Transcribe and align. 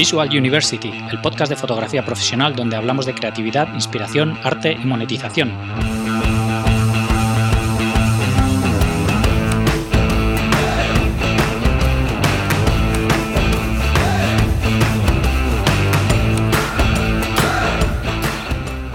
Visual 0.00 0.30
University, 0.30 0.90
el 1.10 1.20
podcast 1.20 1.50
de 1.50 1.56
fotografía 1.56 2.02
profesional 2.02 2.56
donde 2.56 2.74
hablamos 2.74 3.04
de 3.04 3.12
creatividad, 3.12 3.70
inspiración, 3.74 4.34
arte 4.42 4.72
y 4.72 4.86
monetización. 4.86 5.52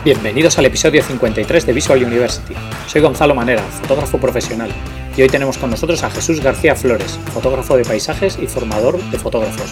Bienvenidos 0.03 0.57
al 0.57 0.65
episodio 0.65 1.03
53 1.03 1.67
de 1.67 1.73
Visual 1.73 2.03
University. 2.03 2.55
Soy 2.87 3.01
Gonzalo 3.01 3.35
Manera, 3.35 3.61
fotógrafo 3.61 4.17
profesional, 4.17 4.71
y 5.15 5.21
hoy 5.21 5.29
tenemos 5.29 5.59
con 5.59 5.69
nosotros 5.69 6.01
a 6.01 6.09
Jesús 6.09 6.41
García 6.41 6.75
Flores, 6.75 7.19
fotógrafo 7.31 7.77
de 7.77 7.85
paisajes 7.85 8.39
y 8.41 8.47
formador 8.47 8.99
de 9.11 9.19
fotógrafos. 9.19 9.71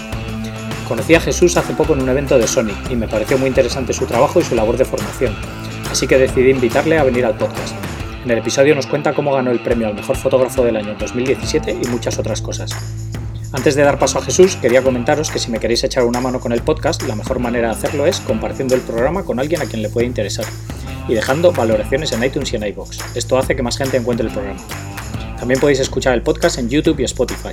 Conocí 0.87 1.15
a 1.15 1.21
Jesús 1.21 1.55
hace 1.57 1.73
poco 1.73 1.93
en 1.93 2.01
un 2.01 2.09
evento 2.09 2.37
de 2.37 2.47
Sony 2.47 2.73
y 2.89 2.95
me 2.95 3.07
pareció 3.07 3.37
muy 3.37 3.47
interesante 3.47 3.93
su 3.93 4.05
trabajo 4.05 4.39
y 4.39 4.43
su 4.43 4.53
labor 4.53 4.77
de 4.77 4.85
formación, 4.85 5.35
así 5.89 6.07
que 6.07 6.17
decidí 6.17 6.49
invitarle 6.51 6.97
a 6.97 7.03
venir 7.03 7.25
al 7.25 7.37
podcast. 7.37 7.73
En 8.23 8.31
el 8.31 8.39
episodio 8.39 8.75
nos 8.75 8.87
cuenta 8.87 9.13
cómo 9.13 9.33
ganó 9.33 9.51
el 9.51 9.59
premio 9.59 9.87
al 9.87 9.95
mejor 9.95 10.17
fotógrafo 10.17 10.63
del 10.63 10.75
año 10.75 10.95
2017 10.99 11.79
y 11.83 11.87
muchas 11.87 12.19
otras 12.19 12.41
cosas. 12.41 12.71
Antes 13.53 13.75
de 13.75 13.83
dar 13.83 13.99
paso 13.99 14.19
a 14.19 14.21
Jesús, 14.23 14.55
quería 14.55 14.81
comentaros 14.81 15.29
que 15.29 15.39
si 15.39 15.51
me 15.51 15.59
queréis 15.59 15.83
echar 15.83 16.03
una 16.03 16.19
mano 16.19 16.39
con 16.39 16.51
el 16.51 16.61
podcast, 16.61 17.03
la 17.03 17.15
mejor 17.15 17.39
manera 17.39 17.69
de 17.69 17.73
hacerlo 17.75 18.05
es 18.05 18.19
compartiendo 18.19 18.75
el 18.75 18.81
programa 18.81 19.23
con 19.23 19.39
alguien 19.39 19.61
a 19.61 19.65
quien 19.65 19.81
le 19.81 19.89
puede 19.89 20.07
interesar 20.07 20.45
y 21.07 21.13
dejando 21.13 21.51
valoraciones 21.51 22.11
en 22.13 22.23
iTunes 22.23 22.51
y 22.53 22.55
en 22.55 22.67
iBox. 22.67 22.97
Esto 23.15 23.37
hace 23.37 23.55
que 23.55 23.61
más 23.61 23.77
gente 23.77 23.97
encuentre 23.97 24.27
el 24.27 24.33
programa. 24.33 24.59
También 25.37 25.59
podéis 25.59 25.79
escuchar 25.81 26.13
el 26.13 26.23
podcast 26.23 26.57
en 26.57 26.69
YouTube 26.69 26.99
y 26.99 27.03
Spotify. 27.03 27.51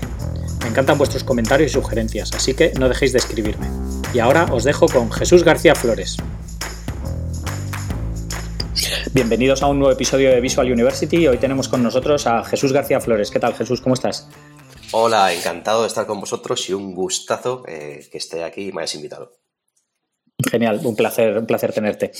Me 0.70 0.74
encantan 0.74 0.98
vuestros 0.98 1.24
comentarios 1.24 1.72
y 1.72 1.74
sugerencias, 1.74 2.30
así 2.32 2.54
que 2.54 2.72
no 2.78 2.88
dejéis 2.88 3.10
de 3.10 3.18
escribirme. 3.18 3.66
Y 4.14 4.20
ahora 4.20 4.46
os 4.52 4.62
dejo 4.62 4.86
con 4.86 5.10
Jesús 5.10 5.42
García 5.42 5.74
Flores. 5.74 6.16
Bienvenidos 9.12 9.64
a 9.64 9.66
un 9.66 9.80
nuevo 9.80 9.92
episodio 9.92 10.30
de 10.30 10.40
Visual 10.40 10.70
University. 10.70 11.26
Hoy 11.26 11.38
tenemos 11.38 11.66
con 11.66 11.82
nosotros 11.82 12.24
a 12.28 12.44
Jesús 12.44 12.72
García 12.72 13.00
Flores. 13.00 13.32
¿Qué 13.32 13.40
tal, 13.40 13.54
Jesús? 13.54 13.80
¿Cómo 13.80 13.94
estás? 13.94 14.28
Hola, 14.92 15.32
encantado 15.32 15.82
de 15.82 15.88
estar 15.88 16.06
con 16.06 16.20
vosotros 16.20 16.70
y 16.70 16.72
un 16.72 16.94
gustazo 16.94 17.64
eh, 17.66 18.06
que 18.08 18.18
esté 18.18 18.44
aquí 18.44 18.68
y 18.68 18.72
me 18.72 18.82
hayas 18.82 18.94
invitado. 18.94 19.32
Genial, 20.48 20.80
un 20.84 20.94
placer, 20.94 21.36
un 21.36 21.46
placer 21.46 21.72
tenerte. 21.72 22.12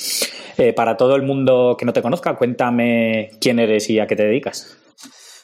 Eh, 0.59 0.73
para 0.73 0.97
todo 0.97 1.15
el 1.15 1.23
mundo 1.23 1.77
que 1.78 1.84
no 1.84 1.93
te 1.93 2.03
conozca, 2.03 2.34
cuéntame 2.34 3.31
quién 3.41 3.61
eres 3.61 3.89
y 3.91 4.01
a 4.01 4.09
qué 4.09 4.17
te 4.17 4.25
dedicas. 4.25 4.77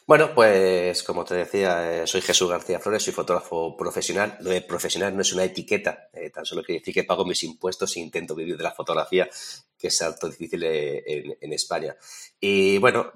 Bueno, 0.06 0.32
pues 0.36 1.02
como 1.02 1.24
te 1.24 1.34
decía, 1.34 2.02
eh, 2.02 2.06
soy 2.06 2.20
Jesús 2.20 2.48
García 2.48 2.78
Flores, 2.78 3.02
soy 3.02 3.12
fotógrafo 3.12 3.76
profesional. 3.76 4.38
Lo 4.40 4.50
de 4.50 4.62
profesional 4.62 5.16
no 5.16 5.22
es 5.22 5.32
una 5.32 5.42
etiqueta, 5.42 6.08
tan 6.32 6.46
solo 6.46 6.62
quiere 6.62 6.78
decir 6.78 6.94
que 6.94 7.02
pago 7.02 7.24
mis 7.24 7.42
impuestos 7.42 7.96
e 7.96 8.00
intento 8.00 8.36
vivir 8.36 8.56
de 8.56 8.62
la 8.62 8.70
fotografía, 8.70 9.28
que 9.76 9.88
es 9.88 10.02
algo 10.02 10.28
difícil 10.28 10.62
en, 10.62 11.36
en 11.40 11.52
España. 11.52 11.96
Y 12.38 12.78
bueno, 12.78 13.12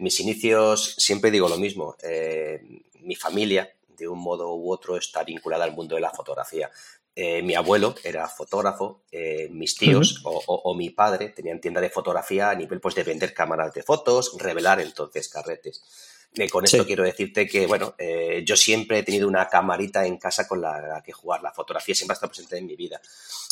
mis 0.00 0.20
inicios, 0.20 0.94
siempre 0.98 1.32
digo 1.32 1.48
lo 1.48 1.56
mismo 1.56 1.96
mi 3.00 3.16
familia, 3.16 3.74
de 3.88 4.06
un 4.06 4.20
modo 4.20 4.54
u 4.54 4.72
otro, 4.72 4.96
está 4.96 5.24
vinculada 5.24 5.64
al 5.64 5.74
mundo 5.74 5.96
de 5.96 6.00
la 6.00 6.10
fotografía. 6.10 6.70
Eh, 7.14 7.42
mi 7.42 7.54
abuelo 7.54 7.94
era 8.04 8.28
fotógrafo, 8.28 9.02
eh, 9.10 9.48
mis 9.50 9.76
tíos 9.76 10.22
o, 10.24 10.74
mi 10.74 10.90
padre 10.90 11.30
tenían 11.30 11.60
tienda 11.60 11.80
de 11.80 11.90
fotografía 11.90 12.50
a 12.50 12.54
nivel 12.54 12.80
pues, 12.80 12.94
de 12.94 13.02
vender 13.02 13.34
cámaras 13.34 13.74
de 13.74 13.82
fotos, 13.82 14.36
revelar 14.38 14.80
entonces 14.80 15.28
carretes. 15.28 15.82
Eh, 16.36 16.48
con 16.48 16.64
esto 16.64 16.86
quiero 16.86 17.04
decirte 17.04 17.46
que, 17.48 17.66
bueno, 17.66 17.94
yo 18.44 18.56
siempre 18.56 18.98
he 18.98 19.02
tenido 19.02 19.26
una 19.26 19.48
camarita 19.48 20.06
en 20.06 20.16
casa 20.16 20.46
con 20.46 20.60
la, 20.60 21.02
que 21.04 21.12
jugar. 21.12 21.42
La 21.42 21.52
fotografía 21.52 21.94
siempre 21.94 22.12
ha 22.12 22.14
estado 22.14 22.30
presente 22.30 22.56
en 22.56 22.66
mi 22.66 22.76
vida. 22.76 23.00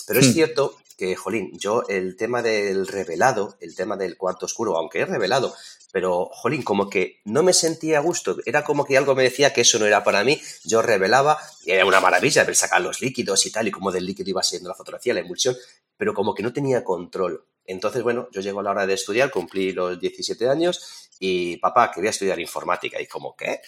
Pero 0.06 0.20
es 0.20 0.28
hmm. 0.28 0.32
cierto 0.32 0.76
que, 0.96 1.16
jolín, 1.16 1.50
yo 1.58 1.84
el 1.88 2.16
tema 2.16 2.42
del 2.42 2.86
revelado, 2.86 3.56
el 3.60 3.74
tema 3.74 3.96
del 3.96 4.16
cuarto 4.16 4.46
oscuro, 4.46 4.76
aunque 4.76 5.00
he 5.00 5.06
revelado, 5.06 5.54
pero, 5.90 6.28
jolín, 6.32 6.62
como 6.62 6.90
que 6.90 7.20
no 7.24 7.42
me 7.42 7.52
sentía 7.52 7.98
a 7.98 8.02
gusto. 8.02 8.36
Era 8.44 8.62
como 8.62 8.84
que 8.84 8.98
algo 8.98 9.14
me 9.14 9.22
decía 9.22 9.52
que 9.52 9.62
eso 9.62 9.78
no 9.78 9.86
era 9.86 10.04
para 10.04 10.22
mí. 10.22 10.40
Yo 10.64 10.82
revelaba, 10.82 11.38
y 11.64 11.70
era 11.70 11.86
una 11.86 12.00
maravilla 12.00 12.44
ver 12.44 12.56
sacar 12.56 12.82
los 12.82 13.00
líquidos 13.00 13.46
y 13.46 13.50
tal, 13.50 13.68
y 13.68 13.70
cómo 13.70 13.90
del 13.90 14.04
líquido 14.04 14.30
iba 14.30 14.42
siendo 14.42 14.68
la 14.68 14.74
fotografía, 14.74 15.14
la 15.14 15.20
emulsión, 15.20 15.56
pero 15.96 16.12
como 16.12 16.34
que 16.34 16.42
no 16.42 16.52
tenía 16.52 16.84
control. 16.84 17.44
Entonces, 17.68 18.02
bueno, 18.02 18.28
yo 18.32 18.40
llego 18.40 18.60
a 18.60 18.62
la 18.62 18.70
hora 18.70 18.86
de 18.86 18.94
estudiar, 18.94 19.30
cumplí 19.30 19.72
los 19.72 20.00
17 20.00 20.48
años 20.48 21.10
y 21.20 21.58
papá, 21.58 21.90
quería 21.90 22.10
estudiar 22.10 22.40
informática. 22.40 23.00
Y 23.00 23.06
como, 23.06 23.36
¿qué? 23.36 23.60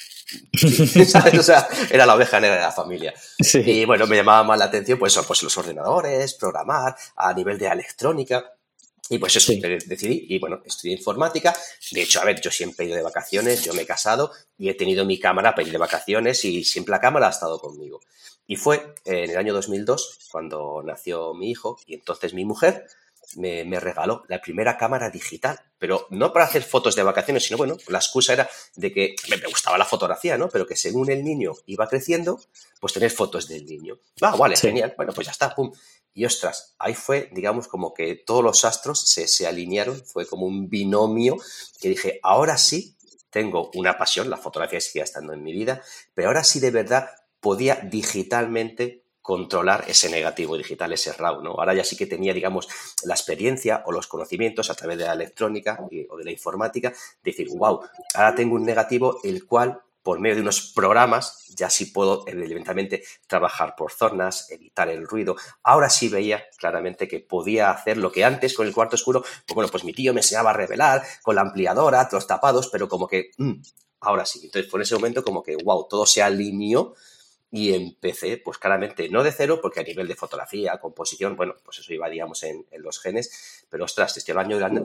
O 1.39 1.43
sea, 1.43 1.69
era 1.91 2.07
la 2.07 2.15
oveja 2.15 2.41
negra 2.41 2.57
de 2.57 2.63
la 2.63 2.73
familia. 2.73 3.15
Y 3.55 3.85
bueno, 3.85 4.07
me 4.07 4.17
llamaba 4.17 4.43
más 4.43 4.59
la 4.59 4.65
atención, 4.65 4.99
pues, 4.99 5.19
pues 5.27 5.43
los 5.43 5.57
ordenadores, 5.59 6.35
programar, 6.35 6.97
a 7.17 7.33
nivel 7.35 7.59
de 7.59 7.67
electrónica. 7.67 8.53
Y 9.11 9.19
pues 9.19 9.35
eso, 9.37 9.53
decidí, 9.87 10.27
y 10.29 10.39
bueno, 10.39 10.63
estudié 10.65 10.95
informática. 10.95 11.55
De 11.91 12.03
hecho, 12.03 12.21
a 12.21 12.25
ver, 12.25 12.41
yo 12.41 12.51
siempre 12.51 12.87
he 12.87 12.89
ido 12.89 12.97
de 12.97 13.03
vacaciones, 13.03 13.63
yo 13.65 13.75
me 13.75 13.83
he 13.83 13.87
casado 13.87 14.33
y 14.57 14.69
he 14.69 14.75
tenido 14.75 15.05
mi 15.05 15.19
cámara 15.19 15.53
para 15.53 15.67
ir 15.67 15.73
de 15.73 15.79
vacaciones 15.79 16.45
y 16.45 16.63
siempre 16.63 16.93
la 16.93 17.01
cámara 17.01 17.27
ha 17.27 17.31
estado 17.31 17.59
conmigo. 17.59 18.01
Y 18.47 18.55
fue 18.55 18.95
en 19.05 19.31
el 19.31 19.37
año 19.37 19.53
2002 19.53 20.29
cuando 20.31 20.83
nació 20.85 21.35
mi 21.35 21.51
hijo 21.51 21.77
y 21.87 21.95
entonces 21.95 22.35
mi 22.35 22.45
mujer 22.45 22.87
me, 23.37 23.81
regaló 23.81 24.25
la 24.29 24.41
primera 24.41 24.77
cámara 24.77 25.11
digital, 25.11 25.61
pero 25.79 26.07
no 26.11 26.33
para 26.33 26.47
hacer 26.47 26.63
fotos 26.63 26.97
de 26.97 27.03
vacaciones, 27.03 27.45
sino 27.45 27.59
bueno, 27.59 27.77
la 27.89 27.99
excusa 27.99 28.33
era 28.33 28.49
de 28.77 28.93
que 28.93 29.15
me, 29.29 29.37
gustaba 29.49 29.79
la 29.79 29.85
fotografía, 29.85 30.37
¿no? 30.37 30.49
Pero 30.49 30.67
que 30.67 30.77
según 30.77 31.11
el 31.11 31.25
niño 31.25 31.53
iba 31.67 31.89
creciendo, 31.89 32.41
pues 32.81 32.93
tener 32.93 33.11
fotos 33.11 33.49
del 33.49 33.65
niño. 33.65 33.99
Ah, 34.21 34.37
vale, 34.37 34.57
genial, 34.57 34.95
bueno, 34.97 35.13
pues 35.13 35.27
ya 35.27 35.33
está, 35.33 35.55
pum. 35.55 35.73
Y 36.13 36.25
ostras, 36.25 36.75
ahí 36.79 36.95
fue, 36.95 37.31
digamos, 37.33 37.69
como 37.69 37.95
que 37.95 38.17
todos 38.17 38.43
los 38.43 38.65
astros 38.65 39.09
se, 39.09 39.29
se 39.29 39.47
alinearon, 39.47 40.05
fue 40.05 40.27
como 40.27 40.47
un 40.47 40.69
binomio 40.69 41.37
que 41.81 41.89
dije, 41.89 42.19
ahora 42.23 42.59
sí 42.59 42.97
tengo 43.31 43.71
una 43.75 43.97
pasión, 43.97 44.29
la 44.29 44.37
fotografía 44.37 44.81
sigue 44.81 45.05
estando 45.05 45.33
en 45.33 45.43
mi 45.43 45.53
vida, 45.53 45.83
pero 46.15 46.29
ahora 46.29 46.43
sí 46.43 46.59
de 46.59 46.73
verdad 46.73 47.11
podía 47.39 47.77
digitalmente 47.77 49.05
controlar 49.31 49.85
ese 49.87 50.11
negativo 50.11 50.57
digital, 50.57 50.93
ese 50.93 51.13
RAW, 51.13 51.41
¿no? 51.41 51.51
Ahora 51.53 51.73
ya 51.73 51.85
sí 51.85 51.97
que 51.97 52.07
tenía, 52.07 52.35
digamos, 52.35 52.67
la 53.05 53.15
experiencia 53.15 53.85
o 53.87 53.93
los 53.93 54.09
conocimientos 54.09 54.71
a 54.71 54.75
través 54.75 54.99
de 54.99 55.05
la 55.05 55.13
electrónica 55.13 55.79
o 56.09 56.17
de 56.17 56.25
la 56.25 56.33
informática, 56.33 56.93
decir, 57.23 57.47
wow, 57.55 57.81
ahora 58.15 58.35
tengo 58.35 58.57
un 58.57 58.65
negativo 58.65 59.21
el 59.23 59.47
cual 59.47 59.83
por 60.03 60.19
medio 60.19 60.35
de 60.35 60.43
unos 60.43 60.73
programas 60.75 61.47
ya 61.55 61.71
sí 61.71 61.87
puedo 61.87 62.25
evidentemente 62.27 63.05
trabajar 63.29 63.77
por 63.77 63.93
zonas, 63.93 64.51
evitar 64.51 64.89
el 64.89 65.07
ruido. 65.07 65.37
Ahora 65.63 65.91
sí 65.91 66.09
veía 66.09 66.43
claramente 66.59 67.07
que 67.07 67.21
podía 67.21 67.71
hacer 67.71 67.99
lo 67.99 68.11
que 68.11 68.25
antes 68.25 68.53
con 68.53 68.67
el 68.67 68.75
cuarto 68.75 68.97
oscuro, 68.97 69.23
pues 69.23 69.55
bueno, 69.55 69.71
pues 69.71 69.85
mi 69.85 69.93
tío 69.93 70.13
me 70.13 70.23
enseñaba 70.23 70.51
a 70.51 70.55
revelar 70.55 71.05
con 71.23 71.37
la 71.37 71.43
ampliadora, 71.43 72.09
los 72.11 72.27
tapados, 72.27 72.69
pero 72.73 72.89
como 72.89 73.07
que 73.07 73.31
mm, 73.39 73.53
ahora 74.01 74.27
sí. 74.27 74.41
Entonces, 74.43 74.69
por 74.69 74.83
ese 74.83 74.97
momento 74.97 75.23
como 75.23 75.41
que 75.41 75.55
wow, 75.55 75.87
todo 75.89 76.05
se 76.05 76.21
alineó 76.21 76.97
y 77.51 77.75
empecé, 77.75 78.37
pues 78.37 78.59
claramente 78.59 79.09
no 79.09 79.23
de 79.23 79.33
cero, 79.33 79.59
porque 79.61 79.81
a 79.81 79.83
nivel 79.83 80.07
de 80.07 80.15
fotografía, 80.15 80.79
composición, 80.79 81.37
bueno, 81.37 81.57
pues 81.65 81.79
eso 81.79 81.93
iba, 81.93 82.09
digamos, 82.09 82.43
en, 82.45 82.65
los 82.79 83.01
genes, 83.01 83.65
pero 83.69 83.85
ostras, 83.85 84.17
este 84.17 84.33
año 84.33 84.59
de 84.59 84.65
año, 84.65 84.83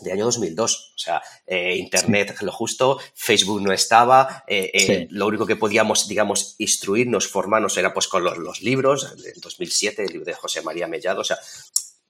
de 0.00 0.12
año 0.12 0.24
2002, 0.24 0.92
o 0.94 0.98
sea, 0.98 1.22
eh, 1.46 1.76
Internet 1.76 2.36
lo 2.42 2.52
justo, 2.52 3.00
Facebook 3.14 3.60
no 3.60 3.72
estaba, 3.72 4.44
eh, 4.46 4.70
eh, 4.72 5.08
lo 5.10 5.26
único 5.26 5.46
que 5.46 5.56
podíamos, 5.56 6.06
digamos, 6.06 6.54
instruirnos, 6.58 7.28
formarnos 7.28 7.76
era 7.76 7.92
pues 7.92 8.06
con 8.06 8.22
los, 8.22 8.38
los 8.38 8.62
libros, 8.62 9.12
en 9.24 9.40
2007, 9.40 10.04
el 10.04 10.12
libro 10.12 10.26
de 10.26 10.34
José 10.34 10.62
María 10.62 10.86
Mellado, 10.86 11.22
o 11.22 11.24
sea, 11.24 11.38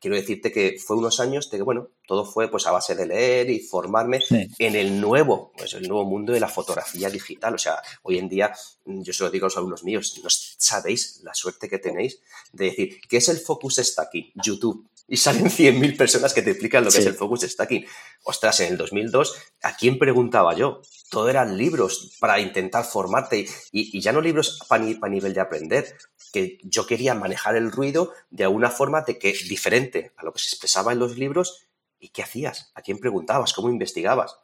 quiero 0.01 0.17
decirte 0.17 0.53
que 0.53 0.77
fue 0.85 0.97
unos 0.97 1.21
años 1.21 1.51
de 1.51 1.59
que, 1.59 1.63
bueno, 1.63 1.89
todo 2.07 2.25
fue 2.25 2.51
pues 2.51 2.67
a 2.67 2.73
base 2.73 2.95
de 2.95 3.07
leer 3.07 3.51
y 3.51 3.61
formarme 3.61 4.21
en 4.59 4.77
el 4.77 5.01
nuevo, 5.01 5.53
pues 5.57 5.75
el 5.75 5.89
nuevo 5.89 6.05
mundo 6.05 6.33
de 6.33 6.41
la 6.41 6.49
fotografía 6.49 7.11
digital. 7.11 7.55
O 7.55 7.59
sea, 7.59 7.81
hoy 8.03 8.19
en 8.19 8.29
día, 8.29 8.53
yo 8.85 9.13
se 9.13 9.25
lo 9.25 9.31
digo 9.31 9.47
a 9.47 9.49
los 9.49 9.57
alumnos 9.57 9.85
míos, 9.85 10.21
no 10.23 10.29
sabéis 10.31 11.21
la 11.23 11.35
suerte 11.35 11.69
que 11.69 11.79
tenéis 11.79 12.21
de 12.53 12.67
decir, 12.67 13.01
¿qué 13.09 13.19
es 13.19 13.29
el 13.29 13.39
focus 13.39 13.77
stacking? 13.77 14.33
YouTube. 14.35 14.89
Y 15.09 15.17
salen 15.17 15.47
100.000 15.51 15.97
personas 15.97 16.35
que 16.35 16.43
te 16.43 16.51
explican 16.51 16.85
lo 16.85 16.91
que 16.91 16.99
es 16.99 17.07
el 17.07 17.15
focus 17.15 17.43
stacking. 17.43 17.87
Ostras, 18.25 18.61
en 18.61 18.73
el 18.73 18.79
2002, 18.79 19.37
¿a 19.63 19.77
quién 19.77 19.99
preguntaba 19.99 20.55
yo? 20.55 20.83
Todo 21.11 21.29
eran 21.29 21.57
libros 21.57 22.17
para 22.19 22.41
intentar 22.41 22.85
formarte 22.85 23.47
y, 23.73 24.01
ya 24.01 24.13
no 24.13 24.21
libros 24.21 24.61
para 24.69 24.85
nivel 24.85 25.35
de 25.35 25.41
aprender, 25.41 25.97
que 26.33 26.59
yo 26.63 26.87
quería 26.87 27.15
manejar 27.15 27.57
el 27.57 27.71
ruido 27.71 28.13
de 28.31 28.45
alguna 28.45 28.71
forma 28.71 29.03
de 29.03 29.19
que 29.19 29.33
diferente 29.49 30.13
a 30.17 30.25
lo 30.25 30.33
que 30.33 30.41
se 30.41 30.49
expresaba 30.49 30.93
en 30.93 30.99
los 30.99 31.17
libros 31.17 31.67
y 31.99 32.09
qué 32.09 32.23
hacías, 32.23 32.73
a 32.75 32.83
quién 32.83 32.99
preguntabas, 32.99 33.53
cómo 33.53 33.71
investigabas. 33.71 34.37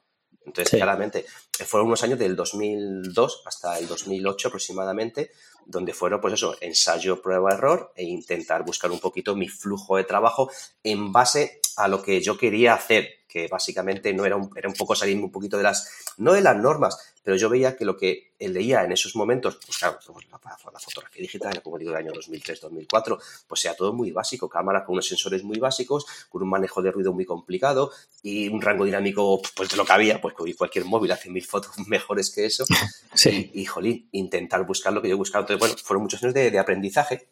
Entonces, 0.45 0.71
claramente, 0.71 1.25
fueron 1.67 1.87
unos 1.87 2.03
años 2.03 2.19
del 2.19 2.35
2002 2.35 3.43
hasta 3.47 3.79
el 3.79 3.87
2008 3.87 4.49
aproximadamente, 4.49 5.31
donde 5.67 5.93
fueron, 5.93 6.21
pues 6.21 6.35
eso, 6.35 6.57
ensayo, 6.61 7.23
prueba, 7.23 7.53
error 7.53 7.93
e 7.97 8.05
intentar 8.05 8.65
buscar 8.65 8.91
un 8.91 9.01
poquito 9.01 9.35
mi 9.35 9.49
flujo 9.49 9.97
de 9.97 10.05
trabajo 10.05 10.51
en 10.83 11.13
base 11.13 11.61
a 11.77 11.89
lo 11.89 12.03
que 12.03 12.21
yo 12.21 12.37
quería 12.37 12.75
hacer, 12.75 13.22
que 13.33 13.49
básicamente 13.49 14.13
no 14.13 14.27
era 14.27 14.37
un, 14.37 14.51
era 14.55 14.69
un 14.69 14.75
poco 14.75 14.95
salirme 14.95 15.25
un 15.25 15.33
poquito 15.33 15.57
de 15.57 15.63
las, 15.63 16.15
no 16.19 16.35
de 16.35 16.43
las 16.43 16.55
normas, 16.57 17.15
pero 17.23 17.37
yo 17.37 17.49
veía 17.49 17.77
que 17.77 17.87
lo 17.87 17.97
que 17.97 18.35
leía 18.39 18.85
en 18.85 18.93
esos 18.93 19.17
momentos, 19.17 19.59
pues 19.65 19.79
claro, 19.79 19.99
pues 20.07 20.27
la, 20.31 20.79
fotografía 20.79 21.23
digital, 21.23 21.63
como 21.63 21.79
digo, 21.79 21.93
del 21.93 22.01
año 22.01 22.13
2003-2004, 22.13 23.19
pues 23.47 23.61
sea 23.61 23.75
todo 23.75 23.95
muy 23.95 24.11
básico, 24.11 24.49
cámara 24.51 24.85
con 24.85 24.95
unos 24.95 25.07
sensores 25.07 25.43
muy 25.45 25.59
básicos, 25.59 26.05
con 26.29 26.43
un 26.43 26.51
manejo 26.51 26.83
de 26.83 26.91
ruido 26.91 27.15
muy 27.15 27.25
complicado 27.25 27.91
y 28.23 28.49
un 28.49 28.61
rango 28.61 28.85
dinámico, 28.85 29.41
pues 29.57 29.71
de 29.71 29.77
lo 29.77 29.87
que 29.87 29.93
había, 29.93 30.21
pues 30.21 30.35
cualquier 30.35 30.85
móvil 30.85 31.13
hace 31.13 31.31
mil 31.31 31.45
fotos 31.45 31.73
mejores 31.87 32.31
que 32.31 32.45
eso. 32.45 32.65
Sí. 33.15 33.51
Y, 33.53 33.67
jolín, 33.67 34.09
intentar 34.13 34.65
buscar 34.65 34.91
lo 34.91 35.03
que 35.03 35.09
yo 35.09 35.15
he 35.15 35.19
buscado. 35.19 35.43
Entonces, 35.43 35.61
bueno, 35.61 35.75
fueron 35.85 36.03
muchos 36.03 36.23
años 36.23 36.33
de, 36.33 36.51
de 36.51 36.59
aprendizaje 36.59 37.29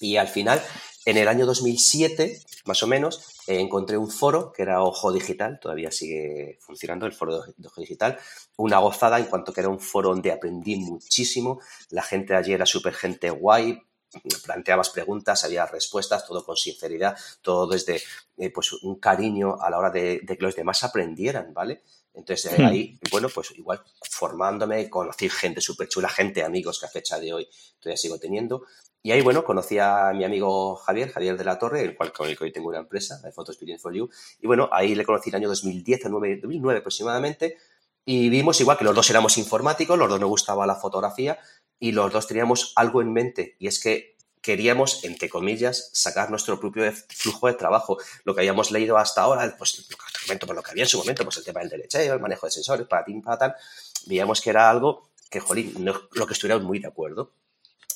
y 0.00 0.16
al 0.16 0.26
final 0.26 0.60
en 1.04 1.16
el 1.16 1.28
año 1.28 1.46
2007, 1.46 2.40
más 2.64 2.82
o 2.82 2.86
menos, 2.86 3.42
eh, 3.46 3.58
encontré 3.60 3.96
un 3.96 4.10
foro 4.10 4.52
que 4.52 4.62
era 4.62 4.82
Ojo 4.82 5.12
Digital, 5.12 5.58
todavía 5.60 5.90
sigue 5.90 6.58
funcionando 6.60 7.06
el 7.06 7.12
foro 7.12 7.42
de 7.56 7.68
Ojo 7.68 7.80
Digital, 7.80 8.18
una 8.56 8.78
gozada 8.78 9.18
en 9.18 9.26
cuanto 9.26 9.52
que 9.52 9.60
era 9.60 9.68
un 9.68 9.80
foro 9.80 10.10
donde 10.10 10.32
aprendí 10.32 10.76
muchísimo, 10.76 11.60
la 11.90 12.02
gente 12.02 12.34
allí 12.34 12.52
era 12.52 12.66
súper 12.66 12.94
gente 12.94 13.30
guay, 13.30 13.82
planteabas 14.44 14.90
preguntas, 14.90 15.44
había 15.44 15.66
respuestas, 15.66 16.26
todo 16.26 16.44
con 16.44 16.56
sinceridad, 16.56 17.16
todo 17.40 17.66
desde 17.66 18.02
eh, 18.36 18.50
pues 18.50 18.72
un 18.72 18.98
cariño 18.98 19.56
a 19.60 19.70
la 19.70 19.78
hora 19.78 19.90
de, 19.90 20.24
que 20.26 20.36
los 20.38 20.54
demás 20.54 20.84
aprendieran, 20.84 21.52
¿vale? 21.54 21.82
Entonces 22.14 22.58
hmm. 22.58 22.64
ahí, 22.64 22.98
bueno, 23.10 23.28
pues 23.28 23.52
igual 23.52 23.82
formándome, 24.10 24.90
conocí 24.90 25.28
gente 25.30 25.60
súper 25.60 25.88
chula, 25.88 26.08
gente, 26.08 26.42
amigos 26.42 26.78
que 26.78 26.86
a 26.86 26.90
fecha 26.90 27.18
de 27.18 27.32
hoy 27.32 27.48
todavía 27.80 27.96
sigo 27.96 28.18
teniendo. 28.18 28.66
Y 29.04 29.10
ahí, 29.10 29.20
bueno, 29.20 29.42
conocí 29.42 29.78
a 29.80 30.12
mi 30.14 30.22
amigo 30.24 30.76
Javier, 30.76 31.10
Javier 31.10 31.36
de 31.36 31.44
la 31.44 31.58
Torre, 31.58 31.82
el 31.82 31.96
cual 31.96 32.12
con 32.12 32.28
el 32.28 32.38
que 32.38 32.44
hoy 32.44 32.52
tengo 32.52 32.68
una 32.68 32.78
empresa, 32.78 33.18
de 33.18 33.32
Photo 33.32 33.50
Experience 33.50 33.82
for 33.82 33.92
You. 33.92 34.08
Y 34.40 34.46
bueno, 34.46 34.68
ahí 34.70 34.94
le 34.94 35.04
conocí 35.04 35.30
el 35.30 35.36
año 35.36 35.48
2010 35.48 36.02
2009 36.04 36.78
aproximadamente. 36.78 37.56
Y 38.04 38.28
vimos 38.28 38.60
igual 38.60 38.78
que 38.78 38.84
los 38.84 38.94
dos 38.94 39.10
éramos 39.10 39.38
informáticos, 39.38 39.98
los 39.98 40.08
dos 40.08 40.20
nos 40.20 40.28
gustaba 40.28 40.66
la 40.66 40.76
fotografía 40.76 41.38
y 41.80 41.90
los 41.90 42.12
dos 42.12 42.28
teníamos 42.28 42.72
algo 42.76 43.02
en 43.02 43.12
mente. 43.12 43.56
Y 43.58 43.66
es 43.66 43.80
que 43.80 44.16
queríamos, 44.40 45.02
entre 45.02 45.28
comillas, 45.28 45.90
sacar 45.92 46.30
nuestro 46.30 46.60
propio 46.60 46.92
flujo 47.08 47.48
de 47.48 47.54
trabajo. 47.54 47.98
Lo 48.24 48.34
que 48.34 48.42
habíamos 48.42 48.70
leído 48.70 48.98
hasta 48.98 49.22
ahora, 49.22 49.52
pues 49.58 49.84
lo, 50.28 50.54
lo 50.54 50.62
que 50.62 50.70
había 50.70 50.84
en 50.84 50.88
su 50.88 50.98
momento, 50.98 51.24
pues 51.24 51.38
el 51.38 51.44
tema 51.44 51.60
del 51.60 51.70
derecheo, 51.70 52.14
el 52.14 52.20
manejo 52.20 52.46
de 52.46 52.52
sensores, 52.52 52.86
para 52.86 53.04
tim, 53.04 53.20
para 53.20 53.38
tal, 53.38 53.56
veíamos 54.06 54.40
que 54.40 54.50
era 54.50 54.70
algo 54.70 55.10
que, 55.28 55.40
jolín, 55.40 55.74
no, 55.78 56.02
lo 56.12 56.26
que 56.26 56.34
estuviéramos 56.34 56.64
muy 56.64 56.78
de 56.78 56.86
acuerdo 56.86 57.32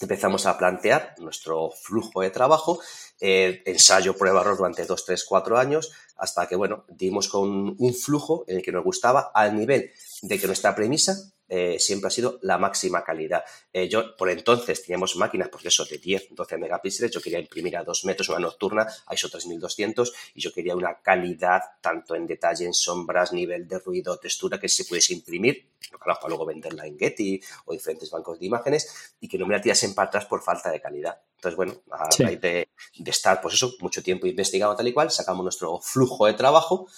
empezamos 0.05 0.47
a 0.47 0.59
plantear 0.59 1.15
nuestro 1.19 1.71
flujo 1.71 2.21
de 2.21 2.31
trabajo, 2.31 2.81
eh, 3.21 3.63
ensayo, 3.67 4.17
prueba, 4.17 4.41
error 4.41 4.57
durante 4.57 4.85
dos, 4.85 5.05
tres, 5.05 5.25
cuatro 5.25 5.59
años, 5.59 5.93
hasta 6.17 6.47
que, 6.47 6.57
bueno, 6.57 6.85
dimos 6.89 7.29
con 7.29 7.77
un 7.79 7.95
flujo 7.95 8.45
en 8.49 8.57
el 8.57 8.63
que 8.63 8.73
nos 8.73 8.85
gustaba 8.85 9.31
al 9.35 9.57
nivel 9.57 9.91
de 10.23 10.39
que 10.39 10.47
nuestra 10.47 10.75
premisa 10.75 11.33
eh, 11.49 11.77
siempre 11.79 12.09
ha 12.09 12.11
sido 12.11 12.39
la 12.43 12.59
máxima 12.59 13.05
calidad. 13.05 13.45
Eh, 13.73 13.89
yo, 13.89 14.17
por 14.17 14.31
entonces, 14.31 14.83
teníamos 14.83 15.17
máquinas, 15.17 15.49
eso, 15.67 15.85
de 15.85 15.99
10, 15.99 16.29
12 16.31 16.59
megapíxeles. 16.59 17.11
Yo 17.11 17.21
quería 17.21 17.39
imprimir 17.39 17.77
a 17.77 17.85
2 17.85 18.05
metros 18.05 18.29
una 18.29 18.39
nocturna, 18.39 18.87
a 19.07 19.15
ISO 19.15 19.29
3200, 19.29 20.13
y 20.35 20.41
yo 20.41 20.53
quería 20.53 20.75
una 20.75 21.01
calidad 21.01 21.63
tanto 21.81 22.15
en 22.15 22.27
detalle, 22.27 22.65
en 22.65 22.75
sombras, 22.75 23.33
nivel 23.33 23.67
de 23.67 23.79
ruido, 23.79 24.19
textura, 24.19 24.59
que 24.59 24.69
se 24.69 24.85
pudiese 24.85 25.13
imprimir, 25.13 25.69
lo 25.93 25.99
para 25.99 26.17
luego 26.29 26.47
venderla 26.47 26.87
en 26.87 26.99
Getty 26.99 27.41
o 27.67 27.73
diferentes 27.73 28.11
bancos 28.11 28.39
de 28.39 28.47
imágenes, 28.47 29.15
y 29.21 29.29
que 29.29 29.39
no 29.39 29.47
me 29.47 29.55
la 29.55 29.61
tirasen 29.61 29.95
para 29.95 30.09
atrás 30.09 30.27
por 30.27 30.43
falta 30.43 30.71
de 30.71 30.81
calidad. 30.81 31.21
Entonces, 31.37 31.57
bueno, 31.57 31.75
a 31.91 32.09
raíz 32.19 32.41
de, 32.41 32.69
de 32.99 33.11
estar, 33.11 33.41
pues 33.41 33.55
eso, 33.55 33.75
mucho 33.81 34.03
tiempo 34.03 34.27
investigando 34.27 34.75
tal 34.77 34.89
y 34.89 34.93
cual, 34.93 35.11
sacamos 35.11 35.43
nuestro 35.43 35.79
flujo 35.81 36.27
de 36.27 36.35
trabajo 36.35 36.89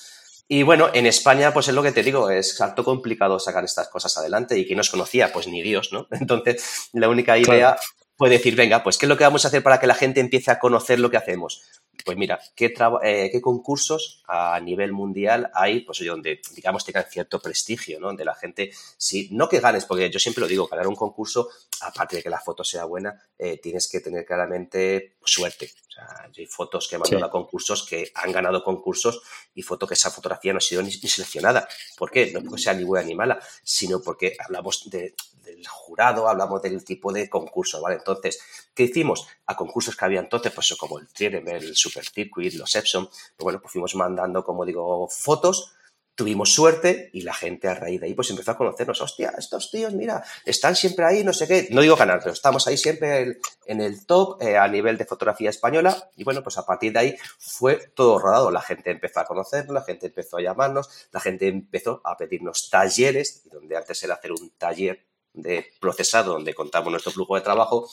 y 0.49 0.63
bueno, 0.63 0.89
en 0.95 1.07
España, 1.07 1.53
pues 1.53 1.69
es 1.69 1.75
lo 1.75 1.83
que 1.83 1.93
te 1.93 2.03
digo, 2.03 2.31
es 2.31 2.59
harto 2.61 2.83
complicado 2.83 3.39
sacar 3.39 3.65
estas 3.65 3.89
cosas 3.89 4.17
adelante 4.17 4.59
y 4.59 4.67
quien 4.67 4.79
nos 4.79 4.89
conocía, 4.89 5.31
pues 5.31 5.47
ni 5.47 5.63
Dios, 5.63 5.93
¿no? 5.93 6.09
Entonces, 6.13 6.89
la 6.95 7.11
única 7.11 7.37
idea 7.37 7.77
fue 8.17 8.31
decir, 8.31 8.57
venga, 8.57 8.83
pues 8.83 8.97
¿qué 8.97 9.05
es 9.05 9.09
lo 9.09 9.19
que 9.19 9.25
vamos 9.25 9.45
a 9.45 9.49
hacer 9.49 9.63
para 9.63 9.79
que 9.79 9.87
la 9.87 9.95
gente 9.95 10.21
empiece 10.21 10.51
a 10.51 10.59
conocer 10.59 11.01
lo 11.01 11.11
que 11.11 11.19
hacemos? 11.19 11.63
Pues 12.05 12.17
mira, 12.17 12.41
¿qué, 12.55 12.73
eh, 13.03 13.29
¿qué, 13.31 13.41
concursos 13.41 14.23
a 14.27 14.59
nivel 14.61 14.93
mundial 14.93 15.51
hay, 15.55 15.81
pues 15.81 16.05
donde, 16.05 16.41
digamos, 16.55 16.85
tengan 16.85 17.05
cierto 17.11 17.41
prestigio, 17.41 17.99
¿no? 18.01 18.09
Donde 18.09 18.25
la 18.25 18.35
gente, 18.35 18.73
sí, 18.97 19.29
no 19.33 19.49
que 19.49 19.61
ganes, 19.61 19.85
porque 19.85 20.11
yo 20.11 20.19
siempre 20.19 20.41
lo 20.41 20.49
digo, 20.49 20.69
ganar 20.69 20.87
un 20.87 20.95
concurso, 20.95 21.49
aparte 21.81 22.17
de 22.17 22.23
que 22.23 22.31
la 22.31 22.41
foto 22.41 22.65
sea 22.65 22.85
buena, 22.85 23.21
eh, 23.39 23.59
tienes 23.59 23.89
que 23.89 24.01
tener 24.01 24.25
claramente 24.25 25.17
suerte. 25.25 25.71
O 25.89 25.91
sea, 25.91 26.31
hay 26.37 26.47
fotos 26.47 26.89
que 26.89 26.97
he 26.97 26.99
mandado 26.99 27.27
a 27.27 27.31
concursos 27.31 27.87
que 27.87 28.11
han 28.15 28.33
ganado 28.33 28.63
concursos 28.63 29.23
y 29.55 29.63
foto 29.63 29.87
que 29.87 29.95
esa 29.95 30.11
fotografía 30.11 30.53
no 30.53 30.59
ha 30.59 30.63
sido 30.63 30.83
ni, 30.83 30.93
seleccionada. 30.93 31.69
¿Por 31.97 32.11
qué? 32.11 32.31
No 32.33 32.43
porque 32.43 32.63
sea 32.63 32.75
ni 32.75 32.85
buena 32.85 33.07
ni 33.07 33.15
mala, 33.15 33.41
sino 33.63 34.01
porque 34.01 34.37
hablamos 34.39 34.89
de, 34.91 35.15
del 35.43 35.67
jurado, 35.67 36.29
hablamos 36.29 36.63
del 36.63 36.85
tipo 36.85 37.13
de 37.13 37.29
concurso, 37.29 37.81
¿vale? 37.81 37.97
Entonces, 37.97 38.41
¿qué 38.75 38.85
hicimos? 38.85 39.27
A 39.47 39.57
concursos 39.57 39.97
que 39.97 40.05
había 40.05 40.21
entonces, 40.21 40.53
pues 40.53 40.75
como 40.79 40.99
el 40.99 41.09
Triennial, 41.09 41.63
el 41.65 41.75
Super 41.89 42.05
Circuit, 42.05 42.55
los 42.55 42.75
Epson, 42.75 43.07
pues 43.07 43.45
bueno, 43.45 43.61
pues 43.61 43.73
fuimos 43.73 43.95
mandando, 43.95 44.45
como 44.45 44.65
digo, 44.65 45.09
fotos 45.09 45.75
tuvimos 46.19 46.53
suerte 46.53 47.11
y 47.13 47.23
la 47.23 47.33
gente 47.33 47.69
a 47.69 47.75
raíz 47.75 48.01
de 48.01 48.09
ahí 48.09 48.15
pues 48.15 48.29
empezó 48.31 48.51
a 48.51 48.57
conocernos. 48.57 49.01
Hostia, 49.01 49.33
estos 49.39 49.71
tíos, 49.71 49.95
mira, 49.95 50.25
están 50.45 50.75
siempre 50.75 51.05
ahí, 51.05 51.23
no 51.23 51.33
sé 51.33 51.47
qué. 51.47 51.69
No 51.71 51.81
digo 51.81 51.95
ganar, 51.95 52.19
pero 52.19 52.33
estamos 52.33 52.67
ahí 52.67 52.77
siempre 52.77 53.39
en 53.67 53.81
el 53.81 54.05
top 54.05 54.43
eh, 54.43 54.57
a 54.57 54.67
nivel 54.67 54.99
de 54.99 55.05
fotografía 55.05 55.49
española. 55.49 56.11
Y 56.17 56.25
bueno, 56.25 56.43
pues 56.43 56.59
a 56.59 56.67
partir 56.67 56.93
de 56.93 56.99
ahí 56.99 57.17
fue 57.39 57.77
todo 57.95 58.19
rodado. 58.19 58.51
La 58.51 58.61
gente 58.61 58.91
empezó 58.91 59.21
a 59.21 59.27
conocernos, 59.27 59.73
la 59.73 59.83
gente 59.83 60.09
empezó 60.09 60.39
a 60.39 60.43
llamarnos, 60.43 60.89
la 61.13 61.21
gente 61.21 61.47
empezó 61.47 62.01
a 62.03 62.17
pedirnos 62.17 62.69
talleres, 62.69 63.49
donde 63.49 63.77
antes 63.77 64.03
era 64.03 64.15
hacer 64.15 64.33
un 64.33 64.51
taller 64.59 65.07
de 65.35 65.67
procesado 65.81 66.33
donde 66.33 66.53
contamos 66.53 66.91
nuestro 66.91 67.13
flujo 67.13 67.37
de 67.37 67.43
trabajo, 67.43 67.89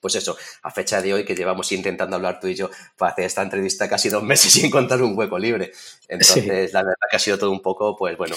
pues 0.00 0.14
eso, 0.14 0.36
a 0.62 0.70
fecha 0.70 1.02
de 1.02 1.14
hoy 1.14 1.24
que 1.24 1.34
llevamos 1.34 1.70
intentando 1.72 2.16
hablar 2.16 2.40
tú 2.40 2.46
y 2.46 2.54
yo 2.54 2.70
para 2.96 3.12
hacer 3.12 3.24
esta 3.24 3.42
entrevista 3.42 3.88
casi 3.88 4.08
dos 4.08 4.22
meses 4.22 4.52
sin 4.52 4.70
contar 4.70 5.02
un 5.02 5.16
hueco 5.16 5.38
libre. 5.38 5.72
Entonces, 6.08 6.72
la 6.72 6.82
verdad 6.82 6.94
que 7.10 7.16
ha 7.16 7.20
sido 7.20 7.38
todo 7.38 7.50
un 7.50 7.62
poco, 7.62 7.96
pues 7.96 8.16
bueno, 8.16 8.36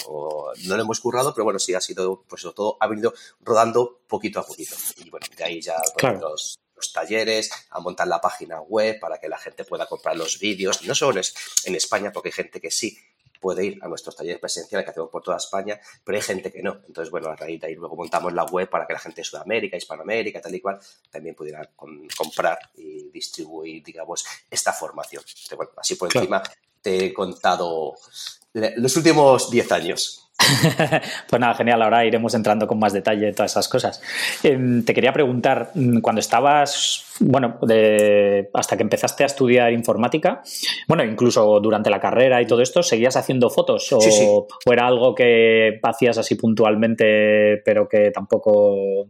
no 0.66 0.76
lo 0.76 0.82
hemos 0.82 1.00
currado, 1.00 1.34
pero 1.34 1.44
bueno, 1.44 1.60
sí 1.60 1.74
ha 1.74 1.82
sido, 1.82 2.24
pues 2.28 2.42
todo 2.56 2.78
ha 2.80 2.88
venido 2.88 3.14
rodando 3.42 4.02
poquito 4.08 4.40
a 4.40 4.46
poquito. 4.46 4.76
Y 4.98 5.10
bueno, 5.10 5.28
de 5.36 5.44
ahí 5.44 5.62
ya 5.62 5.76
los, 6.20 6.60
talleres, 6.94 7.52
a 7.70 7.80
montar 7.80 8.08
la 8.08 8.20
página 8.20 8.60
web 8.60 9.00
para 9.00 9.20
que 9.20 9.30
la 9.30 9.38
gente 9.38 9.64
pueda 9.64 9.86
comprar 9.86 10.18
los 10.18 10.40
vídeos, 10.40 10.82
no 10.84 10.96
solo 10.96 11.22
en 11.66 11.76
España, 11.76 12.12
porque 12.12 12.30
hay 12.30 12.34
gente 12.34 12.60
que 12.60 12.72
sí 12.72 12.98
puede 13.42 13.66
ir 13.66 13.80
a 13.82 13.88
nuestros 13.88 14.16
talleres 14.16 14.40
presenciales 14.40 14.86
que 14.86 14.92
hacemos 14.92 15.10
por 15.10 15.24
toda 15.24 15.38
España, 15.38 15.80
pero 16.04 16.18
hay 16.18 16.22
gente 16.22 16.52
que 16.52 16.62
no. 16.62 16.80
Entonces, 16.88 17.10
bueno, 17.12 17.30
a 17.30 17.36
raíz 17.36 17.60
de 17.60 17.68
ahí 17.68 17.76
luego 17.76 17.96
montamos 17.96 18.32
la 18.32 18.46
web 18.46 18.70
para 18.70 18.86
que 18.86 18.94
la 18.94 19.00
gente 19.00 19.22
de 19.22 19.26
Sudamérica, 19.26 19.76
Hispanoamérica, 19.76 20.40
tal 20.40 20.56
y 20.56 20.62
cual, 20.62 20.80
también 21.10 21.36
pudiera 21.36 21.70
comprar 22.16 22.60
y 22.76 23.10
distribuir, 23.10 23.84
digamos, 23.84 24.24
esta 24.50 24.72
formación. 24.72 25.24
Entonces, 25.28 25.58
bueno, 25.58 25.72
así 25.76 25.96
por 25.96 26.16
encima 26.16 26.42
te 26.82 27.06
he 27.06 27.14
contado 27.14 27.96
los 28.54 28.96
últimos 28.96 29.50
10 29.50 29.72
años. 29.72 30.31
pues 31.30 31.40
nada, 31.40 31.54
genial. 31.54 31.82
Ahora 31.82 32.06
iremos 32.06 32.34
entrando 32.34 32.68
con 32.68 32.80
más 32.80 32.94
detalle 32.94 33.30
en 33.30 33.36
todas 33.36 33.52
esas 33.52 33.68
cosas. 33.68 34.02
Em, 34.44 34.84
te 34.84 34.94
quería 34.94 35.14
preguntar, 35.14 35.72
mm, 35.74 36.00
cuando 36.00 36.20
estabas, 36.20 37.06
bueno, 37.20 37.60
hasta 38.54 38.78
que 38.78 38.84
empezaste 38.84 39.24
a 39.24 39.28
estudiar 39.28 39.72
informática, 39.72 40.42
bueno, 40.88 41.04
incluso 41.04 41.60
durante 41.60 41.90
la 41.90 42.00
carrera 42.00 42.42
y 42.42 42.48
todo 42.48 42.62
esto, 42.62 42.84
¿seguías 42.84 43.16
haciendo 43.16 43.50
fotos? 43.50 43.92
¿O, 43.94 44.00
o 44.66 44.74
era 44.74 44.88
algo 44.88 45.14
que 45.16 45.80
hacías 45.84 46.18
así 46.18 46.36
puntualmente, 46.36 47.62
pero 47.64 47.88
que 47.88 48.12
tampoco 48.12 49.08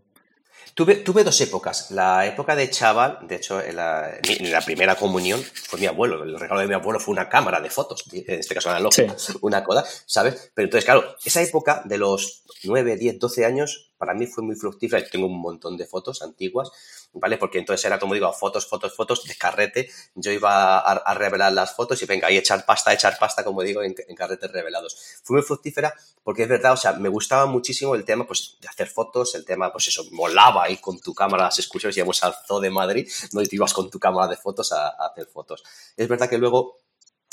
Tuve, 0.81 0.95
tuve, 0.95 1.23
dos 1.23 1.39
épocas. 1.41 1.91
La 1.91 2.25
época 2.25 2.55
de 2.55 2.67
chaval, 2.71 3.19
de 3.27 3.35
hecho, 3.35 3.61
en 3.61 3.75
la, 3.75 4.19
primera 4.65 4.95
comunión 4.95 5.39
fue 5.43 5.79
mi 5.79 5.85
abuelo. 5.85 6.23
El 6.23 6.39
regalo 6.39 6.59
de 6.59 6.65
mi 6.65 6.73
abuelo 6.73 6.99
fue 6.99 7.11
una 7.11 7.29
cámara 7.29 7.61
de 7.61 7.69
fotos, 7.69 8.03
en 8.11 8.39
este 8.39 8.55
caso 8.55 8.71
analógica, 8.71 9.15
una 9.41 9.63
coda, 9.63 9.85
¿sabes? 10.07 10.51
Pero 10.55 10.65
entonces, 10.65 10.85
claro, 10.85 11.03
esa 11.23 11.39
época 11.43 11.83
de 11.85 11.99
los 11.99 12.41
9, 12.63 12.97
10, 12.97 13.19
12 13.19 13.45
años, 13.45 13.91
para 13.99 14.15
mí 14.15 14.25
fue 14.25 14.43
muy 14.43 14.55
fructífera. 14.55 15.07
Tengo 15.07 15.27
un 15.27 15.39
montón 15.39 15.77
de 15.77 15.85
fotos 15.85 16.23
antiguas 16.23 16.71
¿vale? 17.13 17.37
Porque 17.37 17.59
entonces 17.59 17.85
era, 17.85 17.99
como 17.99 18.13
digo, 18.13 18.31
fotos, 18.33 18.67
fotos, 18.67 18.95
fotos, 18.95 19.23
de 19.23 19.35
carrete. 19.35 19.89
Yo 20.15 20.31
iba 20.31 20.79
a, 20.79 21.13
revelar 21.13 21.51
las 21.53 21.75
fotos 21.75 22.01
y 22.01 22.05
venga, 22.05 22.27
ahí 22.27 22.37
echar 22.37 22.65
pasta, 22.65 22.93
echar 22.93 23.17
pasta, 23.19 23.43
como 23.43 23.61
digo, 23.61 23.83
en, 23.83 23.93
carretes 24.15 24.51
revelados. 24.51 24.97
Fue 25.23 25.37
muy 25.37 25.43
fructífera 25.43 25.93
porque 26.23 26.43
es 26.43 26.49
verdad, 26.49 26.73
o 26.73 26.77
sea, 26.77 26.93
me 26.93 27.09
gustaba 27.09 27.45
muchísimo 27.45 27.95
el 27.95 28.05
tema, 28.05 28.25
pues, 28.25 28.57
de 28.61 28.67
hacer 28.67 28.87
fotos, 28.87 29.35
el 29.35 29.45
tema, 29.45 29.71
pues 29.71 29.87
eso, 29.87 30.05
molaba 30.11 30.63
ahí 30.65 30.77
con 30.77 30.99
tu 30.99 31.13
cámara 31.13 31.45
las 31.45 31.59
excursiones, 31.59 31.97
íbamos 31.97 32.23
al 32.23 32.35
Zoo 32.47 32.59
de 32.59 32.69
Madrid, 32.69 33.09
no 33.33 33.41
y 33.41 33.47
te 33.47 33.55
ibas 33.55 33.73
con 33.73 33.89
tu 33.89 33.99
cámara 33.99 34.27
de 34.27 34.37
fotos 34.37 34.71
a, 34.71 34.89
a 34.89 35.07
hacer 35.07 35.27
fotos. 35.27 35.63
Es 35.97 36.07
verdad 36.07 36.29
que 36.29 36.37
luego 36.37 36.77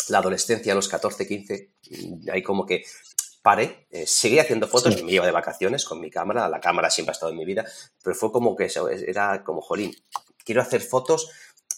la 0.08 0.18
adolescencia, 0.18 0.72
a 0.72 0.76
los 0.76 0.88
14, 0.88 1.26
15, 1.26 1.70
hay 2.32 2.42
como 2.42 2.66
que 2.66 2.84
paré, 3.48 3.86
eh, 3.90 4.06
seguí 4.06 4.38
haciendo 4.38 4.68
fotos, 4.68 5.02
me 5.02 5.10
iba 5.10 5.24
de 5.24 5.32
vacaciones 5.32 5.86
con 5.86 6.02
mi 6.02 6.10
cámara, 6.10 6.50
la 6.50 6.60
cámara 6.60 6.90
siempre 6.90 7.12
ha 7.12 7.14
estado 7.14 7.32
en 7.32 7.38
mi 7.38 7.46
vida, 7.46 7.64
pero 8.02 8.14
fue 8.14 8.30
como 8.30 8.54
que 8.54 8.70
era 9.06 9.42
como, 9.42 9.62
jolín, 9.62 9.90
quiero 10.44 10.60
hacer 10.60 10.82
fotos 10.82 11.30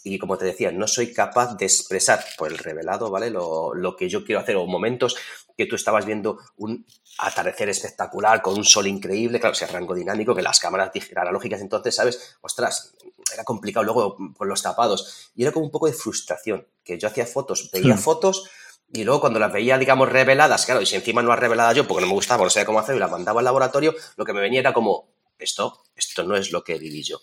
y 0.02 0.18
como 0.18 0.36
te 0.36 0.46
decía, 0.46 0.72
no 0.72 0.88
soy 0.88 1.12
capaz 1.14 1.54
de 1.54 1.66
expresar 1.66 2.24
por 2.36 2.50
el 2.50 2.58
revelado, 2.58 3.08
¿vale? 3.08 3.30
Lo, 3.30 3.72
lo, 3.72 3.94
que 3.94 4.08
yo 4.08 4.24
quiero 4.24 4.40
hacer 4.40 4.56
o 4.56 4.66
momentos 4.66 5.16
que 5.56 5.66
tú 5.66 5.76
estabas 5.76 6.06
viendo 6.06 6.40
un 6.56 6.84
atardecer 7.18 7.68
espectacular 7.68 8.42
con 8.42 8.56
un 8.56 8.64
sol 8.64 8.88
increíble, 8.88 9.38
claro, 9.38 9.52
ese 9.52 9.68
rango 9.68 9.94
dinámico 9.94 10.34
que 10.34 10.42
las 10.42 10.58
cámaras 10.58 10.90
analógicas 11.14 11.60
entonces, 11.60 11.94
¿sabes? 11.94 12.36
Ostras, 12.40 12.96
era 13.32 13.44
complicado 13.44 13.84
luego 13.84 14.16
con 14.36 14.48
los 14.48 14.60
tapados 14.60 15.30
y 15.36 15.44
era 15.44 15.52
como 15.52 15.66
un 15.66 15.70
poco 15.70 15.86
de 15.86 15.92
frustración, 15.92 16.66
que 16.82 16.98
yo 16.98 17.06
hacía 17.06 17.26
fotos, 17.26 17.70
veía 17.72 17.94
hmm. 17.94 17.98
fotos 17.98 18.50
y 18.92 19.04
luego 19.04 19.20
cuando 19.20 19.38
las 19.38 19.52
veía, 19.52 19.78
digamos, 19.78 20.08
reveladas, 20.08 20.66
claro, 20.66 20.80
y 20.80 20.86
si 20.86 20.96
encima 20.96 21.22
no 21.22 21.28
las 21.28 21.38
revelada 21.38 21.72
yo 21.72 21.86
porque 21.86 22.02
no 22.02 22.08
me 22.08 22.14
gustaba, 22.14 22.44
no 22.44 22.50
sabía 22.50 22.66
cómo 22.66 22.80
hacer 22.80 22.96
y 22.96 22.98
las 22.98 23.10
mandaba 23.10 23.40
al 23.40 23.44
laboratorio, 23.44 23.94
lo 24.16 24.24
que 24.24 24.32
me 24.32 24.40
venía 24.40 24.60
era 24.60 24.72
como, 24.72 25.12
esto, 25.38 25.84
esto 25.94 26.24
no 26.24 26.36
es 26.36 26.52
lo 26.52 26.64
que 26.64 26.78
viví 26.78 27.02
yo. 27.02 27.20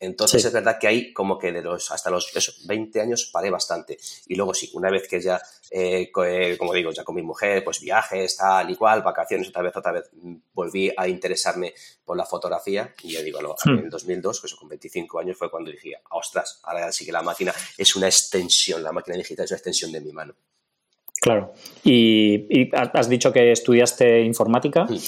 Entonces 0.00 0.42
es 0.46 0.52
verdad 0.52 0.78
que 0.80 0.88
ahí 0.88 1.12
como 1.12 1.38
que 1.38 1.52
de 1.52 1.60
los 1.60 1.90
hasta 1.90 2.08
los 2.08 2.32
20 2.66 3.02
años 3.02 3.28
paré 3.30 3.50
bastante. 3.50 3.98
Y 4.26 4.34
luego 4.34 4.54
sí, 4.54 4.70
una 4.72 4.90
vez 4.90 5.06
que 5.06 5.20
ya, 5.20 5.40
eh, 5.70 6.10
eh, 6.24 6.56
como 6.58 6.72
digo, 6.72 6.90
ya 6.90 7.04
con 7.04 7.14
mi 7.14 7.22
mujer, 7.22 7.62
pues 7.62 7.80
viajes, 7.80 8.38
tal 8.38 8.70
y 8.70 8.76
cual, 8.76 9.02
vacaciones, 9.02 9.50
otra 9.50 9.60
vez, 9.60 9.76
otra 9.76 9.92
vez, 9.92 10.08
mm, 10.14 10.36
volví 10.54 10.90
a 10.96 11.06
interesarme 11.06 11.74
por 12.02 12.16
la 12.16 12.24
fotografía. 12.24 12.94
Y 13.02 13.12
ya 13.12 13.20
digo, 13.20 13.40
hmm. 13.40 13.70
en 13.70 13.78
el 13.84 13.90
2002, 13.90 14.40
pues 14.40 14.54
con 14.54 14.70
25 14.70 15.18
años 15.18 15.36
fue 15.36 15.50
cuando 15.50 15.70
dije, 15.70 15.92
ostras, 16.08 16.60
ahora 16.62 16.90
sí 16.92 17.04
que 17.04 17.12
la 17.12 17.22
máquina 17.22 17.54
es 17.76 17.94
una 17.94 18.06
extensión, 18.06 18.82
la 18.82 18.92
máquina 18.92 19.18
digital 19.18 19.44
es 19.44 19.50
una 19.50 19.58
extensión 19.58 19.92
de 19.92 20.00
mi 20.00 20.12
mano. 20.12 20.34
Claro. 21.20 21.52
Y, 21.84 22.70
has 22.74 23.08
dicho 23.08 23.32
que 23.32 23.52
estudiaste 23.52 24.22
informática 24.22 24.84
mm. 24.84 24.98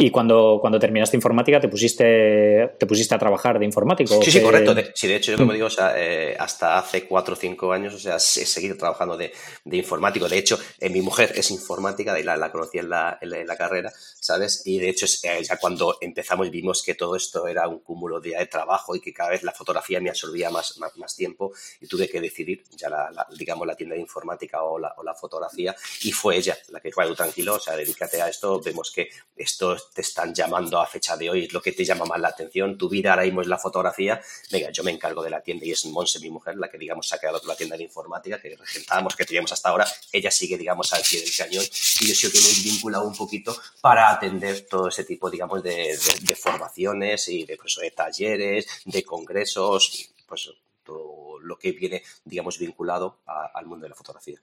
Y 0.00 0.12
cuando, 0.12 0.58
cuando 0.60 0.78
terminaste 0.78 1.16
informática 1.16 1.58
te 1.58 1.66
pusiste, 1.66 2.70
te 2.78 2.86
pusiste 2.86 3.16
a 3.16 3.18
trabajar 3.18 3.58
de 3.58 3.64
informático. 3.64 4.22
Sí, 4.22 4.30
sí, 4.30 4.40
correcto. 4.40 4.72
sí, 4.94 5.08
de 5.08 5.16
hecho, 5.16 5.32
yo 5.32 5.38
como 5.38 5.50
mm. 5.50 5.54
digo, 5.54 5.66
o 5.66 5.70
sea, 5.70 5.92
eh, 5.96 6.36
hasta 6.38 6.78
hace 6.78 7.04
cuatro 7.04 7.34
o 7.34 7.36
cinco 7.36 7.72
años, 7.72 7.94
o 7.94 7.98
sea, 7.98 8.14
he 8.14 8.20
seguido 8.20 8.76
trabajando 8.76 9.16
de, 9.16 9.32
informático. 9.64 10.28
De 10.28 10.38
hecho, 10.38 10.56
eh, 10.78 10.88
mi 10.88 11.00
mujer 11.00 11.32
es 11.34 11.50
informática, 11.50 12.16
y 12.20 12.22
la, 12.22 12.36
la 12.36 12.52
conocí 12.52 12.78
en 12.78 12.90
la, 12.90 13.18
en 13.20 13.44
la, 13.44 13.56
carrera, 13.56 13.92
¿sabes? 14.20 14.62
Y 14.66 14.78
de 14.78 14.88
hecho, 14.88 15.06
eh, 15.24 15.42
ya 15.42 15.56
cuando 15.56 15.98
empezamos 16.00 16.48
vimos 16.48 16.84
que 16.84 16.94
todo 16.94 17.16
esto 17.16 17.48
era 17.48 17.66
un 17.66 17.80
cúmulo 17.80 18.20
de, 18.20 18.36
de 18.38 18.46
trabajo 18.46 18.94
y 18.94 19.00
que 19.00 19.12
cada 19.12 19.30
vez 19.30 19.42
la 19.42 19.50
fotografía 19.50 20.00
me 20.00 20.10
absorbía 20.10 20.48
más, 20.48 20.78
más, 20.78 21.16
tiempo 21.16 21.52
y 21.80 21.88
tuve 21.88 22.08
que 22.08 22.20
decidir 22.20 22.62
ya, 22.76 22.88
la, 22.88 23.26
digamos, 23.36 23.66
la 23.66 23.74
tienda 23.74 23.96
de 23.96 24.00
informática 24.00 24.62
o 24.62 24.78
la, 24.78 24.94
o 24.96 25.02
la 25.02 25.14
fotografía 25.14 25.74
y 26.02 26.12
fue 26.12 26.36
ella 26.36 26.56
la 26.68 26.78
que 26.78 26.92
fue, 26.92 27.12
tranquilo, 27.16 27.54
o 27.54 27.58
sea, 27.58 27.74
dedícate 27.74 28.22
a 28.22 28.28
esto, 28.28 28.60
vemos 28.60 28.92
que 28.92 29.08
esto 29.34 29.76
te 29.92 30.02
están 30.02 30.34
llamando 30.34 30.80
a 30.80 30.86
fecha 30.86 31.16
de 31.16 31.30
hoy, 31.30 31.44
es 31.44 31.52
lo 31.52 31.60
que 31.60 31.72
te 31.72 31.84
llama 31.84 32.04
más 32.04 32.20
la 32.20 32.28
atención, 32.28 32.76
tu 32.78 32.88
vida 32.88 33.10
ahora 33.10 33.24
mismo 33.24 33.40
es 33.40 33.46
la 33.46 33.58
fotografía, 33.58 34.20
venga, 34.50 34.70
yo 34.70 34.84
me 34.84 34.90
encargo 34.90 35.22
de 35.22 35.30
la 35.30 35.40
tienda 35.40 35.66
y 35.66 35.72
es 35.72 35.84
Monse, 35.86 36.20
mi 36.20 36.30
mujer, 36.30 36.56
la 36.56 36.68
que, 36.68 36.78
digamos, 36.78 37.08
se 37.08 37.16
ha 37.16 37.18
quedado 37.18 37.40
la 37.46 37.56
tienda 37.56 37.76
de 37.76 37.84
informática 37.84 38.40
que 38.40 38.56
regentábamos, 38.56 39.16
que 39.16 39.24
teníamos 39.24 39.52
hasta 39.52 39.68
ahora, 39.68 39.86
ella 40.12 40.30
sigue, 40.30 40.56
digamos, 40.56 40.92
al 40.92 41.02
pie 41.02 41.20
del 41.20 41.34
cañón 41.36 41.64
y 41.64 42.06
yo 42.06 42.14
sí 42.14 42.30
que 42.30 42.40
me 42.40 42.48
he 42.48 42.72
vinculado 42.72 43.06
un 43.06 43.16
poquito 43.16 43.56
para 43.80 44.10
atender 44.10 44.66
todo 44.68 44.88
ese 44.88 45.04
tipo, 45.04 45.30
digamos, 45.30 45.62
de, 45.62 45.98
formaciones 46.40 47.28
y 47.28 47.44
de, 47.44 47.56
pues, 47.56 47.76
de 47.80 47.90
talleres, 47.90 48.66
de 48.84 49.02
congresos, 49.02 50.12
pues 50.26 50.50
todo 50.84 51.38
lo 51.40 51.58
que 51.58 51.72
viene, 51.72 52.02
digamos, 52.24 52.58
vinculado 52.58 53.18
al 53.26 53.66
mundo 53.66 53.84
de 53.84 53.90
la 53.90 53.96
fotografía 53.96 54.40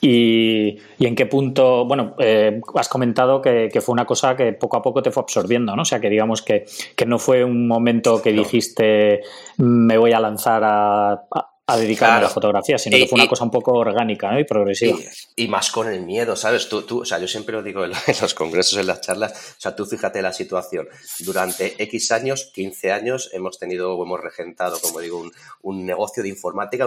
y, 0.00 0.78
en 0.98 1.14
qué 1.14 1.26
punto, 1.26 1.84
bueno, 1.84 2.14
eh, 2.18 2.60
has 2.74 2.88
comentado 2.88 3.40
que, 3.40 3.70
fue 3.80 3.92
una 3.92 4.04
cosa 4.04 4.36
que 4.36 4.52
poco 4.52 4.76
a 4.76 4.82
poco 4.82 5.02
te 5.02 5.10
fue 5.10 5.22
absorbiendo, 5.22 5.74
¿no? 5.76 5.82
O 5.82 5.84
sea, 5.84 6.00
que 6.00 6.10
digamos 6.10 6.42
que, 6.42 6.64
no 7.06 7.18
fue 7.18 7.44
un 7.44 7.66
momento 7.66 8.22
que 8.22 8.32
dijiste 8.32 9.22
me 9.58 9.98
voy 9.98 10.12
a 10.12 10.20
lanzar 10.20 10.62
a, 10.64 11.26
a 11.64 11.76
dedicarme 11.76 12.18
a 12.18 12.22
la 12.22 12.28
fotografía, 12.28 12.76
sino 12.76 12.96
que 12.96 13.06
fue 13.06 13.20
una 13.20 13.28
cosa 13.28 13.44
un 13.44 13.50
poco 13.50 13.72
orgánica 13.72 14.38
y 14.38 14.44
progresiva. 14.44 14.98
Y, 15.36 15.46
más 15.46 15.70
con 15.70 15.88
el 15.88 16.02
miedo, 16.02 16.34
¿sabes? 16.34 16.68
Tú, 16.68 16.82
tú, 16.82 17.02
o 17.02 17.04
sea, 17.04 17.18
yo 17.18 17.28
siempre 17.28 17.54
lo 17.54 17.62
digo 17.62 17.84
en, 17.84 17.92
los 18.20 18.34
congresos, 18.34 18.78
en 18.78 18.86
las 18.86 19.00
charlas, 19.00 19.54
o 19.58 19.60
sea, 19.60 19.76
tú 19.76 19.86
fíjate 19.86 20.20
la 20.22 20.32
situación. 20.32 20.88
Durante 21.20 21.80
X 21.82 22.10
años, 22.12 22.50
15 22.52 22.92
años, 22.92 23.30
hemos 23.32 23.58
tenido 23.58 23.96
o 23.96 24.04
hemos 24.04 24.20
regentado, 24.20 24.80
como 24.80 25.00
digo, 25.00 25.18
un, 25.18 25.32
un 25.62 25.86
negocio 25.86 26.22
de 26.22 26.30
informática 26.30 26.84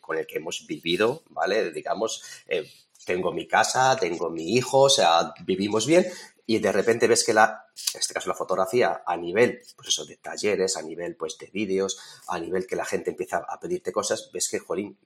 con 0.00 0.18
el 0.18 0.26
que 0.26 0.38
hemos 0.38 0.66
vivido, 0.66 1.22
¿vale? 1.30 1.72
Digamos, 1.72 2.22
eh, 2.46 2.68
tengo 3.04 3.32
mi 3.32 3.46
casa, 3.46 3.96
tengo 3.96 4.30
mi 4.30 4.54
hijo, 4.54 4.82
o 4.82 4.90
sea, 4.90 5.32
vivimos 5.44 5.86
bien, 5.86 6.06
y 6.46 6.58
de 6.58 6.72
repente 6.72 7.06
ves 7.08 7.24
que 7.24 7.32
la, 7.32 7.66
en 7.94 8.00
este 8.00 8.14
caso 8.14 8.28
la 8.28 8.34
fotografía, 8.34 9.02
a 9.06 9.16
nivel, 9.16 9.60
pues 9.76 10.00
de 10.06 10.16
talleres, 10.16 10.76
a 10.76 10.82
nivel, 10.82 11.16
pues, 11.16 11.38
de 11.38 11.46
vídeos, 11.46 11.98
a 12.28 12.38
nivel 12.38 12.66
que 12.66 12.76
la 12.76 12.84
gente 12.84 13.10
empieza 13.10 13.38
a 13.48 13.60
pedirte 13.60 13.92
cosas, 13.92 14.30
ves 14.32 14.48
que, 14.48 14.58
jolín, 14.58 14.98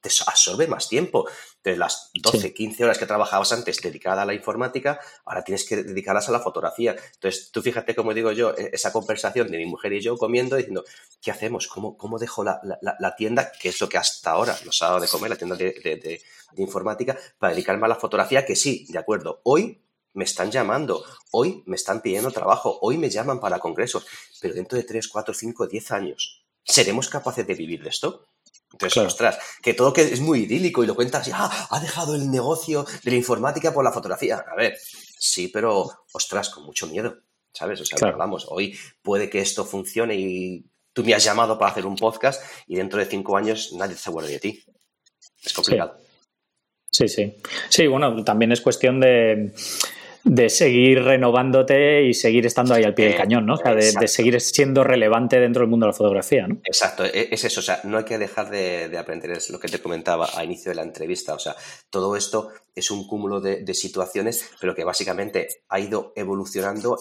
te 0.00 0.10
absorbe 0.26 0.66
más 0.66 0.88
tiempo. 0.88 1.28
De 1.62 1.76
las 1.76 2.10
12, 2.14 2.54
15 2.54 2.84
horas 2.84 2.98
que 2.98 3.06
trabajabas 3.06 3.52
antes 3.52 3.80
dedicada 3.82 4.22
a 4.22 4.24
la 4.24 4.32
informática, 4.32 4.98
ahora 5.26 5.44
tienes 5.44 5.64
que 5.66 5.82
dedicarlas 5.82 6.28
a 6.28 6.32
la 6.32 6.40
fotografía. 6.40 6.96
Entonces, 7.14 7.50
tú 7.52 7.60
fíjate, 7.60 7.94
como 7.94 8.14
digo 8.14 8.32
yo, 8.32 8.54
e-, 8.56 8.70
esa 8.72 8.92
conversación 8.92 9.50
de 9.50 9.58
mi 9.58 9.66
mujer 9.66 9.92
y 9.92 10.00
yo 10.00 10.16
comiendo, 10.16 10.56
diciendo, 10.56 10.84
¿qué 11.20 11.30
hacemos? 11.30 11.66
¿Cómo, 11.66 11.98
cómo 11.98 12.18
dejo 12.18 12.42
la, 12.42 12.60
la, 12.80 13.16
tienda, 13.16 13.52
que 13.60 13.68
es 13.68 13.80
lo 13.80 13.88
que 13.88 13.98
hasta 13.98 14.30
ahora 14.30 14.56
nos 14.64 14.80
ha 14.80 14.86
dado 14.86 15.00
de 15.00 15.08
comer, 15.08 15.30
la 15.30 15.36
tienda 15.36 15.56
de, 15.56 15.72
de, 15.84 15.96
de 15.96 16.62
informática, 16.62 17.18
para 17.38 17.52
dedicarme 17.52 17.84
a 17.84 17.88
la 17.88 17.96
fotografía? 17.96 18.46
Que 18.46 18.56
sí, 18.56 18.86
de 18.88 18.98
acuerdo, 18.98 19.40
hoy 19.44 19.82
me 20.12 20.24
están 20.24 20.50
llamando, 20.50 21.04
hoy 21.30 21.62
me 21.66 21.76
están 21.76 22.00
pidiendo 22.00 22.30
trabajo, 22.30 22.78
hoy 22.82 22.98
me 22.98 23.10
llaman 23.10 23.40
para 23.40 23.58
congresos, 23.58 24.06
pero 24.40 24.54
dentro 24.54 24.76
de 24.76 24.84
3, 24.84 25.06
4, 25.08 25.34
5, 25.34 25.66
10 25.66 25.90
años, 25.92 26.44
¿seremos 26.64 27.08
capaces 27.08 27.46
de 27.46 27.54
vivir 27.54 27.82
de 27.82 27.90
esto? 27.90 28.26
Entonces, 28.72 28.98
ostras, 28.98 29.38
que 29.62 29.74
todo 29.74 29.92
que 29.92 30.02
es 30.02 30.20
muy 30.20 30.40
idílico 30.40 30.82
y 30.82 30.86
lo 30.86 30.94
cuentas 30.94 31.26
y, 31.28 31.32
ah, 31.34 31.68
ha 31.70 31.80
dejado 31.80 32.14
el 32.14 32.30
negocio 32.30 32.86
de 33.02 33.10
la 33.10 33.16
informática 33.16 33.72
por 33.72 33.84
la 33.84 33.92
fotografía. 33.92 34.44
A 34.50 34.54
ver, 34.54 34.78
sí, 35.18 35.48
pero, 35.48 36.04
ostras, 36.12 36.50
con 36.50 36.64
mucho 36.64 36.86
miedo, 36.86 37.18
¿sabes? 37.52 37.80
O 37.80 37.84
sea, 37.84 38.08
hablamos, 38.08 38.46
hoy 38.48 38.78
puede 39.02 39.28
que 39.28 39.40
esto 39.40 39.64
funcione 39.64 40.14
y 40.14 40.64
tú 40.92 41.04
me 41.04 41.14
has 41.14 41.24
llamado 41.24 41.58
para 41.58 41.72
hacer 41.72 41.86
un 41.86 41.96
podcast 41.96 42.42
y 42.66 42.76
dentro 42.76 42.98
de 42.98 43.06
cinco 43.06 43.36
años 43.36 43.72
nadie 43.72 43.96
se 43.96 44.08
acuerda 44.08 44.30
de 44.30 44.40
ti. 44.40 44.64
Es 45.42 45.52
complicado. 45.52 45.98
Sí, 46.90 47.08
sí. 47.08 47.36
Sí, 47.68 47.86
bueno, 47.86 48.24
también 48.24 48.52
es 48.52 48.60
cuestión 48.60 49.00
de 49.00 49.52
de 50.24 50.48
seguir 50.50 51.02
renovándote 51.02 52.04
y 52.04 52.14
seguir 52.14 52.46
estando 52.46 52.74
ahí 52.74 52.84
al 52.84 52.94
pie 52.94 53.06
del 53.06 53.14
eh, 53.14 53.18
cañón, 53.18 53.46
¿no? 53.46 53.54
O 53.54 53.56
sea, 53.56 53.74
de, 53.74 54.08
seguir 54.08 54.40
siendo 54.40 54.84
relevante 54.84 55.40
dentro 55.40 55.62
del 55.62 55.70
mundo 55.70 55.86
de 55.86 55.92
la 55.92 55.96
fotografía, 55.96 56.46
¿no? 56.46 56.56
Exacto, 56.64 57.04
e, 57.04 57.28
es 57.30 57.44
eso, 57.44 57.60
o 57.60 57.62
sea, 57.62 57.80
no 57.84 57.98
hay 57.98 58.04
que 58.04 58.18
dejar 58.18 58.50
de, 58.50 58.96
aprender, 58.98 59.30
es 59.32 59.50
lo 59.50 59.58
que 59.58 59.68
te 59.68 59.80
comentaba 59.80 60.28
a 60.34 60.44
inicio 60.44 60.70
de 60.70 60.76
la 60.76 60.82
entrevista, 60.82 61.34
o 61.34 61.38
sea, 61.38 61.56
todo 61.88 62.16
esto 62.16 62.50
es 62.74 62.90
un 62.90 63.06
cúmulo 63.06 63.40
de, 63.40 63.62
de 63.62 63.74
situaciones, 63.74 64.50
pero 64.60 64.74
que 64.74 64.84
básicamente 64.84 65.48
ha 65.68 65.80
ido 65.80 66.12
evolucionando 66.16 66.98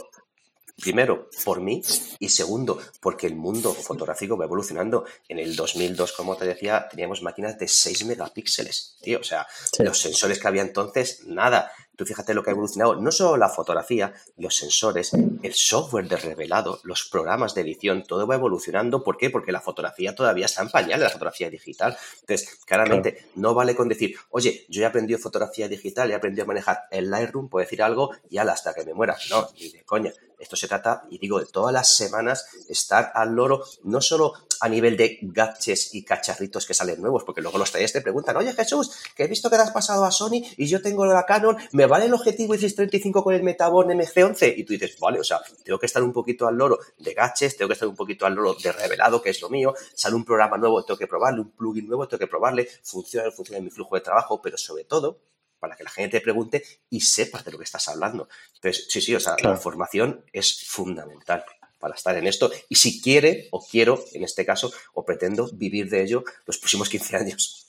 Primero, 0.81 1.29
por 1.43 1.61
mí 1.61 1.81
y 2.19 2.29
segundo, 2.29 2.79
porque 3.01 3.27
el 3.27 3.35
mundo 3.35 3.73
fotográfico 3.73 4.37
va 4.37 4.45
evolucionando. 4.45 5.05
En 5.27 5.39
el 5.39 5.55
2002, 5.55 6.13
como 6.13 6.37
te 6.37 6.45
decía, 6.45 6.87
teníamos 6.89 7.21
máquinas 7.21 7.57
de 7.57 7.67
6 7.67 8.05
megapíxeles, 8.05 8.97
tío. 9.01 9.19
O 9.19 9.23
sea, 9.23 9.45
los 9.79 9.99
sensores 9.99 10.39
que 10.39 10.47
había 10.47 10.61
entonces, 10.61 11.23
nada. 11.27 11.71
Tú 11.99 12.05
fíjate 12.05 12.33
lo 12.33 12.41
que 12.41 12.49
ha 12.49 12.53
evolucionado, 12.53 12.95
no 12.95 13.11
solo 13.11 13.35
la 13.35 13.49
fotografía, 13.49 14.13
los 14.37 14.55
sensores, 14.55 15.11
el 15.13 15.53
software 15.53 16.07
de 16.07 16.15
revelado, 16.15 16.79
los 16.83 17.03
programas 17.03 17.53
de 17.53 17.59
edición, 17.59 18.03
todo 18.03 18.25
va 18.25 18.35
evolucionando. 18.35 19.03
¿Por 19.03 19.17
qué? 19.17 19.29
Porque 19.29 19.51
la 19.51 19.59
fotografía 19.59 20.15
todavía 20.15 20.45
está 20.45 20.61
en 20.61 20.69
pañal, 20.69 21.01
la 21.01 21.09
fotografía 21.09 21.49
digital. 21.49 21.97
Entonces, 22.21 22.57
claramente, 22.65 23.25
no 23.35 23.53
vale 23.53 23.75
con 23.75 23.89
decir, 23.89 24.15
oye, 24.29 24.65
yo 24.69 24.81
he 24.81 24.85
aprendido 24.85 25.19
fotografía 25.19 25.67
digital, 25.67 26.09
he 26.09 26.15
aprendido 26.15 26.45
a 26.45 26.47
manejar 26.47 26.83
el 26.89 27.11
Lightroom, 27.11 27.49
puedo 27.49 27.65
decir 27.65 27.83
algo 27.83 28.11
y 28.29 28.37
ala, 28.37 28.53
hasta 28.53 28.73
que 28.73 28.85
me 28.85 28.93
muera. 28.93 29.17
No, 29.29 29.49
ni 29.59 29.67
de 29.67 29.83
coña. 29.83 30.13
Esto 30.39 30.55
se 30.55 30.67
trata, 30.67 31.03
y 31.09 31.17
digo, 31.17 31.39
de 31.39 31.45
todas 31.45 31.73
las 31.73 31.95
semanas 31.95 32.45
estar 32.69 33.11
al 33.13 33.35
loro, 33.35 33.63
no 33.83 34.01
solo 34.01 34.33
a 34.61 34.69
nivel 34.69 34.97
de 34.97 35.19
gadgets 35.21 35.93
y 35.93 36.03
cacharritos 36.03 36.65
que 36.65 36.73
salen 36.73 37.01
nuevos, 37.01 37.23
porque 37.23 37.41
luego 37.41 37.57
los 37.57 37.71
talleres 37.71 37.93
te 37.93 38.01
preguntan, 38.01 38.35
oye 38.37 38.53
Jesús, 38.53 38.91
que 39.15 39.23
he 39.23 39.27
visto 39.27 39.49
que 39.49 39.55
has 39.55 39.71
pasado 39.71 40.05
a 40.05 40.11
Sony 40.11 40.41
y 40.57 40.67
yo 40.67 40.81
tengo 40.81 41.05
la 41.05 41.25
Canon, 41.25 41.57
¿me 41.71 41.85
vale 41.85 42.05
el 42.05 42.13
objetivo 42.13 42.55
X35 42.55 43.23
con 43.23 43.33
el 43.33 43.43
Metabon 43.43 43.87
MC11? 43.87 44.53
Y 44.57 44.63
tú 44.63 44.73
dices, 44.73 44.97
vale, 44.99 45.19
o 45.19 45.23
sea, 45.23 45.39
tengo 45.63 45.79
que 45.79 45.85
estar 45.85 46.03
un 46.03 46.13
poquito 46.13 46.47
al 46.47 46.55
loro 46.55 46.79
de 46.97 47.13
gadgets, 47.13 47.57
tengo 47.57 47.69
que 47.69 47.73
estar 47.73 47.87
un 47.87 47.95
poquito 47.95 48.25
al 48.25 48.33
loro 48.33 48.55
de 48.55 48.71
revelado, 48.71 49.21
que 49.21 49.29
es 49.29 49.41
lo 49.41 49.49
mío, 49.49 49.73
sale 49.93 50.15
un 50.15 50.25
programa 50.25 50.57
nuevo, 50.57 50.83
tengo 50.83 50.97
que 50.97 51.07
probarle, 51.07 51.41
un 51.41 51.51
plugin 51.51 51.87
nuevo, 51.87 52.07
tengo 52.07 52.19
que 52.19 52.27
probarle, 52.27 52.67
funciona, 52.83 53.31
funciona 53.31 53.59
en 53.59 53.65
mi 53.65 53.71
flujo 53.71 53.95
de 53.95 54.01
trabajo, 54.01 54.41
pero 54.41 54.57
sobre 54.57 54.83
todo, 54.83 55.19
para 55.59 55.75
que 55.75 55.83
la 55.83 55.89
gente 55.89 56.19
te 56.19 56.23
pregunte 56.23 56.63
y 56.89 57.01
sepas 57.01 57.45
de 57.45 57.51
lo 57.51 57.57
que 57.57 57.63
estás 57.63 57.87
hablando. 57.87 58.29
Entonces, 58.55 58.87
sí, 58.89 59.01
sí, 59.01 59.15
o 59.15 59.19
sea, 59.19 59.35
la 59.41 59.57
formación 59.57 60.25
es 60.33 60.65
fundamental 60.65 61.43
para 61.79 61.95
estar 61.95 62.15
en 62.17 62.27
esto 62.27 62.51
y 62.67 62.75
si 62.75 63.01
quiere 63.01 63.47
o 63.51 63.65
quiero, 63.65 64.03
en 64.13 64.23
este 64.23 64.45
caso, 64.45 64.71
o 64.93 65.05
pretendo 65.05 65.49
vivir 65.53 65.89
de 65.89 66.03
ello 66.03 66.23
los 66.45 66.57
próximos 66.57 66.89
15 66.89 67.15
años. 67.15 67.65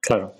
Claro. 0.00 0.34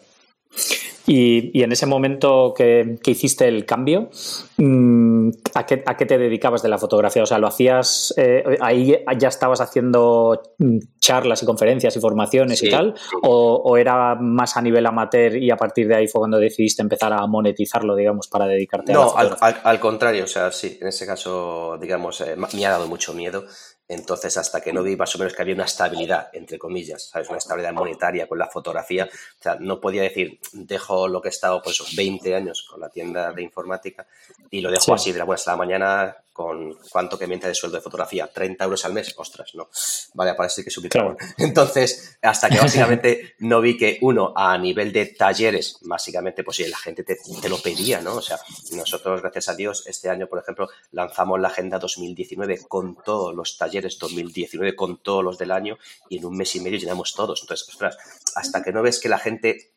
Y, 1.06 1.62
en 1.62 1.72
ese 1.72 1.86
momento 1.86 2.54
que, 2.56 2.98
hiciste 3.06 3.48
el 3.48 3.66
cambio, 3.66 4.10
mm, 4.56 5.30
¿a 5.54 5.66
qué, 5.66 5.82
¿a 5.84 5.96
qué, 5.96 6.06
te 6.06 6.18
dedicabas 6.18 6.62
de 6.62 6.68
la 6.68 6.78
fotografía? 6.78 7.22
O 7.22 7.26
sea, 7.26 7.38
¿lo 7.38 7.48
hacías, 7.48 8.14
eh, 8.16 8.56
ahí 8.60 8.96
ya 9.18 9.28
estabas 9.28 9.60
haciendo 9.60 10.40
mm, 10.58 10.78
charlas 11.00 11.42
y 11.42 11.46
conferencias 11.46 11.96
y 11.96 12.00
formaciones 12.00 12.62
y 12.62 12.70
tal? 12.70 12.94
O, 13.22 13.76
era 13.76 14.14
más 14.14 14.56
a 14.56 14.62
nivel 14.62 14.86
amateur 14.86 15.36
y 15.36 15.50
a 15.50 15.56
partir 15.56 15.88
de 15.88 15.96
ahí 15.96 16.06
fue 16.06 16.20
cuando 16.20 16.38
decidiste 16.38 16.82
empezar 16.82 17.12
a 17.12 17.26
monetizarlo, 17.26 17.96
digamos, 17.96 18.28
para 18.28 18.46
dedicarte 18.46 18.92
a 18.92 18.98
la 18.98 19.04
No, 19.04 19.14
al, 19.40 19.80
contrario, 19.80 20.24
o 20.24 20.28
sea, 20.28 20.52
sí, 20.52 20.78
en 20.80 20.88
ese 20.88 21.06
caso, 21.06 21.78
digamos, 21.80 22.20
eh, 22.20 22.36
me 22.36 22.66
ha 22.66 22.70
dado 22.70 22.86
mucho 22.86 23.12
miedo. 23.12 23.44
Entonces, 23.92 24.38
hasta 24.38 24.62
que 24.62 24.72
no 24.72 24.82
vi 24.82 24.96
más 24.96 25.14
o 25.14 25.18
menos 25.18 25.34
que 25.34 25.42
había 25.42 25.54
una 25.54 25.66
estabilidad, 25.66 26.30
entre 26.32 26.58
comillas, 26.58 27.08
¿sabes? 27.08 27.28
Una 27.28 27.38
estabilidad 27.38 27.74
monetaria 27.74 28.26
con 28.26 28.38
la 28.38 28.48
fotografía, 28.48 29.04
o 29.04 29.42
sea, 29.42 29.56
no 29.60 29.80
podía 29.80 30.02
decir, 30.02 30.40
dejo 30.52 31.08
lo 31.08 31.20
que 31.20 31.28
he 31.28 31.30
estado, 31.30 31.60
pues, 31.62 31.94
20 31.94 32.34
años 32.34 32.66
con 32.70 32.80
la 32.80 32.88
tienda 32.88 33.32
de 33.32 33.42
informática 33.42 34.06
y 34.50 34.62
lo 34.62 34.70
dejo 34.70 34.94
así 34.94 35.12
de 35.12 35.18
la 35.18 35.24
buena 35.24 35.36
hasta 35.36 35.50
la 35.50 35.56
mañana 35.58 36.16
con 36.32 36.74
cuánto 36.90 37.18
que 37.18 37.26
miente 37.26 37.46
de 37.46 37.54
sueldo 37.54 37.76
de 37.76 37.82
fotografía, 37.82 38.26
30 38.26 38.64
euros 38.64 38.84
al 38.84 38.92
mes, 38.92 39.14
ostras, 39.16 39.54
no, 39.54 39.68
vale, 40.14 40.34
parece 40.34 40.64
que 40.64 40.70
subir. 40.70 40.90
Claro. 40.90 41.16
Entonces, 41.38 42.18
hasta 42.22 42.48
que 42.48 42.58
básicamente 42.58 43.34
no 43.40 43.60
vi 43.60 43.76
que 43.76 43.98
uno, 44.00 44.32
a 44.34 44.56
nivel 44.56 44.92
de 44.92 45.06
talleres, 45.06 45.78
básicamente, 45.82 46.42
pues 46.42 46.56
sí, 46.56 46.66
la 46.66 46.78
gente 46.78 47.04
te, 47.04 47.16
te, 47.40 47.48
lo 47.48 47.58
pedía, 47.58 48.00
¿no? 48.00 48.16
O 48.16 48.22
sea, 48.22 48.38
nosotros, 48.72 49.20
gracias 49.20 49.48
a 49.48 49.54
Dios, 49.54 49.86
este 49.86 50.08
año, 50.08 50.26
por 50.26 50.38
ejemplo, 50.38 50.68
lanzamos 50.90 51.40
la 51.40 51.48
Agenda 51.48 51.78
2019 51.78 52.62
con 52.66 52.96
todos 53.02 53.34
los 53.34 53.58
talleres 53.58 53.98
2019, 53.98 54.74
con 54.74 55.02
todos 55.02 55.22
los 55.22 55.38
del 55.38 55.50
año, 55.50 55.78
y 56.08 56.18
en 56.18 56.24
un 56.24 56.36
mes 56.36 56.54
y 56.56 56.60
medio 56.60 56.78
llenamos 56.78 57.14
todos. 57.14 57.42
Entonces, 57.42 57.68
ostras, 57.68 57.98
hasta 58.34 58.62
que 58.62 58.72
no 58.72 58.82
ves 58.82 59.00
que 59.00 59.08
la 59.08 59.18
gente 59.18 59.72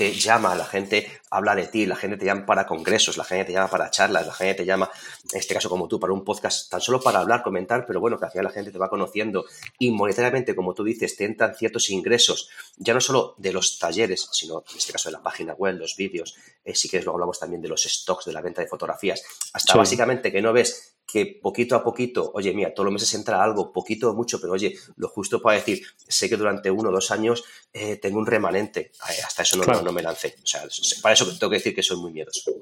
te 0.00 0.14
llama, 0.14 0.54
la 0.54 0.64
gente 0.64 1.20
habla 1.28 1.54
de 1.54 1.66
ti, 1.66 1.84
la 1.84 1.94
gente 1.94 2.16
te 2.16 2.24
llama 2.24 2.46
para 2.46 2.66
congresos, 2.66 3.18
la 3.18 3.24
gente 3.24 3.44
te 3.44 3.52
llama 3.52 3.68
para 3.68 3.90
charlas, 3.90 4.26
la 4.26 4.32
gente 4.32 4.54
te 4.54 4.64
llama, 4.64 4.90
en 5.30 5.38
este 5.38 5.52
caso 5.52 5.68
como 5.68 5.88
tú, 5.88 6.00
para 6.00 6.14
un 6.14 6.24
podcast, 6.24 6.70
tan 6.70 6.80
solo 6.80 7.02
para 7.02 7.18
hablar, 7.18 7.42
comentar, 7.42 7.84
pero 7.86 8.00
bueno, 8.00 8.18
que 8.18 8.24
al 8.24 8.30
final 8.30 8.46
la 8.46 8.50
gente 8.50 8.72
te 8.72 8.78
va 8.78 8.88
conociendo 8.88 9.44
y 9.78 9.90
monetariamente, 9.90 10.56
como 10.56 10.72
tú 10.72 10.84
dices, 10.84 11.16
te 11.16 11.26
entran 11.26 11.54
ciertos 11.54 11.90
ingresos, 11.90 12.48
ya 12.78 12.94
no 12.94 13.00
solo 13.02 13.34
de 13.36 13.52
los 13.52 13.78
talleres, 13.78 14.26
sino 14.32 14.64
en 14.70 14.78
este 14.78 14.90
caso 14.90 15.10
de 15.10 15.18
la 15.18 15.22
página 15.22 15.52
web, 15.52 15.76
los 15.76 15.94
vídeos, 15.96 16.34
eh, 16.64 16.74
si 16.74 16.88
quieres 16.88 17.04
luego 17.04 17.18
hablamos 17.18 17.38
también 17.38 17.60
de 17.60 17.68
los 17.68 17.82
stocks, 17.82 18.24
de 18.24 18.32
la 18.32 18.40
venta 18.40 18.62
de 18.62 18.68
fotografías, 18.68 19.22
hasta 19.52 19.76
básicamente 19.76 20.32
que 20.32 20.40
no 20.40 20.54
ves 20.54 20.94
que 21.10 21.38
poquito 21.42 21.74
a 21.74 21.82
poquito, 21.82 22.30
oye, 22.34 22.52
mira, 22.52 22.72
todos 22.72 22.84
los 22.86 22.92
meses 22.92 23.12
entra 23.14 23.42
algo, 23.42 23.72
poquito 23.72 24.10
o 24.10 24.14
mucho, 24.14 24.40
pero 24.40 24.52
oye, 24.52 24.76
lo 24.96 25.08
justo 25.08 25.40
para 25.42 25.56
decir, 25.56 25.82
sé 25.96 26.28
que 26.28 26.36
durante 26.36 26.70
uno 26.70 26.90
o 26.90 26.92
dos 26.92 27.10
años 27.10 27.44
eh, 27.72 27.96
tengo 27.96 28.18
un 28.18 28.26
remanente, 28.26 28.92
hasta 29.26 29.42
eso 29.42 29.56
no, 29.56 29.82
no, 29.82 29.92
me 29.92 30.02
lancé. 30.02 30.36
O 30.42 30.46
sea, 30.46 30.62
para 31.02 31.14
eso 31.14 31.26
tengo 31.38 31.50
que 31.50 31.56
decir 31.56 31.74
que 31.74 31.82
soy 31.82 31.98
muy 31.98 32.12
miedoso. 32.12 32.52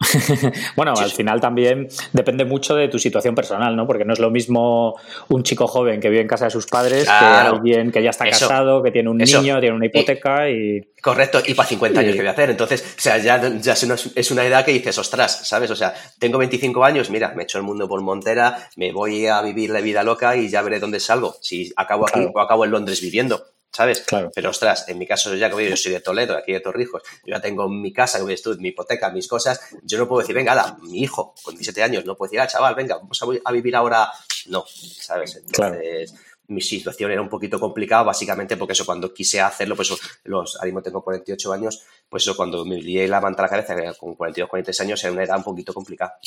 bueno, 0.76 0.94
al 0.96 1.10
final 1.10 1.40
también 1.40 1.88
depende 2.12 2.44
mucho 2.44 2.76
de 2.76 2.88
tu 2.88 2.98
situación 2.98 3.34
personal, 3.34 3.74
¿no? 3.74 3.86
Porque 3.86 4.04
no 4.04 4.12
es 4.12 4.20
lo 4.20 4.30
mismo 4.30 4.94
un 5.28 5.42
chico 5.42 5.66
joven 5.66 6.00
que 6.00 6.08
vive 6.08 6.22
en 6.22 6.28
casa 6.28 6.44
de 6.44 6.50
sus 6.52 6.66
padres 6.66 7.04
que 7.04 7.10
alguien 7.10 7.90
que 7.90 8.02
ya 8.02 8.10
está 8.10 8.24
casado, 8.24 8.82
que 8.82 8.92
tiene 8.92 9.10
un 9.10 9.18
niño, 9.18 9.60
tiene 9.60 9.74
una 9.74 9.86
hipoteca 9.86 10.48
y... 10.48 10.80
Correcto, 11.02 11.40
y 11.44 11.54
para 11.54 11.68
50 11.68 12.00
años 12.00 12.12
que 12.12 12.20
voy 12.20 12.28
a 12.28 12.32
hacer. 12.32 12.50
Entonces, 12.50 12.94
o 12.96 13.00
sea, 13.00 13.18
ya, 13.18 13.40
ya 13.58 13.72
es 13.72 14.30
una 14.30 14.44
edad 14.44 14.64
que 14.64 14.72
dices, 14.72 14.96
ostras, 14.98 15.48
¿sabes? 15.48 15.70
O 15.70 15.76
sea, 15.76 15.94
tengo 16.18 16.38
25 16.38 16.84
años, 16.84 17.10
mira, 17.10 17.32
me 17.34 17.42
echo 17.42 17.58
el 17.58 17.64
mundo 17.64 17.88
por 17.88 18.00
Montera, 18.00 18.68
me 18.76 18.92
voy 18.92 19.26
a 19.26 19.42
vivir 19.42 19.70
la 19.70 19.80
vida 19.80 20.04
loca 20.04 20.36
y 20.36 20.48
ya 20.48 20.62
veré 20.62 20.78
dónde 20.78 21.00
salgo. 21.00 21.36
Si 21.40 21.72
acabo 21.76 22.06
aquí 22.08 22.20
o 22.32 22.40
acabo 22.40 22.64
en 22.64 22.70
Londres 22.70 23.00
viviendo. 23.00 23.44
¿Sabes? 23.72 24.00
Claro. 24.00 24.30
Pero 24.34 24.50
ostras, 24.50 24.88
en 24.88 24.98
mi 24.98 25.06
caso, 25.06 25.34
ya 25.34 25.50
que 25.50 25.70
yo 25.70 25.76
soy 25.76 25.92
de 25.92 26.00
Toledo, 26.00 26.36
aquí 26.36 26.52
de 26.52 26.60
Torrijos, 26.60 27.02
yo 27.24 27.34
ya 27.34 27.40
tengo 27.40 27.68
mi 27.68 27.92
casa, 27.92 28.18
mi 28.24 28.68
hipoteca, 28.68 29.10
mis 29.10 29.28
cosas, 29.28 29.60
yo 29.82 29.98
no 29.98 30.08
puedo 30.08 30.20
decir, 30.20 30.34
venga, 30.34 30.52
ala, 30.52 30.76
mi 30.82 31.00
hijo 31.00 31.34
con 31.42 31.54
17 31.54 31.82
años, 31.82 32.04
no 32.04 32.16
puedo 32.16 32.28
decir, 32.28 32.40
ah, 32.40 32.46
chaval, 32.46 32.74
venga, 32.74 32.96
vamos 32.96 33.20
a, 33.44 33.52
vivir 33.52 33.76
ahora. 33.76 34.10
No, 34.46 34.64
¿sabes? 34.66 35.36
Entonces. 35.36 36.14
Mi 36.50 36.62
situación 36.62 37.10
era 37.10 37.20
un 37.20 37.28
poquito 37.28 37.60
complicada, 37.60 38.04
básicamente 38.04 38.56
porque 38.56 38.72
eso, 38.72 38.86
cuando 38.86 39.12
quise 39.12 39.38
hacerlo, 39.38 39.76
pues 39.76 39.92
los, 40.24 40.56
ahora 40.56 40.64
mismo 40.64 40.80
tengo 40.80 41.04
48 41.04 41.52
años, 41.52 41.82
pues 42.08 42.22
eso, 42.22 42.34
cuando 42.34 42.64
me 42.64 42.80
lié 42.80 43.06
la 43.06 43.20
manta 43.20 43.42
a 43.42 43.46
la 43.46 43.50
cabeza, 43.50 43.74
con 43.98 44.14
42, 44.14 44.48
43 44.48 44.80
años, 44.80 45.04
era 45.04 45.12
una 45.12 45.24
edad 45.24 45.36
un 45.36 45.44
poquito 45.44 45.74
complicada. 45.74 46.18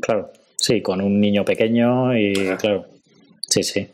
Claro, 0.00 0.30
sí, 0.56 0.80
con 0.80 1.00
un 1.00 1.20
niño 1.20 1.44
pequeño 1.44 2.16
y, 2.16 2.56
claro, 2.56 2.86
sí, 3.48 3.64
sí. 3.64 3.88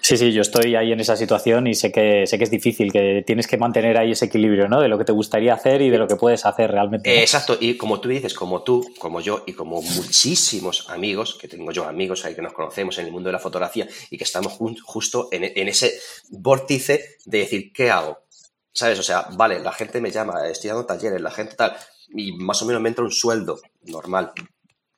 Sí, 0.00 0.16
sí, 0.16 0.32
yo 0.32 0.42
estoy 0.42 0.76
ahí 0.76 0.92
en 0.92 1.00
esa 1.00 1.16
situación 1.16 1.66
y 1.66 1.74
sé 1.74 1.90
que 1.90 2.26
sé 2.26 2.38
que 2.38 2.44
es 2.44 2.50
difícil, 2.50 2.92
que 2.92 3.24
tienes 3.26 3.46
que 3.46 3.56
mantener 3.56 3.98
ahí 3.98 4.12
ese 4.12 4.26
equilibrio, 4.26 4.68
¿no? 4.68 4.80
De 4.80 4.88
lo 4.88 4.98
que 4.98 5.04
te 5.04 5.12
gustaría 5.12 5.54
hacer 5.54 5.82
y 5.82 5.90
de 5.90 5.98
lo 5.98 6.06
que 6.06 6.16
puedes 6.16 6.46
hacer 6.46 6.70
realmente. 6.70 7.20
exacto, 7.20 7.56
y 7.58 7.76
como 7.76 8.00
tú 8.00 8.08
dices, 8.08 8.32
como 8.34 8.62
tú, 8.62 8.88
como 8.98 9.20
yo 9.20 9.42
y 9.46 9.52
como 9.54 9.82
muchísimos 9.82 10.88
amigos, 10.90 11.36
que 11.40 11.48
tengo 11.48 11.72
yo 11.72 11.84
amigos 11.84 12.24
ahí 12.24 12.34
que 12.34 12.42
nos 12.42 12.52
conocemos 12.52 12.98
en 12.98 13.06
el 13.06 13.12
mundo 13.12 13.28
de 13.28 13.32
la 13.32 13.38
fotografía 13.40 13.88
y 14.10 14.16
que 14.16 14.24
estamos 14.24 14.52
justo 14.84 15.28
en, 15.32 15.44
en 15.44 15.68
ese 15.68 15.98
vórtice 16.30 17.16
de 17.24 17.38
decir, 17.38 17.72
¿qué 17.72 17.90
hago? 17.90 18.26
¿Sabes? 18.72 18.98
O 18.98 19.02
sea, 19.02 19.26
vale, 19.32 19.58
la 19.58 19.72
gente 19.72 20.00
me 20.00 20.10
llama, 20.10 20.46
estoy 20.48 20.68
dando 20.68 20.86
talleres, 20.86 21.20
la 21.20 21.30
gente 21.30 21.56
tal, 21.56 21.74
y 22.14 22.32
más 22.32 22.60
o 22.62 22.66
menos 22.66 22.82
me 22.82 22.90
entra 22.90 23.04
un 23.04 23.10
sueldo 23.10 23.58
normal. 23.82 24.32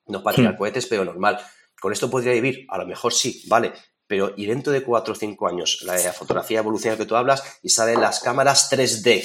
No 0.07 0.23
para 0.23 0.37
tirar 0.37 0.55
hmm. 0.55 0.59
cohetes, 0.59 0.87
pero 0.87 1.05
normal. 1.05 1.39
¿Con 1.81 1.93
esto 1.93 2.11
podría 2.11 2.33
vivir? 2.33 2.67
A 2.69 2.79
lo 2.79 2.87
mejor 2.87 3.13
sí, 3.13 3.45
vale, 3.47 3.73
pero 4.09 4.33
y 4.37 4.47
dentro 4.47 4.73
de 4.73 4.83
cuatro 4.83 5.13
o 5.13 5.17
cinco 5.17 5.47
años 5.47 5.83
la 5.83 5.97
fotografía 6.13 6.59
evoluciona 6.59 6.97
que 6.97 7.07
tú 7.07 7.15
hablas 7.15 7.43
y 7.63 7.69
salen 7.69 8.01
las 8.01 8.19
cámaras 8.21 8.73
3D. 8.73 9.23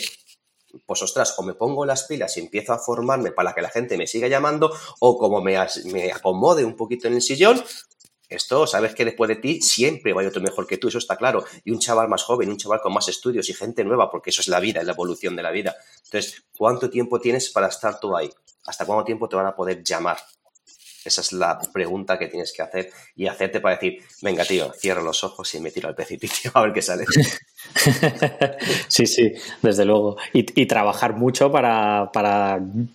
Pues 0.86 1.02
ostras, 1.02 1.36
o 1.38 1.44
me 1.44 1.54
pongo 1.54 1.86
las 1.86 2.04
pilas 2.04 2.36
y 2.38 2.42
empiezo 2.42 2.74
a 2.74 2.80
formarme 2.80 3.32
para 3.32 3.54
que 3.54 3.62
la 3.62 3.70
gente 3.70 3.98
me 3.98 4.08
siga 4.08 4.28
llamando, 4.28 4.76
o 5.00 5.18
como 5.18 5.40
me, 5.40 5.58
acomode 5.58 6.66
un 6.66 6.76
poquito 6.76 7.08
en 7.08 7.14
el 7.14 7.22
sillón, 7.22 7.64
esto, 8.28 8.66
sabes 8.66 8.96
que 8.96 9.06
después 9.06 9.28
de 9.28 9.36
ti 9.36 9.62
siempre 9.62 10.12
va 10.12 10.18
a 10.18 10.22
haber 10.22 10.30
otro 10.30 10.42
mejor 10.42 10.66
que 10.66 10.78
tú, 10.78 10.88
eso 10.88 10.98
está 10.98 11.16
claro. 11.16 11.46
Y 11.64 11.70
un 11.70 11.78
chaval 11.78 12.10
más 12.10 12.24
joven, 12.24 12.50
un 12.50 12.58
chaval 12.58 12.82
con 12.82 12.92
más 12.92 13.08
estudios 13.08 13.48
y 13.50 13.54
gente 13.54 13.84
nueva, 13.84 14.10
porque 14.10 14.32
eso 14.32 14.42
es 14.42 14.48
la 14.48 14.60
vida, 14.60 14.80
es 14.80 14.88
la 14.88 14.94
evolución 14.94 15.36
de 15.36 15.44
la 15.44 15.52
vida. 15.52 15.76
Entonces, 16.06 16.44
¿cuánto 16.58 16.90
tiempo 16.90 17.20
tienes 17.20 17.52
para 17.52 17.68
estar 17.68 18.00
tú 18.00 18.18
ahí? 18.18 18.32
¿Hasta 18.66 18.88
cuánto 18.88 19.04
tiempo 19.04 19.30
te 19.30 19.36
van 19.36 19.46
a 19.46 19.56
poder 19.56 19.84
llamar? 19.84 20.18
Esa 21.06 21.22
es 21.22 21.34
la 21.34 21.60
pregunta 21.72 22.18
que 22.18 22.28
tienes 22.28 22.54
que 22.54 22.62
hacer 22.62 22.92
y 23.16 23.28
hacerte 23.28 23.60
para 23.60 23.76
decir, 23.76 24.04
venga, 24.22 24.46
tío, 24.46 24.72
cierro 24.74 25.02
los 25.02 25.24
ojos 25.24 25.54
y 25.56 25.60
me 25.60 25.72
tiro 25.72 25.90
al 25.90 25.96
precipicio 25.96 26.52
a 26.54 26.62
ver 26.62 26.74
qué 26.74 26.82
sale. 26.82 27.06
sí, 28.88 29.06
sí, 29.06 29.34
desde 29.62 29.86
luego. 29.86 30.18
Y, 30.32 30.66
trabajar 30.66 31.14
mucho 31.14 31.52
para, 31.52 32.10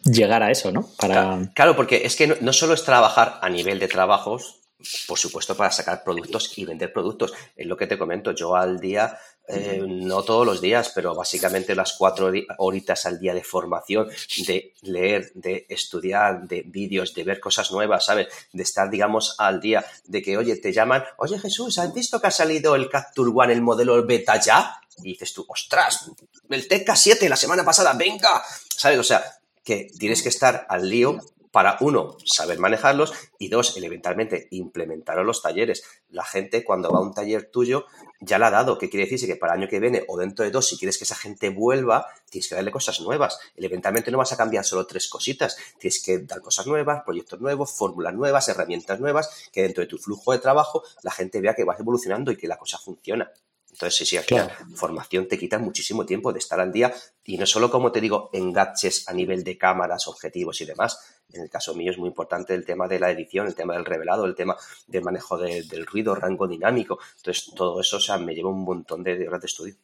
llegar 0.04 0.42
a 0.42 0.50
eso, 0.50 0.72
¿no? 0.72 0.88
Para... 0.98 1.50
Claro, 1.54 1.76
porque 1.76 2.02
es 2.04 2.16
que 2.16 2.26
no, 2.26 2.52
solo 2.52 2.74
es 2.74 2.84
trabajar 2.84 3.38
a 3.42 3.48
nivel 3.48 3.78
de 3.78 3.88
trabajos, 3.88 4.60
por 5.06 5.18
supuesto, 5.18 5.56
para 5.56 5.70
sacar 5.70 6.02
productos 6.02 6.56
y 6.56 6.64
vender 6.64 6.92
productos. 6.92 7.34
Es 7.54 7.66
lo 7.66 7.76
que 7.76 7.86
te 7.86 7.98
comento, 7.98 8.32
yo 8.32 8.56
al 8.56 8.80
día 8.80 9.18
eh, 9.48 9.82
no 9.87 10.22
todos 10.22 10.44
los 10.44 10.61
días, 10.61 10.92
pero 10.94 11.14
básicamente 11.14 11.74
las 11.74 11.94
cuatro 11.94 12.30
horitas 12.58 13.06
al 13.06 13.18
día 13.18 13.32
de 13.32 13.42
formación, 13.42 14.08
de 14.46 14.74
leer, 14.82 15.32
de 15.34 15.66
estudiar, 15.70 16.46
de 16.46 16.62
vídeos, 16.66 17.14
de 17.14 17.24
ver 17.24 17.40
cosas 17.40 17.72
nuevas, 17.72 18.04
¿sabes? 18.04 18.28
De 18.52 18.62
estar, 18.62 18.90
digamos, 18.90 19.34
al 19.38 19.61
día, 19.61 19.84
de 20.04 20.20
que, 20.20 20.37
oye, 20.37 20.56
te 20.56 20.72
llaman, 20.72 21.02
oye 21.16 21.38
Jesús, 21.38 21.78
¿has 21.78 21.94
visto 21.94 22.20
que 22.20 22.26
ha 22.26 22.30
salido 22.30 22.74
el 22.74 22.90
Capture 22.90 23.30
One, 23.34 23.52
el 23.54 23.62
modelo 23.62 24.04
beta 24.04 24.38
ya? 24.38 24.78
Y 24.98 25.12
dices 25.12 25.32
tú, 25.32 25.46
ostras, 25.48 26.11
el 26.50 26.68
TK7 26.68 27.28
la 27.28 27.37
semana 27.37 27.64
pasada, 27.64 27.94
venga, 27.94 28.42
¿sabes? 28.68 28.98
O 28.98 29.04
sea, 29.04 29.24
que 29.64 29.88
tienes 29.98 30.22
que 30.22 30.28
estar 30.28 30.66
al 30.68 30.88
lío 30.88 31.20
para 31.50 31.76
uno, 31.80 32.16
saber 32.24 32.58
manejarlos 32.58 33.12
y 33.38 33.48
dos, 33.48 33.76
eventualmente 33.76 34.48
implementar 34.50 35.16
los 35.18 35.42
talleres. 35.42 35.82
La 36.11 36.24
gente 36.24 36.64
cuando 36.64 36.90
va 36.90 36.98
a 36.98 37.02
un 37.02 37.14
taller 37.14 37.50
tuyo 37.50 37.87
ya 38.20 38.38
la 38.38 38.48
ha 38.48 38.50
dado. 38.50 38.78
¿Qué 38.78 38.90
quiere 38.90 39.04
decirse? 39.04 39.26
Que 39.26 39.37
para 39.37 39.54
el 39.54 39.61
año 39.61 39.68
que 39.68 39.80
viene 39.80 40.04
o 40.08 40.16
dentro 40.18 40.44
de 40.44 40.50
dos, 40.50 40.68
si 40.68 40.76
quieres 40.76 40.98
que 40.98 41.04
esa 41.04 41.14
gente 41.14 41.50
vuelva, 41.50 42.06
tienes 42.30 42.48
que 42.48 42.54
darle 42.54 42.70
cosas 42.70 43.00
nuevas. 43.00 43.38
Eventualmente 43.56 44.11
no 44.11 44.18
vas 44.18 44.32
a 44.32 44.37
cambiar 44.37 44.64
solo 44.64 44.87
tres 44.87 45.08
cositas. 45.08 45.56
Tienes 45.78 46.02
que 46.02 46.18
dar 46.18 46.40
cosas 46.40 46.66
nuevas, 46.66 47.02
proyectos 47.04 47.40
nuevos, 47.40 47.72
fórmulas 47.72 48.14
nuevas, 48.14 48.48
herramientas 48.48 49.00
nuevas, 49.00 49.48
que 49.52 49.62
dentro 49.62 49.82
de 49.82 49.87
tu 49.87 49.98
flujo 49.98 50.32
de 50.32 50.38
trabajo 50.38 50.82
la 51.02 51.11
gente 51.11 51.40
vea 51.40 51.54
que 51.54 51.64
vas 51.64 51.80
evolucionando 51.80 52.32
y 52.32 52.37
que 52.37 52.48
la 52.48 52.58
cosa 52.58 52.78
funciona. 52.78 53.30
Entonces, 53.70 53.96
sí, 53.96 54.06
sí, 54.06 54.18
final, 54.18 54.50
formación 54.74 55.28
te 55.28 55.38
quita 55.38 55.58
muchísimo 55.58 56.04
tiempo 56.04 56.32
de 56.32 56.40
estar 56.40 56.58
al 56.58 56.72
día 56.72 56.92
y 57.22 57.37
no 57.37 57.46
solo, 57.46 57.70
como 57.70 57.92
te 57.92 58.00
digo, 58.00 58.28
enganches 58.32 59.08
a 59.08 59.12
nivel 59.12 59.44
de 59.44 59.56
cámaras, 59.56 60.08
objetivos 60.08 60.61
y 60.61 60.64
demás. 60.64 60.98
En 61.32 61.42
el 61.42 61.50
caso 61.50 61.74
mío 61.74 61.90
es 61.90 61.98
muy 61.98 62.08
importante 62.08 62.54
el 62.54 62.64
tema 62.64 62.88
de 62.88 62.98
la 62.98 63.10
edición, 63.10 63.46
el 63.46 63.54
tema 63.54 63.74
del 63.74 63.84
revelado, 63.84 64.24
el 64.24 64.34
tema 64.34 64.56
del 64.86 65.02
manejo 65.02 65.36
del 65.36 65.86
ruido, 65.86 66.14
rango 66.14 66.48
dinámico. 66.48 66.98
Entonces, 67.18 67.52
todo 67.54 67.80
eso, 67.80 67.98
o 67.98 68.00
sea, 68.00 68.16
me 68.16 68.34
lleva 68.34 68.48
un 68.48 68.64
montón 68.64 69.02
de, 69.02 69.28
horas 69.28 69.42
de 69.42 69.46
estudio. 69.46 69.74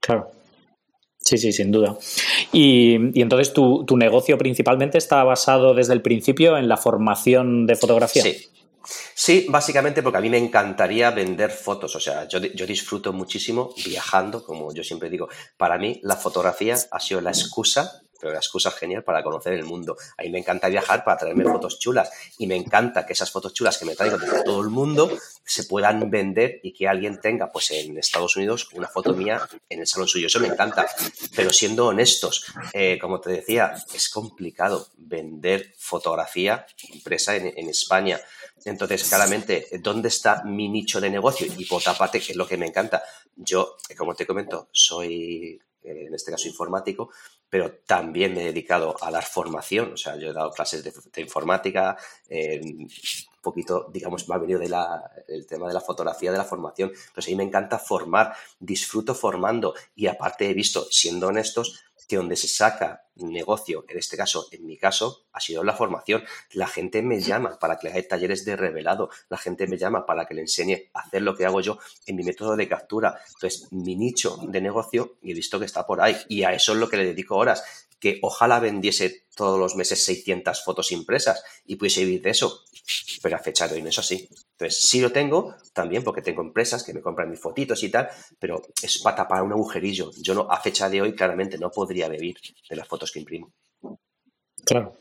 Claro. 0.00 0.30
Sí, 1.18 1.38
sí, 1.38 1.52
sin 1.52 1.70
duda. 1.70 1.96
Y, 2.52 3.20
entonces 3.20 3.52
tu, 3.52 3.84
tu, 3.84 3.96
negocio 3.96 4.38
principalmente 4.38 4.98
está 4.98 5.22
basado 5.24 5.74
desde 5.74 5.92
el 5.92 6.02
principio 6.02 6.56
en 6.56 6.68
la 6.68 6.76
formación 6.76 7.66
de 7.66 7.76
fotografía. 7.76 8.22
Sí, 8.22 8.48
Sí, 9.14 9.46
básicamente 9.48 10.02
porque 10.02 10.18
a 10.18 10.20
mí 10.20 10.30
me 10.30 10.38
encantaría 10.38 11.10
vender 11.10 11.50
fotos. 11.50 11.94
O 11.96 12.00
sea, 12.00 12.26
yo, 12.26 12.38
yo, 12.38 12.66
disfruto 12.66 13.12
muchísimo 13.12 13.74
viajando, 13.84 14.42
como 14.44 14.72
yo 14.72 14.82
siempre 14.82 15.10
digo. 15.10 15.28
Para 15.56 15.76
mí, 15.76 16.00
la 16.02 16.16
fotografía 16.16 16.76
ha 16.90 17.00
sido 17.00 17.20
la 17.20 17.30
excusa 17.30 18.00
pero 18.18 18.32
la 18.32 18.38
excusa 18.38 18.70
genial 18.70 19.04
para 19.04 19.22
conocer 19.22 19.52
el 19.54 19.64
mundo. 19.64 19.96
A 20.16 20.22
mí 20.22 20.30
me 20.30 20.38
encanta 20.38 20.68
viajar 20.68 21.04
para 21.04 21.18
traerme 21.18 21.44
fotos 21.44 21.78
chulas 21.78 22.10
y 22.38 22.46
me 22.46 22.56
encanta 22.56 23.06
que 23.06 23.12
esas 23.12 23.30
fotos 23.30 23.54
chulas 23.54 23.78
que 23.78 23.84
me 23.84 23.94
traigo 23.94 24.18
de 24.18 24.42
todo 24.42 24.60
el 24.60 24.68
mundo 24.68 25.10
se 25.44 25.64
puedan 25.64 26.10
vender 26.10 26.60
y 26.62 26.72
que 26.72 26.88
alguien 26.88 27.20
tenga, 27.20 27.50
pues 27.50 27.70
en 27.70 27.96
Estados 27.98 28.36
Unidos, 28.36 28.68
una 28.74 28.88
foto 28.88 29.14
mía 29.14 29.48
en 29.68 29.80
el 29.80 29.86
salón 29.86 30.08
suyo. 30.08 30.26
Eso 30.26 30.40
me 30.40 30.48
encanta. 30.48 30.86
Pero 31.34 31.52
siendo 31.52 31.86
honestos, 31.86 32.44
eh, 32.72 32.98
como 33.00 33.20
te 33.20 33.30
decía, 33.30 33.74
es 33.94 34.08
complicado 34.08 34.88
vender 34.96 35.74
fotografía 35.78 36.66
impresa 36.92 37.36
en, 37.36 37.52
en 37.56 37.68
España. 37.68 38.20
Entonces, 38.64 39.08
claramente, 39.08 39.68
¿dónde 39.80 40.08
está 40.08 40.42
mi 40.44 40.68
nicho 40.68 41.00
de 41.00 41.10
negocio? 41.10 41.46
Y 41.56 41.64
por 41.64 41.80
otra 41.80 41.94
parte, 41.94 42.20
que 42.20 42.32
es 42.32 42.36
lo 42.36 42.46
que 42.46 42.56
me 42.56 42.66
encanta. 42.66 43.02
Yo, 43.36 43.76
como 43.96 44.14
te 44.14 44.26
comento, 44.26 44.68
soy 44.72 45.60
eh, 45.88 46.06
en 46.06 46.14
este 46.14 46.30
caso 46.30 46.48
informático, 46.48 47.10
pero 47.50 47.72
también 47.86 48.34
me 48.34 48.42
he 48.42 48.44
dedicado 48.46 48.96
a 49.00 49.10
dar 49.10 49.24
formación, 49.24 49.92
o 49.92 49.96
sea, 49.96 50.16
yo 50.16 50.30
he 50.30 50.32
dado 50.32 50.50
clases 50.50 50.84
de, 50.84 51.20
informática, 51.20 51.96
un 52.30 52.88
poquito, 53.40 53.88
digamos, 53.92 54.28
me 54.28 54.34
ha 54.34 54.38
venido 54.38 54.60
del 54.60 55.46
tema 55.46 55.68
de 55.68 55.74
la 55.74 55.80
fotografía, 55.80 56.30
de 56.30 56.38
la 56.38 56.44
formación, 56.44 56.90
entonces 56.90 57.28
ahí 57.28 57.36
me 57.36 57.44
encanta 57.44 57.78
formar, 57.78 58.34
disfruto 58.58 59.14
formando 59.14 59.74
y 59.96 60.06
aparte 60.06 60.50
he 60.50 60.54
visto, 60.54 60.86
siendo 60.90 61.28
honestos, 61.28 61.84
que 62.08 62.16
donde 62.16 62.36
se 62.36 62.48
saca 62.48 63.04
negocio, 63.16 63.84
en 63.88 63.98
este 63.98 64.16
caso, 64.16 64.48
en 64.50 64.66
mi 64.66 64.78
caso, 64.78 65.26
ha 65.32 65.40
sido 65.40 65.62
la 65.62 65.74
formación. 65.74 66.24
La 66.52 66.66
gente 66.66 67.02
me 67.02 67.20
llama 67.20 67.58
para 67.58 67.78
que 67.78 67.88
le 67.88 67.92
haga 67.92 68.08
talleres 68.08 68.44
de 68.44 68.56
revelado, 68.56 69.10
la 69.28 69.36
gente 69.36 69.66
me 69.66 69.76
llama 69.76 70.06
para 70.06 70.26
que 70.26 70.34
le 70.34 70.42
enseñe 70.42 70.90
a 70.94 71.00
hacer 71.00 71.22
lo 71.22 71.36
que 71.36 71.44
hago 71.44 71.60
yo 71.60 71.78
en 72.06 72.16
mi 72.16 72.22
método 72.22 72.56
de 72.56 72.68
captura. 72.68 73.20
Entonces, 73.34 73.70
mi 73.72 73.96
nicho 73.96 74.38
de 74.42 74.60
negocio, 74.60 75.18
y 75.22 75.32
he 75.32 75.34
visto 75.34 75.58
que 75.58 75.66
está 75.66 75.86
por 75.86 76.00
ahí, 76.00 76.16
y 76.28 76.44
a 76.44 76.52
eso 76.52 76.72
es 76.72 76.78
lo 76.78 76.88
que 76.88 76.96
le 76.96 77.04
dedico 77.04 77.36
horas 77.36 77.87
que 78.00 78.18
ojalá 78.22 78.60
vendiese 78.60 79.26
todos 79.34 79.58
los 79.58 79.76
meses 79.76 80.02
600 80.04 80.64
fotos 80.64 80.92
impresas 80.92 81.42
y 81.64 81.76
pudiese 81.76 82.04
vivir 82.04 82.22
de 82.22 82.30
eso, 82.30 82.64
pero 83.22 83.36
a 83.36 83.38
fecha 83.38 83.68
de 83.68 83.76
hoy 83.76 83.82
no 83.82 83.88
es 83.88 83.98
así. 83.98 84.28
Entonces, 84.52 84.80
sí 84.80 85.00
lo 85.00 85.12
tengo 85.12 85.54
también 85.72 86.02
porque 86.02 86.22
tengo 86.22 86.42
empresas 86.42 86.82
que 86.82 86.92
me 86.92 87.00
compran 87.00 87.30
mis 87.30 87.40
fotitos 87.40 87.82
y 87.82 87.90
tal, 87.90 88.08
pero 88.38 88.62
es 88.82 88.98
para 88.98 89.16
tapar 89.16 89.42
un 89.42 89.52
agujerillo. 89.52 90.10
Yo 90.20 90.34
no, 90.34 90.50
a 90.50 90.60
fecha 90.60 90.88
de 90.88 91.02
hoy 91.02 91.14
claramente 91.14 91.58
no 91.58 91.70
podría 91.70 92.08
vivir 92.08 92.36
de 92.68 92.76
las 92.76 92.88
fotos 92.88 93.12
que 93.12 93.20
imprimo. 93.20 93.52
Claro, 94.64 94.96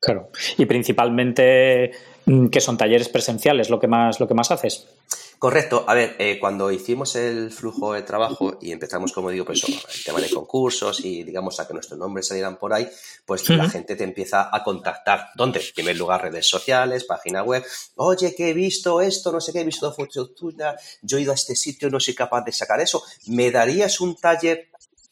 claro. 0.00 0.30
Y 0.56 0.66
principalmente, 0.66 1.90
mm, 2.26 2.46
¿qué 2.46 2.60
son 2.60 2.78
talleres 2.78 3.08
presenciales 3.08 3.68
lo 3.68 3.80
que 3.80 3.88
más, 3.88 4.20
lo 4.20 4.28
que 4.28 4.34
más 4.34 4.50
haces? 4.50 4.86
Correcto. 5.38 5.84
A 5.86 5.94
ver, 5.94 6.16
eh, 6.18 6.38
cuando 6.40 6.70
hicimos 6.70 7.14
el 7.14 7.50
flujo 7.50 7.92
de 7.92 8.02
trabajo 8.02 8.58
y 8.60 8.72
empezamos, 8.72 9.12
como 9.12 9.30
digo, 9.30 9.44
pues 9.44 9.62
el 9.64 10.04
tema 10.04 10.20
de 10.20 10.30
concursos 10.30 11.04
y 11.04 11.24
digamos 11.24 11.60
a 11.60 11.66
que 11.66 11.74
nuestros 11.74 11.98
nombres 11.98 12.28
salieran 12.28 12.58
por 12.58 12.72
ahí, 12.72 12.88
pues 13.24 13.48
la 13.50 13.68
gente 13.68 13.96
te 13.96 14.04
empieza 14.04 14.48
a 14.50 14.64
contactar. 14.64 15.28
¿Dónde? 15.34 15.60
En 15.60 15.74
primer 15.74 15.96
lugar, 15.96 16.22
redes 16.22 16.48
sociales, 16.48 17.04
página 17.04 17.42
web. 17.42 17.64
Oye, 17.96 18.34
que 18.34 18.50
he 18.50 18.54
visto 18.54 19.00
esto, 19.00 19.30
no 19.30 19.40
sé 19.40 19.52
qué, 19.52 19.60
he 19.60 19.64
visto 19.64 19.92
fotos 19.92 20.34
tuyas, 20.34 20.98
yo 21.02 21.18
he 21.18 21.22
ido 21.22 21.32
a 21.32 21.34
este 21.34 21.54
sitio, 21.54 21.90
no 21.90 22.00
soy 22.00 22.14
capaz 22.14 22.42
de 22.42 22.52
sacar 22.52 22.80
eso. 22.80 23.02
¿Me 23.26 23.50
darías 23.50 24.00
un 24.00 24.16
taller 24.16 24.70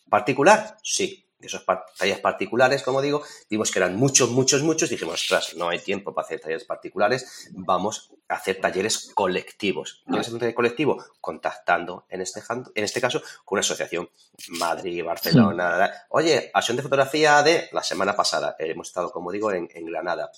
particular? 0.09 0.79
Sí 0.83 1.24
esos 1.47 1.65
talleres 1.99 2.21
particulares, 2.21 2.83
como 2.83 3.01
digo, 3.01 3.23
vimos 3.49 3.71
que 3.71 3.79
eran 3.79 3.97
muchos, 3.97 4.31
muchos, 4.31 4.63
muchos, 4.63 4.91
dijimos, 4.91 5.15
ostras, 5.15 5.55
no 5.57 5.69
hay 5.69 5.79
tiempo 5.79 6.15
para 6.15 6.27
hacer 6.27 6.41
talleres 6.41 6.65
particulares, 6.65 7.49
vamos 7.53 8.13
a 8.29 8.35
hacer 8.35 8.61
talleres 8.61 9.11
colectivos. 9.15 10.03
¿Dónde 10.07 10.23
es 10.23 10.29
un 10.29 10.39
taller 10.39 10.55
colectivo? 10.55 11.05
Contactando, 11.21 12.07
en 12.09 12.21
este, 12.21 12.43
en 12.75 12.85
este 12.85 13.01
caso, 13.01 13.21
con 13.45 13.57
una 13.57 13.61
asociación, 13.61 14.09
Madrid, 14.49 15.05
Barcelona, 15.05 16.07
oye, 16.11 16.51
acción 16.53 16.77
de 16.77 16.83
fotografía 16.83 17.43
de 17.43 17.69
la 17.73 17.83
semana 17.83 18.15
pasada, 18.15 18.57
hemos 18.59 18.89
estado, 18.89 19.11
como 19.11 19.33
digo, 19.33 19.53
en, 19.53 19.69
en 19.75 19.87
Granada. 19.87 20.31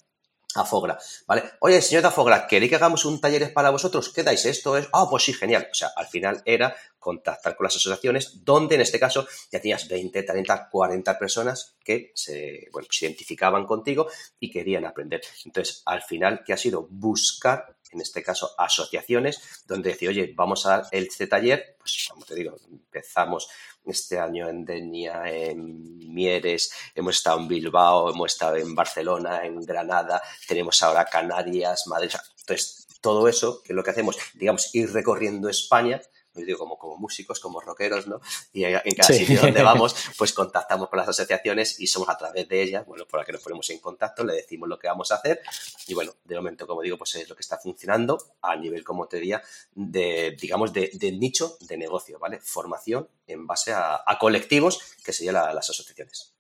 Afogra, 0.59 0.99
¿vale? 1.27 1.45
Oye, 1.61 1.81
señor 1.83 2.03
de 2.03 2.09
Afogra, 2.09 2.47
¿queréis 2.47 2.71
que 2.71 2.77
hagamos 2.77 3.05
un 3.05 3.21
taller 3.21 3.53
para 3.53 3.71
vosotros? 3.71 4.12
¿Qué 4.12 4.23
dais? 4.23 4.45
Esto 4.45 4.77
es, 4.77 4.88
ah, 4.92 5.07
pues 5.09 5.25
sí, 5.25 5.33
genial. 5.33 5.69
O 5.71 5.75
sea, 5.75 5.90
al 5.97 6.07
final 6.07 6.42
era 6.45 6.75
contactar 6.99 7.57
con 7.57 7.64
las 7.64 7.77
asociaciones, 7.77 8.45
donde 8.45 8.75
en 8.75 8.81
este 8.81 8.99
caso 8.99 9.29
ya 9.53 9.61
tenías 9.61 9.87
20, 9.88 10.23
30, 10.25 10.69
40 10.71 11.19
personas 11.19 11.77
que 11.85 12.11
se, 12.14 12.69
identificaban 13.01 13.64
contigo 13.64 14.09
y 14.40 14.51
querían 14.51 14.85
aprender. 14.85 15.21
Entonces, 15.45 15.83
al 15.87 16.03
final, 16.03 16.42
¿qué 16.45 16.53
ha 16.53 16.57
sido? 16.57 16.88
Buscar 16.90 17.76
en 17.92 18.01
este 18.01 18.22
caso 18.22 18.51
asociaciones, 18.59 19.62
donde 19.66 19.90
decir, 19.90 20.09
oye, 20.09 20.33
vamos 20.35 20.66
a 20.66 20.70
dar 20.70 20.87
este 20.90 21.27
taller, 21.27 21.77
pues 21.79 22.09
como 22.11 22.25
te 22.25 22.35
digo, 22.35 22.57
empezamos 22.70 23.49
este 23.85 24.18
año 24.18 24.49
en 24.49 24.64
Denia, 24.64 25.22
en 25.31 26.12
Mieres, 26.12 26.72
hemos 26.94 27.16
estado 27.16 27.38
en 27.38 27.49
Bilbao, 27.49 28.11
hemos 28.11 28.33
estado 28.33 28.57
en 28.57 28.75
Barcelona, 28.75 29.44
en 29.44 29.61
Granada, 29.61 30.20
tenemos 30.46 30.83
ahora 30.83 31.05
Canarias, 31.05 31.87
Madrid, 31.87 32.11
entonces 32.40 32.87
todo 33.01 33.29
eso, 33.29 33.62
que 33.62 33.72
es 33.72 33.77
lo 33.77 33.85
que 33.85 33.90
hacemos, 33.90 34.16
digamos, 34.35 34.75
ir 34.75 34.92
recorriendo 34.92 35.49
España, 35.49 36.03
digo, 36.44 36.59
como, 36.59 36.77
como 36.77 36.96
músicos, 36.96 37.40
como 37.40 37.61
rockeros, 37.61 38.07
¿no? 38.07 38.20
Y 38.53 38.64
en 38.64 38.94
cada 38.96 39.12
sitio 39.12 39.40
donde 39.40 39.62
vamos, 39.62 39.94
pues 40.18 40.33
contactamos 40.33 40.88
con 40.88 40.99
las 40.99 41.09
asociaciones 41.09 41.81
y 41.81 41.87
somos 41.87 42.09
a 42.09 42.16
través 42.16 42.49
de 42.49 42.62
ellas, 42.62 42.87
bueno, 42.87 43.07
por 43.07 43.20
la 43.20 43.27
que 43.27 43.33
nos 43.33 43.42
ponemos 43.42 43.68
en 43.70 43.79
contacto, 43.79 44.25
le 44.25 44.35
decimos 44.35 44.68
lo 44.68 44.79
que 44.79 44.88
vamos 44.88 45.11
a 45.12 45.16
hacer 45.16 45.40
y 45.87 45.94
bueno, 45.94 46.12
de 46.25 46.37
momento, 46.37 46.66
como 46.66 46.83
digo, 46.83 46.99
pues 46.99 47.14
es 47.16 47.29
lo 47.29 47.37
que 47.37 47.42
está 47.42 47.59
funcionando 47.59 48.18
a 48.42 48.57
nivel, 48.57 48.85
como 48.85 49.07
te 49.07 49.16
diría, 49.16 49.42
de, 49.75 50.37
digamos, 50.40 50.72
de, 50.72 50.90
nicho 51.18 51.57
de 51.61 51.77
negocio, 51.77 52.18
¿vale? 52.18 52.40
Formación 52.40 53.09
en 53.27 53.46
base 53.46 53.72
a, 53.72 54.03
colectivos, 54.18 54.81
que 55.05 55.12
serían 55.12 55.35
las 55.35 55.70
asociaciones. 55.70 56.33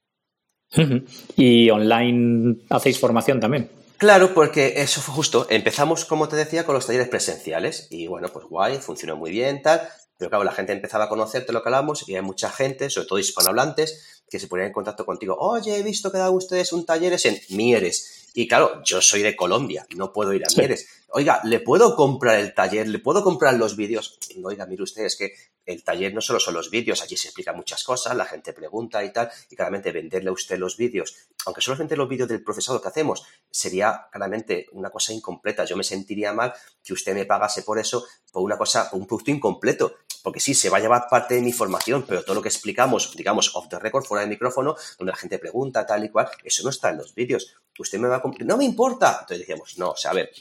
¿Y 1.36 1.70
online 1.70 2.58
hacéis 2.70 2.98
formación 2.98 3.38
también? 3.38 3.70
Claro, 3.98 4.34
porque 4.34 4.74
eso 4.76 5.00
fue 5.00 5.14
justo. 5.14 5.46
Empezamos, 5.48 6.04
como 6.04 6.28
te 6.28 6.36
decía, 6.36 6.64
con 6.64 6.74
los 6.74 6.86
talleres 6.86 7.08
presenciales 7.08 7.86
y 7.90 8.06
bueno, 8.06 8.28
pues 8.28 8.44
guay, 8.46 8.76
funcionó 8.78 9.16
muy 9.16 9.30
bien, 9.30 9.62
tal. 9.62 9.88
Pero 10.18 10.30
claro, 10.30 10.44
la 10.44 10.52
gente 10.52 10.72
empezaba 10.72 11.04
a 11.04 11.08
conocerte 11.08 11.52
lo 11.52 11.62
que 11.62 11.68
hablamos 11.70 12.06
y 12.08 12.14
hay 12.14 12.22
mucha 12.22 12.50
gente, 12.50 12.90
sobre 12.90 13.06
todo 13.06 13.18
hispanohablantes, 13.18 14.22
que 14.28 14.38
se 14.38 14.48
ponían 14.48 14.68
en 14.68 14.72
contacto 14.74 15.06
contigo. 15.06 15.36
Oye, 15.38 15.78
he 15.78 15.82
visto 15.82 16.12
que 16.12 16.18
da 16.18 16.30
ustedes 16.30 16.72
un 16.72 16.84
taller 16.84 17.16
en 17.24 17.38
Mieres. 17.50 18.25
Y 18.38 18.46
claro, 18.46 18.82
yo 18.84 19.00
soy 19.00 19.22
de 19.22 19.34
Colombia, 19.34 19.86
no 19.96 20.12
puedo 20.12 20.34
ir 20.34 20.44
a 20.44 20.54
Mieres. 20.54 20.86
Oiga, 21.08 21.40
¿le 21.44 21.58
puedo 21.58 21.96
comprar 21.96 22.38
el 22.38 22.52
taller? 22.52 22.86
¿Le 22.86 22.98
puedo 22.98 23.24
comprar 23.24 23.54
los 23.54 23.76
vídeos? 23.76 24.18
Oiga, 24.44 24.66
mire 24.66 24.82
usted, 24.82 25.06
es 25.06 25.16
que 25.16 25.32
el 25.64 25.82
taller 25.82 26.12
no 26.12 26.20
solo 26.20 26.38
son 26.38 26.52
los 26.52 26.70
vídeos, 26.70 27.00
allí 27.00 27.16
se 27.16 27.28
explican 27.28 27.56
muchas 27.56 27.82
cosas, 27.82 28.14
la 28.14 28.26
gente 28.26 28.52
pregunta 28.52 29.02
y 29.02 29.10
tal, 29.10 29.30
y 29.48 29.56
claramente 29.56 29.90
venderle 29.90 30.28
a 30.28 30.34
usted 30.34 30.58
los 30.58 30.76
vídeos, 30.76 31.16
aunque 31.46 31.62
solamente 31.62 31.96
los 31.96 32.10
vídeos 32.10 32.28
del 32.28 32.44
profesor 32.44 32.82
que 32.82 32.88
hacemos, 32.88 33.24
sería 33.50 34.06
claramente 34.12 34.66
una 34.72 34.90
cosa 34.90 35.14
incompleta. 35.14 35.64
Yo 35.64 35.78
me 35.78 35.82
sentiría 35.82 36.34
mal 36.34 36.52
que 36.84 36.92
usted 36.92 37.14
me 37.14 37.24
pagase 37.24 37.62
por 37.62 37.78
eso, 37.78 38.04
por 38.30 38.42
una 38.42 38.58
cosa, 38.58 38.90
por 38.90 39.00
un 39.00 39.06
producto 39.06 39.30
incompleto. 39.30 39.94
Porque 40.26 40.40
sí, 40.40 40.54
se 40.54 40.70
va 40.70 40.78
a 40.78 40.80
llevar 40.80 41.06
parte 41.08 41.36
de 41.36 41.40
mi 41.40 41.52
formación, 41.52 42.02
pero 42.02 42.24
todo 42.24 42.34
lo 42.34 42.42
que 42.42 42.48
explicamos, 42.48 43.14
digamos, 43.14 43.54
off 43.54 43.68
the 43.68 43.78
record, 43.78 44.04
fuera 44.04 44.22
del 44.22 44.28
micrófono, 44.28 44.74
donde 44.98 45.12
la 45.12 45.16
gente 45.16 45.38
pregunta, 45.38 45.86
tal 45.86 46.04
y 46.04 46.08
cual, 46.08 46.28
eso 46.42 46.64
no 46.64 46.70
está 46.70 46.90
en 46.90 46.96
los 46.96 47.14
vídeos. 47.14 47.54
Usted 47.78 48.00
me 48.00 48.08
va 48.08 48.16
a 48.16 48.20
cumplir, 48.20 48.44
no 48.44 48.56
me 48.56 48.64
importa. 48.64 49.18
Entonces 49.20 49.38
decíamos, 49.38 49.78
no, 49.78 49.90
o 49.90 49.96
sea, 49.96 50.10
a 50.10 50.14
ver, 50.14 50.32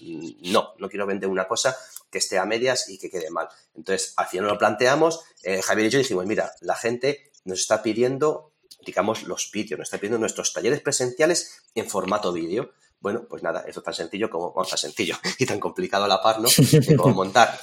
no, 0.41 0.73
no 0.79 0.89
quiero 0.89 1.05
vender 1.05 1.29
una 1.29 1.47
cosa 1.47 1.77
que 2.09 2.17
esté 2.17 2.39
a 2.39 2.47
medias 2.47 2.89
y 2.89 2.97
que 2.97 3.11
quede 3.11 3.29
mal. 3.29 3.47
Entonces, 3.75 4.15
al 4.17 4.25
final 4.25 4.47
lo 4.47 4.57
planteamos, 4.57 5.19
eh, 5.43 5.61
Javier 5.61 5.85
y 5.85 5.91
yo 5.91 5.99
dijimos, 5.99 6.25
mira, 6.25 6.51
la 6.61 6.73
gente 6.73 7.29
nos 7.43 7.59
está 7.59 7.83
pidiendo, 7.83 8.53
digamos, 8.83 9.21
los 9.21 9.51
vídeos, 9.51 9.77
nos 9.77 9.85
está 9.85 9.99
pidiendo 9.99 10.17
nuestros 10.17 10.51
talleres 10.51 10.81
presenciales 10.81 11.61
en 11.75 11.87
formato 11.87 12.33
vídeo. 12.33 12.71
Bueno, 12.99 13.27
pues 13.29 13.43
nada, 13.43 13.63
eso 13.67 13.81
es 13.81 13.83
tan 13.85 13.93
sencillo 13.93 14.31
como, 14.31 14.51
bueno, 14.51 14.67
tan 14.67 14.79
sencillo 14.79 15.15
y 15.37 15.45
tan 15.45 15.59
complicado 15.59 16.05
a 16.05 16.07
la 16.07 16.23
par, 16.23 16.39
¿no? 16.39 16.49
Como 16.97 17.13
montar 17.13 17.59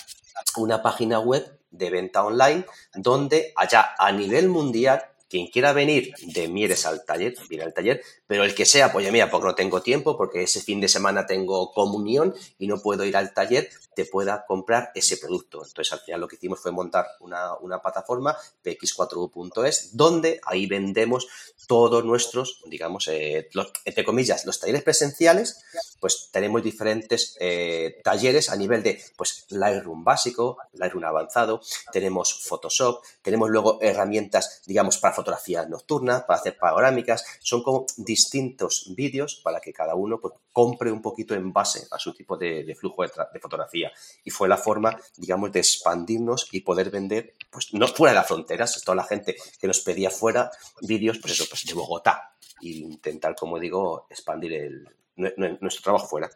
una 0.56 0.82
página 0.82 1.18
web 1.20 1.58
de 1.70 1.90
venta 1.90 2.24
online 2.24 2.64
donde 2.94 3.52
allá 3.56 3.94
a 3.98 4.12
nivel 4.12 4.48
mundial 4.48 5.02
quien 5.32 5.46
quiera 5.46 5.72
venir 5.72 6.12
de 6.26 6.46
Mieres 6.46 6.84
al 6.84 7.06
taller, 7.06 7.34
viene 7.48 7.64
al 7.64 7.72
taller, 7.72 8.02
pero 8.26 8.44
el 8.44 8.54
que 8.54 8.66
sea, 8.66 8.92
pues 8.92 9.10
mira, 9.10 9.30
porque 9.30 9.46
no 9.46 9.54
tengo 9.54 9.80
tiempo, 9.80 10.14
porque 10.14 10.42
ese 10.42 10.60
fin 10.60 10.78
de 10.78 10.88
semana 10.88 11.24
tengo 11.24 11.72
comunión 11.72 12.34
y 12.58 12.66
no 12.66 12.82
puedo 12.82 13.02
ir 13.06 13.16
al 13.16 13.32
taller, 13.32 13.70
te 13.94 14.04
pueda 14.04 14.44
comprar 14.46 14.90
ese 14.94 15.16
producto. 15.16 15.64
Entonces, 15.64 15.90
al 15.94 16.00
final 16.00 16.20
lo 16.20 16.28
que 16.28 16.36
hicimos 16.36 16.60
fue 16.60 16.70
montar 16.70 17.06
una, 17.20 17.56
una 17.56 17.80
plataforma, 17.80 18.36
px4u.es, 18.62 19.96
donde 19.96 20.38
ahí 20.44 20.66
vendemos 20.66 21.28
todos 21.66 22.04
nuestros, 22.04 22.60
digamos, 22.66 23.08
eh, 23.08 23.48
entre 23.84 24.04
comillas, 24.04 24.44
los 24.44 24.60
talleres 24.60 24.82
presenciales, 24.82 25.64
pues 25.98 26.28
tenemos 26.30 26.62
diferentes 26.62 27.36
eh, 27.40 28.00
talleres 28.04 28.50
a 28.50 28.56
nivel 28.56 28.82
de, 28.82 29.02
pues, 29.16 29.46
Lightroom 29.48 30.04
básico, 30.04 30.58
Lightroom 30.74 31.04
avanzado, 31.04 31.62
tenemos 31.90 32.42
Photoshop, 32.42 33.02
tenemos 33.22 33.48
luego 33.48 33.78
herramientas, 33.80 34.62
digamos, 34.66 34.98
para 34.98 35.14
fotografía 35.22 35.64
nocturna, 35.66 36.26
para 36.26 36.40
hacer 36.40 36.58
panorámicas. 36.58 37.24
Son 37.40 37.62
como 37.62 37.86
distintos 37.96 38.92
vídeos 38.96 39.40
para 39.42 39.60
que 39.60 39.72
cada 39.72 39.94
uno 39.94 40.20
pues, 40.20 40.34
compre 40.52 40.90
un 40.90 41.00
poquito 41.00 41.34
en 41.34 41.52
base 41.52 41.86
a 41.90 41.98
su 41.98 42.12
tipo 42.12 42.36
de, 42.36 42.76
flujo 42.78 43.02
de, 43.02 43.40
fotografía. 43.40 43.92
Y 44.24 44.30
fue 44.30 44.48
la 44.48 44.56
forma, 44.56 44.96
digamos, 45.16 45.52
de 45.52 45.60
expandirnos 45.60 46.48
y 46.52 46.60
poder 46.60 46.90
vender, 46.90 47.34
pues 47.50 47.72
no 47.72 47.86
fuera 47.88 48.12
de 48.12 48.16
las 48.16 48.26
fronteras, 48.26 48.82
toda 48.84 48.96
la 48.96 49.04
gente 49.04 49.36
que 49.60 49.66
nos 49.66 49.80
pedía 49.80 50.10
fuera 50.10 50.50
vídeos, 50.80 51.18
pues 51.18 51.34
eso, 51.34 51.44
pues 51.48 51.64
de 51.64 51.74
Bogotá. 51.74 52.34
E 52.60 52.68
intentar, 52.68 53.34
como 53.34 53.58
digo, 53.58 54.06
expandir 54.10 54.52
el, 54.52 54.88
nuestro 55.16 55.82
trabajo 55.82 56.06
fuera. 56.06 56.30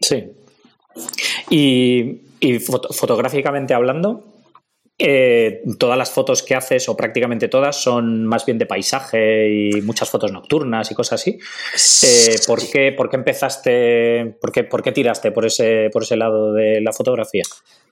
Sí. 0.00 0.32
Y, 1.50 2.58
fotográficamente 2.60 3.74
hablando, 3.74 4.24
eh, 4.98 5.62
todas 5.78 5.98
las 5.98 6.10
fotos 6.10 6.42
que 6.42 6.54
haces, 6.54 6.88
o 6.88 6.96
prácticamente 6.96 7.48
todas, 7.48 7.76
son 7.76 8.26
más 8.26 8.44
bien 8.44 8.58
de 8.58 8.66
paisaje 8.66 9.50
y 9.50 9.80
muchas 9.82 10.08
fotos 10.10 10.30
nocturnas 10.30 10.90
y 10.90 10.94
cosas 10.94 11.20
así. 11.20 11.38
Eh, 12.06 12.36
¿por, 12.46 12.60
qué, 12.70 12.92
¿por, 12.92 13.10
qué, 13.10 13.16
empezaste, 13.16 14.36
por 14.40 14.52
qué, 14.52 14.64
por 14.64 14.82
qué 14.82 14.92
tiraste 14.92 15.32
por 15.32 15.46
ese, 15.46 15.88
por 15.92 16.02
ese 16.02 16.16
lado 16.16 16.52
de 16.52 16.80
la 16.80 16.92
fotografía? 16.92 17.42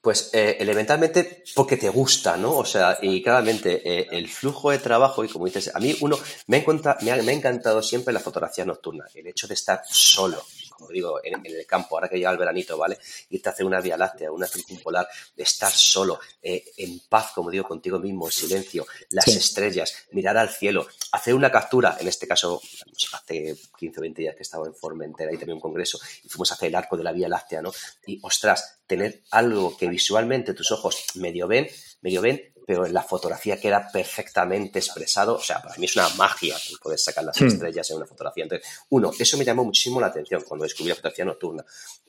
Pues 0.01 0.31
eh, 0.33 0.57
elementalmente 0.61 1.43
porque 1.55 1.77
te 1.77 1.89
gusta, 1.89 2.37
¿no? 2.37 2.57
O 2.57 2.65
sea, 2.65 2.99
y 3.03 3.23
claramente 3.23 4.17
el 4.17 4.29
flujo 4.29 4.71
de 4.71 4.79
trabajo, 4.79 5.25
y 5.25 5.29
como 5.29 5.47
dices, 5.47 5.75
a 5.75 5.81
mí 5.81 5.97
uno, 6.01 6.19
me 6.47 6.65
me 7.01 7.11
ha, 7.11 7.33
encantado 7.33 7.83
siempre 7.83 8.15
la 8.15 8.21
fotografía 8.21 8.65
nocturna, 8.65 9.07
el 9.15 9.27
hecho 9.27 9.49
de 9.49 9.55
estar 9.55 9.83
solo, 9.85 10.43
como 10.81 10.93
digo, 10.93 11.21
en, 11.23 11.45
el 11.45 11.67
campo, 11.67 11.95
ahora 11.95 12.09
que 12.09 12.17
llega 12.17 12.31
el 12.31 12.39
veranito, 12.39 12.79
¿vale? 12.79 12.99
Irte 13.29 13.51
a 13.51 13.53
hacer 13.53 13.67
una 13.67 13.81
vía 13.83 13.99
láctea, 13.99 14.33
una 14.33 14.47
circumpolar, 14.47 15.07
estar 15.37 15.71
solo, 15.71 16.19
eh, 16.43 16.65
en 16.79 17.01
paz, 17.09 17.33
como 17.35 17.51
digo, 17.51 17.65
contigo 17.65 17.99
mismo, 17.99 18.27
en 18.27 18.33
silencio, 18.33 18.87
las 19.11 19.29
estrellas, 19.29 20.07
mirar 20.13 20.39
al 20.39 20.49
cielo, 20.49 20.87
hacer 21.13 21.35
una 21.35 21.53
captura, 21.53 21.99
en 22.01 22.09
este 22.09 22.27
caso, 22.27 22.61
pues, 22.61 23.09
hace 23.13 23.57
15 23.79 24.01
o 24.01 24.03
20 24.03 24.23
días 24.23 24.35
que 24.35 24.43
estaba 24.43 24.67
en 24.67 24.75
Formentera 24.75 25.33
y 25.33 25.37
también 25.37 25.57
un 25.57 25.61
congreso, 25.61 25.99
y 26.25 26.29
fuimos 26.29 26.51
a 26.51 26.55
hacer 26.55 26.69
el 26.69 26.75
arco 26.75 26.97
de 26.97 27.05
la 27.05 27.13
vía 27.13 27.29
láctea, 27.29 27.61
¿no? 27.61 27.73
Y 28.07 28.19
ostras, 28.23 28.81
tener 28.87 29.23
algo 29.31 29.77
que 29.77 29.87
visualmente 29.87 30.55
tus 30.55 30.73
ojos 30.73 31.05
medio 31.17 31.47
ven, 31.47 31.69
medio 32.01 32.23
ven, 32.23 32.41
pero 32.71 32.87
en 32.87 32.95
la 32.95 33.03
fotografía 33.03 33.61
queda 33.61 33.91
perfectamente 33.93 34.79
expresado. 34.79 35.35
O 35.35 35.41
sea, 35.41 35.61
para 35.61 35.75
mí 35.75 35.87
es 35.87 35.97
una 35.97 36.09
magia 36.11 36.55
poder 36.81 37.01
sacar 37.01 37.25
las 37.25 37.41
hmm. 37.41 37.47
estrellas 37.47 37.91
en 37.91 37.97
una 37.97 38.07
fotografía. 38.07 38.45
Entonces, 38.45 38.65
uno, 38.91 39.11
eso 39.19 39.37
me 39.37 39.45
llamó 39.45 39.65
muchísimo 39.65 40.01
la 40.01 40.07
atención 40.07 40.45
cuando 40.47 40.63
descubrí 40.63 40.91
la 40.91 40.95
fotografía 40.95 41.25
nocturna. 41.25 41.65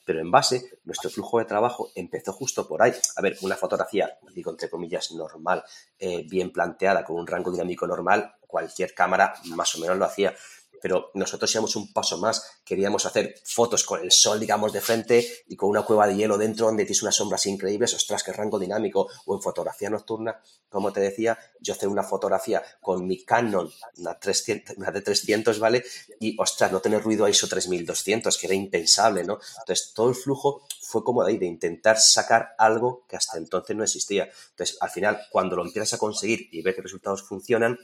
Pero 0.06 0.20
en 0.20 0.30
base, 0.30 0.78
nuestro 0.84 1.10
flujo 1.10 1.40
de 1.40 1.46
trabajo 1.46 1.90
empezó 1.96 2.32
justo 2.32 2.68
por 2.68 2.84
ahí. 2.84 2.94
A 3.16 3.22
ver, 3.24 3.40
una 3.42 3.56
fotografía, 3.56 4.20
digo 4.36 4.52
entre 4.52 4.70
comillas, 4.70 5.12
normal, 5.14 5.64
eh, 5.98 6.28
bien 6.30 6.52
planteada, 6.52 7.04
con 7.04 7.16
un 7.16 7.26
rango 7.26 7.52
dinámico 7.52 7.88
normal, 7.88 8.36
cualquier 8.46 8.94
cámara 8.94 9.34
más 9.46 9.74
o 9.74 9.80
menos 9.80 9.98
lo 9.98 10.06
hacía 10.06 10.36
pero 10.82 11.12
nosotros 11.14 11.54
íbamos 11.54 11.76
un 11.76 11.94
paso 11.94 12.18
más. 12.18 12.60
Queríamos 12.64 13.06
hacer 13.06 13.36
fotos 13.46 13.84
con 13.84 14.02
el 14.02 14.12
sol, 14.12 14.40
digamos, 14.40 14.74
de 14.74 14.82
frente 14.82 15.44
y 15.48 15.56
con 15.56 15.70
una 15.70 15.84
cueva 15.84 16.08
de 16.08 16.16
hielo 16.16 16.38
dentro 16.38 16.66
donde 16.66 16.84
tienes 16.86 17.04
unas 17.04 17.16
sombras 17.16 17.46
increíbles. 17.46 17.94
Ostras, 17.94 18.24
qué 18.24 18.34
rango 18.34 18.60
dinámico. 18.60 19.08
O 19.26 19.36
en 19.36 19.42
fotografía 19.42 19.90
nocturna, 19.90 20.42
como 20.70 20.92
te 20.92 21.00
decía, 21.00 21.38
yo 21.60 21.74
hacer 21.74 21.90
una 21.90 22.04
fotografía 22.04 22.64
con 22.82 23.06
mi 23.06 23.24
Canon, 23.24 23.70
una, 23.98 24.20
300, 24.20 24.78
una 24.78 24.92
de 24.92 25.02
300, 25.02 25.60
¿vale? 25.60 25.84
Y, 26.20 26.36
ostras, 26.40 26.72
no 26.72 26.80
tener 26.80 27.04
ruido 27.04 27.26
a 27.26 27.30
ISO 27.30 27.48
3200, 27.48 28.38
que 28.38 28.48
era 28.48 28.56
impensable, 28.56 29.24
¿no? 29.24 29.40
Entonces, 29.60 29.94
todo 29.94 30.10
el 30.10 30.16
flujo 30.16 30.66
fue 30.82 31.04
como 31.04 31.24
de 31.24 31.32
ahí, 31.32 31.38
de 31.38 31.46
intentar 31.46 32.00
sacar 32.00 32.56
algo 32.58 33.06
que 33.08 33.16
hasta 33.16 33.38
entonces 33.38 33.76
no 33.76 33.84
existía. 33.84 34.30
Entonces, 34.52 34.78
al 34.82 34.90
final, 34.90 35.22
cuando 35.30 35.56
lo 35.56 35.66
empiezas 35.66 35.94
a 35.94 35.98
conseguir 35.98 36.50
y 36.52 36.62
ves 36.62 36.76
que 36.76 36.82
resultados 36.82 37.24
funcionan, 37.24 37.78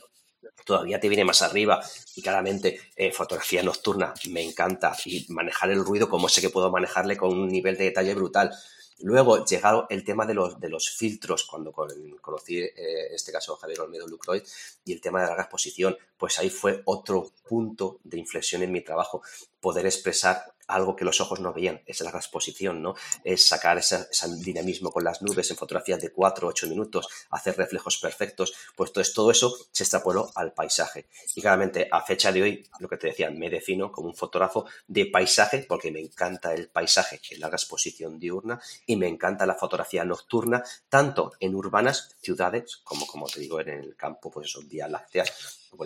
todavía 0.65 0.99
te 0.99 1.09
viene 1.09 1.25
más 1.25 1.41
arriba 1.41 1.83
y 2.15 2.21
claramente 2.21 2.79
eh, 2.95 3.11
fotografía 3.11 3.63
nocturna 3.63 4.13
me 4.29 4.43
encanta 4.43 4.95
y 5.05 5.25
manejar 5.29 5.71
el 5.71 5.83
ruido 5.83 6.09
como 6.09 6.29
sé 6.29 6.41
que 6.41 6.49
puedo 6.49 6.71
manejarle 6.71 7.17
con 7.17 7.37
un 7.37 7.47
nivel 7.47 7.77
de 7.77 7.85
detalle 7.85 8.13
brutal. 8.13 8.51
Luego, 8.99 9.45
llegado 9.45 9.85
el 9.91 10.03
tema 10.03 10.25
de 10.25 10.33
los, 10.33 10.59
de 10.59 10.69
los 10.69 10.89
filtros, 10.89 11.45
cuando 11.45 11.71
conocí, 11.71 12.57
eh, 12.57 12.71
en 12.75 13.13
este 13.13 13.31
caso, 13.31 13.55
Javier 13.55 13.81
Olmedo 13.81 14.07
Lucroid, 14.07 14.41
y 14.85 14.91
el 14.91 15.01
tema 15.01 15.21
de 15.21 15.35
la 15.35 15.43
exposición, 15.43 15.95
pues 16.17 16.39
ahí 16.39 16.49
fue 16.49 16.81
otro 16.85 17.31
punto 17.47 17.99
de 18.03 18.17
inflexión 18.17 18.63
en 18.63 18.71
mi 18.71 18.81
trabajo, 18.81 19.21
poder 19.59 19.85
expresar 19.85 20.43
algo 20.67 20.95
que 20.95 21.05
los 21.05 21.21
ojos 21.21 21.39
no 21.39 21.53
veían, 21.53 21.81
es 21.85 22.01
la 22.01 22.09
exposición, 22.09 22.81
¿no? 22.81 22.95
Es 23.23 23.47
sacar 23.47 23.77
ese, 23.77 24.07
dinamismo 24.39 24.91
con 24.91 25.03
las 25.03 25.21
nubes 25.21 25.49
en 25.51 25.57
fotografías 25.57 26.01
de 26.01 26.11
4 26.11 26.47
o 26.47 26.49
8 26.49 26.67
minutos, 26.67 27.07
hacer 27.29 27.57
reflejos 27.57 27.97
perfectos, 27.97 28.53
pues 28.75 28.91
todo 29.13 29.31
eso 29.31 29.55
se 29.71 29.83
extrapoló 29.83 30.31
al 30.35 30.53
paisaje. 30.53 31.07
Y 31.35 31.41
claramente, 31.41 31.87
a 31.91 32.01
fecha 32.01 32.31
de 32.31 32.41
hoy, 32.41 32.69
lo 32.79 32.87
que 32.87 32.97
te 32.97 33.07
decía, 33.07 33.29
me 33.31 33.49
defino 33.49 33.91
como 33.91 34.09
un 34.09 34.15
fotógrafo 34.15 34.65
de 34.87 35.05
paisaje 35.05 35.65
porque 35.67 35.91
me 35.91 35.99
encanta 35.99 36.53
el 36.53 36.69
paisaje 36.69 37.19
en 37.31 37.39
larga 37.39 37.55
exposición 37.55 38.19
diurna 38.19 38.59
y 38.85 38.95
me 38.95 39.07
encanta 39.07 39.45
la 39.45 39.55
fotografía 39.55 40.03
nocturna, 40.03 40.63
tanto 40.89 41.33
en 41.39 41.55
urbanas, 41.55 42.15
ciudades, 42.21 42.77
como, 42.83 43.07
como 43.07 43.27
te 43.27 43.39
digo, 43.39 43.59
en 43.61 43.69
el 43.69 43.95
campo, 43.95 44.29
pues 44.29 44.47
eso, 44.47 44.61
vía 44.65 44.87
láctea, 44.87 45.25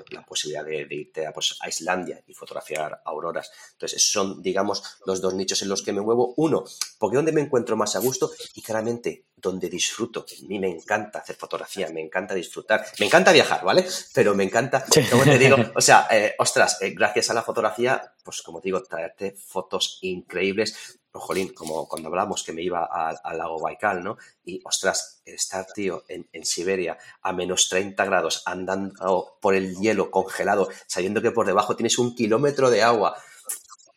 la 0.09 0.25
posibilidad 0.25 0.65
de, 0.65 0.87
irte 0.89 1.25
a, 1.25 1.33
pues, 1.33 1.57
a, 1.59 1.69
Islandia 1.69 2.21
y 2.27 2.33
fotografiar 2.33 3.01
auroras. 3.05 3.51
Entonces, 3.73 4.03
son, 4.09 4.41
digamos, 4.41 4.83
los 5.05 5.21
dos 5.21 5.33
nichos 5.33 5.61
en 5.61 5.69
los 5.69 5.81
que 5.81 5.93
me 5.93 6.01
muevo. 6.01 6.33
Uno, 6.37 6.63
porque 6.97 7.17
donde 7.17 7.31
me 7.31 7.41
encuentro 7.41 7.75
más 7.75 7.95
a 7.95 7.99
gusto 7.99 8.31
y 8.55 8.61
claramente 8.61 9.25
donde 9.35 9.69
disfruto. 9.69 10.21
A 10.21 10.47
mí 10.47 10.59
me 10.59 10.69
encanta 10.69 11.19
hacer 11.19 11.35
fotografía, 11.35 11.89
me 11.89 12.01
encanta 12.01 12.35
disfrutar, 12.35 12.85
me 12.99 13.07
encanta 13.07 13.31
viajar, 13.31 13.63
¿vale? 13.63 13.85
Pero 14.13 14.35
me 14.35 14.43
encanta, 14.43 14.85
como 15.09 15.23
te 15.23 15.39
digo, 15.39 15.57
o 15.75 15.81
sea, 15.81 16.07
eh, 16.11 16.35
ostras, 16.37 16.81
eh, 16.81 16.91
gracias 16.91 17.29
a 17.29 17.33
la 17.33 17.41
fotografía, 17.41 18.13
pues 18.23 18.41
como 18.41 18.61
digo, 18.61 18.83
traerte 18.83 19.35
fotos 19.35 19.97
increíbles 20.01 20.99
jolín, 21.19 21.53
como 21.53 21.87
cuando 21.87 22.09
hablamos 22.09 22.43
que 22.43 22.53
me 22.53 22.61
iba 22.61 22.85
al, 22.85 23.37
lago 23.37 23.59
Baikal, 23.59 24.03
¿no? 24.03 24.17
Y, 24.43 24.61
ostras, 24.63 25.21
estar, 25.25 25.65
tío, 25.73 26.03
en, 26.07 26.45
Siberia 26.45 26.97
a 27.21 27.33
menos 27.33 27.69
30 27.69 28.03
grados, 28.05 28.43
andando 28.45 29.37
por 29.41 29.55
el 29.55 29.75
hielo 29.77 30.11
congelado, 30.11 30.69
sabiendo 30.87 31.21
que 31.21 31.31
por 31.31 31.45
debajo 31.45 31.75
tienes 31.75 31.97
un 31.99 32.15
kilómetro 32.15 32.69
de 32.69 32.83
agua 32.83 33.15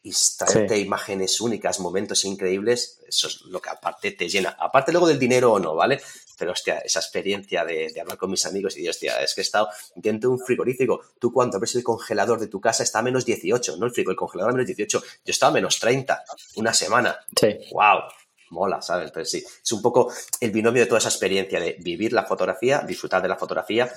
y 0.03 0.13
traerte 0.37 0.79
imágenes 0.79 1.41
únicas, 1.41 1.81
momentos 1.81 2.27
increíbles, 2.27 3.01
eso 3.09 3.27
es 3.29 3.41
lo 3.43 3.61
que 3.61 3.71
aparte 3.71 4.11
te 4.13 4.29
llena. 4.29 4.55
Aparte 4.61 4.93
luego 4.93 5.09
del 5.09 5.19
dinero 5.19 5.53
o 5.53 5.59
no, 5.59 5.75
¿vale? 5.75 6.03
Pero, 6.39 6.53
hostia, 6.53 6.79
esa 6.79 7.01
experiencia 7.01 7.65
de, 7.65 7.93
hablar 8.01 8.19
con 8.19 8.31
mis 8.31 8.45
amigos 8.47 8.75
y 8.75 8.83
decir, 8.83 8.91
hostia, 8.91 9.23
es 9.23 9.35
que 9.35 9.41
he 9.41 9.43
estado 9.43 9.69
dentro 9.95 10.31
de 10.31 10.37
un 10.37 10.41
frigorífico. 10.41 11.03
Tú 11.19 11.33
cuando 11.33 11.57
abres 11.57 11.75
el 11.75 11.83
congelador 11.83 12.41
de 12.41 12.49
tu 12.49 12.61
casa 12.61 12.83
está 12.83 13.01
a 13.01 13.03
menos 13.03 13.25
18, 13.25 13.77
¿no? 13.77 13.87
El 13.87 13.93
frigo, 13.93 14.11
el 14.11 14.17
congelador 14.17 14.51
a 14.51 14.55
menos 14.55 14.67
18. 14.67 15.01
Yo 15.01 15.07
estaba 15.27 15.51
a 15.51 15.55
menos 15.55 15.79
30, 15.79 16.25
una 16.57 16.73
semana. 16.73 17.17
Sí. 17.39 17.49
¡Wow! 17.73 18.03
Mola, 18.51 18.81
¿sabes? 18.81 19.07
Entonces 19.07 19.31
sí, 19.31 19.45
es 19.63 19.73
un 19.73 19.83
poco 19.83 20.13
el 20.41 20.51
binomio 20.51 20.83
de 20.83 20.87
toda 20.87 20.99
esa 20.99 21.09
experiencia 21.09 21.59
de 21.59 21.77
vivir 21.81 22.13
la 22.13 22.25
fotografía, 22.25 22.81
disfrutar 22.87 23.21
de 23.21 23.29
la 23.29 23.37
fotografía, 23.37 23.91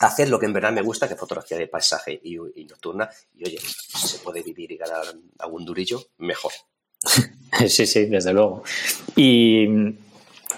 hacer 0.00 0.28
lo 0.28 0.38
que 0.38 0.46
en 0.46 0.52
verdad 0.52 0.72
me 0.72 0.80
gusta, 0.80 1.08
que 1.08 1.16
fotografía 1.16 1.58
de 1.58 1.68
paisaje 1.68 2.18
y, 2.22 2.36
y 2.54 2.64
nocturna. 2.64 3.10
Y 3.34 3.46
oye, 3.46 3.58
si 3.60 4.08
se 4.08 4.18
puede 4.18 4.42
vivir 4.42 4.72
y 4.72 4.76
ganar 4.76 5.04
algún 5.38 5.64
durillo, 5.64 6.02
mejor. 6.18 6.52
Sí, 7.68 7.86
sí, 7.86 8.06
desde 8.06 8.32
luego. 8.32 8.64
Y 9.14 9.68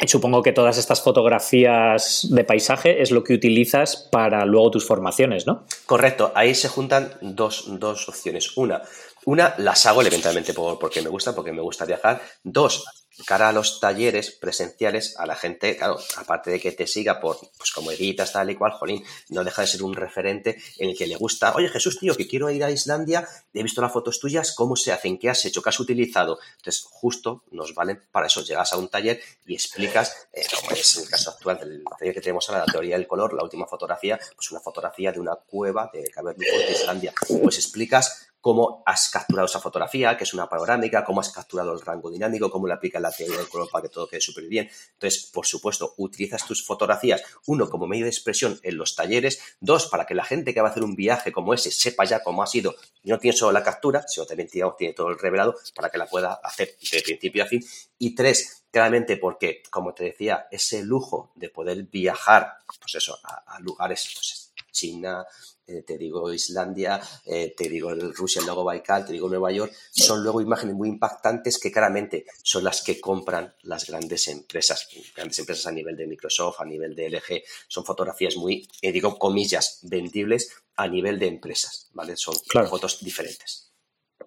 Supongo 0.06 0.42
que 0.42 0.52
todas 0.52 0.78
estas 0.78 1.02
fotografías 1.02 2.26
de 2.30 2.44
paisaje 2.44 3.02
es 3.02 3.10
lo 3.10 3.24
que 3.24 3.34
utilizas 3.34 4.08
para 4.10 4.44
luego 4.44 4.72
tus 4.72 4.86
formaciones, 4.86 5.46
¿no? 5.46 5.64
Correcto, 5.86 6.32
ahí 6.34 6.54
se 6.54 6.68
juntan 6.68 7.14
dos, 7.20 7.64
dos 7.78 8.08
opciones. 8.08 8.56
Una, 8.56 8.82
una 9.24 9.54
las 9.58 9.86
hago 9.86 10.02
eventualmente 10.02 10.54
porque 10.54 11.02
me 11.02 11.08
gusta, 11.08 11.34
porque 11.34 11.52
me 11.52 11.62
gusta 11.62 11.84
viajar. 11.84 12.20
Dos, 12.44 12.84
cara 13.24 13.48
a 13.48 13.52
los 13.52 13.80
talleres 13.80 14.30
presenciales, 14.30 15.16
a 15.18 15.26
la 15.26 15.36
gente, 15.36 15.76
claro, 15.76 15.98
aparte 16.16 16.50
de 16.50 16.60
que 16.60 16.72
te 16.72 16.86
siga 16.86 17.20
por, 17.20 17.38
pues 17.56 17.72
como 17.72 17.90
editas, 17.90 18.32
tal 18.32 18.50
y 18.50 18.56
cual, 18.56 18.72
jolín, 18.72 19.04
no 19.30 19.44
deja 19.44 19.62
de 19.62 19.68
ser 19.68 19.82
un 19.82 19.94
referente 19.94 20.58
en 20.78 20.90
el 20.90 20.96
que 20.96 21.06
le 21.06 21.16
gusta, 21.16 21.54
oye 21.54 21.68
Jesús, 21.68 21.98
tío, 21.98 22.14
que 22.16 22.26
quiero 22.26 22.50
ir 22.50 22.64
a 22.64 22.70
Islandia, 22.70 23.26
he 23.54 23.62
visto 23.62 23.80
las 23.80 23.92
fotos 23.92 24.20
tuyas, 24.20 24.54
cómo 24.54 24.76
se 24.76 24.92
hacen, 24.92 25.18
qué 25.18 25.30
has 25.30 25.44
hecho, 25.44 25.62
qué 25.62 25.70
has 25.70 25.80
utilizado. 25.80 26.38
Entonces, 26.56 26.84
justo 26.90 27.44
nos 27.50 27.74
valen 27.74 28.02
para 28.10 28.26
eso. 28.26 28.42
Llegas 28.42 28.72
a 28.72 28.76
un 28.76 28.88
taller 28.88 29.20
y 29.46 29.54
explicas, 29.54 30.28
eh, 30.32 30.44
como 30.54 30.72
es 30.72 30.96
el 30.96 31.08
caso 31.08 31.30
actual 31.30 31.58
del 31.58 31.84
taller 31.98 32.14
que 32.14 32.20
tenemos 32.20 32.48
ahora, 32.48 32.64
la 32.66 32.72
teoría 32.72 32.96
del 32.96 33.06
color, 33.06 33.32
la 33.34 33.42
última 33.42 33.66
fotografía, 33.66 34.18
pues 34.34 34.50
una 34.50 34.60
fotografía 34.60 35.12
de 35.12 35.20
una 35.20 35.34
cueva 35.34 35.90
de 35.92 36.08
Cabernet 36.10 36.48
de 36.48 36.72
Islandia. 36.72 37.12
Pues 37.42 37.56
explicas 37.56 38.28
cómo 38.46 38.84
has 38.86 39.08
capturado 39.08 39.46
esa 39.46 39.58
fotografía, 39.58 40.16
que 40.16 40.22
es 40.22 40.32
una 40.32 40.48
panorámica, 40.48 41.02
cómo 41.04 41.18
has 41.20 41.30
capturado 41.30 41.72
el 41.72 41.80
rango 41.80 42.12
dinámico, 42.12 42.48
cómo 42.48 42.68
le 42.68 42.74
aplicas 42.74 43.02
la 43.02 43.10
teoría 43.10 43.38
del 43.38 43.48
color 43.48 43.68
para 43.68 43.82
que 43.82 43.88
todo 43.88 44.06
quede 44.06 44.20
súper 44.20 44.44
bien. 44.44 44.70
Entonces, 44.92 45.28
por 45.32 45.44
supuesto, 45.46 45.94
utilizas 45.96 46.46
tus 46.46 46.64
fotografías, 46.64 47.24
uno, 47.48 47.68
como 47.68 47.88
medio 47.88 48.04
de 48.04 48.10
expresión 48.10 48.60
en 48.62 48.76
los 48.76 48.94
talleres, 48.94 49.40
dos, 49.58 49.88
para 49.88 50.06
que 50.06 50.14
la 50.14 50.22
gente 50.22 50.54
que 50.54 50.60
va 50.60 50.68
a 50.68 50.70
hacer 50.70 50.84
un 50.84 50.94
viaje 50.94 51.32
como 51.32 51.54
ese 51.54 51.72
sepa 51.72 52.04
ya 52.04 52.22
cómo 52.22 52.40
ha 52.40 52.46
sido, 52.46 52.76
y 53.02 53.10
no 53.10 53.18
tiene 53.18 53.36
solo 53.36 53.50
la 53.50 53.64
captura, 53.64 54.04
sino 54.06 54.26
también 54.26 54.48
tiene 54.48 54.92
todo 54.92 55.08
el 55.08 55.18
revelado 55.18 55.56
para 55.74 55.90
que 55.90 55.98
la 55.98 56.06
pueda 56.06 56.34
hacer 56.34 56.76
de 56.92 57.02
principio 57.02 57.42
a 57.42 57.46
fin. 57.46 57.64
Y 57.98 58.14
tres, 58.14 58.62
claramente 58.70 59.16
porque, 59.16 59.64
como 59.72 59.92
te 59.92 60.04
decía, 60.04 60.46
ese 60.52 60.84
lujo 60.84 61.32
de 61.34 61.48
poder 61.48 61.82
viajar, 61.82 62.58
pues 62.64 62.94
eso, 62.94 63.18
a, 63.24 63.58
lugares, 63.58 64.08
pues 64.14 64.52
China, 64.70 65.26
eh, 65.68 65.82
te 65.82 65.98
digo 65.98 66.32
Islandia, 66.32 67.00
eh, 67.24 67.52
te 67.56 67.68
digo 67.68 67.92
Rusia, 67.94 68.40
el 68.40 68.46
lago 68.46 68.62
Baikal, 68.62 69.04
te 69.04 69.12
digo 69.12 69.28
Nueva 69.28 69.50
York, 69.50 69.72
son 69.90 70.22
luego 70.22 70.40
imágenes 70.40 70.76
muy 70.76 70.88
impactantes 70.88 71.58
que 71.58 71.72
claramente 71.72 72.24
son 72.42 72.62
las 72.62 72.82
que 72.82 73.00
compran 73.00 73.52
las 73.62 73.86
grandes 73.86 74.28
empresas, 74.28 74.88
grandes 75.14 75.38
empresas 75.40 75.66
a 75.66 75.72
nivel 75.72 75.96
de 75.96 76.06
Microsoft, 76.06 76.60
a 76.60 76.64
nivel 76.64 76.94
de 76.94 77.10
LG, 77.10 77.42
son 77.66 77.84
fotografías 77.84 78.36
muy, 78.36 78.68
eh, 78.80 78.92
digo 78.92 79.18
comillas, 79.18 79.80
vendibles 79.82 80.52
a 80.76 80.86
nivel 80.86 81.18
de 81.18 81.26
empresas, 81.26 81.88
¿vale? 81.92 82.16
Son 82.16 82.34
fotos 82.68 83.02
diferentes. 83.02 83.65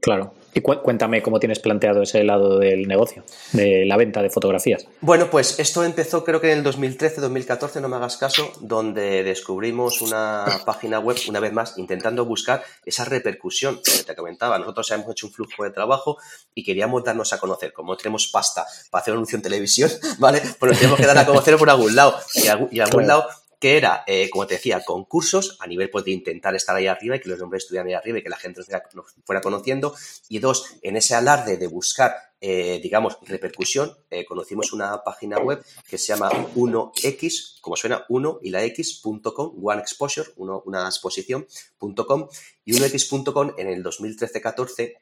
Claro. 0.02 0.34
Y 0.54 0.62
cuéntame 0.62 1.22
cómo 1.22 1.40
tienes 1.40 1.60
planteado 1.60 2.02
ese 2.02 2.24
lado 2.24 2.58
del 2.58 2.88
negocio, 2.88 3.24
de 3.52 3.86
la 3.86 3.98
venta 3.98 4.22
de 4.24 4.32
fotografías. 4.32 4.88
Bueno, 5.00 5.30
pues 5.30 5.60
esto 5.60 5.84
empezó 5.84 6.24
creo 6.24 6.42
que 6.42 6.52
en 6.52 6.60
el 6.60 6.64
2013, 6.64 7.22
2014, 7.22 7.82
no 7.82 7.88
me 7.88 7.98
hagas 7.98 8.18
caso, 8.18 8.52
donde 8.60 9.24
descubrimos 9.24 10.02
una 10.02 10.46
página 10.66 11.00
web, 11.00 11.18
una 11.28 11.40
vez 11.40 11.54
más, 11.54 11.78
intentando 11.78 12.26
buscar 12.26 12.64
esa 12.84 13.06
repercusión 13.06 13.80
que 13.84 14.04
te 14.04 14.16
comentaba. 14.16 14.58
Nosotros 14.58 14.90
hemos 14.92 15.12
hecho 15.12 15.28
un 15.28 15.34
flujo 15.34 15.64
de 15.64 15.70
trabajo 15.70 16.18
y 16.56 16.64
queríamos 16.64 17.04
darnos 17.04 17.32
a 17.32 17.40
conocer. 17.40 17.72
Como 17.72 17.96
tenemos 17.96 18.28
pasta 18.28 18.66
para 18.90 19.02
hacer 19.02 19.14
un 19.14 19.20
anuncio 19.20 19.36
en 19.36 19.44
televisión, 19.44 19.92
¿vale? 20.18 20.42
Pues 20.60 20.72
nos 20.72 20.80
tenemos 20.80 21.00
que 21.00 21.06
dar 21.06 21.18
a 21.20 21.26
conocer 21.28 21.58
por 21.58 21.70
algún 21.70 21.96
lado. 21.96 22.16
Y, 22.34 22.48
a, 22.48 22.84
algún 22.84 23.06
lado 23.06 23.28
que 23.60 23.76
era, 23.76 24.04
eh, 24.08 24.30
como 24.30 24.48
te 24.48 24.56
decía, 24.56 24.82
concursos 24.86 25.58
a 25.60 25.68
nivel 25.68 25.90
pues, 25.90 26.06
de 26.06 26.12
intentar 26.12 26.56
estar 26.56 26.76
ahí 26.76 26.88
arriba 26.88 27.18
y 27.18 27.20
que 27.20 27.30
los 27.30 27.40
nombres 27.40 27.64
estuvieran 27.64 27.88
ahí 27.88 27.94
arriba 27.94 28.20
y 28.20 28.24
que 28.24 28.30
la 28.30 28.38
gente 28.38 28.62
nos 28.94 29.14
fuera 29.26 29.42
conociendo. 29.42 29.94
Y 30.30 30.40
dos, 30.40 30.76
en 30.82 30.96
ese 30.96 31.14
alarde 31.14 31.58
de 31.58 31.68
buscar, 31.68 32.16
eh, 32.40 32.80
digamos, 32.82 33.18
repercusión, 33.24 33.98
eh, 34.10 34.24
conocimos 34.24 34.72
una 34.72 35.04
página 35.04 35.40
web 35.40 35.64
que 35.90 35.98
se 35.98 36.08
llama 36.08 36.32
1x, 36.56 37.60
como 37.60 37.76
suena 37.76 38.06
1 38.08 38.40
y 38.44 38.50
la 38.50 38.64
x.com, 38.64 39.56
one 39.62 39.82
exposure, 39.82 40.30
uno, 40.38 40.64
una 40.66 40.86
exposición.com. 40.86 42.30
Y 42.64 42.74
1x.com 42.74 43.54
en 43.58 43.68
el 43.68 43.84
2013-14 43.84 44.94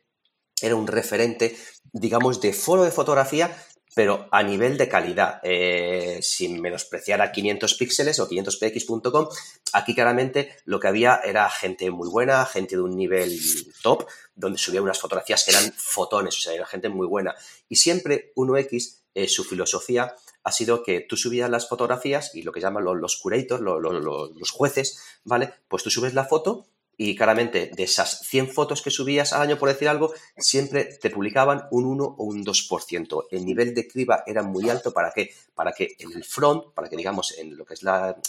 era 0.59 0.75
un 0.75 0.87
referente, 0.87 1.55
digamos, 1.93 2.41
de 2.41 2.53
foro 2.53 2.83
de 2.83 2.91
fotografía 2.91 3.55
pero 3.97 4.27
a 4.29 4.43
nivel 4.43 4.77
de 4.77 4.87
calidad, 4.87 5.39
eh, 5.41 6.19
sin 6.21 6.61
menospreciar 6.61 7.19
a 7.19 7.31
500 7.31 7.73
píxeles 7.73 8.19
o 8.19 8.29
500px.com, 8.29 9.27
aquí 9.73 9.95
claramente 9.95 10.55
lo 10.65 10.79
que 10.79 10.87
había 10.87 11.19
era 11.25 11.49
gente 11.49 11.89
muy 11.89 12.07
buena, 12.07 12.45
gente 12.45 12.75
de 12.75 12.83
un 12.83 12.95
nivel 12.95 13.35
top, 13.81 14.05
donde 14.35 14.59
subía 14.59 14.83
unas 14.83 14.99
fotografías 14.99 15.43
que 15.43 15.49
eran 15.49 15.73
fotones, 15.75 16.37
o 16.37 16.39
sea, 16.39 16.53
era 16.53 16.67
gente 16.67 16.89
muy 16.89 17.07
buena. 17.07 17.33
Y 17.69 17.77
siempre 17.77 18.33
1X, 18.35 18.99
eh, 19.15 19.27
su 19.27 19.43
filosofía 19.43 20.13
ha 20.43 20.51
sido 20.51 20.83
que 20.83 20.99
tú 20.99 21.17
subías 21.17 21.49
las 21.49 21.67
fotografías 21.67 22.35
y 22.35 22.43
lo 22.43 22.51
que 22.51 22.61
llaman 22.61 22.83
los, 22.83 22.97
los 22.97 23.17
curators, 23.17 23.63
los 23.63 24.51
jueces, 24.51 25.01
¿vale? 25.23 25.55
Pues 25.67 25.81
tú 25.81 25.89
subes 25.89 26.13
la 26.13 26.25
foto 26.25 26.67
y 26.97 27.15
claramente 27.15 27.71
de 27.73 27.83
esas 27.83 28.21
100 28.21 28.51
fotos 28.51 28.81
que 28.81 28.89
subías 28.89 29.31
al 29.31 29.43
año, 29.43 29.59
por 29.59 29.69
decir 29.69 29.87
algo, 29.87 30.13
siempre 30.35 30.85
te 30.85 31.11
publicaban 31.11 31.67
un 31.69 31.85
1 31.85 32.03
o 32.17 32.23
un 32.23 32.43
2%. 32.43 33.27
El 33.29 33.45
nivel 33.45 33.75
de 33.75 33.87
criba 33.87 34.23
era 34.25 34.41
muy 34.41 34.69
alto. 34.69 34.91
¿Para 34.91 35.11
qué? 35.11 35.31
Para 35.53 35.73
que 35.73 35.95
en 35.99 36.11
el 36.13 36.23
front, 36.23 36.73
para 36.73 36.89
que 36.89 36.97
digamos 36.97 37.37
en 37.37 37.55
lo 37.55 37.65
que 37.65 37.75
es 37.75 37.83
la, 37.83 38.19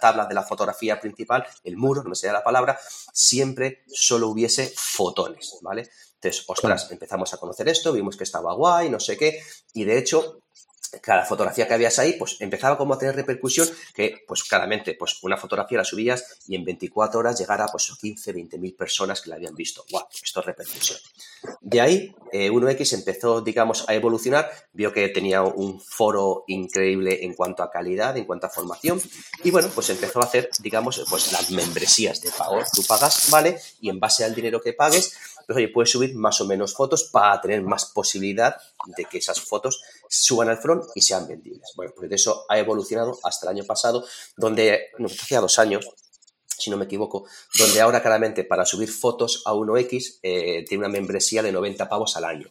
tabla 0.00 0.24
de 0.24 0.34
la 0.34 0.42
fotografía 0.42 0.98
principal, 0.98 1.46
el 1.64 1.76
muro, 1.76 2.02
no 2.02 2.08
me 2.08 2.16
sé 2.16 2.32
la 2.32 2.42
palabra, 2.42 2.78
siempre 3.12 3.84
solo 3.86 4.28
hubiese 4.28 4.72
fotones, 4.74 5.58
¿vale? 5.60 5.90
Entonces, 6.14 6.44
ostras, 6.46 6.90
empezamos 6.90 7.34
a 7.34 7.36
conocer 7.36 7.68
esto, 7.68 7.92
vimos 7.92 8.16
que 8.16 8.24
estaba 8.24 8.54
guay, 8.54 8.88
no 8.88 8.98
sé 8.98 9.18
qué, 9.18 9.42
y 9.74 9.84
de 9.84 9.98
hecho 9.98 10.40
cada 11.00 11.24
fotografía 11.24 11.66
que 11.66 11.74
habías 11.74 11.98
ahí, 11.98 12.14
pues 12.14 12.36
empezaba 12.40 12.76
como 12.76 12.94
a 12.94 12.98
tener 12.98 13.14
repercusión, 13.14 13.68
que 13.94 14.24
pues 14.26 14.44
claramente, 14.44 14.94
pues 14.94 15.22
una 15.22 15.36
fotografía 15.36 15.78
la 15.78 15.84
subías 15.84 16.38
y 16.46 16.56
en 16.56 16.64
24 16.64 17.20
horas 17.20 17.38
llegara 17.38 17.66
pues 17.66 17.92
15, 18.00 18.32
20 18.32 18.58
mil 18.58 18.74
personas 18.74 19.20
que 19.20 19.30
la 19.30 19.36
habían 19.36 19.54
visto. 19.54 19.84
¡Guau! 19.90 20.06
Esto 20.22 20.40
es 20.40 20.46
repercusión. 20.46 20.98
De 21.60 21.80
ahí, 21.80 22.14
1X 22.32 22.92
eh, 22.92 22.96
empezó, 22.96 23.40
digamos, 23.40 23.84
a 23.88 23.94
evolucionar, 23.94 24.50
vio 24.72 24.92
que 24.92 25.08
tenía 25.08 25.42
un 25.42 25.80
foro 25.80 26.44
increíble 26.46 27.24
en 27.24 27.34
cuanto 27.34 27.62
a 27.62 27.70
calidad, 27.70 28.16
en 28.16 28.24
cuanto 28.24 28.46
a 28.46 28.50
formación, 28.50 29.00
y 29.42 29.50
bueno, 29.50 29.68
pues 29.74 29.90
empezó 29.90 30.20
a 30.20 30.24
hacer, 30.24 30.48
digamos, 30.60 31.04
pues 31.08 31.32
las 31.32 31.50
membresías 31.50 32.20
de 32.20 32.30
pago. 32.30 32.60
Tú 32.72 32.82
pagas, 32.86 33.30
¿vale? 33.30 33.60
Y 33.80 33.90
en 33.90 34.00
base 34.00 34.24
al 34.24 34.34
dinero 34.34 34.60
que 34.60 34.72
pagues, 34.72 35.16
pues 35.46 35.56
oye, 35.56 35.68
puedes 35.68 35.90
subir 35.90 36.14
más 36.14 36.40
o 36.40 36.46
menos 36.46 36.74
fotos 36.74 37.04
para 37.04 37.40
tener 37.40 37.62
más 37.62 37.86
posibilidad 37.86 38.56
de 38.96 39.04
que 39.04 39.18
esas 39.18 39.40
fotos 39.40 39.82
suban 40.08 40.48
al 40.48 40.58
front 40.58 40.84
y 40.94 41.00
sean 41.00 41.26
vendibles. 41.26 41.72
Bueno, 41.76 41.92
pues 41.96 42.08
de 42.08 42.16
eso 42.16 42.44
ha 42.48 42.58
evolucionado 42.58 43.18
hasta 43.22 43.46
el 43.46 43.56
año 43.56 43.64
pasado, 43.64 44.04
donde, 44.36 44.88
no, 44.98 45.06
hacía 45.06 45.40
dos 45.40 45.58
años, 45.58 45.88
si 46.46 46.70
no 46.70 46.76
me 46.76 46.84
equivoco, 46.84 47.26
donde 47.58 47.80
ahora 47.80 48.02
claramente 48.02 48.44
para 48.44 48.64
subir 48.64 48.90
fotos 48.90 49.42
a 49.44 49.52
1X 49.52 50.20
eh, 50.22 50.64
tiene 50.68 50.84
una 50.84 50.92
membresía 50.92 51.42
de 51.42 51.52
90 51.52 51.88
pavos 51.88 52.16
al 52.16 52.24
año. 52.24 52.48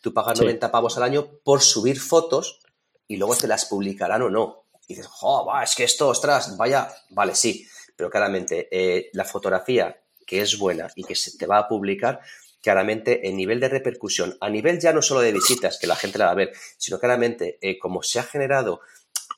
Tú 0.00 0.12
pagas 0.12 0.40
90 0.40 0.70
pavos 0.70 0.96
al 0.96 1.02
año 1.02 1.38
por 1.42 1.62
subir 1.62 2.00
fotos 2.00 2.60
y 3.08 3.16
luego 3.16 3.36
te 3.36 3.46
las 3.46 3.64
publicarán 3.64 4.22
o 4.22 4.30
no. 4.30 4.64
Y 4.88 4.94
dices, 4.94 5.08
jo, 5.08 5.46
va, 5.46 5.64
es 5.64 5.74
que 5.74 5.84
esto, 5.84 6.08
ostras, 6.08 6.56
vaya, 6.56 6.94
vale, 7.10 7.34
sí, 7.34 7.66
pero 7.96 8.10
claramente 8.10 8.68
eh, 8.70 9.10
la 9.14 9.24
fotografía 9.24 9.96
que 10.26 10.40
es 10.40 10.58
buena 10.58 10.88
y 10.94 11.04
que 11.04 11.14
se 11.14 11.38
te 11.38 11.46
va 11.46 11.58
a 11.58 11.68
publicar, 11.68 12.20
claramente 12.60 13.28
el 13.28 13.36
nivel 13.36 13.60
de 13.60 13.68
repercusión, 13.68 14.36
a 14.40 14.50
nivel 14.50 14.80
ya 14.80 14.92
no 14.92 15.00
solo 15.00 15.20
de 15.20 15.32
visitas, 15.32 15.78
que 15.78 15.86
la 15.86 15.96
gente 15.96 16.18
la 16.18 16.26
va 16.26 16.32
a 16.32 16.34
ver, 16.34 16.52
sino 16.76 16.98
claramente 16.98 17.58
eh, 17.60 17.78
como 17.78 18.02
se 18.02 18.18
ha 18.18 18.24
generado 18.24 18.80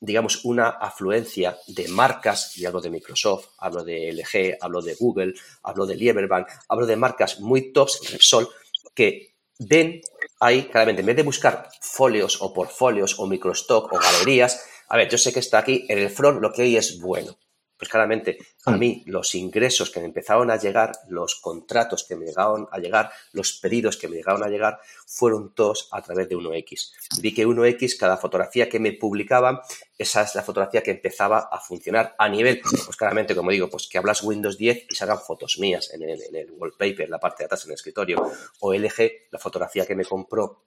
digamos, 0.01 0.44
una 0.44 0.68
afluencia 0.68 1.59
de 1.66 1.88
marcas, 1.88 2.57
y 2.57 2.64
hablo 2.64 2.81
de 2.81 2.90
Microsoft, 2.90 3.48
hablo 3.59 3.85
de 3.85 4.12
LG, 4.12 4.59
hablo 4.61 4.81
de 4.81 4.94
Google, 4.94 5.35
hablo 5.62 5.87
de 5.87 5.96
Lieberbank, 5.96 6.48
hablo 6.68 6.87
de 6.87 6.96
marcas 6.96 7.40
muy 7.40 7.72
tops, 7.72 8.01
Repsol, 8.12 8.48
que 8.94 9.35
ven 9.59 10.01
ahí, 10.40 10.68
claramente, 10.68 11.01
en 11.01 11.07
vez 11.07 11.16
de 11.16 11.22
buscar 11.22 11.68
folios 11.81 12.40
o 12.40 12.53
portfolios 12.53 13.18
o 13.18 13.27
microstock 13.27 13.92
o 13.92 13.98
galerías, 13.98 14.64
a 14.88 14.96
ver, 14.96 15.09
yo 15.09 15.18
sé 15.18 15.33
que 15.33 15.40
está 15.40 15.59
aquí, 15.59 15.85
en 15.88 15.98
el 15.98 16.11
front 16.11 16.40
lo 16.40 16.53
que 16.53 16.62
hay 16.62 16.77
es 16.77 17.01
bueno. 17.01 17.37
Pues 17.79 17.88
claramente, 17.88 18.38
a 18.64 18.73
mm. 18.73 18.79
mí 18.79 19.03
los 19.07 19.35
ingresos 19.37 19.91
que 19.91 20.01
me 20.01 20.07
empezaron 20.07 20.51
a 20.51 20.57
llegar, 20.57 20.93
los 21.09 21.37
contratos 21.37 22.05
que 22.05 22.17
me 22.17 22.27
llegaron 22.27 22.67
a 22.73 22.79
llegar, 22.79 23.11
los 23.33 23.53
pedidos 23.53 23.97
que 23.97 24.09
me 24.09 24.17
llegaron 24.17 24.43
a 24.43 24.49
llegar, 24.49 24.81
fueron 25.07 25.55
todos 25.55 25.88
a 25.93 26.03
través 26.03 26.29
de 26.29 26.37
1X. 26.37 26.93
Vi 27.21 27.33
que 27.33 27.47
1X, 27.47 27.97
cada 27.97 28.17
fotografía 28.17 28.69
que 28.69 28.81
me 28.81 28.93
publicaban, 28.93 29.61
esa 29.97 30.23
es 30.23 30.35
la 30.35 30.43
fotografía 30.43 30.83
que 30.83 30.91
empezaba 30.91 31.49
a 31.51 31.61
funcionar 31.61 32.17
a 32.19 32.29
nivel, 32.29 32.61
pues 32.61 32.97
claramente, 32.97 33.37
como 33.37 33.53
digo, 33.53 33.69
pues 33.69 33.88
que 33.88 33.99
hablas 33.99 34.23
Windows 34.25 34.59
10 34.59 34.87
y 34.91 34.95
salgan 34.97 35.21
fotos 35.21 35.59
mías 35.59 35.93
en 35.95 36.03
el, 36.03 36.21
en 36.21 36.35
el 36.35 36.51
wallpaper, 36.51 37.03
en 37.03 37.11
la 37.11 37.21
parte 37.21 37.43
de 37.43 37.47
atrás, 37.47 37.64
en 37.64 37.71
el 37.71 37.75
escritorio, 37.75 38.31
o 38.61 38.75
LG, 38.75 39.29
la 39.31 39.38
fotografía 39.38 39.87
que 39.87 39.95
me 39.95 40.05
compró 40.05 40.64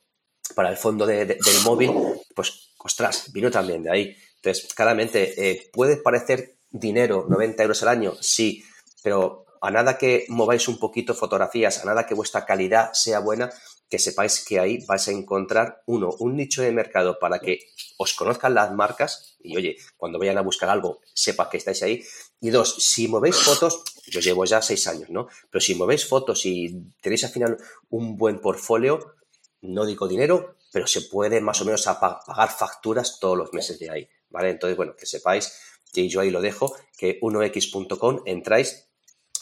para 0.55 0.69
el 0.69 0.77
fondo 0.77 1.05
del 1.05 1.37
móvil, 1.63 1.91
pues, 2.35 2.73
ostras, 2.79 3.31
vino 3.31 3.51
también 3.51 3.83
de 3.83 3.91
ahí. 3.91 4.17
Entonces, 4.35 4.73
claramente, 4.73 5.49
eh, 5.49 5.69
puede 5.71 5.97
parecer 5.97 6.55
dinero, 6.71 7.25
90 7.29 7.63
euros 7.63 7.83
al 7.83 7.89
año, 7.89 8.15
sí, 8.21 8.63
pero 9.03 9.45
a 9.61 9.69
nada 9.69 9.97
que 9.97 10.25
mováis 10.29 10.67
un 10.67 10.79
poquito 10.79 11.13
fotografías, 11.13 11.79
a 11.79 11.85
nada 11.85 12.07
que 12.07 12.15
vuestra 12.15 12.45
calidad 12.45 12.91
sea 12.93 13.19
buena, 13.19 13.51
que 13.91 13.99
sepáis 13.99 14.43
que 14.43 14.57
ahí 14.57 14.83
vais 14.87 15.07
a 15.07 15.11
encontrar, 15.11 15.83
uno, 15.85 16.15
un 16.19 16.37
nicho 16.37 16.61
de 16.61 16.71
mercado 16.71 17.19
para 17.19 17.39
que 17.39 17.59
os 17.97 18.13
conozcan 18.13 18.53
las 18.55 18.71
marcas 18.73 19.35
y, 19.43 19.57
oye, 19.57 19.77
cuando 19.97 20.17
vayan 20.17 20.37
a 20.37 20.41
buscar 20.41 20.69
algo, 20.69 21.01
sepa 21.13 21.49
que 21.49 21.57
estáis 21.57 21.83
ahí. 21.83 22.03
Y 22.39 22.49
dos, 22.49 22.75
si 22.79 23.07
movéis 23.07 23.35
fotos, 23.35 23.83
yo 24.07 24.21
llevo 24.21 24.45
ya 24.45 24.61
seis 24.61 24.87
años, 24.87 25.09
¿no? 25.09 25.27
Pero 25.51 25.61
si 25.61 25.75
movéis 25.75 26.07
fotos 26.07 26.45
y 26.45 26.93
tenéis 27.01 27.25
al 27.25 27.31
final 27.31 27.57
un 27.89 28.17
buen 28.17 28.39
portfolio, 28.39 29.15
no 29.61 29.85
digo 29.85 30.07
dinero, 30.07 30.55
pero 30.71 30.87
se 30.87 31.01
puede 31.01 31.41
más 31.41 31.61
o 31.61 31.65
menos 31.65 31.83
pagar 31.83 32.49
facturas 32.49 33.19
todos 33.19 33.37
los 33.37 33.53
meses 33.53 33.77
de 33.77 33.89
ahí, 33.89 34.09
¿vale? 34.29 34.51
Entonces, 34.51 34.77
bueno, 34.77 34.95
que 34.95 35.05
sepáis 35.05 35.51
y 35.93 36.09
yo 36.09 36.21
ahí 36.21 36.29
lo 36.29 36.41
dejo, 36.41 36.75
que 36.97 37.19
1x.com 37.19 38.21
entráis. 38.25 38.87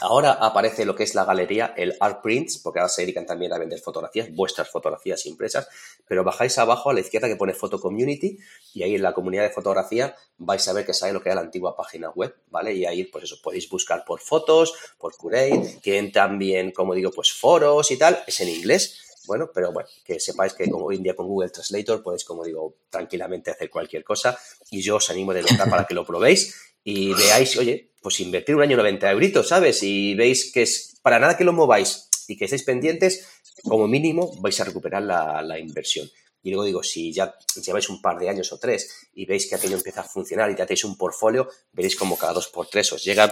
Ahora 0.01 0.31
aparece 0.31 0.85
lo 0.85 0.95
que 0.95 1.03
es 1.03 1.13
la 1.13 1.25
galería, 1.25 1.73
el 1.75 1.97
Art 1.99 2.21
Prints, 2.23 2.57
porque 2.59 2.79
ahora 2.79 2.87
se 2.87 3.01
dedican 3.01 3.25
también 3.25 3.51
a 3.51 3.57
vender 3.57 3.79
fotografías, 3.79 4.33
vuestras 4.33 4.69
fotografías 4.69 5.25
impresas, 5.25 5.67
pero 6.07 6.23
bajáis 6.23 6.57
abajo 6.57 6.89
a 6.89 6.93
la 6.93 7.01
izquierda 7.01 7.27
que 7.27 7.35
pone 7.35 7.53
Photo 7.53 7.81
Community 7.81 8.39
y 8.73 8.83
ahí 8.83 8.95
en 8.95 9.01
la 9.01 9.13
comunidad 9.13 9.43
de 9.43 9.49
fotografía 9.49 10.15
vais 10.37 10.65
a 10.69 10.73
ver 10.73 10.85
que 10.85 10.93
sale 10.93 11.11
lo 11.11 11.21
que 11.21 11.27
era 11.27 11.35
la 11.35 11.41
antigua 11.41 11.75
página 11.75 12.11
web, 12.11 12.33
¿vale? 12.47 12.73
Y 12.73 12.85
ahí, 12.85 13.03
pues 13.03 13.25
eso, 13.25 13.41
podéis 13.43 13.69
buscar 13.69 14.05
por 14.05 14.21
fotos, 14.21 14.73
por 14.97 15.17
Curate, 15.17 15.79
tienen 15.81 16.13
también, 16.13 16.71
como 16.71 16.93
digo, 16.93 17.11
pues 17.11 17.33
foros 17.33 17.91
y 17.91 17.97
tal, 17.97 18.23
es 18.25 18.39
en 18.39 18.47
inglés, 18.47 19.08
bueno, 19.29 19.51
pero 19.53 19.71
bueno, 19.71 19.87
que 20.03 20.19
sepáis 20.19 20.53
que 20.53 20.67
como 20.67 20.85
hoy 20.87 20.95
en 20.95 21.03
día 21.03 21.15
con 21.15 21.27
Google 21.27 21.51
Translator 21.51 22.01
podéis, 22.01 22.25
como 22.25 22.43
digo, 22.43 22.77
tranquilamente 22.89 23.51
hacer 23.51 23.69
cualquier 23.69 24.03
cosa 24.03 24.35
y 24.71 24.81
yo 24.81 24.95
os 24.95 25.07
animo 25.11 25.35
de 25.35 25.43
verdad 25.43 25.69
para 25.69 25.85
que 25.85 25.93
lo 25.93 26.03
probéis 26.03 26.73
y 26.83 27.13
veáis, 27.13 27.55
oye, 27.57 27.91
pues 28.01 28.19
invertir 28.21 28.55
un 28.55 28.63
año 28.63 28.75
90 28.75 29.11
euritos, 29.11 29.47
¿sabes? 29.47 29.83
Y 29.83 30.15
veis 30.15 30.51
que 30.51 30.63
es 30.63 30.99
para 31.03 31.19
nada 31.19 31.37
que 31.37 31.43
lo 31.43 31.53
mováis 31.53 32.09
y 32.27 32.37
que 32.37 32.45
estéis 32.45 32.63
pendientes, 32.63 33.27
como 33.63 33.87
mínimo 33.87 34.33
vais 34.41 34.59
a 34.59 34.63
recuperar 34.63 35.03
la, 35.03 35.59
inversión. 35.59 36.09
Y 36.41 36.49
luego 36.49 36.63
digo, 36.63 36.81
si 36.81 37.13
ya 37.13 37.35
lleváis 37.63 37.87
un 37.89 38.01
par 38.01 38.17
de 38.17 38.29
años 38.29 38.51
o 38.51 38.57
tres 38.57 39.09
y 39.13 39.27
veis 39.27 39.47
que 39.47 39.55
aquello 39.55 39.77
empieza 39.77 40.01
a 40.01 40.05
funcionar 40.05 40.49
y 40.49 40.55
ya 40.55 40.65
tenéis 40.65 40.85
un 40.85 40.97
portfolio, 40.97 41.47
veréis 41.71 41.95
como 41.95 42.17
cada 42.17 42.33
dos 42.33 42.47
por 42.47 42.67
tres 42.67 42.91
os 42.93 43.03
llega 43.03 43.31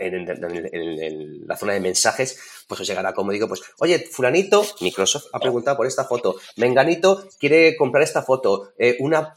en, 0.00 1.46
la 1.46 1.56
zona 1.56 1.74
de 1.74 1.80
mensajes, 1.80 2.38
pues 2.66 2.80
os 2.80 2.86
llegará, 2.86 3.12
como 3.12 3.32
digo, 3.32 3.48
pues, 3.48 3.62
oye, 3.78 3.98
fulanito, 4.10 4.64
Microsoft 4.80 5.26
ha 5.32 5.38
preguntado 5.38 5.76
por 5.76 5.86
esta 5.86 6.04
foto, 6.04 6.36
Menganito 6.56 7.28
quiere 7.38 7.76
comprar 7.76 8.02
esta 8.02 8.22
foto, 8.22 8.72
eh, 8.78 8.96
una, 9.00 9.32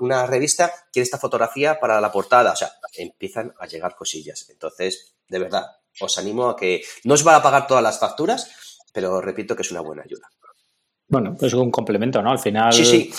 una 0.00 0.26
revista 0.26 0.72
quiere 0.92 1.04
esta 1.04 1.18
fotografía 1.18 1.80
para 1.80 2.00
la 2.00 2.12
portada, 2.12 2.52
o 2.52 2.56
sea, 2.56 2.72
empiezan 2.96 3.54
a 3.58 3.66
llegar 3.66 3.96
cosillas. 3.96 4.48
Entonces, 4.50 5.14
de 5.28 5.38
verdad, 5.38 5.66
os 6.00 6.18
animo 6.18 6.48
a 6.48 6.56
que 6.56 6.82
no 7.04 7.14
os 7.14 7.26
va 7.26 7.36
a 7.36 7.42
pagar 7.42 7.66
todas 7.66 7.82
las 7.82 7.98
facturas, 7.98 8.50
pero 8.92 9.20
repito 9.20 9.56
que 9.56 9.62
es 9.62 9.70
una 9.70 9.80
buena 9.80 10.02
ayuda. 10.02 10.28
Bueno, 11.08 11.36
pues 11.36 11.52
un 11.54 11.72
complemento, 11.72 12.22
¿no? 12.22 12.30
Al 12.30 12.38
final, 12.38 12.72
sí, 12.72 12.84
sí. 12.84 13.12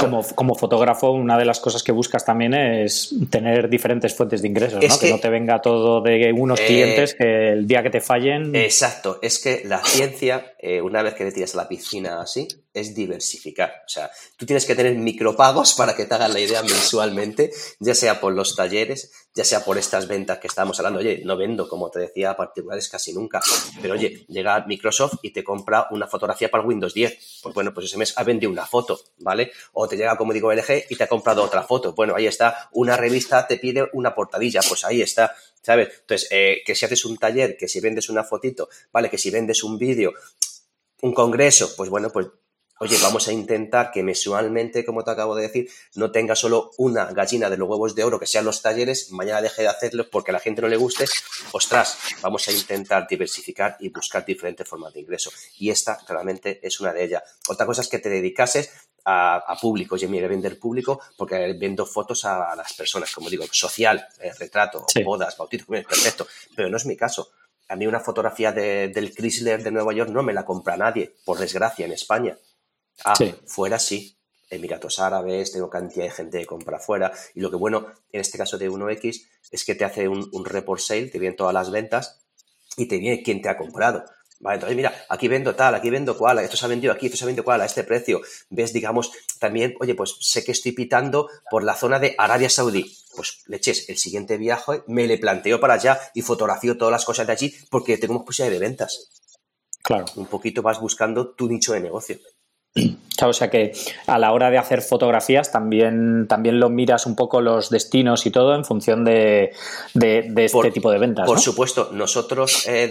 Como, 0.00 0.22
como, 0.34 0.54
fotógrafo, 0.54 1.10
una 1.10 1.38
de 1.38 1.44
las 1.44 1.58
cosas 1.58 1.82
que 1.82 1.90
buscas 1.90 2.24
también 2.24 2.54
es 2.54 3.14
tener 3.30 3.68
diferentes 3.68 4.14
fuentes 4.14 4.42
de 4.42 4.48
ingresos, 4.48 4.82
¿no? 4.82 4.98
Que, 4.98 5.10
no 5.10 5.18
te 5.18 5.30
venga 5.30 5.62
todo 5.62 6.02
de 6.02 6.32
unos 6.36 6.60
eh, 6.60 6.66
clientes 6.66 7.14
que 7.14 7.52
el 7.52 7.66
día 7.66 7.82
que 7.82 7.90
te 7.90 8.00
fallen. 8.00 8.54
Exacto, 8.54 9.18
es 9.22 9.38
que 9.38 9.62
la 9.64 9.82
ciencia, 9.82 10.54
eh, 10.58 10.82
una 10.82 11.02
vez 11.02 11.14
que 11.14 11.24
te 11.24 11.32
tiras 11.32 11.54
a 11.54 11.58
la 11.58 11.68
piscina 11.68 12.20
así, 12.20 12.46
es 12.72 12.94
diversificar. 12.94 13.82
O 13.84 13.88
sea, 13.88 14.10
tú 14.36 14.46
tienes 14.46 14.64
que 14.64 14.74
tener 14.74 14.94
micropagos 14.94 15.74
para 15.74 15.94
que 15.94 16.06
te 16.06 16.14
hagan 16.14 16.32
la 16.32 16.40
idea 16.40 16.62
mensualmente, 16.62 17.50
ya 17.78 17.94
sea 17.94 18.20
por 18.20 18.32
los 18.32 18.54
talleres, 18.54 19.12
ya 19.34 19.44
sea 19.44 19.64
por 19.64 19.78
estas 19.78 20.06
ventas 20.08 20.38
que 20.38 20.46
estamos 20.46 20.78
hablando. 20.78 21.00
Oye, 21.00 21.22
no 21.24 21.36
vendo, 21.36 21.68
como 21.68 21.90
te 21.90 22.00
decía, 22.00 22.30
a 22.30 22.36
particulares 22.36 22.88
casi 22.88 23.12
nunca. 23.12 23.40
Pero 23.80 23.94
oye, 23.94 24.24
llega 24.28 24.64
Microsoft 24.66 25.18
y 25.22 25.30
te 25.30 25.44
compra 25.44 25.88
una 25.90 26.06
fotografía 26.06 26.50
para 26.50 26.64
Windows 26.64 26.94
10. 26.94 27.40
Pues 27.42 27.54
bueno, 27.54 27.74
pues 27.74 27.86
ese 27.86 27.96
mes 27.96 28.14
ha 28.16 28.24
vendido 28.24 28.50
una 28.50 28.66
foto, 28.66 29.00
¿vale? 29.18 29.52
O 29.72 29.88
te 29.88 29.96
llega, 29.96 30.16
como 30.16 30.32
digo, 30.32 30.52
LG 30.52 30.84
y 30.90 30.96
te 30.96 31.04
ha 31.04 31.08
comprado 31.08 31.42
otra 31.42 31.62
foto. 31.62 31.92
Bueno, 31.94 32.14
ahí 32.16 32.26
está. 32.26 32.68
Una 32.72 32.96
revista 32.96 33.46
te 33.46 33.56
pide 33.58 33.88
una 33.92 34.14
portadilla, 34.14 34.60
pues 34.66 34.84
ahí 34.84 35.02
está. 35.02 35.34
¿Sabes? 35.62 35.88
Entonces, 36.00 36.28
eh, 36.30 36.62
que 36.64 36.74
si 36.74 36.86
haces 36.86 37.04
un 37.04 37.18
taller, 37.18 37.56
que 37.56 37.68
si 37.68 37.80
vendes 37.80 38.08
una 38.08 38.24
fotito, 38.24 38.68
¿vale? 38.92 39.10
Que 39.10 39.18
si 39.18 39.30
vendes 39.30 39.62
un 39.62 39.76
vídeo, 39.76 40.14
un 41.02 41.12
congreso, 41.12 41.74
pues 41.76 41.90
bueno, 41.90 42.10
pues 42.10 42.28
oye, 42.82 42.96
vamos 43.02 43.28
a 43.28 43.32
intentar 43.32 43.90
que 43.92 44.02
mensualmente, 44.02 44.86
como 44.86 45.04
te 45.04 45.10
acabo 45.10 45.36
de 45.36 45.42
decir, 45.42 45.68
no 45.96 46.10
tenga 46.10 46.34
solo 46.34 46.70
una 46.78 47.04
gallina 47.12 47.50
de 47.50 47.58
los 47.58 47.68
huevos 47.68 47.94
de 47.94 48.04
oro 48.04 48.18
que 48.18 48.26
sean 48.26 48.46
los 48.46 48.62
talleres, 48.62 49.12
mañana 49.12 49.42
deje 49.42 49.62
de 49.62 49.68
hacerlo 49.68 50.08
porque 50.10 50.30
a 50.30 50.32
la 50.32 50.40
gente 50.40 50.62
no 50.62 50.68
le 50.68 50.78
guste, 50.78 51.04
ostras, 51.52 51.98
vamos 52.22 52.48
a 52.48 52.52
intentar 52.52 53.06
diversificar 53.06 53.76
y 53.80 53.90
buscar 53.90 54.24
diferentes 54.24 54.66
formas 54.66 54.94
de 54.94 55.00
ingreso. 55.00 55.30
Y 55.58 55.68
esta 55.68 55.98
claramente 55.98 56.58
es 56.66 56.80
una 56.80 56.94
de 56.94 57.04
ellas. 57.04 57.22
Otra 57.48 57.66
cosa 57.66 57.82
es 57.82 57.88
que 57.88 57.98
te 57.98 58.08
dedicases 58.08 58.70
a, 59.04 59.58
público, 59.60 59.96
oye, 59.96 60.08
mire, 60.08 60.26
vender 60.26 60.58
público 60.58 61.00
porque 61.18 61.54
vendo 61.60 61.84
fotos 61.84 62.24
a, 62.24 62.56
las 62.56 62.72
personas, 62.72 63.12
como 63.12 63.28
digo, 63.28 63.44
social, 63.50 64.06
eh, 64.20 64.32
retrato, 64.38 64.86
bodas, 65.04 65.36
bautizos, 65.36 65.66
perfecto, 65.66 66.26
pero 66.56 66.70
no 66.70 66.78
es 66.78 66.86
mi 66.86 66.96
caso. 66.96 67.30
A 67.68 67.76
mí 67.76 67.86
una 67.86 68.00
fotografía 68.00 68.52
del 68.52 69.14
Chrysler 69.14 69.62
de 69.62 69.70
Nueva 69.70 69.92
York 69.92 70.10
no 70.10 70.22
me 70.22 70.32
la 70.32 70.46
compra 70.46 70.78
nadie, 70.78 71.14
por 71.24 71.38
desgracia, 71.38 71.84
en 71.84 71.92
España. 71.92 72.36
Ah, 73.04 73.14
fuera 73.46 73.78
sí. 73.78 74.16
Emiratos 74.50 74.98
Árabes, 74.98 75.52
tengo 75.52 75.70
cantidad 75.70 76.04
de 76.04 76.10
gente 76.10 76.38
que 76.40 76.46
compra 76.46 76.80
fuera. 76.80 77.12
Y 77.34 77.40
lo 77.40 77.50
que 77.50 77.56
bueno, 77.56 77.86
en 78.12 78.20
este 78.20 78.36
caso 78.36 78.58
de 78.58 78.68
1X, 78.68 79.26
es 79.52 79.64
que 79.64 79.76
te 79.76 79.84
hace 79.84 80.08
un, 80.08 80.28
un 80.32 80.44
report 80.44 80.80
sale, 80.80 81.06
te 81.06 81.20
vienen 81.20 81.36
todas 81.36 81.54
las 81.54 81.70
ventas 81.70 82.20
y 82.76 82.86
te 82.86 82.98
viene 82.98 83.22
quién 83.22 83.40
te 83.42 83.48
ha 83.48 83.56
comprado. 83.56 84.04
Vale, 84.40 84.54
entonces 84.54 84.74
mira, 84.74 84.94
aquí 85.10 85.28
vendo 85.28 85.54
tal, 85.54 85.74
aquí 85.74 85.90
vendo 85.90 86.16
cual, 86.16 86.38
esto 86.38 86.56
se 86.56 86.64
ha 86.64 86.68
vendido 86.68 86.94
aquí, 86.94 87.06
esto 87.06 87.18
se 87.18 87.24
ha 87.24 87.26
vendido 87.26 87.44
cual, 87.44 87.60
a 87.60 87.66
este 87.66 87.84
precio. 87.84 88.22
Ves, 88.48 88.72
digamos, 88.72 89.12
también, 89.38 89.74
oye, 89.80 89.94
pues 89.94 90.16
sé 90.20 90.42
que 90.42 90.52
estoy 90.52 90.72
pitando 90.72 91.28
por 91.50 91.62
la 91.62 91.74
zona 91.76 91.98
de 91.98 92.14
Arabia 92.16 92.48
Saudí. 92.48 92.96
Pues 93.14 93.42
leches, 93.46 93.90
el 93.90 93.98
siguiente 93.98 94.38
viaje 94.38 94.82
me 94.86 95.06
le 95.06 95.18
planteo 95.18 95.60
para 95.60 95.74
allá 95.74 96.00
y 96.14 96.22
fotografío 96.22 96.78
todas 96.78 96.92
las 96.92 97.04
cosas 97.04 97.26
de 97.26 97.34
allí 97.34 97.54
porque 97.70 97.98
tengo 97.98 98.24
posibilidad 98.24 98.58
de 98.58 98.66
ventas. 98.66 99.10
Claro. 99.82 100.06
Un 100.16 100.26
poquito 100.26 100.62
vas 100.62 100.80
buscando 100.80 101.34
tu 101.34 101.46
nicho 101.46 101.74
de 101.74 101.80
negocio. 101.80 102.18
O 103.22 103.32
sea 103.32 103.50
que 103.50 103.72
a 104.06 104.18
la 104.18 104.32
hora 104.32 104.50
de 104.50 104.58
hacer 104.58 104.80
fotografías 104.80 105.52
también, 105.52 106.26
también 106.28 106.60
lo 106.60 106.70
miras 106.70 107.04
un 107.06 107.16
poco 107.16 107.40
los 107.40 107.68
destinos 107.68 108.24
y 108.26 108.30
todo 108.30 108.54
en 108.54 108.64
función 108.64 109.04
de, 109.04 109.52
este 109.94 110.70
tipo 110.70 110.90
de 110.90 110.98
ventas. 110.98 111.26
Por 111.26 111.40
supuesto, 111.40 111.90
nosotros 111.92 112.66
eh, 112.66 112.90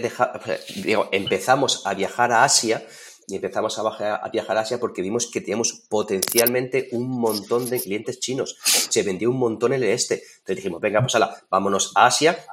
empezamos 1.10 1.86
a 1.86 1.94
viajar 1.94 2.32
a 2.32 2.44
Asia 2.44 2.82
y 3.30 3.36
empezamos 3.36 3.78
a, 3.78 4.28
viajar 4.30 4.56
a 4.56 4.60
Asia 4.60 4.78
porque 4.78 5.02
vimos 5.02 5.30
que 5.30 5.40
teníamos 5.40 5.72
potencialmente 5.88 6.88
un 6.92 7.08
montón 7.08 7.68
de 7.68 7.80
clientes 7.80 8.18
chinos. 8.20 8.56
Se 8.64 9.02
vendió 9.02 9.30
un 9.30 9.38
montón 9.38 9.72
en 9.72 9.82
el 9.82 9.90
este. 9.90 10.14
Entonces 10.14 10.56
dijimos, 10.56 10.80
venga, 10.80 11.00
pues 11.00 11.14
ala, 11.14 11.36
vámonos 11.50 11.92
a 11.94 12.06
Asia, 12.06 12.44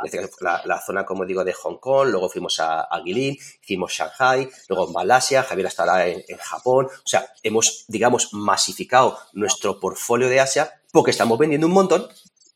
la, 0.42 0.82
zona, 0.82 1.06
como 1.06 1.26
digo, 1.26 1.44
de 1.44 1.54
Hong 1.54 1.78
Kong, 1.78 2.10
luego 2.10 2.30
fuimos 2.30 2.60
a, 2.60 2.82
a 2.82 3.02
Guilin, 3.02 3.38
hicimos 3.64 3.92
Shanghai, 3.92 4.50
luego 4.70 4.92
Malasia, 4.92 5.44
Javier 5.44 5.68
estará 5.68 6.08
en, 6.08 6.24
en 6.28 6.38
Japón. 6.38 6.88
O 6.88 7.08
sea, 7.08 7.28
hemos, 7.44 7.86
digamos, 7.88 8.34
masificado 8.34 9.18
nuestro 9.34 9.80
portfolio 9.80 10.30
de 10.30 10.40
Asia 10.40 10.82
porque 10.92 11.12
estamos 11.12 11.38
vendiendo 11.38 11.68
un 11.68 11.74
montón 11.74 12.08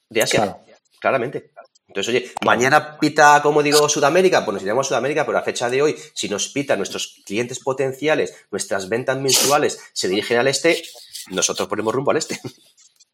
de 0.09 0.21
Asia. 0.21 0.57
Claramente. 0.99 1.51
Entonces, 1.91 2.15
oye, 2.15 2.31
mañana 2.45 2.97
pita, 2.97 3.41
como 3.43 3.61
digo, 3.61 3.89
Sudamérica, 3.89 4.45
pues 4.45 4.53
nos 4.53 4.63
iremos 4.63 4.87
a 4.87 4.89
Sudamérica, 4.89 5.25
pero 5.25 5.37
a 5.37 5.41
fecha 5.41 5.69
de 5.69 5.81
hoy, 5.81 5.95
si 6.13 6.29
nos 6.29 6.47
pita 6.47 6.77
nuestros 6.77 7.21
clientes 7.25 7.59
potenciales, 7.59 8.33
nuestras 8.49 8.87
ventas 8.87 9.17
mensuales 9.17 9.77
se 9.91 10.07
dirigen 10.07 10.37
al 10.37 10.47
este, 10.47 10.81
nosotros 11.31 11.67
ponemos 11.67 11.93
rumbo 11.93 12.11
al 12.11 12.17
este. 12.17 12.39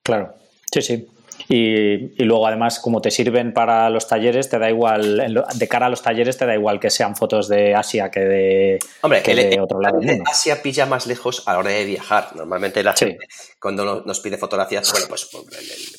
Claro, 0.03 0.35
sí, 0.71 0.81
sí. 0.83 1.07
Y, 1.49 2.23
luego, 2.23 2.47
además, 2.47 2.79
como 2.79 3.01
te 3.01 3.11
sirven 3.11 3.53
para 3.53 3.89
los 3.89 4.07
talleres, 4.07 4.49
te 4.49 4.59
da 4.59 4.69
igual, 4.69 5.43
de 5.55 5.67
cara 5.67 5.85
a 5.85 5.89
los 5.89 6.01
talleres, 6.01 6.37
te 6.37 6.45
da 6.45 6.53
igual 6.53 6.79
que 6.79 6.89
sean 6.89 7.15
fotos 7.15 7.47
de 7.47 7.73
Asia 7.73 8.09
que 8.11 8.19
de, 8.19 8.79
Hombre, 9.01 9.21
de 9.21 9.59
otro 9.61 9.79
lado. 9.79 9.99
De 9.99 10.21
Asia 10.25 10.61
pilla 10.61 10.85
más 10.85 11.07
lejos 11.07 11.43
a 11.47 11.53
la 11.53 11.59
hora 11.59 11.71
de 11.71 11.85
viajar. 11.85 12.35
Normalmente 12.35 12.83
la 12.83 12.93
gente, 12.93 13.19
cuando 13.59 14.03
nos 14.05 14.19
pide 14.19 14.37
fotografías, 14.37 14.91
bueno, 14.91 15.07
pues, 15.07 15.27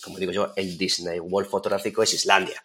como 0.01 0.19
digo 0.19 0.31
yo, 0.31 0.53
el 0.55 0.79
Disney 0.79 1.19
World 1.19 1.51
fotográfico 1.51 2.03
es 2.03 2.15
Islandia. 2.15 2.63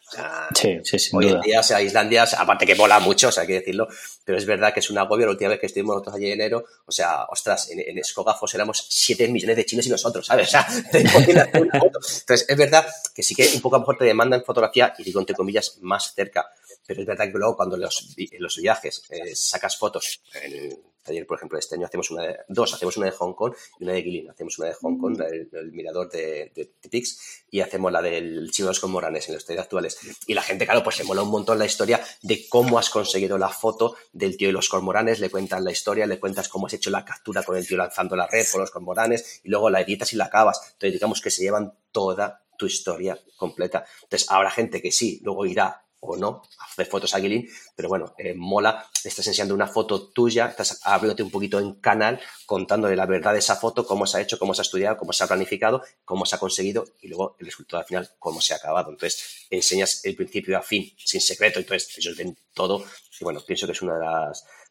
sí, 0.53 0.79
sí, 0.83 0.99
sí. 0.99 1.09
Hoy 1.13 1.29
en 1.29 1.41
día, 1.41 1.61
o 1.61 1.63
sea, 1.63 1.81
Islandia, 1.81 2.27
aparte 2.37 2.65
que 2.65 2.75
mola 2.75 2.99
mucho, 2.99 3.29
o 3.29 3.31
sea, 3.31 3.41
hay 3.41 3.47
que 3.47 3.53
decirlo, 3.53 3.87
pero 4.23 4.37
es 4.37 4.45
verdad 4.45 4.71
que 4.73 4.81
es 4.81 4.89
un 4.91 4.99
agobio. 4.99 5.25
La 5.25 5.31
última 5.31 5.49
vez 5.49 5.59
que 5.59 5.65
estuvimos 5.65 5.95
nosotros 5.95 6.15
allí 6.15 6.27
en 6.27 6.33
enero, 6.33 6.65
o 6.85 6.91
sea, 6.91 7.25
ostras, 7.25 7.71
en, 7.71 7.79
en 7.79 7.97
Escogafos 7.97 8.53
éramos 8.53 8.85
7 8.87 9.27
millones 9.29 9.55
de 9.55 9.65
chinos 9.65 9.87
y 9.87 9.89
nosotros, 9.89 10.27
¿sabes? 10.27 10.47
O 10.49 10.51
sea, 10.51 10.67
entonces, 10.93 12.45
es 12.47 12.57
verdad 12.57 12.85
que 13.15 13.23
sí 13.23 13.33
que 13.33 13.49
un 13.55 13.61
poco 13.61 13.77
a 13.77 13.79
lo 13.79 13.81
mejor 13.81 13.97
te 13.97 14.05
demandan 14.05 14.43
fotografía, 14.43 14.93
y 14.99 15.03
digo 15.03 15.19
entre 15.19 15.35
comillas, 15.35 15.79
más 15.81 16.13
cerca. 16.13 16.45
Pero 16.85 17.01
es 17.01 17.07
verdad 17.07 17.25
que 17.25 17.37
luego 17.37 17.55
cuando 17.55 17.77
los, 17.77 18.15
los 18.37 18.57
viajes 18.57 19.03
eh, 19.09 19.35
sacas 19.35 19.77
fotos, 19.77 20.21
en 20.33 20.92
taller, 21.03 21.27
por 21.27 21.37
ejemplo, 21.37 21.59
este 21.59 21.75
año 21.75 21.85
hacemos 21.85 22.09
una 22.11 22.23
de, 22.23 22.37
dos, 22.47 22.73
hacemos 22.73 22.97
una 22.97 23.07
de 23.07 23.11
Hong 23.11 23.33
Kong 23.33 23.53
y 23.79 23.83
una 23.83 23.93
de 23.93 24.01
Guilin. 24.01 24.29
Hacemos 24.29 24.57
una 24.59 24.69
de 24.69 24.73
Hong 24.75 24.97
Kong, 24.97 25.21
el, 25.21 25.71
mirador 25.71 26.09
de, 26.09 26.51
de, 26.55 26.71
Pix, 26.89 27.43
y 27.51 27.59
hacemos 27.59 27.91
la 27.91 28.01
del 28.01 28.49
Chino 28.51 28.67
de 28.67 28.71
los 28.71 28.79
Cormoranes 28.79 29.27
en 29.27 29.35
los 29.35 29.45
talleres 29.45 29.63
actuales. 29.63 29.97
Y 30.27 30.33
la 30.33 30.41
gente, 30.41 30.65
claro, 30.65 30.83
pues 30.83 30.95
se 30.95 31.03
mola 31.03 31.21
un 31.21 31.29
montón 31.29 31.59
la 31.59 31.65
historia 31.65 32.01
de 32.21 32.47
cómo 32.49 32.79
has 32.79 32.89
conseguido 32.89 33.37
la 33.37 33.49
foto 33.49 33.95
del 34.11 34.37
tío 34.37 34.47
de 34.47 34.53
los 34.53 34.69
cormoranes, 34.69 35.19
le 35.19 35.29
cuentas 35.29 35.61
la 35.61 35.71
historia, 35.71 36.05
le 36.07 36.19
cuentas 36.19 36.49
cómo 36.49 36.67
has 36.67 36.73
hecho 36.73 36.89
la 36.89 37.05
captura 37.05 37.43
con 37.43 37.57
el 37.57 37.67
tío 37.67 37.77
lanzando 37.77 38.15
la 38.15 38.27
red 38.27 38.45
por 38.51 38.61
los 38.61 38.71
cormoranes, 38.71 39.41
y 39.43 39.49
luego 39.49 39.69
la 39.69 39.81
editas 39.81 40.13
y 40.13 40.15
la 40.15 40.25
acabas. 40.25 40.61
Entonces, 40.73 40.93
digamos 40.93 41.21
que 41.21 41.29
se 41.29 41.43
llevan 41.43 41.73
toda 41.91 42.43
tu 42.57 42.65
historia 42.65 43.19
completa. 43.35 43.85
Entonces, 44.03 44.29
habrá 44.29 44.49
gente 44.51 44.81
que 44.81 44.91
sí, 44.91 45.19
luego 45.23 45.45
irá 45.45 45.83
o 46.05 46.17
no 46.17 46.43
hacer 46.59 46.85
fotos 46.85 47.13
a 47.15 47.19
Guilin, 47.19 47.47
pero 47.75 47.89
bueno, 47.89 48.13
eh, 48.17 48.33
mola, 48.35 48.85
estás 49.03 49.27
enseñando 49.27 49.53
una 49.53 49.67
foto 49.67 50.09
tuya, 50.09 50.47
estás 50.47 50.81
abriéndote 50.83 51.23
un 51.23 51.31
poquito 51.31 51.59
en 51.59 51.75
canal, 51.75 52.19
contándole 52.45 52.95
la 52.95 53.05
verdad 53.05 53.33
de 53.33 53.39
esa 53.39 53.55
foto, 53.55 53.85
cómo 53.85 54.05
se 54.05 54.17
ha 54.17 54.21
hecho, 54.21 54.37
cómo 54.37 54.53
se 54.53 54.61
ha 54.61 54.63
estudiado, 54.63 54.97
cómo 54.97 55.13
se 55.13 55.23
ha 55.23 55.27
planificado, 55.27 55.81
cómo 56.03 56.25
se 56.25 56.35
ha 56.35 56.39
conseguido 56.39 56.85
y 57.01 57.07
luego 57.07 57.35
el 57.39 57.45
resultado 57.45 57.81
al 57.81 57.87
final, 57.87 58.09
cómo 58.19 58.41
se 58.41 58.53
ha 58.53 58.57
acabado. 58.57 58.91
Entonces, 58.91 59.47
enseñas 59.49 60.03
el 60.03 60.15
principio 60.15 60.57
a 60.57 60.61
fin, 60.61 60.91
sin 60.97 61.21
secreto, 61.21 61.59
entonces 61.59 61.97
ellos 61.97 62.17
ven 62.17 62.37
todo 62.53 62.83
y 63.19 63.23
bueno, 63.23 63.41
pienso 63.45 63.65
que 63.65 63.71
es 63.71 63.81
uno 63.81 63.97
de, 63.97 64.05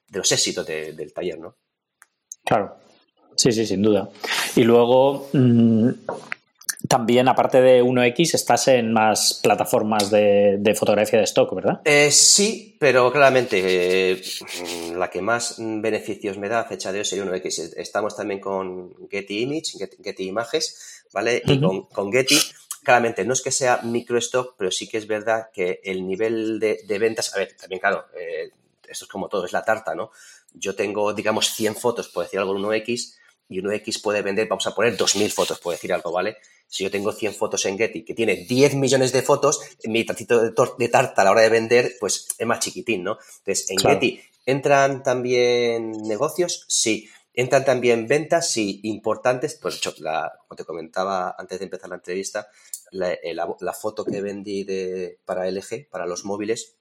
de 0.09 0.19
los 0.19 0.31
éxitos 0.33 0.67
del 0.67 1.13
taller, 1.13 1.39
¿no? 1.39 1.57
Claro, 2.45 2.77
sí, 3.37 3.53
sí, 3.53 3.67
sin 3.67 3.83
duda. 3.83 4.11
Y 4.57 4.65
luego... 4.65 5.29
Mm, 5.33 5.91
también, 6.93 7.27
aparte 7.27 7.63
de 7.63 7.83
1X, 7.83 8.35
estás 8.35 8.69
en 8.69 8.93
más 8.93 9.41
plataformas 9.43 10.11
de, 10.11 10.75
fotografía 10.79 11.21
de 11.21 11.25
stock, 11.25 11.55
¿verdad? 11.55 11.81
Eh, 11.87 12.11
sí, 12.11 12.77
pero 12.79 13.11
claramente 13.11 13.63
eh, 13.65 14.23
la 14.95 15.09
que 15.09 15.23
más 15.23 15.55
beneficios 15.59 16.37
me 16.37 16.51
da 16.51 16.61
a 16.61 16.65
fecha 16.65 16.93
de 16.93 16.99
hoy 16.99 17.07
sería 17.07 17.25
1X. 17.25 17.73
Estamos 17.79 18.15
también 18.15 18.41
con 18.41 18.93
Getty 19.11 19.41
Image, 19.41 19.79
Getty, 20.05 20.25
Images, 20.25 21.07
¿vale? 21.15 21.41
Y 21.47 21.63
con, 21.63 22.13
Getty, 22.13 22.37
claramente, 22.83 23.25
no 23.25 23.33
es 23.33 23.41
que 23.41 23.53
sea 23.53 23.81
microstock, 23.83 24.55
pero 24.59 24.71
sí 24.71 24.87
que 24.87 24.99
es 24.99 25.07
verdad 25.07 25.49
que 25.51 25.81
el 25.85 26.07
nivel 26.07 26.61
de, 26.61 26.99
ventas, 26.99 27.35
a 27.35 27.39
ver, 27.39 27.57
también 27.59 27.81
claro, 27.81 28.05
eh, 28.21 28.51
esto 28.87 29.07
es 29.07 29.11
como 29.11 29.31
todo, 29.31 29.47
es 29.47 29.53
la 29.55 29.65
tarta, 29.65 29.95
¿no? 29.95 30.11
Yo 30.53 30.75
tengo, 30.75 31.15
digamos, 31.15 31.55
100 31.55 31.75
fotos, 31.75 32.11
por 32.11 32.25
decir 32.25 32.39
algo, 32.39 32.55
en 32.55 32.63
1X, 32.63 33.15
y 33.49 33.61
1X 33.61 34.01
puede 34.03 34.23
vender, 34.23 34.49
vamos 34.49 34.67
a 34.67 34.75
poner 34.75 34.97
2.000 34.97 35.31
fotos, 35.31 35.61
puedo 35.61 35.77
decir 35.77 35.93
algo, 35.93 36.11
¿vale? 36.11 36.39
Si 36.67 36.85
yo 36.85 36.91
tengo 36.91 37.13
100 37.13 37.35
fotos 37.35 37.65
en 37.67 37.77
Getty 37.77 38.05
que 38.05 38.15
tiene 38.15 38.47
10 38.49 38.77
millones 38.77 39.13
de 39.13 39.23
fotos, 39.23 39.61
mi 39.85 40.05
tantito 40.05 40.41
de, 40.41 40.89
tarta 40.89 41.23
a 41.23 41.25
la 41.25 41.33
hora 41.33 41.43
de 41.43 41.51
vender, 41.51 41.97
pues 42.01 42.29
es 42.39 42.47
más 42.47 42.61
chiquitín, 42.61 43.05
¿no? 43.05 43.19
Entonces, 43.39 43.71
en 43.71 43.79
Getty, 43.79 44.21
¿entran 44.47 45.03
también 45.03 45.93
negocios? 46.03 46.65
Sí. 46.69 47.09
¿Entran 47.35 47.65
también 47.65 48.07
ventas? 48.07 48.51
Sí. 48.51 48.81
¿Importantes? 48.85 49.59
Pues, 49.61 49.77
hecho, 49.77 49.95
la, 49.99 50.33
como 50.39 50.57
te 50.57 50.65
comentaba 50.65 51.35
antes 51.39 51.59
de 51.59 51.65
empezar 51.65 51.91
la 51.91 51.97
entrevista, 51.97 52.49
la, 52.91 53.13
eh, 53.13 53.37
foto 53.79 54.05
que 54.05 54.21
vendí 54.21 54.65
de, 54.65 55.19
para 55.25 55.51
LG, 55.51 55.89
para 55.91 56.07
los 56.07 56.25
móviles, 56.25 56.77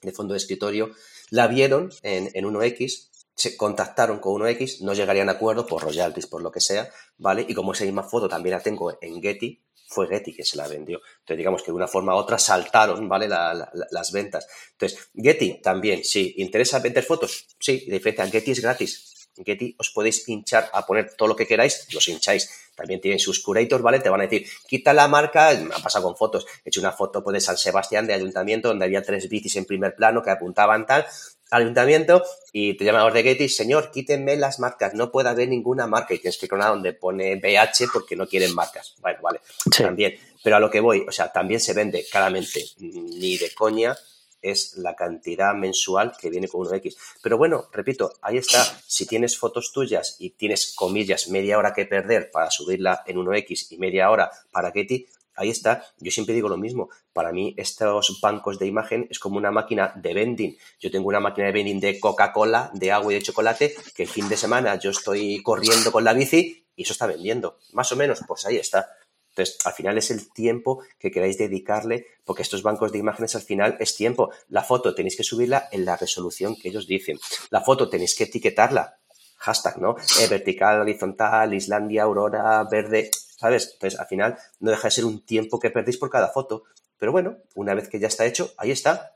de 0.00 0.12
fondo 0.12 0.32
de 0.32 0.38
escritorio, 0.38 0.90
la 1.30 1.48
vieron 1.48 1.90
en, 2.02 2.30
en 2.32 2.44
1X 2.46 3.07
se 3.38 3.56
contactaron 3.56 4.18
con 4.18 4.42
1X, 4.42 4.80
no 4.80 4.94
llegarían 4.94 5.28
a 5.28 5.32
acuerdo 5.32 5.64
por 5.64 5.80
royalties, 5.80 6.26
por 6.26 6.42
lo 6.42 6.50
que 6.50 6.60
sea, 6.60 6.90
¿vale? 7.18 7.46
Y 7.48 7.54
como 7.54 7.72
esa 7.72 7.84
misma 7.84 8.02
foto 8.02 8.28
también 8.28 8.56
la 8.56 8.60
tengo 8.60 8.98
en 9.00 9.22
Getty, 9.22 9.62
fue 9.86 10.08
Getty 10.08 10.34
que 10.34 10.44
se 10.44 10.56
la 10.56 10.66
vendió. 10.66 11.00
Entonces, 11.20 11.36
digamos 11.36 11.62
que 11.62 11.70
de 11.70 11.76
una 11.76 11.86
forma 11.86 12.16
u 12.16 12.18
otra 12.18 12.36
saltaron, 12.36 13.08
¿vale? 13.08 13.28
las 13.28 14.12
ventas. 14.12 14.48
Entonces, 14.72 15.10
Getty 15.14 15.62
también, 15.62 16.02
sí. 16.02 16.34
¿Interesa 16.38 16.80
vender 16.80 17.04
fotos? 17.04 17.46
Sí, 17.60 17.84
de 17.86 17.92
diferencia, 17.92 18.26
Getty 18.26 18.50
es 18.50 18.60
gratis. 18.60 19.28
Getty 19.36 19.76
os 19.78 19.90
podéis 19.90 20.28
hinchar 20.28 20.68
a 20.72 20.84
poner 20.84 21.14
todo 21.14 21.28
lo 21.28 21.36
que 21.36 21.46
queráis, 21.46 21.86
los 21.94 22.08
hincháis. 22.08 22.50
También 22.74 23.00
tienen 23.00 23.20
sus 23.20 23.40
curators, 23.40 23.84
¿vale? 23.84 24.00
Te 24.00 24.08
van 24.08 24.20
a 24.20 24.26
decir, 24.26 24.48
quita 24.66 24.92
la 24.92 25.06
marca, 25.06 25.54
me 25.54 25.72
ha 25.72 25.78
pasado 25.78 26.06
con 26.06 26.16
fotos. 26.16 26.44
He 26.64 26.70
hecho 26.70 26.80
una 26.80 26.90
foto 26.90 27.22
pues, 27.22 27.34
de 27.34 27.40
San 27.40 27.56
Sebastián, 27.56 28.08
de 28.08 28.14
ayuntamiento, 28.14 28.66
donde 28.66 28.84
había 28.84 29.02
tres 29.02 29.28
bicis 29.28 29.54
en 29.54 29.64
primer 29.64 29.94
plano 29.94 30.22
que 30.22 30.30
apuntaban 30.30 30.86
tal 30.86 31.06
ayuntamiento 31.50 32.22
y 32.52 32.74
te 32.76 32.84
llaman 32.84 33.12
de 33.12 33.22
Getty, 33.22 33.48
señor, 33.48 33.90
quítenme 33.90 34.36
las 34.36 34.58
marcas, 34.58 34.94
no 34.94 35.10
puede 35.10 35.28
haber 35.28 35.48
ninguna 35.48 35.86
marca 35.86 36.14
y 36.14 36.18
tienes 36.18 36.38
que 36.38 36.48
clonar 36.48 36.70
donde 36.70 36.92
pone 36.92 37.36
BH 37.36 37.90
porque 37.92 38.16
no 38.16 38.26
quieren 38.26 38.54
marcas. 38.54 38.94
Bueno, 39.00 39.18
vale, 39.22 39.40
también. 39.76 40.14
Pero 40.42 40.56
a 40.56 40.60
lo 40.60 40.70
que 40.70 40.80
voy, 40.80 41.04
o 41.06 41.12
sea, 41.12 41.32
también 41.32 41.60
se 41.60 41.74
vende 41.74 42.04
claramente, 42.10 42.64
ni 42.78 43.36
de 43.38 43.52
coña 43.54 43.96
es 44.40 44.76
la 44.76 44.94
cantidad 44.94 45.54
mensual 45.54 46.12
que 46.18 46.30
viene 46.30 46.48
con 46.48 46.66
1X. 46.66 46.96
Pero 47.22 47.38
bueno, 47.38 47.68
repito, 47.72 48.14
ahí 48.22 48.38
está. 48.38 48.64
Si 48.86 49.06
tienes 49.06 49.36
fotos 49.36 49.72
tuyas 49.72 50.16
y 50.20 50.30
tienes, 50.30 50.74
comillas, 50.74 51.28
media 51.28 51.58
hora 51.58 51.72
que 51.72 51.86
perder 51.86 52.30
para 52.30 52.50
subirla 52.50 53.02
en 53.06 53.16
1X 53.16 53.72
y 53.72 53.78
media 53.78 54.10
hora 54.10 54.30
para 54.52 54.70
Getty, 54.70 55.06
ahí 55.38 55.50
está. 55.50 55.84
Yo 55.98 56.10
siempre 56.10 56.34
digo 56.34 56.48
lo 56.48 56.56
mismo. 56.56 56.90
Para 57.12 57.32
mí, 57.32 57.54
estos 57.56 58.20
bancos 58.20 58.58
de 58.58 58.66
imagen 58.66 59.06
es 59.10 59.18
como 59.18 59.36
una 59.36 59.50
máquina 59.50 59.92
de 59.96 60.12
vending. 60.12 60.56
Yo 60.80 60.90
tengo 60.90 61.08
una 61.08 61.20
máquina 61.20 61.46
de 61.46 61.52
vending 61.52 61.80
de 61.80 62.00
Coca-Cola, 62.00 62.70
de 62.74 62.92
agua 62.92 63.12
y 63.12 63.16
de 63.16 63.22
chocolate, 63.22 63.74
que 63.94 64.02
el 64.02 64.08
fin 64.08 64.28
de 64.28 64.36
semana 64.36 64.76
yo 64.76 64.90
estoy 64.90 65.42
corriendo 65.42 65.92
con 65.92 66.04
la 66.04 66.12
bici 66.12 66.66
y 66.74 66.82
eso 66.82 66.92
está 66.92 67.06
vendiendo. 67.06 67.58
Más 67.72 67.90
o 67.92 67.96
menos, 67.96 68.20
pues 68.26 68.46
ahí 68.46 68.56
está. 68.56 68.88
Entonces, 69.30 69.58
al 69.64 69.72
final 69.72 69.96
es 69.96 70.10
el 70.10 70.32
tiempo 70.32 70.82
que 70.98 71.12
queráis 71.12 71.38
dedicarle, 71.38 72.06
porque 72.24 72.42
estos 72.42 72.62
bancos 72.62 72.90
de 72.90 72.98
imágenes 72.98 73.36
al 73.36 73.42
final 73.42 73.76
es 73.78 73.94
tiempo. 73.94 74.30
La 74.48 74.64
foto 74.64 74.94
tenéis 74.94 75.16
que 75.16 75.22
subirla 75.22 75.68
en 75.70 75.84
la 75.84 75.96
resolución 75.96 76.56
que 76.56 76.70
ellos 76.70 76.88
dicen. 76.88 77.18
La 77.50 77.60
foto 77.60 77.88
tenéis 77.88 78.16
que 78.16 78.24
etiquetarla. 78.24 78.98
Hashtag, 79.36 79.78
¿no? 79.78 79.94
Eh, 80.20 80.26
vertical, 80.28 80.80
horizontal, 80.80 81.54
Islandia, 81.54 82.02
aurora, 82.02 82.64
verde. 82.68 83.10
¿Sabes? 83.38 83.70
Entonces, 83.74 83.98
al 83.98 84.06
final, 84.06 84.36
no 84.60 84.70
deja 84.70 84.88
de 84.88 84.92
ser 84.92 85.04
un 85.04 85.24
tiempo 85.24 85.58
que 85.58 85.70
perdéis 85.70 85.96
por 85.96 86.10
cada 86.10 86.28
foto. 86.28 86.64
Pero 86.98 87.12
bueno, 87.12 87.36
una 87.54 87.74
vez 87.74 87.88
que 87.88 88.00
ya 88.00 88.08
está 88.08 88.26
hecho, 88.26 88.52
ahí 88.58 88.70
está. 88.72 89.14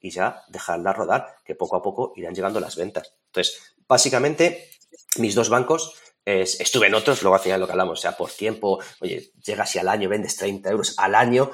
Y 0.00 0.10
ya 0.10 0.42
dejarla 0.48 0.92
rodar, 0.92 1.36
que 1.44 1.54
poco 1.54 1.76
a 1.76 1.82
poco 1.82 2.12
irán 2.16 2.34
llegando 2.34 2.60
las 2.60 2.76
ventas. 2.76 3.14
Entonces, 3.26 3.74
básicamente, 3.86 4.70
mis 5.18 5.34
dos 5.34 5.48
bancos, 5.48 5.94
estuve 6.24 6.86
en 6.86 6.94
otros, 6.94 7.22
luego 7.22 7.36
al 7.36 7.42
final 7.42 7.58
lo 7.58 7.66
que 7.66 7.72
hablamos, 7.72 7.98
o 7.98 8.02
sea, 8.02 8.16
por 8.16 8.30
tiempo, 8.30 8.78
oye, 9.00 9.32
llegas 9.44 9.74
y 9.74 9.78
al 9.78 9.88
año 9.88 10.08
vendes 10.08 10.36
30 10.36 10.70
euros 10.70 10.94
al 10.98 11.14
año, 11.14 11.50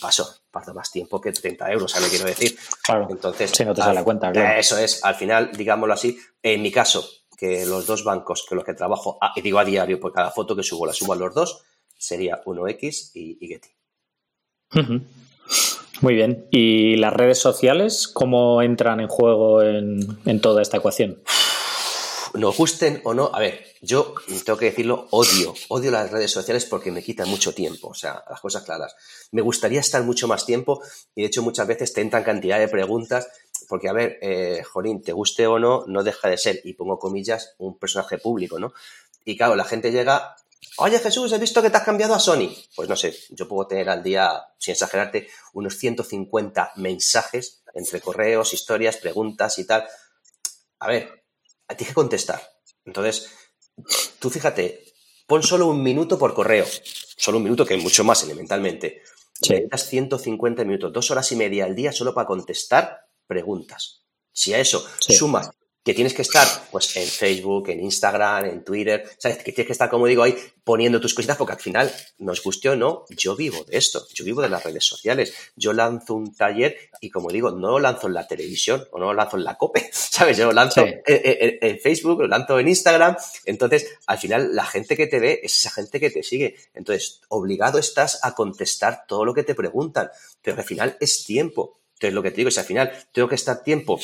paso, 0.00 0.40
parto 0.50 0.74
más 0.74 0.90
tiempo 0.90 1.20
que 1.20 1.30
30 1.30 1.70
euros, 1.70 1.92
¿sabes 1.92 2.06
lo 2.06 2.10
quiero 2.10 2.24
decir? 2.24 2.58
Claro. 2.82 3.06
Entonces, 3.10 3.50
si 3.50 3.64
no 3.64 3.74
te 3.74 3.82
sale 3.82 3.94
la 3.94 4.04
cuenta, 4.04 4.32
claro. 4.32 4.58
Eso 4.58 4.78
es, 4.78 5.04
al 5.04 5.14
final, 5.14 5.52
digámoslo 5.52 5.94
así, 5.94 6.18
en 6.42 6.62
mi 6.62 6.72
caso, 6.72 7.08
que 7.38 7.64
los 7.64 7.86
dos 7.86 8.02
bancos 8.02 8.44
con 8.46 8.56
los 8.56 8.64
que 8.64 8.74
trabajo, 8.74 9.16
y 9.36 9.40
digo 9.42 9.60
a 9.60 9.64
diario, 9.64 10.00
por 10.00 10.12
cada 10.12 10.32
foto 10.32 10.56
que 10.56 10.64
subo 10.64 10.84
la 10.86 10.92
subo 10.92 11.12
a 11.12 11.16
los 11.16 11.32
dos, 11.32 11.62
sería 11.96 12.42
1X 12.44 13.12
y, 13.14 13.38
Getty. 13.46 13.68
Muy 16.00 16.14
bien. 16.14 16.46
¿Y 16.50 16.96
las 16.96 17.12
redes 17.12 17.38
sociales 17.38 18.08
cómo 18.08 18.60
entran 18.60 18.98
en 18.98 19.06
juego 19.06 19.62
en, 19.62 20.40
toda 20.40 20.62
esta 20.62 20.78
ecuación? 20.78 21.22
Nos 22.34 22.56
gusten 22.56 23.00
o 23.04 23.14
no, 23.14 23.30
a 23.32 23.40
ver, 23.40 23.64
yo 23.80 24.14
tengo 24.44 24.58
que 24.58 24.66
decirlo, 24.66 25.08
odio, 25.10 25.54
odio 25.68 25.90
las 25.90 26.10
redes 26.10 26.30
sociales 26.30 26.64
porque 26.64 26.90
me 26.90 27.02
quitan 27.02 27.28
mucho 27.28 27.54
tiempo, 27.54 27.88
o 27.88 27.94
sea, 27.94 28.24
las 28.28 28.40
cosas 28.40 28.64
claras. 28.64 28.94
Me 29.32 29.42
gustaría 29.42 29.80
estar 29.80 30.02
mucho 30.02 30.28
más 30.28 30.44
tiempo 30.44 30.82
y 31.14 31.22
de 31.22 31.28
hecho 31.28 31.42
muchas 31.42 31.66
veces 31.66 31.92
te 31.92 32.00
entran 32.00 32.24
cantidad 32.24 32.58
de 32.58 32.68
preguntas 32.68 33.28
porque, 33.68 33.88
a 33.88 33.92
ver, 33.92 34.18
eh, 34.22 34.62
Jorín, 34.64 35.02
te 35.02 35.12
guste 35.12 35.46
o 35.46 35.58
no, 35.58 35.84
no 35.86 36.02
deja 36.02 36.28
de 36.28 36.38
ser, 36.38 36.60
y 36.64 36.72
pongo 36.72 36.98
comillas, 36.98 37.54
un 37.58 37.78
personaje 37.78 38.18
público, 38.18 38.58
¿no? 38.58 38.72
Y 39.24 39.36
claro, 39.36 39.56
la 39.56 39.64
gente 39.64 39.92
llega, 39.92 40.36
oye 40.78 40.98
Jesús, 40.98 41.32
he 41.32 41.38
visto 41.38 41.60
que 41.60 41.70
te 41.70 41.76
has 41.76 41.84
cambiado 41.84 42.14
a 42.14 42.20
Sony. 42.20 42.50
Pues 42.74 42.88
no 42.88 42.96
sé, 42.96 43.14
yo 43.30 43.46
puedo 43.46 43.66
tener 43.66 43.90
al 43.90 44.02
día, 44.02 44.44
sin 44.58 44.72
exagerarte, 44.72 45.28
unos 45.52 45.76
150 45.76 46.72
mensajes 46.76 47.62
entre 47.74 48.00
correos, 48.00 48.54
historias, 48.54 48.96
preguntas 48.96 49.58
y 49.58 49.66
tal. 49.66 49.86
A 50.78 50.88
ver, 50.88 51.24
tienes 51.76 51.88
que 51.88 51.94
contestar. 51.94 52.42
Entonces, 52.84 53.28
tú 54.18 54.30
fíjate, 54.30 54.84
pon 55.26 55.42
solo 55.42 55.66
un 55.66 55.82
minuto 55.82 56.18
por 56.18 56.34
correo, 56.34 56.66
solo 57.16 57.38
un 57.38 57.44
minuto 57.44 57.66
que 57.66 57.74
es 57.74 57.82
mucho 57.82 58.04
más 58.04 58.22
elementalmente. 58.22 59.02
Necesitas 59.48 59.86
150 59.86 60.64
minutos, 60.64 60.92
dos 60.92 61.10
horas 61.10 61.30
y 61.32 61.36
media 61.36 61.64
al 61.64 61.76
día 61.76 61.92
solo 61.92 62.12
para 62.14 62.26
contestar 62.26 63.06
preguntas. 63.26 64.04
Si 64.32 64.52
a 64.54 64.58
eso 64.58 64.84
sumas 65.00 65.50
que 65.88 65.94
tienes 65.94 66.12
que 66.12 66.20
estar 66.20 66.46
pues 66.70 66.94
en 66.96 67.06
Facebook, 67.06 67.70
en 67.70 67.80
Instagram, 67.80 68.44
en 68.44 68.62
Twitter, 68.62 69.08
¿sabes? 69.16 69.38
Que 69.38 69.52
tienes 69.52 69.68
que 69.68 69.72
estar, 69.72 69.88
como 69.88 70.06
digo, 70.06 70.22
ahí 70.22 70.36
poniendo 70.62 71.00
tus 71.00 71.14
cositas, 71.14 71.38
porque 71.38 71.54
al 71.54 71.60
final, 71.60 71.90
nos 72.18 72.42
guste 72.42 72.68
o 72.68 72.76
no, 72.76 73.06
yo 73.08 73.34
vivo 73.34 73.64
de 73.64 73.78
esto, 73.78 74.06
yo 74.12 74.22
vivo 74.22 74.42
de 74.42 74.50
las 74.50 74.62
redes 74.62 74.84
sociales. 74.84 75.32
Yo 75.56 75.72
lanzo 75.72 76.12
un 76.12 76.36
taller 76.36 76.76
y, 77.00 77.08
como 77.08 77.30
digo, 77.30 77.52
no 77.52 77.70
lo 77.70 77.78
lanzo 77.78 78.06
en 78.06 78.12
la 78.12 78.26
televisión 78.26 78.86
o 78.90 78.98
no 78.98 79.06
lo 79.06 79.14
lanzo 79.14 79.38
en 79.38 79.44
la 79.44 79.56
COPE, 79.56 79.88
¿sabes? 79.92 80.36
Yo 80.36 80.44
lo 80.44 80.52
lanzo 80.52 80.84
en, 80.84 81.78
Facebook, 81.80 82.20
lo 82.20 82.28
lanzo 82.28 82.58
en 82.58 82.68
Instagram. 82.68 83.16
Entonces, 83.46 83.88
al 84.06 84.18
final, 84.18 84.54
la 84.54 84.66
gente 84.66 84.94
que 84.94 85.06
te 85.06 85.20
ve 85.20 85.40
es 85.42 85.56
esa 85.56 85.70
gente 85.70 85.98
que 85.98 86.10
te 86.10 86.22
sigue. 86.22 86.54
Entonces, 86.74 87.22
obligado 87.28 87.78
estás 87.78 88.20
a 88.24 88.34
contestar 88.34 89.06
todo 89.08 89.24
lo 89.24 89.32
que 89.32 89.42
te 89.42 89.54
preguntan, 89.54 90.10
pero 90.42 90.58
al 90.58 90.64
final 90.64 90.98
es 91.00 91.24
tiempo. 91.24 91.78
Entonces, 91.98 92.14
lo 92.14 92.22
que 92.22 92.30
te 92.30 92.36
digo 92.36 92.48
es, 92.48 92.58
al 92.58 92.64
final, 92.64 92.92
tengo 93.12 93.28
que 93.28 93.34
estar 93.34 93.64
tiempo 93.64 93.98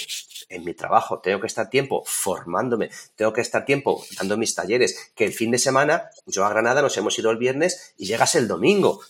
en 0.49 0.64
mi 0.64 0.74
trabajo, 0.74 1.20
tengo 1.20 1.40
que 1.40 1.47
estar 1.47 1.70
tiempo 1.70 2.03
formándome, 2.05 2.90
tengo 3.14 3.32
que 3.32 3.40
estar 3.40 3.64
tiempo 3.64 4.05
dando 4.18 4.36
mis 4.36 4.53
talleres, 4.53 5.12
que 5.14 5.24
el 5.24 5.32
fin 5.32 5.53
de 5.53 5.59
semana, 5.59 6.11
yo 6.26 6.45
a 6.45 6.49
Granada 6.49 6.82
nos 6.82 6.97
hemos 6.97 7.16
ido 7.16 7.30
el 7.30 7.36
viernes 7.36 7.95
y 7.97 8.07
llegas 8.07 8.34
el 8.34 8.49
domingo. 8.49 9.01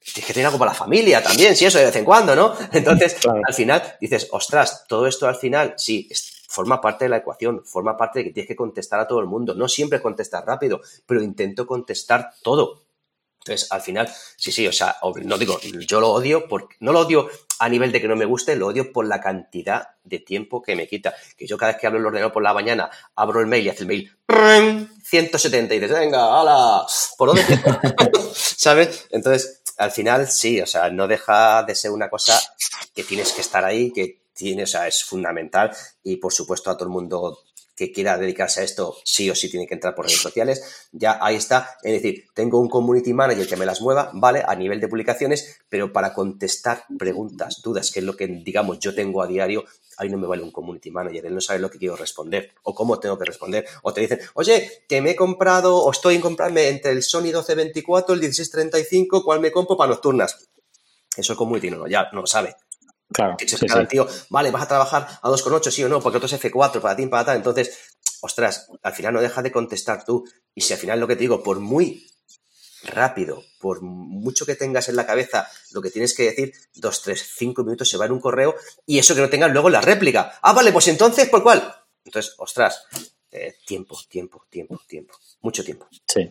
Tienes 0.00 0.28
que 0.28 0.32
tener 0.32 0.46
algo 0.46 0.58
para 0.58 0.70
la 0.70 0.78
familia 0.78 1.22
también, 1.22 1.54
si 1.54 1.66
eso 1.66 1.76
de 1.76 1.84
vez 1.84 1.96
en 1.96 2.06
cuando, 2.06 2.34
¿no? 2.34 2.54
Entonces, 2.72 3.18
al 3.46 3.54
final 3.54 3.82
dices, 4.00 4.28
ostras, 4.30 4.86
todo 4.88 5.06
esto 5.06 5.28
al 5.28 5.36
final, 5.36 5.74
sí, 5.76 6.08
forma 6.48 6.80
parte 6.80 7.04
de 7.04 7.10
la 7.10 7.18
ecuación, 7.18 7.66
forma 7.66 7.98
parte 7.98 8.20
de 8.20 8.24
que 8.24 8.30
tienes 8.32 8.48
que 8.48 8.56
contestar 8.56 8.98
a 8.98 9.06
todo 9.06 9.20
el 9.20 9.26
mundo. 9.26 9.54
No 9.54 9.68
siempre 9.68 10.00
contestar 10.00 10.46
rápido, 10.46 10.80
pero 11.04 11.22
intento 11.22 11.66
contestar 11.66 12.30
todo. 12.42 12.85
Entonces, 13.46 13.70
al 13.70 13.80
final, 13.80 14.12
sí, 14.36 14.50
sí, 14.50 14.66
o 14.66 14.72
sea, 14.72 14.96
no 15.22 15.38
digo, 15.38 15.60
yo 15.60 16.00
lo 16.00 16.10
odio, 16.10 16.48
porque, 16.48 16.74
no 16.80 16.92
lo 16.92 17.00
odio 17.00 17.30
a 17.60 17.68
nivel 17.68 17.92
de 17.92 18.00
que 18.00 18.08
no 18.08 18.16
me 18.16 18.24
guste, 18.24 18.56
lo 18.56 18.66
odio 18.66 18.92
por 18.92 19.06
la 19.06 19.20
cantidad 19.20 19.90
de 20.02 20.18
tiempo 20.18 20.60
que 20.60 20.74
me 20.74 20.88
quita. 20.88 21.14
Que 21.36 21.46
yo 21.46 21.56
cada 21.56 21.72
vez 21.72 21.80
que 21.80 21.86
hablo 21.86 22.00
el 22.00 22.06
ordenador 22.06 22.32
por 22.32 22.42
la 22.42 22.52
mañana, 22.52 22.90
abro 23.14 23.40
el 23.40 23.46
mail 23.46 23.66
y 23.66 23.68
hace 23.68 23.82
el 23.82 23.86
mail 23.86 24.10
170 25.04 25.74
y 25.74 25.78
dices, 25.78 25.96
venga, 25.96 26.40
hala, 26.40 26.84
¿por 27.16 27.28
dónde? 27.28 27.44
¿Sabes? 28.34 29.06
Entonces, 29.10 29.62
al 29.78 29.92
final, 29.92 30.26
sí, 30.26 30.60
o 30.60 30.66
sea, 30.66 30.90
no 30.90 31.06
deja 31.06 31.62
de 31.62 31.76
ser 31.76 31.92
una 31.92 32.10
cosa 32.10 32.40
que 32.92 33.04
tienes 33.04 33.32
que 33.32 33.42
estar 33.42 33.64
ahí, 33.64 33.92
que 33.92 34.22
tiene, 34.34 34.64
o 34.64 34.66
sea, 34.66 34.88
es 34.88 35.04
fundamental 35.04 35.74
y 36.02 36.16
por 36.16 36.32
supuesto 36.32 36.70
a 36.70 36.76
todo 36.76 36.88
el 36.88 36.92
mundo 36.92 37.38
que 37.76 37.92
quiera 37.92 38.16
dedicarse 38.16 38.60
a 38.60 38.64
esto, 38.64 38.96
sí 39.04 39.28
o 39.28 39.34
sí 39.34 39.50
tiene 39.50 39.66
que 39.66 39.74
entrar 39.74 39.94
por 39.94 40.06
redes 40.06 40.22
sociales. 40.22 40.88
Ya 40.92 41.18
ahí 41.20 41.36
está. 41.36 41.76
Es 41.82 41.92
decir, 41.92 42.24
tengo 42.34 42.58
un 42.58 42.70
community 42.70 43.12
manager 43.12 43.46
que 43.46 43.56
me 43.56 43.66
las 43.66 43.82
mueva, 43.82 44.10
¿vale? 44.14 44.42
A 44.46 44.56
nivel 44.56 44.80
de 44.80 44.88
publicaciones, 44.88 45.60
pero 45.68 45.92
para 45.92 46.14
contestar 46.14 46.84
preguntas, 46.98 47.60
dudas, 47.62 47.90
que 47.90 48.00
es 48.00 48.04
lo 48.06 48.16
que, 48.16 48.26
digamos, 48.26 48.78
yo 48.78 48.94
tengo 48.94 49.22
a 49.22 49.26
diario, 49.26 49.64
ahí 49.98 50.08
no 50.08 50.16
me 50.16 50.26
vale 50.26 50.42
un 50.42 50.50
community 50.50 50.90
manager, 50.90 51.26
él 51.26 51.34
no 51.34 51.40
sabe 51.42 51.58
lo 51.58 51.70
que 51.70 51.78
quiero 51.78 51.96
responder 51.96 52.52
o 52.62 52.74
cómo 52.74 52.98
tengo 52.98 53.18
que 53.18 53.26
responder. 53.26 53.66
O 53.82 53.92
te 53.92 54.00
dicen, 54.00 54.20
oye, 54.34 54.84
que 54.88 55.02
me 55.02 55.10
he 55.10 55.16
comprado 55.16 55.76
o 55.76 55.90
estoy 55.90 56.14
en 56.14 56.22
comprarme 56.22 56.68
entre 56.68 56.92
el 56.92 57.02
Sony 57.02 57.24
1224, 57.24 58.14
el 58.14 58.20
1635, 58.20 59.22
¿cuál 59.22 59.40
me 59.40 59.52
compro 59.52 59.76
para 59.76 59.90
nocturnas? 59.90 60.48
Eso 61.14 61.32
el 61.32 61.38
community 61.38 61.70
no, 61.70 61.86
ya 61.86 62.08
no 62.12 62.22
lo 62.22 62.26
sabe. 62.26 62.56
Claro. 63.12 63.36
tío, 63.88 64.06
vale, 64.30 64.50
vas 64.50 64.62
a 64.62 64.68
trabajar 64.68 65.06
a 65.22 65.28
2,8, 65.28 65.70
sí 65.70 65.84
o 65.84 65.88
no, 65.88 66.00
porque 66.00 66.18
otro 66.18 66.26
es 66.26 66.42
F4 66.42 66.80
para 66.80 66.96
ti, 66.96 67.06
para 67.06 67.24
tal. 67.24 67.36
Entonces, 67.36 67.78
ostras, 68.20 68.68
al 68.82 68.92
final 68.92 69.14
no 69.14 69.20
deja 69.20 69.42
de 69.42 69.52
contestar 69.52 70.04
tú. 70.04 70.24
Y 70.54 70.62
si 70.62 70.72
al 70.72 70.78
final 70.78 71.00
lo 71.00 71.06
que 71.06 71.14
te 71.14 71.20
digo, 71.20 71.42
por 71.42 71.60
muy 71.60 72.06
rápido, 72.82 73.42
por 73.58 73.82
mucho 73.82 74.46
que 74.46 74.54
tengas 74.54 74.88
en 74.88 74.96
la 74.96 75.06
cabeza 75.06 75.48
lo 75.72 75.82
que 75.82 75.90
tienes 75.90 76.14
que 76.14 76.24
decir, 76.24 76.52
dos, 76.74 77.02
tres, 77.02 77.32
cinco 77.36 77.64
minutos 77.64 77.88
se 77.88 77.96
va 77.96 78.06
en 78.06 78.12
un 78.12 78.20
correo 78.20 78.54
y 78.84 78.98
eso 78.98 79.14
que 79.14 79.20
no 79.20 79.30
tengas 79.30 79.52
luego 79.52 79.70
la 79.70 79.80
réplica. 79.80 80.38
Ah, 80.42 80.52
vale, 80.52 80.72
pues 80.72 80.88
entonces, 80.88 81.28
¿por 81.28 81.42
cuál? 81.42 81.74
Entonces, 82.04 82.34
ostras, 82.38 82.84
eh, 83.30 83.56
tiempo, 83.66 83.98
tiempo, 84.08 84.46
tiempo, 84.48 84.80
tiempo, 84.86 85.14
mucho 85.40 85.64
tiempo. 85.64 85.88
Sí. 86.06 86.30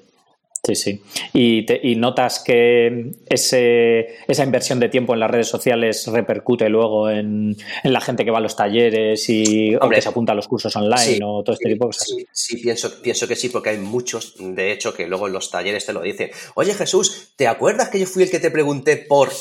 Sí, 0.66 0.76
sí. 0.76 1.02
Y, 1.34 1.96
notas 1.96 2.42
que 2.44 3.12
ese, 3.28 4.18
esa 4.28 4.44
inversión 4.44 4.80
de 4.80 4.90
tiempo 4.90 5.14
en 5.14 5.20
las 5.20 5.30
redes 5.30 5.48
sociales 5.48 6.08
repercute 6.08 6.70
luego 6.70 7.10
en, 7.10 7.56
la 7.84 8.02
gente 8.02 8.26
que 8.26 8.32
va 8.32 8.40
a 8.40 8.42
los 8.42 8.56
talleres 8.56 9.30
y 9.30 9.76
Hombre, 9.76 9.98
que 9.98 10.02
se 10.02 10.10
apunta 10.10 10.32
a 10.32 10.36
los 10.36 10.48
cursos 10.48 10.76
online 10.76 11.20
o 11.24 11.44
todo 11.44 11.54
este 11.54 11.70
tipo 11.70 11.86
de 11.86 11.90
cosas. 11.90 12.08
Sí, 12.08 12.26
sí, 12.32 12.58
pienso, 12.58 13.02
pienso 13.02 13.28
que 13.28 13.36
sí, 13.36 13.50
porque 13.50 13.70
hay 13.70 13.78
muchos, 13.78 14.36
de 14.40 14.72
hecho, 14.72 14.94
que 14.94 15.08
luego 15.08 15.28
en 15.28 15.34
los 15.34 15.52
talleres 15.52 15.86
te 15.86 15.94
lo 15.94 16.02
dicen. 16.02 16.32
Oye, 16.56 16.74
Jesús, 16.74 17.34
¿te 17.36 17.48
acuerdas 17.48 17.90
que 17.90 18.00
yo 18.00 18.08
fui 18.08 18.24
el 18.24 18.32
que 18.32 18.40
te 18.40 18.50
pregunté 18.50 18.98
por 18.98 19.32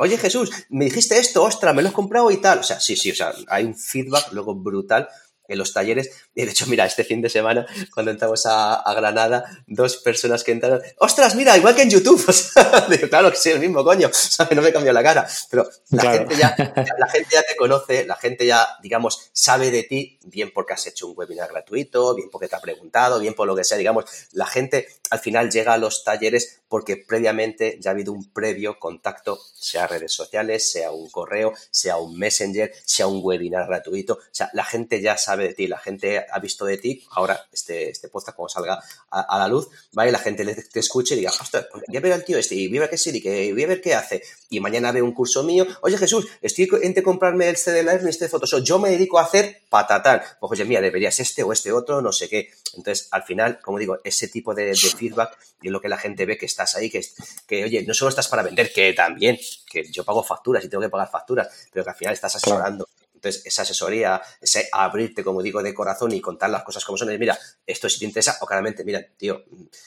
Oye 0.00 0.16
Jesús, 0.16 0.52
me 0.68 0.84
dijiste 0.84 1.18
esto, 1.18 1.42
ostras, 1.42 1.74
me 1.74 1.82
lo 1.82 1.88
has 1.88 1.94
comprado 1.94 2.30
y 2.30 2.36
tal. 2.36 2.60
O 2.60 2.62
sea, 2.62 2.78
sí, 2.78 2.94
sí, 2.94 3.10
o 3.10 3.14
sea, 3.16 3.32
hay 3.48 3.64
un 3.64 3.74
feedback 3.74 4.32
luego 4.32 4.54
brutal 4.54 5.08
en 5.48 5.58
los 5.58 5.72
talleres. 5.72 6.10
Y 6.34 6.44
de 6.44 6.50
hecho, 6.50 6.66
mira, 6.66 6.86
este 6.86 7.04
fin 7.04 7.20
de 7.20 7.28
semana, 7.28 7.66
cuando 7.92 8.12
entramos 8.12 8.44
a, 8.46 8.82
Granada, 8.98 9.44
dos 9.66 9.96
personas 9.98 10.44
que 10.44 10.52
entraron, 10.52 10.80
¡ostras, 10.98 11.34
mira, 11.34 11.56
igual 11.56 11.74
que 11.74 11.82
en 11.82 11.90
YouTube! 11.90 12.24
O 12.28 12.32
sea, 12.32 12.86
claro 13.08 13.30
que 13.30 13.36
sí, 13.36 13.50
el 13.50 13.60
mismo, 13.60 13.82
coño, 13.84 14.10
¿sabes? 14.12 14.54
No 14.54 14.62
me 14.62 14.72
cambió 14.72 14.92
la 14.92 15.02
cara. 15.02 15.26
Pero 15.50 15.68
la, 15.90 16.12
gente 16.12 16.36
ya, 16.36 16.54
la 16.98 17.08
gente 17.08 17.28
ya 17.32 17.42
te 17.42 17.56
conoce, 17.56 18.04
la 18.04 18.16
gente 18.16 18.46
ya, 18.46 18.66
digamos, 18.82 19.30
sabe 19.32 19.70
de 19.70 19.84
ti, 19.84 20.18
bien 20.24 20.50
porque 20.52 20.74
has 20.74 20.86
hecho 20.86 21.06
un 21.06 21.14
webinar 21.16 21.48
gratuito, 21.48 22.14
bien 22.14 22.28
porque 22.30 22.48
te 22.48 22.56
ha 22.56 22.60
preguntado, 22.60 23.18
bien 23.18 23.34
por 23.34 23.46
lo 23.46 23.56
que 23.56 23.64
sea, 23.64 23.78
digamos, 23.78 24.04
la 24.32 24.46
gente 24.46 24.88
al 25.10 25.20
final 25.20 25.50
llega 25.50 25.74
a 25.74 25.78
los 25.78 26.04
talleres 26.04 26.60
porque 26.68 26.96
previamente 26.96 27.78
ya 27.80 27.90
ha 27.90 27.94
habido 27.94 28.12
un 28.12 28.30
previo 28.32 28.78
contacto, 28.78 29.38
sea 29.54 29.86
redes 29.86 30.12
sociales, 30.12 30.70
sea 30.70 30.90
un 30.90 31.08
correo, 31.10 31.52
sea 31.70 31.96
un 31.96 32.18
messenger, 32.18 32.72
sea 32.84 33.06
un 33.06 33.20
webinar 33.22 33.66
gratuito. 33.66 34.14
O 34.14 34.20
sea, 34.30 34.50
la 34.52 34.64
gente 34.64 35.00
ya 35.00 35.16
sabe 35.16 35.37
de 35.44 35.54
ti, 35.54 35.66
la 35.66 35.78
gente 35.78 36.24
ha 36.30 36.38
visto 36.38 36.64
de 36.64 36.78
ti, 36.78 37.04
ahora 37.12 37.46
este, 37.52 37.90
este 37.90 38.08
podcast 38.08 38.36
cuando 38.36 38.48
salga 38.48 38.82
a, 39.10 39.38
la 39.38 39.48
luz, 39.48 39.68
¿vale? 39.92 40.12
La 40.12 40.18
gente 40.18 40.44
te 40.44 40.80
escuche 40.80 41.14
y 41.14 41.18
diga, 41.18 41.30
ostras, 41.30 41.66
pues 41.70 41.84
voy 41.86 41.96
a 41.96 42.00
ver 42.00 42.12
al 42.12 42.24
tío 42.24 42.38
este 42.38 42.54
y 42.54 42.68
voy 42.68 42.78
a 42.78 42.80
ver 42.82 42.90
qué 42.90 42.98
sí, 42.98 43.10
y 43.14 43.20
que 43.20 43.52
voy 43.52 43.64
a 43.64 43.66
ver 43.66 43.80
qué 43.80 43.94
hace. 43.94 44.22
Y 44.50 44.60
mañana 44.60 44.92
ve 44.92 45.02
un 45.02 45.12
curso 45.12 45.42
mío, 45.42 45.66
oye 45.82 45.96
Jesús, 45.98 46.26
estoy 46.42 46.68
entre 46.82 47.02
comprarme 47.02 47.48
el 47.48 47.56
CD 47.56 47.82
Live 47.82 48.00
y 48.04 48.08
este 48.08 48.28
Photoshop, 48.28 48.62
yo 48.62 48.78
me 48.78 48.90
dedico 48.90 49.18
a 49.18 49.22
hacer 49.22 49.62
patatán. 49.68 50.22
Pues 50.40 50.52
oye, 50.52 50.64
mira, 50.64 50.80
deberías 50.80 51.18
este 51.20 51.42
o 51.42 51.52
este 51.52 51.72
otro, 51.72 52.00
no 52.00 52.12
sé 52.12 52.28
qué. 52.28 52.50
Entonces, 52.74 53.08
al 53.10 53.22
final, 53.22 53.60
como 53.60 53.78
digo, 53.78 53.98
ese 54.04 54.28
tipo 54.28 54.54
de, 54.54 54.74
feedback 54.74 55.36
es 55.62 55.70
lo 55.70 55.80
que 55.80 55.88
la 55.88 55.98
gente 55.98 56.26
ve 56.26 56.38
que 56.38 56.46
estás 56.46 56.74
ahí, 56.76 56.90
que, 56.90 57.02
que, 57.46 57.64
oye, 57.64 57.82
no 57.82 57.94
solo 57.94 58.08
estás 58.10 58.28
para 58.28 58.42
vender, 58.42 58.72
que 58.72 58.92
también, 58.92 59.38
que 59.70 59.90
yo 59.90 60.04
pago 60.04 60.22
facturas 60.22 60.64
y 60.64 60.68
tengo 60.68 60.82
que 60.82 60.88
pagar 60.88 61.10
facturas, 61.10 61.48
pero 61.72 61.84
que 61.84 61.90
al 61.90 61.96
final 61.96 62.14
estás 62.14 62.36
asesorando. 62.36 62.88
Entonces, 63.18 63.44
esa 63.44 63.62
asesoría, 63.62 64.22
ese 64.40 64.68
abrirte, 64.70 65.24
como 65.24 65.42
digo, 65.42 65.60
de 65.60 65.74
corazón 65.74 66.12
y 66.12 66.20
contar 66.20 66.50
las 66.50 66.62
cosas 66.62 66.84
como 66.84 66.96
son, 66.96 67.10
es, 67.10 67.18
mira, 67.18 67.36
esto 67.66 67.88
si 67.88 67.98
te 67.98 68.04
interesa, 68.04 68.38
o 68.40 68.46
claramente, 68.46 68.84
mira, 68.84 69.04
tío, 69.16 69.44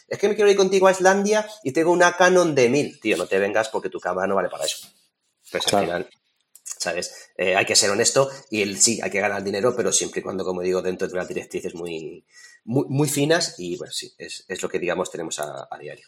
es 0.07 0.19
que 0.19 0.27
me 0.27 0.35
quiero 0.35 0.51
ir 0.51 0.57
contigo 0.57 0.87
a 0.87 0.91
Islandia 0.91 1.47
y 1.63 1.71
tengo 1.71 1.91
una 1.91 2.17
Canon 2.17 2.53
de 2.53 2.67
1000. 2.67 2.99
Tío, 2.99 3.15
no 3.15 3.25
te 3.25 3.39
vengas 3.39 3.69
porque 3.69 3.89
tu 3.89 4.01
cámara 4.01 4.27
no 4.27 4.35
vale 4.35 4.49
para 4.49 4.65
eso. 4.65 4.85
Pues 5.49 5.73
al 5.73 5.83
final, 5.85 6.09
¿sabes? 6.63 7.29
Eh, 7.37 7.55
hay 7.55 7.65
que 7.65 7.75
ser 7.75 7.89
honesto 7.89 8.29
y 8.49 8.61
el, 8.61 8.77
sí, 8.79 8.99
hay 9.01 9.09
que 9.09 9.21
ganar 9.21 9.43
dinero, 9.43 9.73
pero 9.75 9.93
siempre 9.93 10.19
y 10.19 10.23
cuando, 10.23 10.43
como 10.43 10.61
digo, 10.61 10.81
dentro 10.81 11.07
de 11.07 11.13
unas 11.13 11.29
directrices 11.29 11.73
muy, 11.73 12.25
muy, 12.65 13.07
finas 13.07 13.55
y, 13.57 13.77
bueno, 13.77 13.93
sí, 13.93 14.13
es, 14.17 14.61
lo 14.61 14.67
que, 14.67 14.79
digamos, 14.79 15.09
tenemos 15.09 15.39
a 15.39 15.77
diario. 15.79 16.05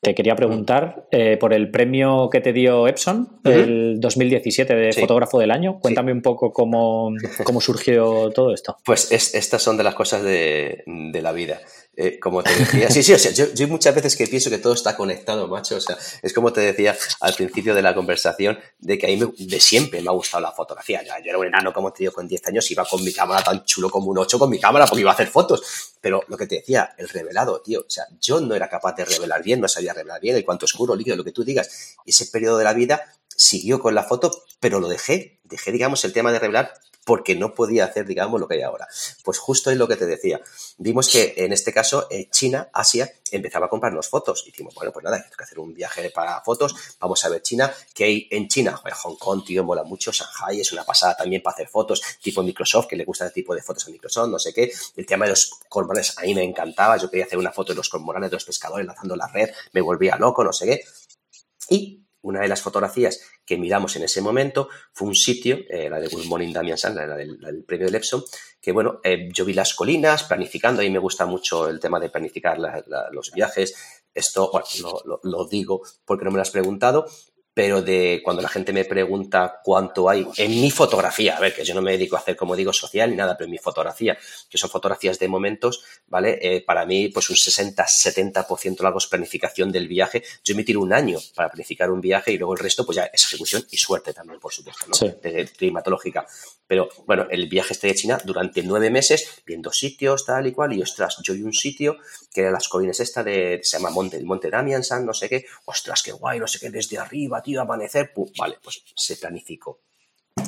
Te 0.00 0.14
quería 0.14 0.36
preguntar 0.36 1.08
eh, 1.10 1.36
por 1.36 1.52
el 1.52 1.70
premio 1.70 2.28
que 2.30 2.40
te 2.40 2.52
dio 2.52 2.86
Epson, 2.86 3.40
el 3.44 3.98
2017 3.98 4.74
de 4.74 4.92
fotógrafo 4.92 5.38
del 5.38 5.50
año. 5.50 5.80
Cuéntame 5.80 6.12
un 6.12 6.22
poco 6.22 6.52
cómo, 6.52 7.10
cómo 7.44 7.60
surgió 7.60 8.30
todo 8.30 8.52
esto. 8.52 8.76
Pues 8.84 9.10
estas 9.10 9.62
son 9.62 9.76
de 9.76 9.82
las 9.82 9.94
cosas 9.94 10.22
de, 10.22 10.84
de 10.86 11.22
la 11.22 11.32
vida. 11.32 11.60
Eh, 11.98 12.20
como 12.20 12.42
te 12.42 12.54
decía, 12.54 12.90
sí, 12.90 13.02
sí, 13.02 13.14
o 13.14 13.18
sea, 13.18 13.32
yo, 13.32 13.46
yo, 13.54 13.66
muchas 13.68 13.94
veces 13.94 14.16
que 14.16 14.26
pienso 14.26 14.50
que 14.50 14.58
todo 14.58 14.74
está 14.74 14.94
conectado, 14.94 15.48
macho, 15.48 15.76
o 15.76 15.80
sea, 15.80 15.96
es 16.22 16.34
como 16.34 16.52
te 16.52 16.60
decía 16.60 16.94
al 17.20 17.32
principio 17.32 17.74
de 17.74 17.80
la 17.80 17.94
conversación, 17.94 18.58
de 18.78 18.98
que 18.98 19.06
a 19.06 19.08
mí 19.08 19.32
de 19.38 19.60
siempre 19.60 20.02
me 20.02 20.10
ha 20.10 20.12
gustado 20.12 20.42
la 20.42 20.52
fotografía. 20.52 21.02
yo 21.02 21.30
era 21.30 21.38
un 21.38 21.46
enano, 21.46 21.72
como 21.72 21.92
te 21.92 22.00
digo, 22.00 22.12
con 22.12 22.28
10 22.28 22.48
años, 22.48 22.70
iba 22.70 22.84
con 22.84 23.02
mi 23.02 23.14
cámara 23.14 23.42
tan 23.42 23.64
chulo 23.64 23.88
como 23.88 24.10
un 24.10 24.18
8 24.18 24.38
con 24.38 24.50
mi 24.50 24.60
cámara 24.60 24.84
porque 24.84 25.00
iba 25.00 25.10
a 25.10 25.14
hacer 25.14 25.28
fotos. 25.28 25.95
Pero 26.06 26.22
lo 26.28 26.36
que 26.36 26.46
te 26.46 26.54
decía, 26.54 26.94
el 26.98 27.08
revelado, 27.08 27.60
tío, 27.62 27.80
o 27.80 27.90
sea, 27.90 28.06
yo 28.20 28.40
no 28.40 28.54
era 28.54 28.68
capaz 28.68 28.94
de 28.94 29.04
revelar 29.04 29.42
bien, 29.42 29.60
no 29.60 29.66
sabía 29.66 29.92
revelar 29.92 30.20
bien, 30.20 30.36
el 30.36 30.44
cuanto 30.44 30.64
oscuro, 30.64 30.94
líquido, 30.94 31.16
lo 31.16 31.24
que 31.24 31.32
tú 31.32 31.42
digas. 31.42 31.96
ese 32.06 32.26
periodo 32.26 32.58
de 32.58 32.62
la 32.62 32.74
vida 32.74 33.12
siguió 33.26 33.80
con 33.80 33.92
la 33.92 34.04
foto, 34.04 34.30
pero 34.60 34.78
lo 34.78 34.86
dejé, 34.86 35.40
dejé, 35.42 35.72
digamos, 35.72 36.04
el 36.04 36.12
tema 36.12 36.30
de 36.30 36.38
revelar 36.38 36.72
porque 37.06 37.36
no 37.36 37.54
podía 37.54 37.84
hacer, 37.84 38.04
digamos, 38.04 38.40
lo 38.40 38.48
que 38.48 38.56
hay 38.56 38.62
ahora. 38.62 38.88
Pues 39.22 39.38
justo 39.38 39.70
es 39.70 39.76
lo 39.76 39.86
que 39.86 39.94
te 39.94 40.06
decía. 40.06 40.40
Vimos 40.76 41.08
que 41.08 41.34
en 41.36 41.52
este 41.52 41.72
caso 41.72 42.08
eh, 42.10 42.28
China, 42.30 42.68
Asia, 42.72 43.08
empezaba 43.30 43.66
a 43.66 43.68
comprarnos 43.68 44.08
fotos. 44.08 44.42
Y 44.44 44.50
dijimos, 44.50 44.74
bueno, 44.74 44.90
pues 44.92 45.04
nada, 45.04 45.16
hay 45.16 45.22
que 45.22 45.44
hacer 45.44 45.60
un 45.60 45.72
viaje 45.72 46.10
para 46.10 46.40
fotos. 46.40 46.74
Vamos 46.98 47.24
a 47.24 47.28
ver 47.28 47.42
China, 47.42 47.72
que 47.94 48.04
hay 48.04 48.28
en 48.32 48.48
China, 48.48 48.82
Hong 49.04 49.16
Kong, 49.16 49.44
tío, 49.46 49.62
mola 49.62 49.84
mucho. 49.84 50.10
Shanghai 50.10 50.60
es 50.60 50.72
una 50.72 50.82
pasada 50.82 51.16
también 51.16 51.44
para 51.44 51.54
hacer 51.54 51.68
fotos, 51.68 52.02
tipo 52.20 52.42
Microsoft, 52.42 52.88
que 52.88 52.96
le 52.96 53.04
gusta 53.04 53.24
el 53.24 53.32
tipo 53.32 53.54
de 53.54 53.62
fotos 53.62 53.86
a 53.86 53.90
Microsoft, 53.90 54.28
no 54.28 54.40
sé 54.40 54.52
qué. 54.52 54.72
El 54.96 55.06
tema 55.06 55.26
de 55.26 55.30
los 55.30 55.60
cormoranes 55.68 56.18
a 56.18 56.22
mí 56.22 56.34
me 56.34 56.42
encantaba. 56.42 56.96
Yo 56.96 57.08
quería 57.08 57.26
hacer 57.26 57.38
una 57.38 57.52
foto 57.52 57.72
de 57.72 57.76
los 57.76 57.88
cormoranes 57.88 58.30
de 58.30 58.34
los 58.34 58.44
pescadores 58.44 58.84
lanzando 58.84 59.14
la 59.14 59.28
red, 59.28 59.50
me 59.72 59.80
volvía 59.80 60.16
loco, 60.16 60.42
no 60.42 60.52
sé 60.52 60.66
qué. 60.66 60.84
Y 61.68 62.05
una 62.26 62.40
de 62.40 62.48
las 62.48 62.60
fotografías 62.60 63.20
que 63.44 63.56
miramos 63.56 63.94
en 63.94 64.02
ese 64.02 64.20
momento 64.20 64.68
fue 64.92 65.06
un 65.08 65.14
sitio, 65.14 65.58
eh, 65.70 65.88
la 65.88 66.00
de 66.00 66.08
Good 66.08 66.26
Morning 66.26 66.52
Damian 66.52 66.76
Sand, 66.76 66.96
la, 66.96 67.16
del, 67.16 67.64
premio 67.64 67.88
de 67.88 67.96
Epson, 67.96 68.24
que 68.60 68.72
bueno, 68.72 69.00
eh, 69.04 69.28
yo 69.32 69.44
vi 69.44 69.52
las 69.52 69.74
colinas 69.74 70.24
planificando, 70.24 70.82
y 70.82 70.90
me 70.90 70.98
gusta 70.98 71.24
mucho 71.24 71.68
el 71.68 71.78
tema 71.78 72.00
de 72.00 72.10
planificar 72.10 72.58
los 73.12 73.30
viajes. 73.32 74.02
Esto, 74.12 74.50
lo, 75.04 75.20
lo, 75.22 75.46
digo 75.46 75.82
porque 76.04 76.24
no 76.24 76.30
me 76.30 76.36
lo 76.36 76.42
has 76.42 76.50
preguntado, 76.50 77.06
pero 77.56 77.80
de 77.80 78.20
cuando 78.22 78.42
la 78.42 78.50
gente 78.50 78.70
me 78.74 78.84
pregunta 78.84 79.62
cuánto 79.64 80.10
hay 80.10 80.28
en 80.36 80.50
mi 80.50 80.70
fotografía, 80.70 81.38
a 81.38 81.40
ver, 81.40 81.54
que 81.54 81.64
yo 81.64 81.74
no 81.74 81.80
me 81.80 81.92
dedico 81.92 82.14
a 82.14 82.18
hacer, 82.18 82.36
como 82.36 82.54
digo, 82.54 82.70
social 82.70 83.08
ni 83.08 83.16
nada, 83.16 83.34
pero 83.34 83.46
en 83.46 83.52
mi 83.52 83.56
fotografía, 83.56 84.18
que 84.50 84.58
son 84.58 84.68
fotografías 84.68 85.18
de 85.18 85.26
momentos, 85.26 85.82
¿vale? 86.06 86.38
Eh, 86.42 86.60
para 86.60 86.84
mí, 86.84 87.08
pues 87.08 87.30
un 87.30 87.36
60-70% 87.36 88.82
largo 88.82 88.98
es 88.98 89.06
planificación 89.06 89.72
del 89.72 89.88
viaje. 89.88 90.22
Yo 90.44 90.54
me 90.54 90.64
tiro 90.64 90.82
un 90.82 90.92
año 90.92 91.18
para 91.34 91.48
planificar 91.48 91.90
un 91.90 92.02
viaje 92.02 92.30
y 92.30 92.36
luego 92.36 92.52
el 92.52 92.58
resto, 92.58 92.84
pues 92.84 92.96
ya 92.96 93.04
es 93.04 93.24
ejecución 93.24 93.64
y 93.70 93.78
suerte 93.78 94.12
también, 94.12 94.38
por 94.38 94.52
supuesto, 94.52 94.84
¿no? 94.88 95.08
De, 95.22 95.46
climatológica. 95.46 96.26
Pero 96.66 96.88
bueno, 97.06 97.26
el 97.30 97.48
viaje 97.48 97.72
este 97.72 97.88
de 97.88 97.94
China 97.94 98.18
durante 98.24 98.62
nueve 98.62 98.90
meses, 98.90 99.42
viendo 99.46 99.72
sitios, 99.72 100.26
tal 100.26 100.46
y 100.46 100.52
cual, 100.52 100.72
y 100.72 100.82
ostras, 100.82 101.16
yo 101.22 101.34
vi 101.34 101.42
un 101.42 101.52
sitio 101.52 101.96
que 102.32 102.42
era 102.42 102.50
las 102.50 102.68
colinas 102.68 103.00
esta 103.00 103.22
de, 103.22 103.60
se 103.62 103.78
llama 103.78 103.90
Monte, 103.90 104.16
el 104.16 104.24
Monte 104.24 104.50
Damiansan, 104.50 105.06
no 105.06 105.14
sé 105.14 105.28
qué, 105.28 105.46
ostras, 105.64 106.02
qué 106.02 106.12
guay, 106.12 106.40
no 106.40 106.46
sé 106.46 106.58
qué, 106.58 106.70
desde 106.70 106.98
arriba, 106.98 107.42
tío, 107.42 107.60
amanecer, 107.60 108.12
vale, 108.38 108.58
pues 108.62 108.82
se 108.94 109.16
planificó 109.16 109.80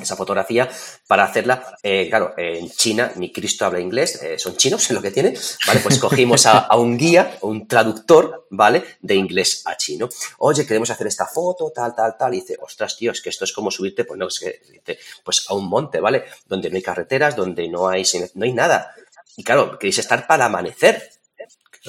esa 0.01 0.17
fotografía 0.17 0.69
para 1.07 1.25
hacerla, 1.25 1.77
eh, 1.83 2.09
claro, 2.09 2.35
en 2.37 2.71
China, 2.71 3.13
ni 3.17 3.33
Cristo 3.33 3.65
habla 3.65 3.81
inglés, 3.81 4.23
eh, 4.23 4.39
son 4.39 4.57
chinos, 4.57 4.85
es 4.85 4.91
lo 4.91 5.01
que 5.01 5.11
tienen, 5.11 5.37
¿vale? 5.67 5.81
Pues 5.81 5.99
cogimos 5.99 6.47
a, 6.47 6.75
un 6.77 6.99
guía, 6.99 7.39
un 7.41 7.67
traductor, 7.67 8.47
¿vale? 8.51 8.85
De 9.01 9.15
inglés 9.15 9.63
a 9.65 9.77
chino. 9.77 10.09
Oye, 10.39 10.67
queremos 10.67 10.91
hacer 10.91 11.07
esta 11.07 11.27
foto, 11.27 11.73
tal, 11.75 11.95
tal, 11.95 12.17
tal, 12.19 12.35
y 12.35 12.41
dice, 12.41 12.57
ostras, 12.61 12.97
tío, 12.97 13.13
es 13.13 13.23
que 13.23 13.31
esto 13.31 13.45
es 13.45 13.53
como 13.53 13.71
subirte, 13.71 14.05
pues 14.05 14.19
no, 14.19 14.29
es 14.29 14.39
que, 14.39 14.99
pues 15.25 15.47
a 15.49 15.55
un 15.55 15.69
monte, 15.69 16.01
¿vale? 16.01 16.25
Donde 16.47 16.71
no 16.71 16.77
hay 16.77 16.83
carreteras, 16.83 17.35
donde 17.35 17.69
no 17.69 17.89
hay, 17.89 18.05
no 18.35 18.45
hay 18.45 18.53
nada. 18.53 18.95
Y 19.37 19.45
claro, 19.45 19.79
queréis 19.79 19.99
estar 19.99 20.27
para 20.27 20.47
amanecer, 20.47 21.11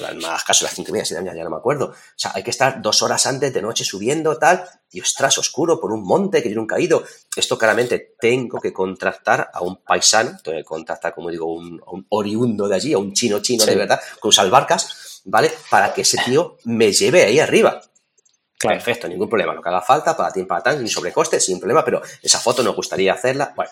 más 0.00 0.44
caso 0.44 0.64
las 0.64 0.74
cinco 0.74 0.90
y 0.90 0.92
media, 0.92 1.04
ya, 1.04 1.34
ya 1.34 1.44
no 1.44 1.50
me 1.50 1.56
acuerdo. 1.56 1.86
O 1.86 1.94
sea, 2.16 2.32
hay 2.34 2.42
que 2.42 2.50
estar 2.50 2.80
dos 2.82 3.02
horas 3.02 3.26
antes 3.26 3.52
de 3.52 3.62
noche 3.62 3.84
subiendo, 3.84 4.38
tal, 4.38 4.64
y 4.90 5.00
ostras, 5.00 5.38
oscuro, 5.38 5.80
por 5.80 5.92
un 5.92 6.02
monte 6.02 6.38
que 6.42 6.48
tiene 6.48 6.60
un 6.60 6.66
caído. 6.66 7.04
Esto 7.36 7.56
claramente 7.56 8.14
tengo 8.20 8.60
que 8.60 8.72
contratar 8.72 9.50
a 9.52 9.62
un 9.62 9.76
paisano, 9.76 10.38
tengo 10.42 10.58
que 10.58 10.64
contratar, 10.64 11.14
como 11.14 11.30
digo, 11.30 11.52
un, 11.52 11.80
un 11.86 12.06
oriundo 12.10 12.68
de 12.68 12.76
allí, 12.76 12.92
a 12.92 12.98
un 12.98 13.12
chino 13.12 13.40
chino 13.40 13.64
de 13.64 13.76
verdad, 13.76 14.00
con 14.18 14.32
salvarcas, 14.32 15.22
¿vale? 15.24 15.52
Para 15.70 15.92
que 15.92 16.02
ese 16.02 16.18
tío 16.24 16.56
me 16.64 16.92
lleve 16.92 17.24
ahí 17.24 17.38
arriba. 17.38 17.80
Perfecto, 18.58 19.08
ningún 19.08 19.28
problema. 19.28 19.54
Lo 19.54 19.62
que 19.62 19.68
haga 19.70 19.80
falta, 19.80 20.14
para 20.14 20.30
ti, 20.30 20.44
para 20.44 20.62
tan, 20.62 20.78
sin 20.78 20.88
sobrecoste, 20.88 21.40
sin 21.40 21.58
problema, 21.58 21.82
pero 21.82 22.02
esa 22.22 22.38
foto 22.38 22.62
nos 22.62 22.76
gustaría 22.76 23.14
hacerla. 23.14 23.54
Bueno, 23.56 23.70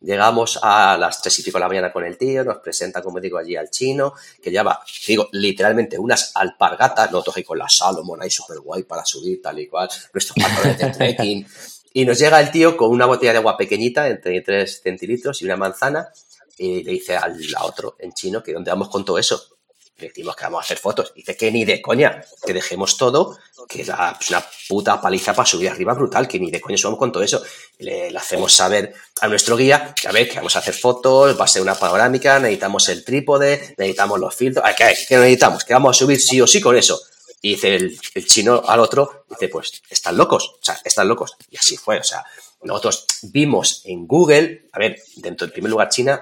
Llegamos 0.00 0.58
a 0.62 0.96
las 0.96 1.20
tres 1.20 1.38
y 1.40 1.42
pico 1.42 1.58
de 1.58 1.60
la 1.60 1.68
mañana 1.68 1.92
con 1.92 2.04
el 2.04 2.16
tío, 2.16 2.44
nos 2.44 2.58
presenta, 2.58 3.02
como 3.02 3.20
digo, 3.20 3.38
allí 3.38 3.56
al 3.56 3.70
chino, 3.70 4.14
que 4.40 4.50
lleva, 4.50 4.80
digo, 5.06 5.28
literalmente 5.32 5.98
unas 5.98 6.32
alpargatas, 6.34 7.10
no 7.10 7.22
toque 7.22 7.42
con 7.44 7.58
la 7.58 7.68
Salomon 7.68 8.22
ahí 8.22 8.30
súper 8.30 8.60
guay 8.60 8.84
para 8.84 9.04
subir, 9.04 9.42
tal 9.42 9.58
y 9.58 9.66
cual, 9.66 9.88
nuestros 10.12 10.36
pantalones 10.36 10.78
de 10.78 10.90
trekking. 10.90 11.46
Y 11.94 12.04
nos 12.04 12.18
llega 12.18 12.40
el 12.40 12.50
tío 12.50 12.76
con 12.76 12.90
una 12.90 13.06
botella 13.06 13.32
de 13.32 13.38
agua 13.38 13.56
pequeñita, 13.56 14.06
entre 14.08 14.40
3 14.40 14.82
centilitros 14.82 15.42
y 15.42 15.46
una 15.46 15.56
manzana, 15.56 16.08
y 16.56 16.82
le 16.82 16.92
dice 16.92 17.16
al 17.16 17.36
otro 17.62 17.96
en 17.98 18.12
chino 18.12 18.42
que 18.42 18.52
dónde 18.52 18.70
vamos 18.70 18.88
con 18.88 19.04
todo 19.04 19.18
eso. 19.18 19.57
Decimos 19.98 20.36
que 20.36 20.44
vamos 20.44 20.60
a 20.60 20.62
hacer 20.62 20.78
fotos. 20.78 21.12
Dice 21.14 21.36
que 21.36 21.50
ni 21.50 21.64
de 21.64 21.82
coña, 21.82 22.24
que 22.46 22.54
dejemos 22.54 22.96
todo, 22.96 23.36
que 23.68 23.82
es 23.82 23.88
una 23.88 24.44
puta 24.68 25.00
paliza 25.00 25.34
para 25.34 25.46
subir 25.46 25.68
arriba 25.68 25.92
brutal, 25.94 26.28
que 26.28 26.38
ni 26.38 26.50
de 26.50 26.60
coña 26.60 26.78
subamos 26.78 26.98
con 26.98 27.10
todo 27.10 27.22
eso. 27.22 27.42
Le, 27.78 28.16
hacemos 28.16 28.52
saber 28.52 28.94
a 29.20 29.28
nuestro 29.28 29.56
guía 29.56 29.94
que 30.00 30.08
a 30.08 30.12
ver, 30.12 30.28
que 30.28 30.36
vamos 30.36 30.54
a 30.54 30.60
hacer 30.60 30.74
fotos, 30.74 31.38
va 31.38 31.44
a 31.44 31.48
ser 31.48 31.62
una 31.62 31.74
panorámica, 31.74 32.38
necesitamos 32.38 32.88
el 32.88 33.04
trípode, 33.04 33.74
necesitamos 33.76 34.20
los 34.20 34.34
filtros. 34.34 34.64
¿Qué, 34.76 34.96
¿Qué 35.08 35.16
necesitamos? 35.16 35.64
Que 35.64 35.72
vamos 35.72 35.96
a 35.96 35.98
subir 35.98 36.20
sí 36.20 36.40
o 36.40 36.46
sí 36.46 36.60
con 36.60 36.76
eso. 36.76 37.00
Y 37.40 37.50
dice 37.50 37.74
el, 37.76 38.26
chino 38.26 38.62
al 38.66 38.80
otro, 38.80 39.24
dice, 39.30 39.48
pues, 39.48 39.82
están 39.88 40.16
locos, 40.16 40.56
o 40.60 40.64
sea, 40.64 40.78
están 40.84 41.08
locos. 41.08 41.36
Y 41.50 41.56
así 41.56 41.76
fue, 41.76 41.98
o 41.98 42.04
sea, 42.04 42.24
nosotros 42.62 43.06
vimos 43.22 43.82
en 43.84 44.06
Google, 44.06 44.68
a 44.72 44.78
ver, 44.78 45.00
dentro 45.16 45.46
del 45.46 45.52
primer 45.52 45.70
lugar 45.70 45.88
China, 45.88 46.20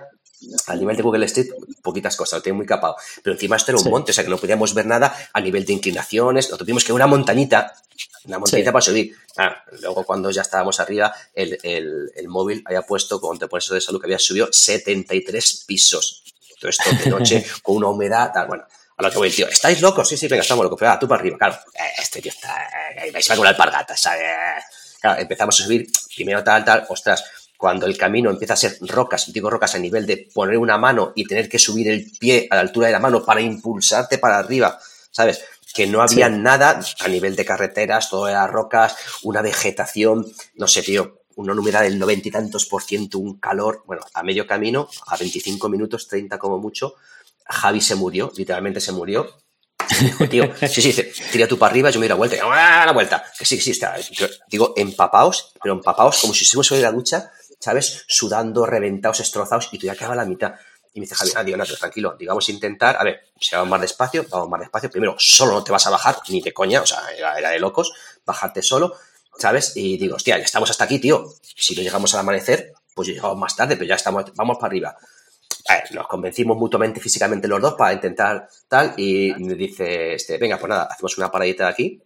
al 0.67 0.79
nivel 0.79 0.97
de 0.97 1.03
Google 1.03 1.27
Street, 1.27 1.49
poquitas 1.83 2.17
cosas, 2.17 2.39
lo 2.39 2.43
tiene 2.43 2.57
muy 2.57 2.67
capado. 2.67 2.97
Pero 3.23 3.35
encima 3.35 3.57
esto 3.57 3.73
era 3.73 3.81
un 3.81 3.91
monte, 3.91 4.11
o 4.11 4.15
sea 4.15 4.25
que 4.25 4.31
no 4.31 4.37
podíamos 4.37 4.75
ver 4.75 4.87
nada 4.87 5.15
a 5.33 5.41
nivel 5.41 5.65
de 5.65 5.73
inclinaciones. 5.73 6.47
Nosotros 6.47 6.67
vimos 6.67 6.85
que 6.85 6.93
una 6.93 7.07
montañita, 7.07 7.75
una 8.25 8.39
montañita 8.39 8.73
para 8.73 8.83
subir. 8.83 9.17
Ah, 9.37 9.65
luego, 9.81 10.05
cuando 10.05 10.31
ya 10.31 10.43
estábamos 10.43 10.81
arriba, 10.81 11.15
el, 11.35 11.59
el, 11.63 12.11
el 12.15 12.29
móvil 12.29 12.63
había 12.67 12.83
puesto, 12.83 13.21
con 13.21 13.39
te 13.39 13.49
pones 13.49 13.69
de 13.69 13.81
salud, 13.81 14.01
que 14.01 14.07
había 14.07 14.19
subido 14.19 14.49
73 14.51 15.65
pisos. 15.67 16.23
Todo 16.61 16.71
esto 16.71 16.91
de 17.05 17.11
noche, 17.11 17.45
con 17.63 17.77
una 17.77 17.89
humedad, 17.89 18.31
tal, 18.33 18.49
bueno. 18.49 18.65
A 18.99 19.03
lo 19.03 19.11
que 19.11 19.19
voy, 19.19 19.31
tío, 19.31 19.47
¿estáis 19.47 19.83
locos? 19.83 20.09
Sí, 20.09 20.17
sí, 20.17 20.27
venga, 20.27 20.41
estamos 20.41 20.65
locos. 20.65 20.79
Pero 20.79 20.93
ah, 20.93 20.99
tú 20.99 21.07
para 21.07 21.21
arriba, 21.21 21.37
claro. 21.37 21.55
Eh, 21.75 21.81
este 21.99 22.23
tío 22.23 22.33
está. 22.33 22.57
Eh, 22.97 23.11
vais 23.11 23.31
a 23.31 23.37
con 23.37 23.45
la 23.45 23.51
alpargata, 23.51 23.95
¿sabes? 23.95 24.25
Claro, 25.01 25.21
empezamos 25.21 25.61
a 25.61 25.65
subir, 25.65 25.87
primero 26.15 26.43
tal, 26.43 26.65
tal, 26.65 26.87
ostras, 26.89 27.23
cuando 27.57 27.87
el 27.87 27.97
camino 27.97 28.31
empieza 28.31 28.55
a 28.55 28.57
ser 28.57 28.77
rocas, 28.81 29.33
digo 29.33 29.51
rocas 29.51 29.75
a 29.75 29.79
nivel 29.79 30.07
de 30.07 30.29
poner 30.33 30.59
una 30.59 30.79
mano 30.79 31.13
y 31.15 31.25
tener 31.25 31.49
que 31.49 31.59
subir 31.59 31.89
el 31.89 32.11
pie 32.19 32.47
a 32.51 32.57
la 32.57 32.61
altura 32.63 32.89
de 32.89 32.93
la 32.93 33.01
mano 33.01 33.25
para 33.25 33.41
impulsarte 33.41 34.19
para 34.19 34.39
arriba, 34.39 34.79
¿sabes? 35.11 35.43
Que 35.75 35.87
no 35.87 36.03
había 36.03 36.29
sí. 36.29 36.35
nada 36.37 36.81
a 37.01 37.09
nivel 37.09 37.37
de 37.37 37.45
carreteras, 37.45 38.11
todo 38.11 38.29
era 38.29 38.47
rocas, 38.47 38.97
una 39.23 39.43
vegetación, 39.43 40.27
no 40.55 40.69
sé, 40.69 40.83
tío, 40.83 41.23
una 41.37 41.53
humedad 41.53 41.83
del 41.83 41.99
noventa 41.99 42.29
y 42.29 42.31
tantos 42.31 42.67
por 42.67 42.83
ciento, 42.83 43.19
un 43.19 43.39
calor, 43.39 43.83
bueno, 43.87 44.03
a 44.15 44.23
medio 44.23 44.47
camino, 44.47 44.89
a 45.07 45.17
25 45.17 45.69
minutos, 45.69 46.09
30 46.09 46.39
como 46.39 46.59
mucho, 46.59 46.95
Javi 47.45 47.81
se 47.81 47.95
murió, 47.95 48.33
literalmente 48.37 48.81
se 48.81 48.93
murió. 48.93 49.27
Dijo, 50.01 50.29
tío, 50.29 50.51
sí, 50.67 50.81
sí, 50.81 50.95
tira 51.31 51.47
tú 51.47 51.59
para 51.59 51.71
arriba, 51.71 51.91
yo 51.91 52.01
me 52.01 52.05
doy 52.05 52.11
la 52.11 52.15
vuelta, 52.17 52.37
y 52.37 52.41
¡ah, 52.43 52.85
la 52.87 52.93
vuelta! 52.93 53.25
Que 53.39 53.45
sí, 53.45 53.61
sí, 53.61 53.71
está. 53.71 53.97
Digo, 54.49 54.73
empapaos, 54.77 55.53
pero 55.63 55.75
empapaos 55.75 56.19
como 56.21 56.35
si 56.35 56.45
estuviésemos 56.45 56.79
en 56.79 56.83
la 56.83 56.93
ducha, 56.93 57.31
¿sabes? 57.59 58.05
Sudando, 58.09 58.67
reventados, 58.67 59.19
destrozados, 59.19 59.69
y 59.73 59.79
tú 59.79 59.87
ya 59.87 59.93
acabas 59.93 60.17
la 60.17 60.25
mitad. 60.25 60.55
Y 60.95 61.01
me 61.01 61.05
dice 61.05 61.15
Javi, 61.15 61.33
ah, 61.37 61.45
digo, 61.45 61.63
tranquilo, 61.79 62.17
digamos 62.19 62.49
intentar, 62.49 62.97
a 62.99 63.05
ver, 63.05 63.21
si 63.39 63.55
vamos 63.55 63.69
más 63.69 63.81
despacio, 63.81 64.25
vamos 64.31 64.49
más 64.49 64.61
despacio. 64.61 64.91
Primero, 64.91 65.15
solo 65.19 65.53
no 65.53 65.65
te 65.65 65.73
vas 65.73 65.87
a 65.87 65.91
bajar, 65.91 66.17
ni 66.29 66.41
de 66.41 66.53
coña, 66.53 66.81
o 66.81 66.87
sea, 66.87 67.01
era, 67.17 67.51
de 67.51 67.59
locos, 67.59 67.93
bajarte 68.25 68.63
solo, 68.63 68.95
¿sabes? 69.39 69.73
Y 69.77 69.99
digo, 69.99 70.17
hostia, 70.17 70.39
ya 70.39 70.45
estamos 70.45 70.71
hasta 70.71 70.85
aquí, 70.85 70.99
tío. 70.99 71.35
Si 71.43 71.75
no 71.75 71.83
llegamos 71.83 72.15
al 72.15 72.21
amanecer, 72.21 72.73
pues 72.95 73.09
llegamos 73.09 73.37
más 73.37 73.55
tarde, 73.55 73.77
pero 73.77 73.89
ya 73.89 73.97
estamos, 73.97 74.25
vamos 74.35 74.57
para 74.57 74.69
arriba 74.69 74.97
ver, 75.69 75.93
nos 75.93 76.07
convencimos 76.07 76.57
mutuamente 76.57 77.01
físicamente 77.01 77.49
los 77.49 77.61
dos 77.61 77.75
para 77.75 77.93
intentar 77.93 78.49
tal 78.69 78.95
y 78.97 79.35
me 79.39 79.55
dice, 79.55 80.15
este, 80.15 80.39
venga, 80.39 80.59
pues 80.59 80.71
nada, 80.71 80.89
hacemos 80.91 81.17
una 81.19 81.31
paradita 81.31 81.65
de 81.65 81.71
aquí 81.71 82.03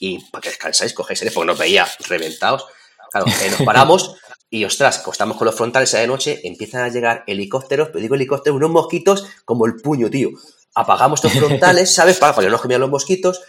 y 0.00 0.18
para 0.30 0.42
que 0.42 0.50
descansáis, 0.50 0.94
cogéis 0.94 1.24
porque 1.34 1.46
nos 1.46 1.58
veía 1.58 1.86
reventados. 2.08 2.66
Claro, 3.10 3.26
eh, 3.26 3.50
nos 3.50 3.62
paramos 3.62 4.16
y 4.50 4.64
ostras, 4.64 4.98
como 4.98 5.12
estamos 5.12 5.36
con 5.36 5.44
los 5.44 5.54
frontales 5.54 5.94
a 5.94 5.98
de 5.98 6.06
noche, 6.06 6.40
empiezan 6.44 6.82
a 6.82 6.88
llegar 6.88 7.24
helicópteros, 7.26 7.88
pero 7.88 8.00
digo 8.00 8.14
helicópteros, 8.14 8.56
unos 8.56 8.70
mosquitos 8.70 9.26
como 9.44 9.66
el 9.66 9.76
puño, 9.76 10.08
tío. 10.08 10.30
Apagamos 10.74 11.22
los 11.22 11.32
frontales, 11.32 11.94
¿sabes? 11.94 12.16
Para, 12.18 12.34
para 12.34 12.46
que 12.46 12.78
los 12.78 12.90
mosquitos. 12.90 13.42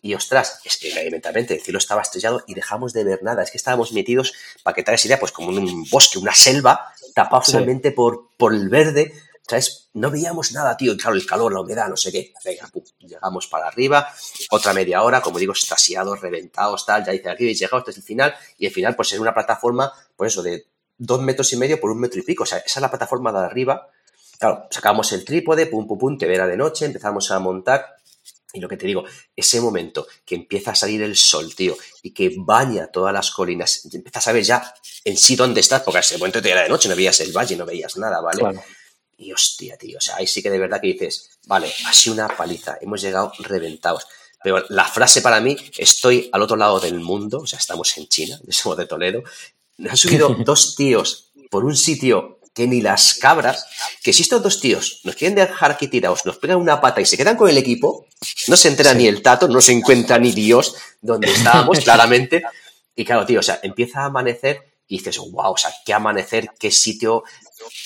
Y 0.00 0.14
ostras, 0.14 0.60
es 0.64 0.76
que 0.76 0.92
elementalmente 0.92 1.54
el 1.54 1.60
cielo 1.60 1.78
estaba 1.78 2.00
estrellado 2.00 2.42
y 2.46 2.54
dejamos 2.54 2.92
de 2.92 3.04
ver 3.04 3.22
nada. 3.22 3.42
Es 3.42 3.50
que 3.50 3.58
estábamos 3.58 3.92
metidos, 3.92 4.34
para 4.62 4.74
que 4.74 4.82
hagas 4.82 5.04
idea, 5.04 5.18
pues 5.18 5.32
como 5.32 5.50
en 5.50 5.58
un 5.58 5.84
bosque, 5.90 6.18
una 6.18 6.32
selva, 6.32 6.92
tapado 7.14 7.42
sí. 7.42 7.52
finalmente 7.52 7.92
por, 7.92 8.30
por 8.36 8.54
el 8.54 8.68
verde. 8.68 9.12
No 9.94 10.10
veíamos 10.10 10.52
nada, 10.52 10.76
tío. 10.76 10.96
Claro, 10.96 11.16
el 11.16 11.26
calor, 11.26 11.52
la 11.52 11.60
humedad, 11.60 11.88
no 11.88 11.96
sé 11.96 12.12
qué. 12.12 12.32
Venga, 12.44 12.68
pum, 12.68 12.82
llegamos 12.98 13.46
para 13.46 13.66
arriba. 13.68 14.08
Otra 14.50 14.72
media 14.72 15.02
hora, 15.02 15.20
como 15.20 15.38
digo, 15.38 15.52
estasiados, 15.52 16.20
reventados, 16.20 16.84
tal. 16.84 17.04
Ya 17.04 17.12
dice 17.12 17.30
aquí, 17.30 17.44
habéis 17.44 17.58
llegado, 17.58 17.78
este 17.78 17.92
es 17.92 17.96
el 17.98 18.02
final. 18.02 18.34
Y 18.58 18.66
el 18.66 18.72
final, 18.72 18.96
pues 18.96 19.12
es 19.12 19.18
una 19.18 19.32
plataforma, 19.32 19.92
pues 20.16 20.32
eso, 20.32 20.42
de 20.42 20.66
dos 20.98 21.20
metros 21.20 21.52
y 21.52 21.56
medio 21.56 21.80
por 21.80 21.90
un 21.90 22.00
metro 22.00 22.20
y 22.20 22.22
pico. 22.22 22.42
O 22.42 22.46
sea, 22.46 22.58
esa 22.58 22.80
es 22.80 22.82
la 22.82 22.90
plataforma 22.90 23.32
de 23.32 23.38
arriba. 23.38 23.88
Claro, 24.38 24.66
sacamos 24.70 25.12
el 25.12 25.24
trípode, 25.24 25.66
pum, 25.66 25.86
pum, 25.86 25.98
pum, 25.98 26.18
te 26.18 26.26
verá 26.26 26.46
de 26.46 26.56
noche, 26.56 26.84
empezamos 26.84 27.30
a 27.30 27.38
montar. 27.38 27.96
Y 28.52 28.60
lo 28.60 28.68
que 28.68 28.76
te 28.76 28.86
digo, 28.86 29.04
ese 29.34 29.60
momento 29.60 30.06
que 30.24 30.34
empieza 30.34 30.70
a 30.70 30.74
salir 30.74 31.02
el 31.02 31.16
sol, 31.16 31.54
tío, 31.54 31.76
y 32.02 32.12
que 32.12 32.32
baña 32.38 32.86
todas 32.88 33.12
las 33.12 33.30
colinas, 33.30 33.88
empiezas 33.92 34.26
a 34.28 34.32
ver 34.32 34.44
ya 34.44 34.74
en 35.04 35.16
sí 35.16 35.36
dónde 35.36 35.60
estás, 35.60 35.82
porque 35.82 36.00
ese 36.00 36.16
momento 36.16 36.40
te 36.40 36.50
era 36.50 36.62
de 36.62 36.68
noche, 36.68 36.88
no 36.88 36.96
veías 36.96 37.20
el 37.20 37.32
valle, 37.32 37.56
no 37.56 37.66
veías 37.66 37.96
nada, 37.96 38.20
¿vale? 38.20 38.40
Claro. 38.40 38.62
Y 39.18 39.32
hostia, 39.32 39.76
tío, 39.76 39.98
o 39.98 40.00
sea, 40.00 40.16
ahí 40.16 40.26
sí 40.26 40.42
que 40.42 40.50
de 40.50 40.58
verdad 40.58 40.80
que 40.80 40.88
dices, 40.88 41.30
vale, 41.46 41.72
ha 41.86 41.92
sido 41.92 42.14
una 42.14 42.28
paliza, 42.28 42.76
hemos 42.80 43.00
llegado 43.00 43.32
reventados. 43.38 44.06
Pero 44.42 44.64
la 44.68 44.84
frase 44.84 45.22
para 45.22 45.40
mí, 45.40 45.56
estoy 45.78 46.28
al 46.32 46.42
otro 46.42 46.56
lado 46.56 46.78
del 46.78 47.00
mundo, 47.00 47.40
o 47.40 47.46
sea, 47.46 47.58
estamos 47.58 47.96
en 47.96 48.06
China, 48.08 48.38
somos 48.50 48.78
de 48.78 48.86
Toledo, 48.86 49.22
me 49.78 49.90
han 49.90 49.96
subido 49.96 50.28
dos 50.44 50.76
tíos 50.76 51.32
por 51.50 51.64
un 51.64 51.76
sitio 51.76 52.36
que 52.56 52.66
ni 52.66 52.80
las 52.80 53.14
cabras, 53.14 53.66
que 54.02 54.14
si 54.14 54.22
estos 54.22 54.42
dos 54.42 54.60
tíos 54.60 55.00
nos 55.04 55.14
quieren 55.14 55.34
dejar 55.34 55.72
aquí 55.72 55.88
tirados, 55.88 56.24
nos 56.24 56.38
pegan 56.38 56.56
una 56.56 56.80
pata 56.80 57.02
y 57.02 57.04
se 57.04 57.18
quedan 57.18 57.36
con 57.36 57.50
el 57.50 57.58
equipo, 57.58 58.06
no 58.48 58.56
se 58.56 58.68
entera 58.68 58.92
sí. 58.92 58.98
ni 58.98 59.06
el 59.08 59.20
tato, 59.20 59.46
no 59.46 59.60
se 59.60 59.72
encuentra 59.72 60.18
ni 60.18 60.32
Dios 60.32 60.74
donde 61.02 61.30
estábamos, 61.30 61.80
claramente. 61.84 62.42
Y 62.94 63.04
claro, 63.04 63.26
tío, 63.26 63.40
o 63.40 63.42
sea, 63.42 63.60
empieza 63.62 64.00
a 64.00 64.04
amanecer 64.06 64.62
y 64.88 64.96
dices, 64.96 65.18
wow, 65.18 65.52
o 65.52 65.56
sea, 65.58 65.70
qué 65.84 65.92
amanecer, 65.92 66.48
qué 66.58 66.70
sitio 66.70 67.24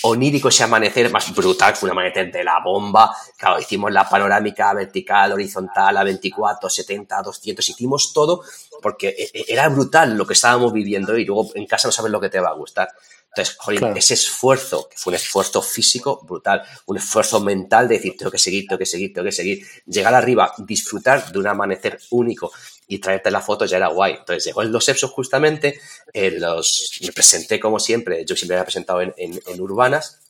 onírico 0.02 0.48
ese 0.48 0.64
amanecer, 0.64 1.10
más 1.10 1.34
brutal, 1.34 1.76
fue 1.76 1.88
un 1.88 1.92
amanecer 1.92 2.30
de 2.30 2.44
la 2.44 2.60
bomba. 2.62 3.14
Claro, 3.36 3.60
hicimos 3.60 3.92
la 3.92 4.08
panorámica 4.08 4.72
vertical, 4.74 5.32
horizontal, 5.32 5.96
a 5.96 6.04
24, 6.04 6.68
70, 6.68 7.22
200, 7.22 7.68
hicimos 7.68 8.12
todo 8.12 8.42
porque 8.80 9.30
era 9.48 9.68
brutal 9.68 10.16
lo 10.16 10.26
que 10.26 10.32
estábamos 10.32 10.72
viviendo 10.72 11.16
y 11.16 11.24
luego 11.24 11.50
en 11.54 11.66
casa 11.66 11.88
no 11.88 11.92
sabes 11.92 12.10
lo 12.10 12.20
que 12.20 12.28
te 12.28 12.40
va 12.40 12.50
a 12.50 12.54
gustar. 12.54 12.88
Entonces, 13.28 13.56
claro. 13.56 13.94
ese 13.94 14.14
esfuerzo, 14.14 14.88
que 14.88 14.96
fue 14.98 15.12
un 15.12 15.14
esfuerzo 15.14 15.62
físico 15.62 16.20
brutal, 16.24 16.62
un 16.86 16.96
esfuerzo 16.96 17.40
mental 17.40 17.86
de 17.86 17.96
decir, 17.96 18.16
tengo 18.16 18.30
que 18.30 18.38
seguir, 18.38 18.66
tengo 18.66 18.78
que 18.78 18.86
seguir, 18.86 19.12
tengo 19.12 19.24
que 19.24 19.32
seguir, 19.32 19.64
llegar 19.86 20.14
arriba, 20.14 20.52
disfrutar 20.58 21.30
de 21.30 21.38
un 21.38 21.46
amanecer 21.46 22.00
único 22.10 22.50
y 22.90 22.98
traerte 22.98 23.30
la 23.30 23.40
foto 23.40 23.66
ya 23.66 23.76
era 23.76 23.86
guay. 23.86 24.16
Entonces 24.18 24.44
llegó 24.44 24.62
el 24.62 24.70
Los 24.70 24.88
Epsos 24.88 25.12
justamente, 25.12 25.80
eh, 26.12 26.32
los, 26.32 26.98
me 27.02 27.12
presenté 27.12 27.60
como 27.60 27.78
siempre, 27.78 28.24
yo 28.24 28.34
siempre 28.34 28.54
me 28.54 28.58
había 28.58 28.64
presentado 28.64 29.00
en, 29.00 29.14
en, 29.16 29.40
en 29.46 29.60
Urbanas, 29.60 30.20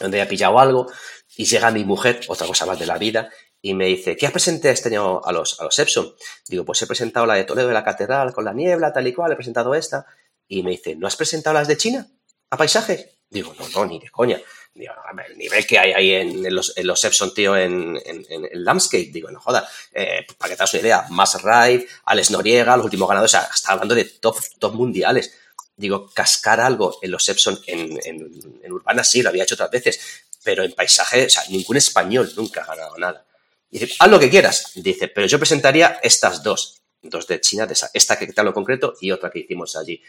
donde 0.00 0.18
había 0.18 0.30
pillado 0.30 0.58
algo, 0.58 0.90
y 1.36 1.44
llega 1.44 1.70
mi 1.70 1.84
mujer, 1.84 2.20
otra 2.28 2.46
cosa 2.46 2.64
más 2.64 2.78
de 2.78 2.86
la 2.86 2.96
vida, 2.96 3.28
y 3.60 3.74
me 3.74 3.86
dice, 3.86 4.16
¿qué 4.16 4.26
has 4.26 4.32
presentado 4.32 4.72
este 4.72 4.88
año 4.88 5.22
a 5.22 5.32
los, 5.32 5.60
a 5.60 5.64
los 5.64 5.78
Epson? 5.78 6.14
Digo, 6.48 6.64
pues 6.64 6.80
he 6.80 6.86
presentado 6.86 7.26
la 7.26 7.34
de 7.34 7.44
Toledo 7.44 7.68
de 7.68 7.74
la 7.74 7.84
Catedral 7.84 8.32
con 8.32 8.46
la 8.46 8.54
niebla, 8.54 8.90
tal 8.90 9.06
y 9.06 9.12
cual, 9.12 9.32
he 9.32 9.36
presentado 9.36 9.74
esta. 9.74 10.06
Y 10.46 10.62
me 10.62 10.70
dice, 10.70 10.96
¿no 10.96 11.06
has 11.06 11.16
presentado 11.16 11.52
las 11.54 11.68
de 11.68 11.76
China? 11.76 12.08
¿A 12.48 12.56
paisajes? 12.56 13.17
Digo, 13.30 13.54
no, 13.58 13.68
no, 13.68 13.86
ni 13.86 13.98
de 13.98 14.10
coña. 14.10 14.40
Digo, 14.74 14.94
el 15.26 15.36
nivel 15.36 15.66
que 15.66 15.78
hay 15.78 15.92
ahí 15.92 16.12
en, 16.12 16.54
los, 16.54 16.72
en 16.76 16.86
los 16.86 17.02
Epson, 17.02 17.34
tío, 17.34 17.56
en, 17.56 18.00
en, 18.04 18.24
en. 18.28 19.12
Digo, 19.12 19.30
no 19.30 19.40
joda. 19.40 19.68
Eh, 19.92 20.26
para 20.38 20.50
que 20.50 20.56
te 20.56 20.62
hagas 20.62 20.74
una 20.74 20.82
idea, 20.82 21.06
Mass 21.10 21.42
Ride, 21.42 21.86
Alex 22.04 22.30
Noriega, 22.30 22.76
los 22.76 22.84
últimos 22.84 23.08
ganadores, 23.08 23.34
o 23.34 23.38
sea, 23.38 23.48
está 23.52 23.72
hablando 23.72 23.94
de 23.94 24.04
top, 24.04 24.38
top 24.58 24.74
mundiales. 24.74 25.34
Digo, 25.76 26.10
cascar 26.12 26.60
algo 26.60 26.98
en 27.02 27.10
los 27.10 27.28
Epson 27.28 27.58
en, 27.66 27.98
en, 28.04 28.72
Urbana 28.72 29.04
sí, 29.04 29.22
lo 29.22 29.28
había 29.28 29.44
hecho 29.44 29.54
otras 29.54 29.70
veces, 29.70 30.24
pero 30.42 30.62
en 30.62 30.72
paisaje, 30.72 31.26
o 31.26 31.30
sea, 31.30 31.42
ningún 31.50 31.76
español 31.76 32.32
nunca 32.36 32.62
ha 32.62 32.66
ganado 32.66 32.96
nada. 32.98 33.26
Dice, 33.70 33.90
haz 33.98 34.08
lo 34.08 34.18
que 34.18 34.30
quieras. 34.30 34.72
Dice, 34.74 35.08
pero 35.08 35.26
yo 35.26 35.38
presentaría 35.38 35.98
estas 36.02 36.42
dos, 36.42 36.82
dos 37.02 37.26
de 37.26 37.40
China, 37.40 37.66
de 37.66 37.74
esa, 37.74 37.90
esta 37.92 38.18
que 38.18 38.26
te 38.26 38.40
hablo 38.40 38.54
concreto 38.54 38.94
y 39.00 39.10
otra 39.10 39.30
que 39.30 39.40
hicimos 39.40 39.76
allí. 39.76 40.02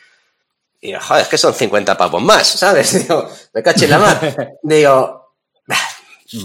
Y 0.81 0.91
yo, 0.91 0.99
joder, 0.99 1.23
es 1.23 1.27
que 1.27 1.37
son 1.37 1.53
50 1.53 1.97
pavos 1.97 2.21
más, 2.21 2.47
¿sabes? 2.47 2.93
Digo, 3.07 3.29
me 3.53 3.63
caché 3.63 3.85
en 3.85 3.91
la 3.91 3.99
mar. 3.99 4.57
Digo, 4.63 5.35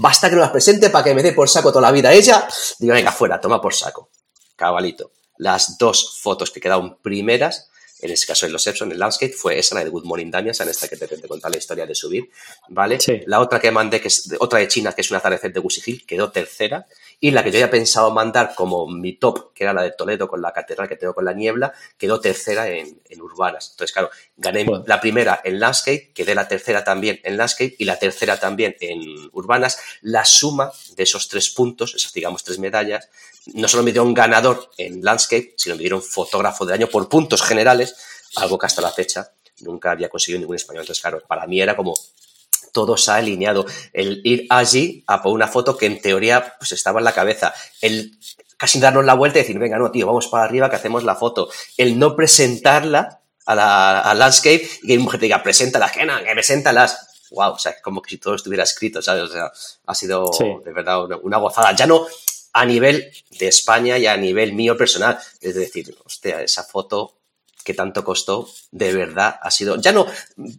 basta 0.01 0.29
que 0.29 0.37
no 0.37 0.43
las 0.43 0.51
presente 0.51 0.91
para 0.91 1.05
que 1.05 1.15
me 1.15 1.23
dé 1.23 1.33
por 1.33 1.49
saco 1.49 1.71
toda 1.71 1.83
la 1.83 1.93
vida 1.93 2.13
ella. 2.13 2.49
Digo, 2.79 2.95
venga, 2.95 3.13
fuera, 3.13 3.41
toma 3.41 3.61
por 3.61 3.75
saco. 3.75 4.11
Cabalito. 4.57 5.13
Las 5.39 5.79
dos 5.79 6.19
fotos 6.21 6.51
que 6.51 6.61
quedaron 6.61 6.99
primeras, 7.01 7.71
en 8.01 8.11
ese 8.11 8.27
caso 8.27 8.47
en 8.47 8.53
los 8.53 8.67
Epson, 8.67 8.91
en 8.93 8.99
Landscape, 8.99 9.33
fue 9.33 9.59
esa, 9.59 9.75
la 9.75 9.85
de 9.85 9.91
Good 9.91 10.05
Morning 10.05 10.31
Damian, 10.31 10.55
en 10.59 10.69
esta 10.69 10.89
que 10.89 10.97
te, 10.97 11.07
te 11.09 11.29
contar 11.29 11.51
la 11.51 11.59
historia 11.59 11.87
de 11.87 11.95
subir, 11.95 12.31
¿vale? 12.69 13.01
Sí. 13.01 13.23
La 13.27 13.41
otra 13.41 13.61
que 13.61 13.71
mandé, 13.71 14.01
que 14.01 14.09
es 14.09 14.31
otra 14.39 14.59
de 14.59 14.69
China, 14.69 14.93
que 14.93 15.01
es 15.01 15.11
un 15.11 15.17
atardecer 15.17 15.53
de 15.53 15.61
Gusi 15.61 15.83
Hill, 15.85 16.07
quedó 16.07 16.31
tercera. 16.31 16.87
Y 17.21 17.31
la 17.31 17.43
que 17.43 17.51
yo 17.51 17.57
había 17.57 17.71
pensado 17.71 18.11
mandar 18.11 18.55
como 18.55 18.87
mi 18.87 19.15
top, 19.17 19.53
que 19.55 19.65
era 19.65 19.73
la 19.73 19.83
de 19.83 19.93
Toledo 19.93 20.29
con 20.29 20.43
la 20.43 20.53
catedral 20.53 20.89
que 20.89 20.97
tengo 20.97 21.15
con 21.15 21.25
la 21.25 21.33
niebla, 21.33 21.73
quedó 21.97 22.21
tercera 22.21 22.69
en, 22.69 23.01
urbanas. 23.21 23.71
Entonces, 23.71 23.93
claro, 23.93 24.11
gané 24.37 24.67
la 24.87 25.01
primera 25.01 25.41
en 25.45 25.61
landscape, 25.61 26.13
quedé 26.13 26.35
la 26.35 26.49
tercera 26.49 26.85
también 26.85 27.21
en 27.23 27.37
landscape 27.37 27.77
y 27.79 27.85
la 27.85 27.99
tercera 27.99 28.39
también 28.39 28.77
en 28.81 29.01
urbanas. 29.33 29.79
La 30.03 30.25
suma 30.25 30.73
de 30.97 31.03
esos 31.03 31.29
tres 31.29 31.51
puntos, 31.51 31.95
esas 31.95 32.13
digamos 32.13 32.45
tres 32.45 32.59
medallas, 32.59 33.09
no 33.55 33.69
solo 33.69 33.83
me 33.83 33.93
dio 33.93 34.03
un 34.03 34.15
ganador 34.15 34.71
en 34.79 35.03
landscape, 35.05 35.55
sino 35.57 35.77
me 35.77 35.81
dieron 35.81 36.03
fotógrafo 36.03 36.67
del 36.67 36.75
año 36.75 36.89
por 36.89 37.09
puntos 37.09 37.43
generales, 37.43 37.95
algo 38.37 38.59
que 38.59 38.67
hasta 38.67 38.83
la 38.83 38.91
fecha 38.91 39.33
nunca 39.61 39.91
había 39.91 40.09
conseguido 40.09 40.41
ningún 40.41 40.57
español. 40.57 40.83
Entonces, 40.83 41.01
claro, 41.01 41.23
para 41.27 41.47
mí 41.47 41.61
era 41.61 41.77
como 41.77 41.95
todo 42.75 42.99
se 42.99 43.13
ha 43.13 43.15
alineado. 43.15 43.65
El 43.95 44.21
ir 44.25 44.47
allí 44.51 45.05
a 45.07 45.23
por 45.23 45.33
una 45.33 45.49
foto 45.49 45.79
que 45.79 45.87
en 45.87 46.03
teoría 46.03 46.57
pues 46.59 46.73
estaba 46.73 47.01
en 47.01 47.05
la 47.05 47.13
cabeza. 47.13 47.55
El 47.81 48.19
casi 48.59 48.81
darnos 48.81 49.05
la 49.05 49.15
vuelta 49.15 49.39
y 49.39 49.43
decir, 49.43 49.59
venga, 49.59 49.79
no, 49.79 49.91
tío, 49.91 50.07
vamos 50.07 50.29
para 50.29 50.45
arriba 50.45 50.69
que 50.69 50.77
hacemos 50.77 51.05
la 51.05 51.15
foto. 51.15 51.49
El 51.79 51.99
no 51.99 52.15
presentarla 52.17 53.21
a 53.47 53.55
la 53.55 54.15
landscape 54.15 54.69
y 54.83 54.89
que 54.89 54.97
mi 54.97 55.05
mujer 55.05 55.21
te 55.21 55.27
diga, 55.27 55.43
preséntalas, 55.43 55.93
que 55.93 56.05
no, 56.05 56.19
que 56.19 56.33
preséntalas. 56.33 57.29
Wow, 57.31 57.53
o 57.53 57.59
sea, 57.59 57.81
como 57.81 58.03
que 58.03 58.11
si 58.11 58.19
todo 58.19 58.35
estuviera 58.35 58.65
escrito, 58.65 59.01
¿sabes? 59.01 59.23
O 59.23 59.29
sea, 59.29 59.51
ha 59.87 59.95
sido 59.95 60.31
de 60.65 60.73
verdad 60.73 61.05
una, 61.05 61.17
una, 61.17 61.39
gozada. 61.39 61.73
Ya 61.75 61.87
no 61.87 62.07
a 62.53 62.65
nivel 62.65 63.11
de 63.39 63.49
España 63.49 63.99
y 63.99 64.07
a 64.07 64.17
nivel 64.17 64.53
mío 64.53 64.77
personal. 64.77 65.19
Es 65.41 65.55
decir, 65.55 65.97
hostia, 66.05 66.43
esa 66.43 66.65
foto 66.65 67.15
que 67.65 67.75
tanto 67.75 68.05
costó, 68.05 68.49
de 68.71 68.93
verdad 68.93 69.37
ha 69.41 69.51
sido, 69.51 69.81
ya 69.81 69.91
no, 69.91 70.07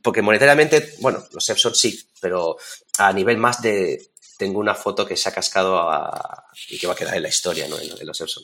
porque 0.02 0.24
monetariamente, 0.24 0.96
bueno, 1.00 1.24
los 1.32 1.48
Epson 1.48 1.76
sí, 1.76 2.08
pero 2.20 2.58
a 2.98 3.14
nivel 3.14 3.38
más 3.38 3.62
de, 3.62 4.10
tengo 4.38 4.60
una 4.60 4.74
foto 4.74 5.06
que 5.06 5.16
se 5.16 5.30
ha 5.30 5.32
cascado 5.32 5.88
y 6.70 6.78
que 6.80 6.88
va 6.88 6.94
a 6.94 6.96
quedar 6.96 7.16
en 7.16 7.24
la 7.24 7.30
historia, 7.30 7.68
¿no? 7.68 7.78
En, 7.80 8.06
los 8.06 8.20
Epson. 8.20 8.44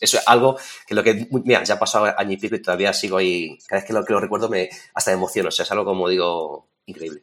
Eso 0.00 0.18
es 0.18 0.22
algo 0.26 0.56
que 0.86 0.94
lo 0.94 1.02
que, 1.02 1.28
mira, 1.44 1.62
ya 1.64 1.74
ha 1.74 1.78
pasado 1.78 2.06
año 2.16 2.32
y 2.32 2.36
pico 2.38 2.56
y 2.56 2.62
todavía 2.62 2.92
sigo 2.92 3.18
ahí, 3.18 3.58
cada 3.66 3.80
vez 3.80 3.86
que 3.86 3.92
lo, 3.92 4.04
que 4.04 4.14
recuerdo 4.14 4.48
me 4.48 4.70
hasta 4.94 5.10
me 5.10 5.16
emociono, 5.16 5.48
o 5.48 5.52
sea, 5.52 5.64
es 5.64 5.72
algo 5.72 5.84
como 5.84 6.08
digo, 6.08 6.68
increíble. 6.86 7.22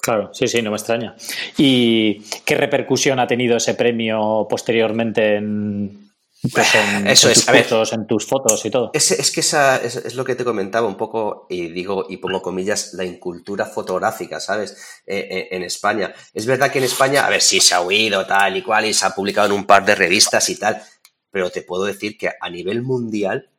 Claro, 0.00 0.32
sí, 0.34 0.46
sí, 0.46 0.60
no 0.60 0.70
me 0.70 0.76
extraña. 0.76 1.16
¿Y 1.56 2.20
qué 2.44 2.56
repercusión 2.56 3.18
ha 3.20 3.26
tenido 3.26 3.56
ese 3.56 3.74
premio 3.74 4.46
posteriormente 4.48 5.36
en, 5.36 6.03
pues 6.52 6.74
en, 6.74 7.06
Eso 7.06 7.28
tus 7.28 7.44
fotos, 7.44 7.92
en 7.92 8.06
tus 8.06 8.26
fotos 8.26 8.64
y 8.64 8.70
todo. 8.70 8.90
Es, 8.92 9.10
es 9.10 9.30
que 9.30 9.40
esa 9.40 9.76
es, 9.76 10.14
lo 10.14 10.24
que 10.24 10.34
te 10.34 10.44
comentaba 10.44 10.86
un 10.86 10.96
poco, 10.96 11.46
y 11.48 11.68
digo, 11.68 12.06
y 12.08 12.18
pongo 12.18 12.42
comillas, 12.42 12.94
la 12.94 13.04
incultura 13.04 13.66
fotográfica, 13.66 14.40
¿sabes? 14.40 14.76
Eh, 15.06 15.26
eh, 15.30 15.48
en 15.52 15.62
España. 15.62 16.14
Es 16.32 16.46
verdad 16.46 16.70
que 16.70 16.78
en 16.78 16.84
España, 16.84 17.26
a 17.26 17.30
ver, 17.30 17.40
sí 17.40 17.60
se 17.60 17.74
ha 17.74 17.80
oído 17.80 18.26
tal 18.26 18.56
y 18.56 18.62
cual, 18.62 18.84
y 18.86 18.94
se 18.94 19.06
ha 19.06 19.10
publicado 19.10 19.46
en 19.46 19.52
un 19.52 19.66
par 19.66 19.84
de 19.84 19.94
revistas 19.94 20.48
y 20.50 20.58
tal, 20.58 20.82
pero 21.30 21.50
te 21.50 21.62
puedo 21.62 21.84
decir 21.84 22.18
que 22.18 22.30
a 22.40 22.50
nivel 22.50 22.82
mundial 22.82 23.50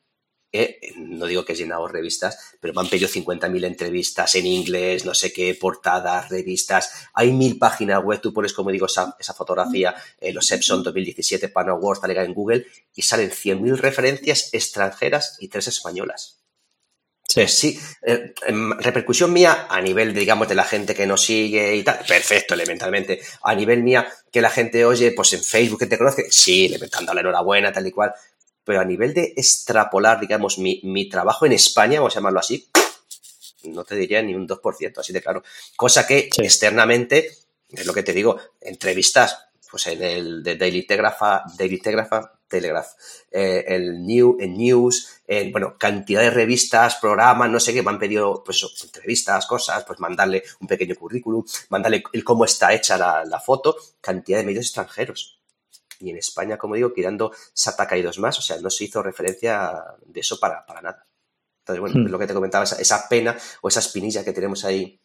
no 0.97 1.25
digo 1.25 1.45
que 1.45 1.53
he 1.53 1.55
llenado 1.55 1.87
revistas, 1.87 2.55
pero 2.59 2.73
me 2.73 2.81
han 2.81 2.89
pedido 2.89 3.09
50.000 3.09 3.65
entrevistas 3.65 4.35
en 4.35 4.45
inglés, 4.45 5.05
no 5.05 5.13
sé 5.13 5.31
qué, 5.31 5.55
portadas, 5.55 6.29
revistas. 6.29 7.09
Hay 7.13 7.31
mil 7.31 7.57
páginas 7.57 8.03
web, 8.03 8.21
tú 8.21 8.33
pones, 8.33 8.53
como 8.53 8.71
digo, 8.71 8.85
esa, 8.85 9.15
fotografía, 9.35 9.95
eh, 10.19 10.33
los 10.33 10.49
Epson 10.51 10.83
2017, 10.83 11.49
Pan 11.49 11.69
Awards, 11.69 12.01
tal, 12.01 12.11
en 12.11 12.33
Google, 12.33 12.65
y 12.93 13.01
salen 13.01 13.31
100.000 13.31 13.77
referencias 13.77 14.49
extranjeras 14.53 15.37
y 15.39 15.47
tres 15.47 15.67
españolas. 15.67 16.39
Sí, 17.27 17.47
sí. 17.47 17.79
Eh, 18.01 18.33
em, 18.47 18.71
repercusión 18.79 19.33
mía 19.33 19.67
a 19.69 19.81
nivel, 19.81 20.13
digamos, 20.13 20.47
de 20.47 20.55
la 20.55 20.63
gente 20.63 20.95
que 20.95 21.05
nos 21.05 21.21
sigue 21.21 21.75
y 21.75 21.83
tal. 21.83 21.99
Perfecto, 22.07 22.53
elementalmente. 22.53 23.19
A 23.43 23.53
nivel 23.55 23.83
mía, 23.83 24.07
que 24.31 24.41
la 24.41 24.49
gente 24.49 24.85
oye, 24.85 25.11
pues 25.11 25.33
en 25.33 25.43
Facebook 25.43 25.79
que 25.79 25.87
te 25.87 25.97
conoce, 25.97 26.27
sí, 26.29 26.69
le 26.69 26.77
dando 26.77 27.13
la 27.13 27.21
enhorabuena, 27.21 27.73
tal 27.73 27.87
y 27.87 27.91
cual 27.91 28.13
pero 28.65 28.81
a 28.81 28.85
nivel 28.85 29.13
de 29.13 29.33
extrapolar, 29.37 30.19
digamos, 30.19 30.57
mi, 30.57 30.81
mi 30.83 31.07
trabajo 31.07 31.45
en 31.45 31.53
España, 31.53 31.99
vamos 31.99 32.15
a 32.15 32.19
llamarlo 32.19 32.39
así, 32.39 32.67
no 33.63 33.83
te 33.83 33.95
diría 33.95 34.21
ni 34.21 34.35
un 34.35 34.47
2%, 34.47 34.97
así 34.97 35.13
de 35.13 35.21
claro. 35.21 35.43
Cosa 35.75 36.05
que 36.05 36.29
externamente, 36.37 37.31
es 37.69 37.85
lo 37.85 37.93
que 37.93 38.03
te 38.03 38.13
digo, 38.13 38.37
entrevistas, 38.61 39.47
pues 39.69 39.87
en 39.87 40.03
el 40.03 40.43
de 40.43 40.55
Daily 40.55 40.85
Telegraph, 40.85 41.21
Daily 41.57 41.79
Telegraph, 41.79 42.25
Telegraph 42.47 42.87
eh, 43.31 43.65
el 43.67 44.05
New, 44.05 44.37
en 44.39 44.57
News, 44.57 45.21
en, 45.27 45.51
bueno, 45.51 45.77
cantidad 45.77 46.21
de 46.21 46.29
revistas, 46.29 46.95
programas, 46.95 47.49
no 47.49 47.59
sé 47.59 47.73
qué, 47.73 47.81
me 47.81 47.89
han 47.89 47.99
pedido, 47.99 48.43
pues 48.43 48.63
entrevistas, 48.83 49.45
cosas, 49.45 49.83
pues 49.83 49.99
mandarle 49.99 50.43
un 50.59 50.67
pequeño 50.67 50.95
currículum, 50.95 51.43
mandarle 51.69 52.03
el 52.13 52.23
cómo 52.23 52.45
está 52.45 52.73
hecha 52.73 52.97
la, 52.97 53.25
la 53.25 53.39
foto, 53.39 53.75
cantidad 54.01 54.39
de 54.39 54.45
medios 54.45 54.65
extranjeros 54.65 55.39
y 56.05 56.11
en 56.11 56.17
España, 56.17 56.57
como 56.57 56.75
digo, 56.75 56.93
quitando 56.93 57.31
Sataka 57.51 57.97
y 57.97 58.03
dos 58.03 58.19
más, 58.19 58.37
o 58.37 58.41
sea, 58.41 58.57
no 58.61 58.69
se 58.69 58.83
hizo 58.83 59.01
referencia 59.01 59.73
de 60.05 60.19
eso 60.19 60.39
para, 60.39 60.63
para 60.63 60.81
nada. 60.81 61.03
Entonces, 61.61 61.81
bueno, 61.81 61.99
hmm. 61.99 62.05
es 62.05 62.11
lo 62.11 62.19
que 62.19 62.27
te 62.27 62.33
comentaba, 62.35 62.63
esa, 62.63 63.09
pena 63.09 63.35
o 63.61 63.69
esa 63.69 63.79
espinilla 63.79 64.23
que 64.23 64.31
tenemos 64.31 64.63
ahí, 64.65 65.01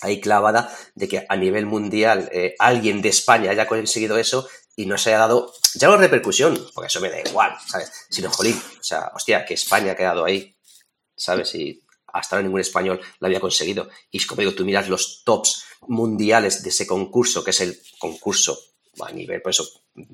ahí 0.00 0.20
clavada 0.20 0.76
de 0.96 1.06
que 1.06 1.24
a 1.28 1.36
nivel 1.36 1.66
mundial 1.66 2.28
eh, 2.32 2.56
alguien 2.58 3.00
de 3.00 3.10
España 3.10 3.52
haya 3.52 3.68
conseguido 3.68 4.18
eso 4.18 4.48
y 4.74 4.86
no 4.86 4.98
se 4.98 5.10
haya 5.10 5.20
dado, 5.20 5.52
ya 5.74 5.86
no 5.86 5.96
repercusión, 5.96 6.58
porque 6.74 6.88
eso 6.88 7.00
me 7.00 7.10
da 7.10 7.20
igual, 7.20 7.56
¿sabes? 7.68 7.92
Sino, 8.10 8.28
jolín, 8.30 8.56
o 8.56 8.82
sea, 8.82 9.12
hostia, 9.14 9.44
que 9.44 9.54
España 9.54 9.92
ha 9.92 9.96
quedado 9.96 10.24
ahí, 10.24 10.56
¿sabes? 11.14 11.54
Y 11.54 11.80
hasta 12.08 12.34
ahora 12.34 12.42
ningún 12.42 12.60
español 12.60 13.00
lo 13.20 13.26
había 13.28 13.38
conseguido. 13.38 13.88
Y 14.10 14.24
como 14.26 14.40
digo, 14.40 14.54
tú 14.54 14.64
miras 14.64 14.88
los 14.88 15.22
tops 15.24 15.64
mundiales 15.82 16.64
de 16.64 16.70
ese 16.70 16.88
concurso, 16.88 17.44
que 17.44 17.50
es 17.50 17.60
el 17.60 17.80
concurso 18.00 18.58
a 19.00 19.12
nivel, 19.12 19.40
por 19.40 19.50
eso, 19.50 19.64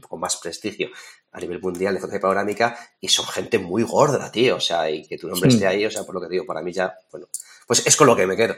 con 0.08 0.20
más 0.20 0.36
prestigio 0.36 0.90
a 1.32 1.40
nivel 1.40 1.60
mundial 1.60 1.94
de 1.94 2.00
fotografía 2.00 2.22
panorámica 2.22 2.78
y 3.00 3.08
son 3.08 3.26
gente 3.26 3.58
muy 3.58 3.82
gorda, 3.82 4.30
tío, 4.30 4.56
o 4.56 4.60
sea, 4.60 4.90
y 4.90 5.06
que 5.06 5.18
tu 5.18 5.28
nombre 5.28 5.48
esté 5.48 5.66
ahí, 5.66 5.84
o 5.84 5.90
sea, 5.90 6.04
por 6.04 6.14
lo 6.14 6.20
que 6.20 6.28
digo, 6.28 6.46
para 6.46 6.62
mí 6.62 6.72
ya, 6.72 6.94
bueno, 7.10 7.28
pues 7.66 7.86
es 7.86 7.96
con 7.96 8.06
lo 8.06 8.16
que 8.16 8.26
me 8.26 8.36
quedo. 8.36 8.54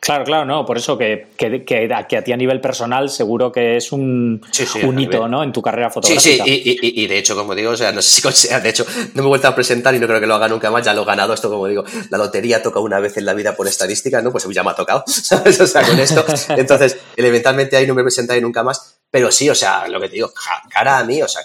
Claro, 0.00 0.24
claro, 0.24 0.44
no, 0.44 0.64
por 0.64 0.78
eso 0.78 0.96
que, 0.96 1.28
que, 1.36 1.64
que, 1.64 1.88
a 1.92 2.06
ti 2.06 2.32
a 2.32 2.36
nivel 2.36 2.60
personal 2.60 3.10
seguro 3.10 3.52
que 3.52 3.76
es 3.76 3.92
un, 3.92 4.40
un 4.82 4.98
hito, 4.98 5.28
¿no? 5.28 5.42
En 5.42 5.52
tu 5.52 5.60
carrera 5.60 5.90
fotográfica. 5.90 6.44
Sí, 6.44 6.60
sí, 6.62 6.78
y, 6.80 7.02
y, 7.04 7.06
de 7.06 7.18
hecho, 7.18 7.34
como 7.36 7.54
digo, 7.54 7.72
o 7.72 7.76
sea, 7.76 7.92
no 7.92 8.00
sé 8.00 8.32
si 8.32 8.48
de 8.48 8.68
hecho, 8.68 8.86
no 9.14 9.22
me 9.22 9.26
he 9.26 9.28
vuelto 9.28 9.48
a 9.48 9.54
presentar 9.54 9.94
y 9.94 9.98
no 9.98 10.06
creo 10.06 10.20
que 10.20 10.26
lo 10.26 10.34
haga 10.34 10.48
nunca 10.48 10.70
más, 10.70 10.84
ya 10.84 10.94
lo 10.94 11.02
he 11.02 11.04
ganado, 11.04 11.34
esto 11.34 11.50
como 11.50 11.66
digo, 11.66 11.84
la 12.10 12.18
lotería 12.18 12.62
toca 12.62 12.80
una 12.80 12.98
vez 13.00 13.16
en 13.16 13.26
la 13.26 13.34
vida 13.34 13.54
por 13.56 13.66
estadística, 13.66 14.22
¿no? 14.22 14.30
Pues 14.30 14.46
ya 14.48 14.62
me 14.62 14.70
ha 14.70 14.74
tocado, 14.74 15.04
¿sabes? 15.06 15.60
O 15.60 15.66
sea, 15.66 15.82
con 15.86 15.98
esto, 15.98 16.24
entonces, 16.56 16.98
elementalmente 17.16 17.76
ahí 17.76 17.86
no 17.86 17.94
me 17.94 18.02
presentaré 18.02 18.40
nunca 18.40 18.62
más, 18.62 18.98
pero 19.14 19.30
sí, 19.30 19.48
o 19.48 19.54
sea, 19.54 19.86
lo 19.86 20.00
que 20.00 20.08
te 20.08 20.16
digo, 20.16 20.32
cara 20.68 20.98
a 20.98 21.04
mí, 21.04 21.22
o 21.22 21.28
sea, 21.28 21.40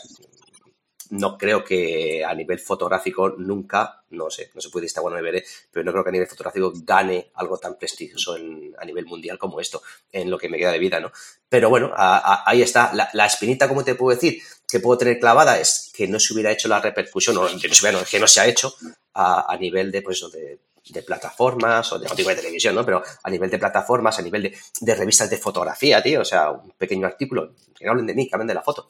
no 1.11 1.38
creo 1.38 1.63
que 1.63 2.26
a 2.26 2.34
nivel 2.34 2.57
fotográfico 2.57 3.36
nunca, 3.38 4.03
no 4.09 4.32
sé, 4.32 4.49
no 4.55 4.59
se 4.59 4.72
puede 4.72 4.88
estar 4.88 5.03
bueno 5.03 5.17
me 5.17 5.22
veré, 5.22 5.45
pero 5.70 5.84
no 5.84 5.91
creo 5.91 6.03
que 6.03 6.09
a 6.09 6.13
nivel 6.13 6.28
fotográfico 6.28 6.74
gane 6.78 7.30
algo 7.36 7.59
tan 7.59 7.78
prestigioso 7.78 8.36
a 8.76 8.86
nivel 8.86 9.05
mundial 9.05 9.38
como 9.38 9.61
esto, 9.61 9.84
en 10.11 10.32
lo 10.32 10.39
que 10.39 10.49
me 10.49 10.57
queda 10.57 10.72
de 10.72 10.80
vida, 10.80 10.99
¿no? 10.99 11.11
Pero 11.47 11.70
bueno, 11.70 11.93
ahí 11.95 12.63
está. 12.63 12.91
La, 13.13 13.26
espinita, 13.28 13.67
como 13.67 13.84
te 13.84 13.93
puedo 13.93 14.15
decir, 14.15 14.41
que 14.67 14.80
puedo 14.80 14.97
tener 14.97 15.20
clavada 15.20 15.59
es 15.59 15.91
que 15.93 16.07
no 16.07 16.20
se 16.20 16.34
hubiera 16.34 16.51
hecho 16.51 16.70
la 16.70 16.82
repercusión, 16.82 17.38
o 17.38 17.45
que 17.45 17.67
no 17.67 17.76
se, 17.76 18.05
que 18.09 18.20
no 18.20 18.28
se 18.28 18.39
ha 18.39 18.47
hecho 18.47 18.74
a, 19.13 19.55
nivel 19.59 19.91
de, 19.91 20.01
pues, 20.01 20.26
de, 20.32 20.57
de 20.89 21.03
plataformas 21.03 21.91
o 21.93 21.99
de, 21.99 22.07
de 22.07 22.35
televisión, 22.35 22.75
¿no? 22.75 22.85
Pero 22.85 23.03
a 23.23 23.29
nivel 23.29 23.49
de 23.49 23.59
plataformas, 23.59 24.19
a 24.19 24.21
nivel 24.21 24.43
de, 24.43 24.57
de, 24.81 24.95
revistas 24.95 25.29
de 25.29 25.37
fotografía, 25.37 26.01
tío, 26.01 26.21
o 26.21 26.25
sea, 26.25 26.51
un 26.51 26.71
pequeño 26.71 27.07
artículo, 27.07 27.53
que 27.75 27.85
no 27.85 27.91
hablen 27.91 28.07
de 28.07 28.13
mí, 28.13 28.27
que 28.27 28.35
hablen 28.35 28.47
de 28.47 28.53
la 28.55 28.63
foto, 28.63 28.87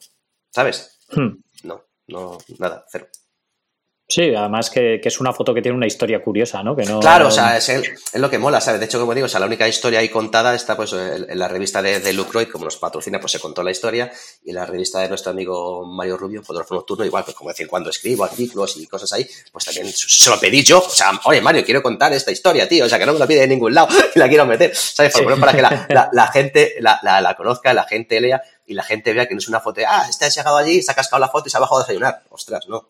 ¿sabes? 0.50 0.98
Hmm. 1.10 1.42
No 1.64 1.90
no, 2.10 2.38
nada, 2.58 2.84
cero. 2.88 3.08
Sí, 4.10 4.34
además 4.34 4.70
que, 4.70 5.00
es 5.02 5.20
una 5.20 5.32
foto 5.32 5.54
que 5.54 5.62
tiene 5.62 5.76
una 5.76 5.86
historia 5.86 6.20
curiosa, 6.20 6.64
¿no? 6.64 6.74
Que 6.74 6.82
no 6.82 6.98
claro, 6.98 7.28
o 7.28 7.30
sea, 7.30 7.56
es, 7.56 7.70
lo 8.14 8.28
que 8.28 8.38
mola, 8.38 8.60
¿sabes? 8.60 8.80
De 8.80 8.86
hecho, 8.86 8.98
como 8.98 9.14
digo, 9.14 9.26
o 9.26 9.28
sea, 9.28 9.38
la 9.38 9.46
única 9.46 9.68
historia 9.68 10.00
ahí 10.00 10.08
contada 10.08 10.52
está 10.52 10.76
pues 10.76 10.92
en, 10.92 11.38
la 11.38 11.46
revista 11.46 11.80
de, 11.80 12.00
de 12.00 12.12
Lucroy, 12.12 12.46
como 12.46 12.64
nos 12.64 12.76
patrocina, 12.76 13.20
pues 13.20 13.30
se 13.30 13.38
contó 13.38 13.62
la 13.62 13.70
historia, 13.70 14.10
y 14.44 14.52
la 14.52 14.66
revista 14.66 14.98
de 14.98 15.08
nuestro 15.08 15.30
amigo 15.30 15.86
Mario 15.86 16.16
Rubio, 16.16 16.42
fotógrafo 16.42 16.74
nocturno, 16.74 17.04
igual, 17.04 17.22
pues 17.22 17.36
como 17.36 17.50
decir, 17.50 17.68
cuando 17.68 17.90
escribo 17.90 18.24
artículos 18.24 18.76
y 18.78 18.86
cosas 18.88 19.12
ahí, 19.12 19.24
pues 19.52 19.64
también 19.64 19.86
se 19.94 20.28
lo 20.28 20.40
pedí 20.40 20.64
yo, 20.64 20.80
o 20.80 20.90
sea, 20.90 21.12
oye, 21.26 21.40
Mario, 21.40 21.64
quiero 21.64 21.80
contar 21.80 22.12
esta 22.12 22.32
historia, 22.32 22.68
tío, 22.68 22.86
o 22.86 22.88
sea, 22.88 22.98
que 22.98 23.06
no 23.06 23.12
me 23.12 23.18
la 23.20 23.28
pide 23.28 23.42
de 23.42 23.48
ningún 23.48 23.72
lado 23.72 23.88
y 24.12 24.18
la 24.18 24.28
quiero 24.28 24.44
meter, 24.44 24.74
¿sabes? 24.74 25.12
Por 25.12 25.38
para 25.38 25.52
que 25.52 25.62
la, 25.62 26.26
gente 26.32 26.74
la, 26.80 26.98
la, 27.02 27.36
conozca, 27.36 27.72
la 27.72 27.84
gente 27.84 28.20
lea 28.20 28.42
y 28.66 28.74
la 28.74 28.82
gente 28.82 29.12
vea 29.12 29.28
que 29.28 29.34
no 29.34 29.38
es 29.38 29.46
una 29.46 29.60
foto 29.60 29.80
de, 29.80 29.86
ah, 29.86 30.06
este 30.10 30.24
ha 30.24 30.28
llegado 30.30 30.56
allí, 30.56 30.82
se 30.82 30.90
ha 30.90 30.96
cascado 30.96 31.20
la 31.20 31.28
foto 31.28 31.46
y 31.46 31.50
se 31.50 31.56
ha 31.56 31.60
bajado 31.60 31.80
a 31.80 31.84
desayunar. 31.84 32.24
Ostras, 32.30 32.66
no 32.68 32.88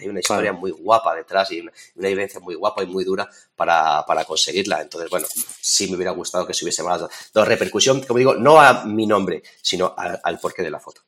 hay 0.00 0.08
una 0.08 0.20
historia 0.20 0.52
muy 0.52 0.70
guapa 0.70 1.14
detrás 1.14 1.50
y 1.52 1.60
una, 1.60 1.72
vivencia 1.96 2.40
muy 2.40 2.54
guapa 2.54 2.82
y 2.82 2.86
muy 2.86 3.04
dura 3.04 3.28
para, 3.54 4.04
conseguirla. 4.26 4.80
Entonces, 4.80 5.10
bueno, 5.10 5.26
sí 5.60 5.88
me 5.88 5.96
hubiera 5.96 6.12
gustado 6.12 6.46
que 6.46 6.54
se 6.54 6.64
hubiese 6.64 6.82
más 6.82 7.02
de 7.32 7.44
repercusión, 7.44 8.00
como 8.02 8.18
digo, 8.18 8.34
no 8.34 8.60
a 8.60 8.84
mi 8.84 9.06
nombre, 9.06 9.42
sino 9.62 9.94
al, 9.96 10.38
porqué 10.38 10.62
de 10.62 10.70
la 10.70 10.80
foto. 10.80 11.02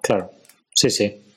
Claro, 0.00 0.30
sí, 0.74 0.90
sí. 0.90 1.28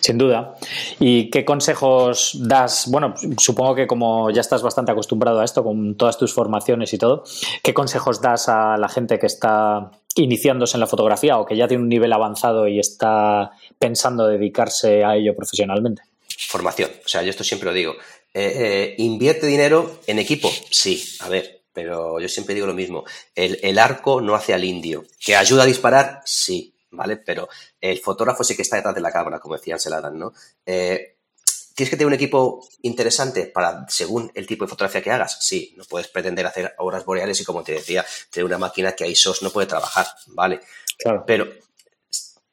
Sin 0.00 0.18
duda. 0.18 0.54
¿Y 1.00 1.30
qué 1.30 1.44
consejos 1.44 2.38
das? 2.40 2.86
Bueno, 2.88 3.14
supongo 3.38 3.74
que 3.74 3.86
como 3.86 4.30
ya 4.30 4.40
estás 4.40 4.62
bastante 4.62 4.92
acostumbrado 4.92 5.40
a 5.40 5.44
esto, 5.44 5.64
con 5.64 5.96
todas 5.96 6.16
tus 6.16 6.32
formaciones 6.32 6.92
y 6.94 6.98
todo, 6.98 7.24
¿qué 7.62 7.74
consejos 7.74 8.20
das 8.20 8.48
a 8.48 8.76
la 8.76 8.88
gente 8.88 9.18
que 9.18 9.26
está 9.26 9.90
iniciándose 10.14 10.76
en 10.76 10.80
la 10.80 10.86
fotografía 10.86 11.38
o 11.38 11.44
que 11.44 11.56
ya 11.56 11.66
tiene 11.66 11.82
un 11.82 11.88
nivel 11.88 12.12
avanzado 12.12 12.68
y 12.68 12.78
está 12.78 13.50
pensando 13.78 14.26
dedicarse 14.26 15.04
a 15.04 15.16
ello 15.16 15.34
profesionalmente? 15.34 16.02
Formación. 16.48 16.90
O 17.04 17.08
sea, 17.08 17.22
yo 17.22 17.30
esto 17.30 17.44
siempre 17.44 17.66
lo 17.66 17.74
digo. 17.74 17.94
Eh, 18.32 18.52
eh, 18.56 18.94
¿Invierte 18.98 19.46
dinero 19.46 20.00
en 20.06 20.18
equipo? 20.18 20.50
Sí, 20.70 21.16
a 21.20 21.28
ver, 21.28 21.62
pero 21.72 22.18
yo 22.20 22.28
siempre 22.28 22.54
digo 22.54 22.66
lo 22.66 22.74
mismo. 22.74 23.04
El, 23.34 23.78
arco 23.78 24.20
no 24.20 24.34
hace 24.34 24.54
al 24.54 24.64
indio. 24.64 25.04
¿Que 25.18 25.36
ayuda 25.36 25.62
a 25.62 25.66
disparar? 25.66 26.22
Sí, 26.24 26.74
¿vale? 26.90 27.16
Pero 27.18 27.48
el 27.80 28.00
fotógrafo 28.00 28.42
sí 28.42 28.56
que 28.56 28.62
está 28.62 28.76
detrás 28.76 28.94
de 28.94 29.00
la 29.00 29.12
cámara, 29.12 29.38
como 29.38 29.56
decía 29.56 29.74
Ansel 29.74 29.94
¿no? 30.14 30.32
Eh, 30.66 31.16
¿Tienes 31.74 31.90
que 31.90 31.96
tener 31.96 32.06
un 32.06 32.14
equipo 32.14 32.68
interesante 32.82 33.46
para, 33.46 33.84
según 33.88 34.30
el 34.34 34.46
tipo 34.46 34.64
de 34.64 34.70
fotografía 34.70 35.02
que 35.02 35.10
hagas? 35.10 35.38
Sí, 35.40 35.74
no 35.76 35.84
puedes 35.84 36.06
pretender 36.06 36.46
hacer 36.46 36.72
auras 36.78 37.04
boreales 37.04 37.40
y, 37.40 37.44
como 37.44 37.64
te 37.64 37.72
decía, 37.72 38.06
tener 38.30 38.44
una 38.44 38.58
máquina 38.58 38.92
que 38.92 39.02
a 39.02 39.08
ISOs 39.08 39.42
no 39.42 39.50
puede 39.50 39.66
trabajar, 39.66 40.06
¿vale? 40.28 40.60
Claro. 40.96 41.24
Pero 41.26 41.48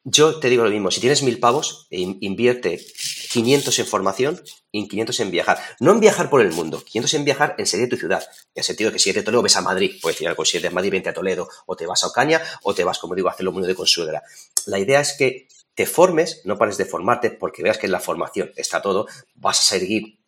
yo 0.04 0.40
te 0.40 0.50
digo 0.50 0.64
lo 0.64 0.70
mismo, 0.72 0.90
si 0.90 1.00
tienes 1.00 1.22
mil 1.22 1.40
pavos, 1.40 1.88
invierte 1.90 2.84
500 3.32 3.80
en 3.80 3.86
formación 3.86 4.42
y 4.72 4.88
500 4.88 5.20
en 5.20 5.32
viajar. 5.32 5.60
No 5.80 5.92
en 5.92 6.00
viajar 6.00 6.30
por 6.30 6.42
el 6.42 6.52
mundo, 6.54 6.84
500 6.84 7.14
en 7.14 7.26
viajar 7.26 7.56
en 7.58 7.68
serie 7.68 7.86
de 7.86 7.92
tu 7.92 7.98
ciudad. 7.98 8.24
En 8.56 8.62
el 8.62 8.64
sentido 8.64 8.92
que 8.92 9.00
si 9.00 9.10
eres 9.10 9.22
de 9.22 9.26
Toledo, 9.26 9.44
ves 9.44 9.56
a 9.58 9.62
Madrid, 9.62 10.00
puedes 10.02 10.16
decir 10.16 10.28
algo, 10.28 10.44
si 10.44 10.58
eres 10.58 10.70
de 10.70 10.76
Madrid, 10.76 10.92
vente 10.92 11.10
a 11.10 11.14
Toledo, 11.14 11.48
o 11.66 11.76
te 11.76 11.86
vas 11.86 12.04
a 12.04 12.08
Ocaña, 12.08 12.42
o 12.64 12.74
te 12.74 12.84
vas, 12.84 13.00
como 13.00 13.16
digo, 13.16 13.30
a 13.30 13.32
hacer 13.32 13.46
lo 13.46 13.52
mismo 13.52 13.68
de 13.68 13.76
consuegra. 13.76 14.24
La 14.66 14.80
idea 14.80 15.02
es 15.02 15.14
que 15.14 15.48
te 15.76 15.86
formes, 15.86 16.42
no 16.46 16.58
pares 16.58 16.78
de 16.78 16.86
formarte, 16.86 17.32
porque 17.32 17.64
veas 17.64 17.78
que 17.78 17.86
en 17.86 17.92
la 17.92 18.00
formación 18.00 18.52
está 18.56 18.82
todo, 18.82 19.08
vas 19.36 19.60
a 19.60 19.64
seguir 19.64 20.21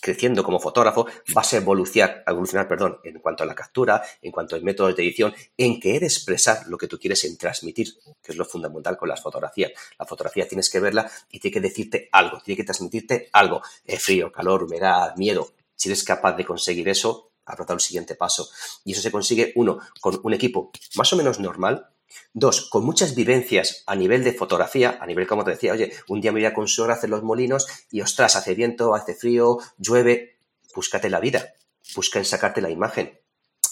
creciendo 0.00 0.42
como 0.42 0.60
fotógrafo, 0.60 1.06
vas 1.34 1.52
a 1.52 1.58
evolucionar, 1.58 2.24
evolucionar 2.26 2.68
perdón, 2.68 2.98
en 3.04 3.20
cuanto 3.20 3.44
a 3.44 3.46
la 3.46 3.54
captura, 3.54 4.02
en 4.22 4.32
cuanto 4.32 4.56
a 4.56 4.60
métodos 4.60 4.96
de 4.96 5.02
edición, 5.02 5.34
en 5.56 5.80
querer 5.80 6.04
expresar 6.04 6.66
lo 6.66 6.78
que 6.78 6.88
tú 6.88 6.98
quieres 6.98 7.24
en 7.24 7.36
transmitir, 7.36 7.94
que 8.22 8.32
es 8.32 8.36
lo 8.36 8.44
fundamental 8.44 8.96
con 8.96 9.08
las 9.08 9.22
fotografías. 9.22 9.72
La 9.98 10.06
fotografía 10.06 10.48
tienes 10.48 10.70
que 10.70 10.80
verla 10.80 11.10
y 11.30 11.38
tiene 11.40 11.54
que 11.54 11.60
decirte 11.60 12.08
algo, 12.12 12.40
tiene 12.40 12.56
que 12.56 12.64
transmitirte 12.64 13.28
algo, 13.32 13.62
frío, 13.98 14.32
calor, 14.32 14.64
humedad, 14.64 15.14
miedo. 15.16 15.52
Si 15.74 15.88
eres 15.88 16.04
capaz 16.04 16.32
de 16.32 16.44
conseguir 16.44 16.88
eso, 16.88 17.30
habrá 17.44 17.64
dado 17.64 17.74
el 17.74 17.80
siguiente 17.80 18.14
paso. 18.14 18.48
Y 18.84 18.92
eso 18.92 19.02
se 19.02 19.10
consigue, 19.10 19.52
uno, 19.56 19.78
con 20.00 20.20
un 20.22 20.34
equipo 20.34 20.70
más 20.96 21.12
o 21.12 21.16
menos 21.16 21.40
normal, 21.40 21.88
Dos, 22.32 22.68
con 22.68 22.84
muchas 22.84 23.14
vivencias 23.14 23.82
a 23.86 23.96
nivel 23.96 24.24
de 24.24 24.32
fotografía, 24.32 24.98
a 25.00 25.06
nivel, 25.06 25.26
como 25.26 25.44
te 25.44 25.52
decía, 25.52 25.72
oye, 25.72 25.92
un 26.08 26.20
día 26.20 26.32
me 26.32 26.40
voy 26.40 26.46
a 26.46 26.66
suegra 26.66 26.94
a 26.94 26.96
hacer 26.96 27.10
los 27.10 27.22
molinos 27.22 27.66
y 27.90 28.00
ostras, 28.00 28.36
hace 28.36 28.54
viento, 28.54 28.94
hace 28.94 29.14
frío, 29.14 29.58
llueve, 29.78 30.38
búscate 30.74 31.10
la 31.10 31.20
vida, 31.20 31.54
busca 31.94 32.18
en 32.18 32.24
sacarte 32.24 32.60
la 32.60 32.70
imagen. 32.70 33.18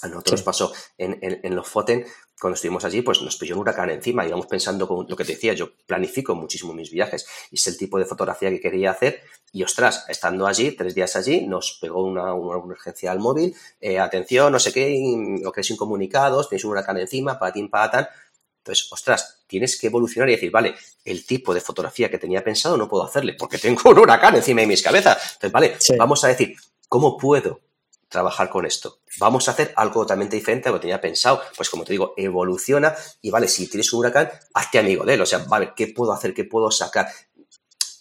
A 0.01 0.07
nosotros 0.07 0.32
nos 0.32 0.43
pasó 0.43 0.72
en, 0.97 1.18
en, 1.20 1.57
los 1.57 1.66
Foten, 1.66 2.07
cuando 2.41 2.55
estuvimos 2.55 2.84
allí, 2.84 3.03
pues 3.03 3.20
nos 3.20 3.36
pilló 3.36 3.57
un 3.57 3.62
huracán 3.62 3.91
encima, 3.91 4.24
íbamos 4.24 4.47
pensando 4.47 4.86
con 4.86 5.07
lo 5.09 5.16
que 5.16 5.24
te 5.24 5.32
decía, 5.32 5.55
yo 5.55 5.72
planifico 5.86 6.36
muchísimo 6.36 6.72
mis 6.72 6.93
viajes 6.93 7.26
y 7.51 7.57
es 7.57 7.66
el 7.66 7.76
tipo 7.76 7.99
de 7.99 8.05
fotografía 8.05 8.49
que 8.51 8.61
quería 8.61 8.93
hacer 8.93 9.22
y 9.53 9.64
ostras, 9.64 10.05
estando 10.09 10.47
allí, 10.47 10.70
tres 10.72 10.95
días 10.95 11.16
allí, 11.16 11.49
nos 11.49 11.78
pegó 11.80 12.05
una, 12.05 12.32
una 12.34 12.62
emergencia 12.62 13.11
al 13.11 13.18
móvil, 13.18 13.57
eh, 13.80 13.99
atención, 13.99 14.53
no 14.53 14.61
sé 14.61 14.72
qué, 14.72 15.41
lo 15.43 15.51
que 15.51 15.62
es 15.62 15.70
incomunicados, 15.70 16.49
tenéis 16.49 16.64
un 16.64 16.72
huracán 16.72 16.99
encima, 16.99 17.41
patín, 17.41 17.68
patán, 17.68 18.07
entonces, 18.68 18.92
ostras, 18.92 19.44
tienes 19.46 19.80
que 19.80 19.86
evolucionar 19.86 20.28
y 20.28 20.32
decir, 20.32 20.50
vale, 20.50 20.74
el 21.02 21.24
tipo 21.24 21.54
de 21.54 21.62
fotografía 21.62 22.10
que 22.10 22.18
tenía 22.18 22.44
pensado 22.44 22.76
no 22.76 22.86
puedo 22.86 23.02
hacerle 23.02 23.32
porque 23.32 23.56
tengo 23.58 23.90
un 23.90 23.98
huracán 23.98 24.36
encima 24.36 24.60
de 24.60 24.66
mis 24.66 24.82
cabezas. 24.82 25.16
Entonces, 25.34 25.52
vale, 25.52 25.76
vamos 25.98 26.22
a 26.24 26.28
decir, 26.28 26.54
¿cómo 26.86 27.16
puedo 27.16 27.60
trabajar 28.10 28.50
con 28.50 28.66
esto? 28.66 29.00
Vamos 29.18 29.48
a 29.48 29.52
hacer 29.52 29.72
algo 29.76 30.02
totalmente 30.02 30.36
diferente 30.36 30.68
a 30.68 30.72
lo 30.72 30.78
que 30.78 30.82
tenía 30.82 31.00
pensado. 31.00 31.40
Pues 31.56 31.70
como 31.70 31.84
te 31.84 31.92
digo, 31.92 32.12
evoluciona 32.18 32.94
y 33.22 33.30
vale, 33.30 33.48
si 33.48 33.68
tienes 33.68 33.90
un 33.94 34.00
huracán, 34.00 34.30
hazte 34.52 34.78
amigo 34.78 35.06
de 35.06 35.14
él. 35.14 35.22
O 35.22 35.26
sea, 35.26 35.38
vale, 35.38 35.72
¿qué 35.74 35.88
puedo 35.88 36.12
hacer? 36.12 36.34
¿Qué 36.34 36.44
puedo 36.44 36.70
sacar? 36.70 37.08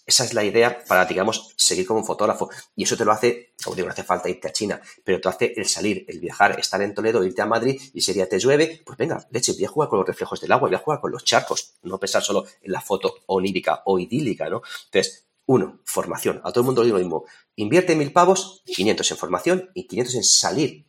Esa 0.08 0.24
es 0.24 0.34
la 0.34 0.45
idea 0.45 0.86
para, 0.88 1.03
digamos, 1.03 1.53
seguir 1.58 1.86
como 1.86 2.01
fotógrafo. 2.01 2.49
Y 2.78 2.84
eso 2.86 2.95
te 2.95 3.03
lo 3.03 3.12
hace, 3.12 3.53
como 3.62 3.76
digo, 3.76 3.88
no 3.88 3.91
hace 3.91 4.05
falta 4.05 4.30
irte 4.30 4.47
a 4.47 4.53
China, 4.53 4.82
pero 5.03 5.20
te 5.20 5.28
hace 5.28 5.53
el 5.58 5.66
salir, 5.66 6.05
el 6.08 6.22
viajar, 6.22 6.58
estar 6.58 6.82
en 6.82 6.93
Toledo, 6.93 7.26
irte 7.26 7.41
a 7.41 7.45
Madrid 7.45 7.80
y 7.93 7.99
si 7.99 8.14
día 8.14 8.30
te 8.30 8.39
llueve, 8.39 8.82
pues 8.86 8.97
venga, 8.97 9.28
leche, 9.32 9.51
voy 9.51 9.66
a 9.66 9.68
jugar 9.68 9.89
con 9.89 9.99
los 9.99 10.08
reflejos 10.08 10.39
del 10.39 10.53
agua, 10.53 10.70
voy 10.70 10.76
a 10.78 10.80
jugar 10.80 11.01
con 11.01 11.12
los 11.12 11.26
charcos, 11.26 11.74
no 11.82 11.99
pensar 11.99 12.24
solo 12.24 12.45
en 12.62 12.72
la 12.72 12.80
foto 12.80 13.16
onírica 13.26 13.82
o 13.86 13.99
idílica, 13.99 14.49
¿no? 14.49 14.62
Entonces, 14.86 15.28
uno, 15.45 15.82
formación. 15.84 16.39
A 16.45 16.51
todo 16.51 16.62
el 16.62 16.66
mundo 16.66 16.82
le 16.84 16.88
digo 16.88 16.97
lo 16.97 17.03
mismo. 17.03 17.26
Invierte 17.58 17.95
mil 17.95 18.14
pavos, 18.14 18.64
500 18.66 19.12
en 19.12 19.18
formación 19.18 19.70
y 19.74 19.88
500 19.88 20.16
en 20.16 20.24
salir 20.24 20.87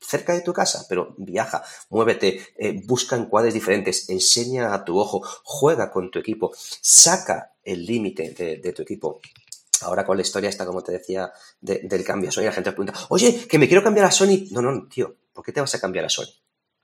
cerca 0.00 0.32
de 0.34 0.40
tu 0.40 0.52
casa, 0.52 0.86
pero 0.88 1.14
viaja, 1.18 1.64
muévete, 1.90 2.40
eh, 2.56 2.80
busca 2.84 3.16
encuadres 3.16 3.54
diferentes, 3.54 4.08
enseña 4.08 4.74
a 4.74 4.84
tu 4.84 4.98
ojo, 4.98 5.22
juega 5.42 5.90
con 5.90 6.10
tu 6.10 6.18
equipo, 6.18 6.52
saca 6.80 7.54
el 7.64 7.84
límite 7.84 8.30
de, 8.30 8.72
tu 8.72 8.82
equipo. 8.82 9.20
Ahora 9.82 10.06
con 10.06 10.16
la 10.16 10.22
historia 10.22 10.48
esta, 10.48 10.64
como 10.64 10.82
te 10.82 10.92
decía, 10.92 11.32
del 11.60 12.04
cambio 12.04 12.30
a 12.30 12.32
Sony, 12.32 12.44
la 12.44 12.52
gente 12.52 12.72
pregunta, 12.72 12.94
oye, 13.08 13.46
que 13.46 13.58
me 13.58 13.66
quiero 13.66 13.82
cambiar 13.82 14.06
a 14.06 14.10
Sony. 14.10 14.46
No, 14.50 14.62
no, 14.62 14.88
tío, 14.88 15.16
¿por 15.32 15.44
qué 15.44 15.52
te 15.52 15.60
vas 15.60 15.74
a 15.74 15.80
cambiar 15.80 16.06
a 16.06 16.08
Sony? 16.08 16.32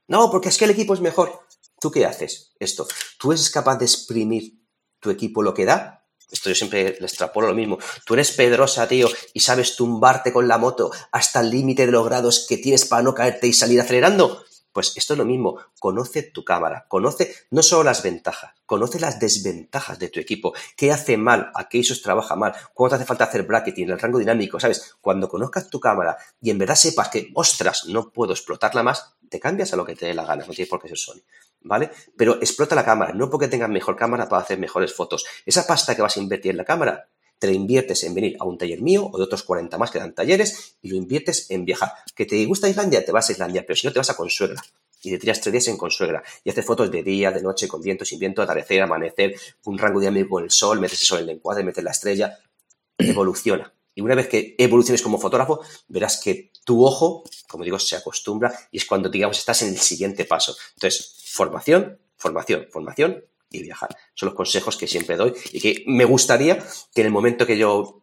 No, 0.09 0.31
porque 0.31 0.49
es 0.51 0.59
que 0.59 0.65
el 0.65 0.73
equipo 0.73 0.93
es 0.93 1.01
mejor. 1.01 1.41
¿Tú 1.81 1.91
qué 1.91 2.05
haces? 2.05 2.53
Esto. 2.59 2.87
¿Tú 3.19 3.33
eres 3.33 3.49
capaz 3.51 3.77
de 3.77 3.87
exprimir 3.87 4.61
tu 5.01 5.11
equipo 5.11 5.43
lo 5.43 5.55
que 5.55 5.65
da? 5.65 6.02
Esto 6.33 6.49
yo 6.49 6.55
siempre 6.55 6.97
le 6.99 7.07
extrapolo 7.07 7.49
lo 7.49 7.55
mismo. 7.55 7.79
Tú 8.05 8.15
eres 8.15 8.33
Pedrosa, 8.33 8.89
tío, 8.89 9.09
y 9.35 9.41
sabes 9.41 9.77
tumbarte 9.77 10.33
con 10.33 10.49
la 10.49 10.59
moto 10.59 10.91
hasta 11.13 11.41
el 11.41 11.51
límite 11.51 11.87
de 11.87 11.93
los 11.93 12.05
grados 12.05 12.47
que 12.49 12.57
tienes 12.57 12.87
para 12.87 13.03
no 13.03 13.15
caerte 13.15 13.47
y 13.47 13.53
salir 13.53 13.81
acelerando. 13.81 14.45
Pues 14.73 14.97
esto 14.97 15.15
es 15.15 15.19
lo 15.19 15.25
mismo, 15.25 15.59
conoce 15.79 16.23
tu 16.23 16.45
cámara, 16.45 16.87
conoce 16.89 17.35
no 17.51 17.63
solo 17.63 17.85
las 17.85 18.03
ventajas, 18.03 18.53
conoce 18.67 18.99
las 18.99 19.21
desventajas 19.21 19.99
de 19.99 20.09
tu 20.09 20.19
equipo, 20.19 20.55
qué 20.77 20.93
hace 20.93 21.17
mal, 21.17 21.51
a 21.55 21.69
qué 21.69 21.79
ISOs 21.79 22.03
trabaja 22.03 22.37
mal, 22.37 22.55
cuándo 22.75 22.97
te 22.97 23.03
hace 23.03 23.09
falta 23.09 23.25
hacer 23.25 23.43
bracketing, 23.43 23.91
el 23.91 23.99
rango 23.99 24.19
dinámico, 24.19 24.59
¿sabes? 24.59 24.97
Cuando 25.01 25.29
conozcas 25.29 25.69
tu 25.69 25.79
cámara 25.79 26.17
y 26.41 26.51
en 26.51 26.59
verdad 26.59 26.75
sepas 26.75 27.09
que, 27.09 27.31
ostras, 27.35 27.87
no 27.87 28.11
puedo 28.11 28.33
explotarla 28.33 28.83
más, 28.83 29.17
te 29.29 29.41
cambias 29.41 29.73
a 29.73 29.77
lo 29.77 29.85
que 29.85 29.95
te 29.95 30.07
dé 30.07 30.15
la 30.15 30.25
gana, 30.25 30.45
no 30.47 30.53
tienes 30.53 30.69
por 30.69 30.81
qué 30.81 30.89
ser 30.89 30.99
Sony. 30.99 31.23
¿vale? 31.65 31.91
Pero 32.17 32.37
explota 32.37 32.75
la 32.75 32.85
cámara, 32.85 33.13
no 33.13 33.31
porque 33.31 33.49
tengas 33.49 33.71
mejor 33.71 33.97
cámara 33.97 34.29
para 34.29 34.43
hacer 34.43 34.59
mejores 34.59 34.95
fotos. 34.95 35.25
Esa 35.47 35.67
pasta 35.67 35.95
que 35.95 36.03
vas 36.03 36.17
a 36.17 36.21
invertir 36.21 36.51
en 36.51 36.57
la 36.57 36.65
cámara, 36.65 37.09
te 37.47 37.53
inviertes 37.53 38.05
en 38.05 38.15
venir 38.15 38.37
a 38.39 38.45
un 38.45 38.57
taller 38.57 38.81
mío 38.81 39.11
o 39.13 39.19
de 39.19 39.25
otros 39.25 39.43
40 39.43 39.77
más 39.77 39.91
que 39.91 39.99
dan 39.99 40.15
talleres 40.15 40.77
y 40.81 40.89
lo 40.89 40.97
inviertes 40.97 41.51
en 41.51 41.65
viajar. 41.65 41.93
Que 42.15 42.25
te 42.25 42.45
gusta 42.47 42.69
Islandia, 42.69 43.05
te 43.05 43.11
vas 43.11 43.29
a 43.29 43.33
Islandia, 43.33 43.65
pero 43.67 43.77
si 43.77 43.87
no 43.87 43.93
te 43.93 43.99
vas 43.99 44.11
a 44.11 44.17
Consuegra 44.17 44.63
y 45.03 45.11
te 45.11 45.19
tiras 45.19 45.41
tres 45.41 45.53
días 45.53 45.69
en 45.69 45.77
Consuegra 45.77 46.23
y 46.45 46.51
haces 46.51 46.65
fotos 46.65 46.91
de 46.91 47.03
día, 47.03 47.33
de 47.33 47.43
noche, 47.43 47.67
con 47.67 47.83
viento, 47.83 48.05
sin 48.05 48.21
viento, 48.21 48.43
atardecer, 48.43 48.81
amanecer, 48.81 49.35
un 49.65 49.77
rango 49.77 49.99
dinámico 49.99 50.31
con 50.31 50.45
el 50.45 50.51
sol, 50.51 50.81
metes 50.81 51.01
el 51.01 51.07
sol 51.07 51.19
en 51.19 51.25
el 51.25 51.31
encuadre, 51.37 51.65
metes 51.65 51.83
la 51.83 51.91
estrella, 51.91 52.39
evoluciona. 52.99 53.73
Y 53.95 54.01
una 54.03 54.15
vez 54.15 54.29
que 54.29 54.55
evoluciones 54.57 55.03
como 55.03 55.19
fotógrafo, 55.19 55.61
verás 55.89 56.21
que 56.23 56.53
tu 56.65 56.85
ojo, 56.85 57.25
como 57.49 57.65
digo, 57.65 57.79
se 57.79 57.97
acostumbra 57.97 58.57
y 58.71 58.79
es 58.79 58.87
cuando, 58.87 59.09
digamos, 59.09 59.39
estás 59.39 59.63
en 59.63 59.71
el 59.71 59.79
siguiente 59.79 60.25
paso. 60.25 60.57
Entonces, 60.75 61.15
formación, 61.27 61.99
formación, 62.17 62.69
formación 62.71 63.25
viajar. 63.61 63.97
Son 64.15 64.29
los 64.29 64.37
consejos 64.37 64.77
que 64.77 64.87
siempre 64.87 65.17
doy 65.17 65.35
y 65.53 65.61
que 65.61 65.85
me 65.87 66.05
gustaría 66.05 66.59
que 66.95 67.01
en 67.03 67.07
el 67.07 67.13
momento 67.13 67.47
que 67.47 67.59
yo 67.59 68.01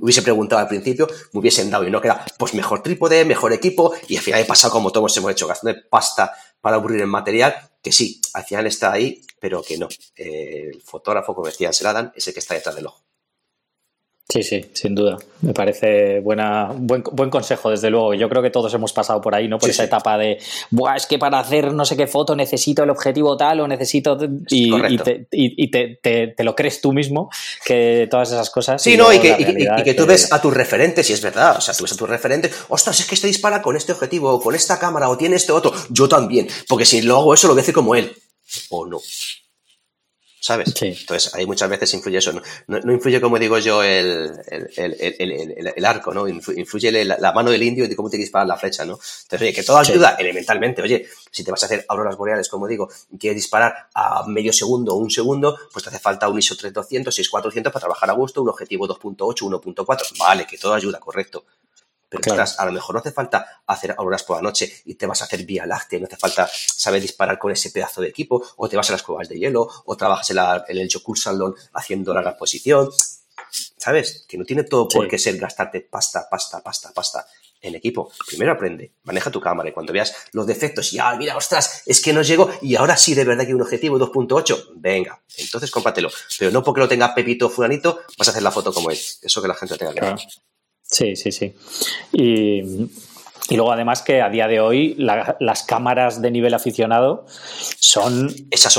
hubiese 0.00 0.22
preguntado 0.22 0.60
al 0.60 0.68
principio 0.68 1.08
me 1.32 1.40
hubiesen 1.40 1.70
dado 1.70 1.86
y 1.86 1.90
no 1.90 2.00
queda, 2.00 2.24
pues 2.38 2.54
mejor 2.54 2.82
trípode, 2.82 3.24
mejor 3.24 3.52
equipo 3.52 3.94
y 4.08 4.16
al 4.16 4.22
final 4.22 4.40
he 4.40 4.44
pasado 4.44 4.72
como 4.72 4.90
todos 4.90 5.16
hemos 5.16 5.30
hecho, 5.30 5.46
gastando 5.46 5.80
pasta 5.88 6.32
para 6.60 6.76
aburrir 6.76 7.00
el 7.00 7.06
material, 7.06 7.54
que 7.82 7.92
sí, 7.92 8.20
al 8.34 8.44
final 8.44 8.66
está 8.66 8.92
ahí, 8.92 9.22
pero 9.40 9.62
que 9.62 9.78
no. 9.78 9.88
el 10.16 10.80
fotógrafo, 10.82 11.34
como 11.34 11.46
decía 11.48 11.72
Seladan, 11.72 12.12
es 12.14 12.26
el 12.28 12.34
que 12.34 12.40
está 12.40 12.54
detrás 12.54 12.76
del 12.76 12.86
ojo. 12.86 13.02
Sí, 14.28 14.42
sí, 14.42 14.64
sin 14.72 14.94
duda. 14.94 15.18
Me 15.42 15.52
parece 15.52 16.20
buena, 16.20 16.70
buen, 16.74 17.02
buen 17.12 17.28
consejo, 17.28 17.68
desde 17.68 17.90
luego. 17.90 18.14
Yo 18.14 18.28
creo 18.30 18.40
que 18.40 18.48
todos 18.48 18.72
hemos 18.72 18.92
pasado 18.92 19.20
por 19.20 19.34
ahí, 19.34 19.46
¿no? 19.46 19.58
Por 19.58 19.68
esa 19.68 19.84
etapa 19.84 20.16
de, 20.16 20.38
Buah, 20.70 20.96
es 20.96 21.06
que 21.06 21.18
para 21.18 21.38
hacer 21.38 21.74
no 21.74 21.84
sé 21.84 21.96
qué 21.96 22.06
foto 22.06 22.34
necesito 22.34 22.84
el 22.84 22.90
objetivo 22.90 23.36
tal 23.36 23.60
o 23.60 23.68
necesito. 23.68 24.16
Y, 24.48 24.72
y, 25.30 25.70
te, 25.70 25.98
te, 26.00 26.44
lo 26.44 26.54
crees 26.54 26.80
tú 26.80 26.92
mismo, 26.92 27.28
que 27.66 28.08
todas 28.10 28.32
esas 28.32 28.48
cosas. 28.48 28.80
Sí, 28.80 28.96
no, 28.96 29.12
y 29.12 29.18
que, 29.18 29.36
y 29.38 29.82
que, 29.82 29.94
tú 29.94 30.06
ves 30.06 30.32
a 30.32 30.40
tus 30.40 30.54
referentes, 30.54 31.10
y 31.10 31.12
es 31.12 31.20
verdad. 31.20 31.56
O 31.58 31.60
sea, 31.60 31.74
tú 31.74 31.84
ves 31.84 31.92
a 31.92 31.96
tus 31.96 32.08
referentes, 32.08 32.54
ostras, 32.68 33.00
es 33.00 33.06
que 33.06 33.16
este 33.16 33.26
dispara 33.26 33.60
con 33.60 33.76
este 33.76 33.92
objetivo, 33.92 34.30
o 34.30 34.40
con 34.40 34.54
esta 34.54 34.78
cámara, 34.78 35.10
o 35.10 35.18
tiene 35.18 35.36
este 35.36 35.52
otro. 35.52 35.74
Yo 35.90 36.08
también, 36.08 36.48
porque 36.68 36.86
si 36.86 37.02
lo 37.02 37.18
hago 37.18 37.34
eso, 37.34 37.48
lo 37.48 37.54
voy 37.54 37.60
a 37.60 37.62
hacer 37.64 37.74
como 37.74 37.94
él. 37.96 38.16
O 38.70 38.86
no. 38.86 39.00
¿Sabes? 40.42 40.74
Entonces, 40.82 41.32
ahí 41.36 41.46
muchas 41.46 41.70
veces 41.70 41.94
influye 41.94 42.18
eso. 42.18 42.32
No, 42.66 42.92
influye, 42.92 43.20
como 43.20 43.38
digo 43.38 43.58
yo, 43.58 43.80
el, 43.80 44.32
el, 44.48 45.84
arco, 45.84 46.12
¿no? 46.12 46.26
Influye 46.26 47.04
la, 47.04 47.32
mano 47.32 47.52
del 47.52 47.62
indio 47.62 47.84
y 47.84 47.88
de 47.88 47.94
cómo 47.94 48.10
te 48.10 48.16
disparar 48.16 48.48
la 48.48 48.56
flecha, 48.56 48.84
¿no? 48.84 48.94
Entonces, 48.94 49.40
oye, 49.40 49.52
que 49.52 49.62
todo 49.62 49.78
ayuda 49.78 50.16
elementalmente. 50.18 50.82
Oye, 50.82 51.06
si 51.30 51.44
te 51.44 51.52
vas 51.52 51.62
a 51.62 51.66
hacer 51.66 51.86
auroras 51.88 52.16
boreales, 52.16 52.48
como 52.48 52.66
digo, 52.66 52.88
y 53.12 53.18
quieres 53.18 53.36
disparar 53.36 53.88
a 53.94 54.24
medio 54.26 54.52
segundo 54.52 54.94
o 54.94 54.96
un 54.96 55.12
segundo, 55.12 55.56
pues 55.72 55.84
te 55.84 55.90
hace 55.90 56.00
falta 56.00 56.28
un 56.28 56.36
ISO 56.36 56.56
3200, 56.56 57.14
6400 57.14 57.72
para 57.72 57.80
trabajar 57.80 58.10
a 58.10 58.14
gusto, 58.14 58.42
un 58.42 58.48
objetivo 58.48 58.88
2.8, 58.88 59.60
1.4. 59.62 60.18
Vale, 60.18 60.44
que 60.44 60.58
todo 60.58 60.74
ayuda, 60.74 60.98
correcto. 60.98 61.44
Pero 62.20 62.34
estás, 62.34 62.60
a 62.60 62.66
lo 62.66 62.72
mejor 62.72 62.94
no 62.94 63.00
hace 63.00 63.10
falta 63.10 63.62
hacer 63.66 63.94
horas 63.96 64.22
por 64.22 64.36
la 64.36 64.42
noche 64.42 64.70
y 64.84 64.94
te 64.94 65.06
vas 65.06 65.22
a 65.22 65.24
hacer 65.24 65.44
vía 65.44 65.64
láctea, 65.64 65.98
no 65.98 66.06
hace 66.06 66.16
falta 66.16 66.48
saber 66.52 67.00
disparar 67.00 67.38
con 67.38 67.50
ese 67.50 67.70
pedazo 67.70 68.02
de 68.02 68.08
equipo, 68.08 68.42
o 68.56 68.68
te 68.68 68.76
vas 68.76 68.90
a 68.90 68.92
las 68.92 69.02
cuevas 69.02 69.28
de 69.28 69.38
hielo, 69.38 69.68
o 69.86 69.96
trabajas 69.96 70.30
en, 70.30 70.78
el 70.78 70.88
Jokur 70.92 71.18
Salón 71.18 71.54
haciendo 71.72 72.12
la 72.12 72.36
posición. 72.36 72.90
¿Sabes? 73.76 74.24
Que 74.28 74.38
no 74.38 74.44
tiene 74.44 74.64
todo 74.64 74.88
por 74.88 75.08
qué 75.08 75.18
ser 75.18 75.36
gastarte 75.36 75.80
pasta, 75.80 76.28
pasta, 76.30 76.62
pasta, 76.62 76.92
pasta 76.92 77.26
en 77.62 77.74
equipo. 77.76 78.12
Primero 78.26 78.52
aprende, 78.52 78.92
maneja 79.04 79.30
tu 79.30 79.40
cámara 79.40 79.68
y 79.68 79.72
cuando 79.72 79.92
veas 79.92 80.14
los 80.32 80.46
defectos 80.46 80.92
y, 80.92 80.98
ah, 80.98 81.14
mira, 81.16 81.36
ostras, 81.36 81.82
es 81.86 82.00
que 82.00 82.12
no 82.12 82.22
llego 82.22 82.50
y 82.60 82.74
ahora 82.74 82.96
sí 82.96 83.14
de 83.14 83.24
verdad 83.24 83.44
que 83.44 83.48
hay 83.48 83.54
un 83.54 83.62
objetivo 83.62 83.98
2.8, 83.98 84.72
venga, 84.74 85.20
entonces 85.38 85.70
cómpratelo. 85.70 86.10
Pero 86.38 86.50
no 86.50 86.62
porque 86.62 86.80
lo 86.80 86.88
tenga 86.88 87.14
Pepito 87.14 87.48
Fulanito, 87.48 88.00
vas 88.18 88.28
a 88.28 88.30
hacer 88.32 88.42
la 88.42 88.50
foto 88.50 88.72
como 88.72 88.90
él. 88.90 88.98
Eso 89.22 89.40
que 89.40 89.48
la 89.48 89.54
gente 89.54 89.74
lo 89.74 89.78
tenga 89.78 89.92
claro. 89.92 90.16
Sí, 90.92 91.16
sí, 91.16 91.32
sí. 91.32 91.54
Y 92.12 92.88
y 93.48 93.56
luego, 93.56 93.72
además, 93.72 94.02
que 94.02 94.22
a 94.22 94.30
día 94.30 94.46
de 94.46 94.60
hoy 94.60 94.94
las 94.96 95.62
cámaras 95.64 96.22
de 96.22 96.30
nivel 96.30 96.54
aficionado 96.54 97.26
son 97.78 98.34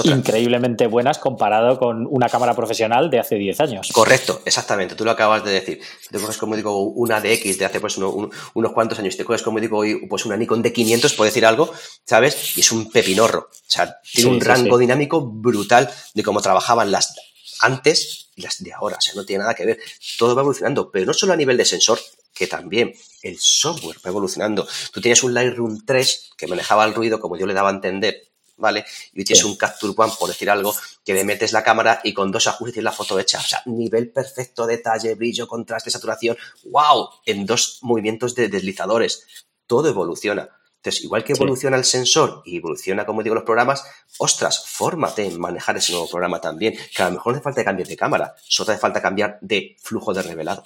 increíblemente 0.05 0.87
buenas 0.87 1.19
comparado 1.19 1.77
con 1.77 2.07
una 2.09 2.29
cámara 2.29 2.55
profesional 2.55 3.09
de 3.09 3.19
hace 3.19 3.35
10 3.35 3.59
años. 3.59 3.89
Correcto, 3.93 4.41
exactamente. 4.45 4.95
Tú 4.95 5.03
lo 5.03 5.11
acabas 5.11 5.43
de 5.43 5.51
decir. 5.51 5.81
Te 6.09 6.17
coges, 6.17 6.37
como 6.37 6.55
digo, 6.55 6.81
una 6.81 7.19
DX 7.19 7.59
de 7.59 7.65
hace 7.65 7.79
pues 7.81 7.97
unos 7.97 8.71
cuantos 8.73 8.97
años. 8.99 9.17
Te 9.17 9.25
coges, 9.25 9.43
como 9.43 9.59
digo, 9.59 9.79
hoy 9.79 10.07
pues 10.07 10.25
una 10.25 10.37
Nikon 10.37 10.61
de 10.61 10.71
500, 10.71 11.13
por 11.13 11.25
decir 11.25 11.45
algo, 11.45 11.71
¿sabes? 12.05 12.57
Y 12.57 12.61
es 12.61 12.71
un 12.71 12.89
pepinorro. 12.89 13.49
O 13.51 13.65
sea, 13.67 13.97
tiene 14.11 14.31
un 14.31 14.41
rango 14.41 14.77
dinámico 14.77 15.21
brutal 15.21 15.89
de 16.13 16.23
cómo 16.23 16.41
trabajaban 16.41 16.89
las 16.89 17.15
antes 17.63 18.29
y 18.35 18.41
las 18.41 18.63
de 18.63 18.73
ahora. 18.73 18.97
O 18.97 19.01
sea, 19.01 19.13
no 19.15 19.25
tiene 19.25 19.41
nada 19.43 19.55
que 19.55 19.65
ver. 19.65 19.79
Todo 20.17 20.35
va 20.35 20.41
evolucionando, 20.41 20.91
pero 20.91 21.05
no 21.05 21.13
solo 21.13 21.33
a 21.33 21.35
nivel 21.35 21.57
de 21.57 21.65
sensor, 21.65 21.99
que 22.33 22.47
también 22.47 22.93
el 23.21 23.39
software 23.39 23.97
va 24.05 24.09
evolucionando. 24.09 24.67
Tú 24.91 25.01
tienes 25.01 25.23
un 25.23 25.33
Lightroom 25.33 25.85
3 25.85 26.31
que 26.37 26.47
manejaba 26.47 26.85
el 26.85 26.93
ruido 26.93 27.19
como 27.19 27.37
yo 27.37 27.45
le 27.45 27.53
daba 27.53 27.69
a 27.69 27.73
entender, 27.73 28.29
¿vale? 28.57 28.85
Y 29.13 29.23
tienes 29.23 29.45
un 29.45 29.55
Capture 29.55 29.93
One, 29.95 30.13
por 30.19 30.29
decir 30.29 30.49
algo, 30.49 30.75
que 31.05 31.13
le 31.13 31.23
metes 31.23 31.53
la 31.53 31.63
cámara 31.63 32.01
y 32.03 32.13
con 32.13 32.31
dos 32.31 32.47
ajustes 32.47 32.73
tienes 32.73 32.85
la 32.85 32.91
foto 32.91 33.19
hecha. 33.19 33.39
O 33.39 33.43
sea, 33.43 33.61
nivel 33.65 34.11
perfecto, 34.11 34.65
detalle, 34.65 35.15
brillo, 35.15 35.47
contraste, 35.47 35.91
saturación. 35.91 36.37
¡Wow! 36.65 37.09
En 37.25 37.45
dos 37.45 37.79
movimientos 37.81 38.35
de 38.35 38.49
deslizadores. 38.49 39.25
Todo 39.67 39.89
evoluciona. 39.89 40.49
Entonces, 40.83 41.05
igual 41.05 41.23
que 41.23 41.31
evoluciona 41.31 41.77
el 41.77 41.85
sensor 41.85 42.41
y 42.43 42.57
evoluciona, 42.57 43.05
como 43.05 43.23
digo, 43.23 43.35
los 43.35 43.45
programas, 43.45 43.85
ostras, 44.17 44.65
fórmate 44.67 45.25
en 45.25 45.39
manejar 45.39 45.77
ese 45.77 45.93
nuevo 45.93 46.09
programa 46.09 46.41
también, 46.41 46.75
que 46.93 47.01
a 47.01 47.05
lo 47.05 47.13
mejor 47.13 47.31
no 47.31 47.37
hace 47.37 47.43
falta 47.45 47.63
cambiar 47.63 47.87
de 47.87 47.95
cámara, 47.95 48.35
solo 48.41 48.73
hace 48.73 48.81
falta 48.81 49.01
cambiar 49.01 49.37
de 49.39 49.77
flujo 49.81 50.13
de 50.13 50.23
revelado. 50.23 50.61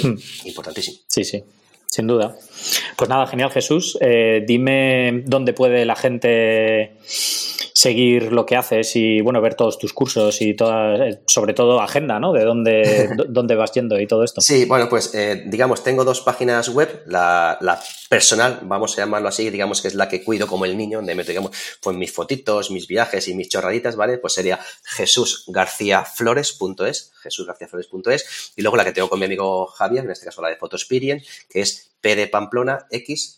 Hmm. 0.00 0.14
Importantísimo. 0.44 0.98
Sí, 1.08 1.24
sí, 1.24 1.42
sin 1.88 2.06
duda. 2.06 2.36
Pues 2.94 3.10
nada, 3.10 3.26
genial 3.26 3.50
Jesús. 3.50 3.98
Eh, 4.00 4.44
dime 4.46 5.24
dónde 5.26 5.52
puede 5.52 5.84
la 5.84 5.96
gente 5.96 6.96
seguir 7.78 8.32
lo 8.32 8.44
que 8.44 8.56
haces 8.56 8.96
y 8.96 9.20
bueno, 9.20 9.40
ver 9.40 9.54
todos 9.54 9.78
tus 9.78 9.92
cursos 9.92 10.42
y 10.42 10.56
toda, 10.56 10.96
eh, 10.96 11.22
sobre 11.28 11.54
todo 11.54 11.80
agenda, 11.80 12.18
¿no? 12.18 12.32
De 12.32 12.42
dónde, 12.42 13.08
dónde 13.28 13.54
vas 13.54 13.70
yendo 13.70 14.00
y 14.00 14.08
todo 14.08 14.24
esto. 14.24 14.40
Sí, 14.40 14.64
bueno, 14.64 14.88
pues 14.88 15.14
eh, 15.14 15.44
digamos, 15.46 15.84
tengo 15.84 16.02
dos 16.02 16.20
páginas 16.20 16.70
web. 16.70 17.04
La, 17.06 17.56
la, 17.60 17.80
personal, 18.08 18.58
vamos 18.62 18.94
a 18.94 18.96
llamarlo 19.02 19.28
así, 19.28 19.50
digamos 19.50 19.80
que 19.80 19.86
es 19.88 19.94
la 19.94 20.08
que 20.08 20.24
cuido 20.24 20.48
como 20.48 20.64
el 20.64 20.76
niño, 20.76 20.98
donde 20.98 21.14
meto, 21.14 21.28
digamos, 21.28 21.52
pues 21.80 21.96
mis 21.96 22.10
fotitos, 22.10 22.72
mis 22.72 22.88
viajes 22.88 23.28
y 23.28 23.34
mis 23.34 23.48
chorraditas, 23.48 23.94
¿vale? 23.94 24.18
Pues 24.18 24.32
sería 24.32 24.58
jesusgarciaflores.es, 24.96 27.12
jesusgarciaflores.es, 27.22 28.54
y 28.56 28.62
luego 28.62 28.76
la 28.76 28.84
que 28.84 28.90
tengo 28.92 29.08
con 29.08 29.20
mi 29.20 29.26
amigo 29.26 29.66
Javier, 29.66 30.04
en 30.04 30.10
este 30.10 30.24
caso 30.24 30.42
la 30.42 30.48
de 30.48 30.56
Photospirien, 30.56 31.22
que 31.48 31.60
es 31.60 31.92
P 32.00 32.16
de 32.16 32.26
Pamplona 32.26 32.88
X 32.90 33.37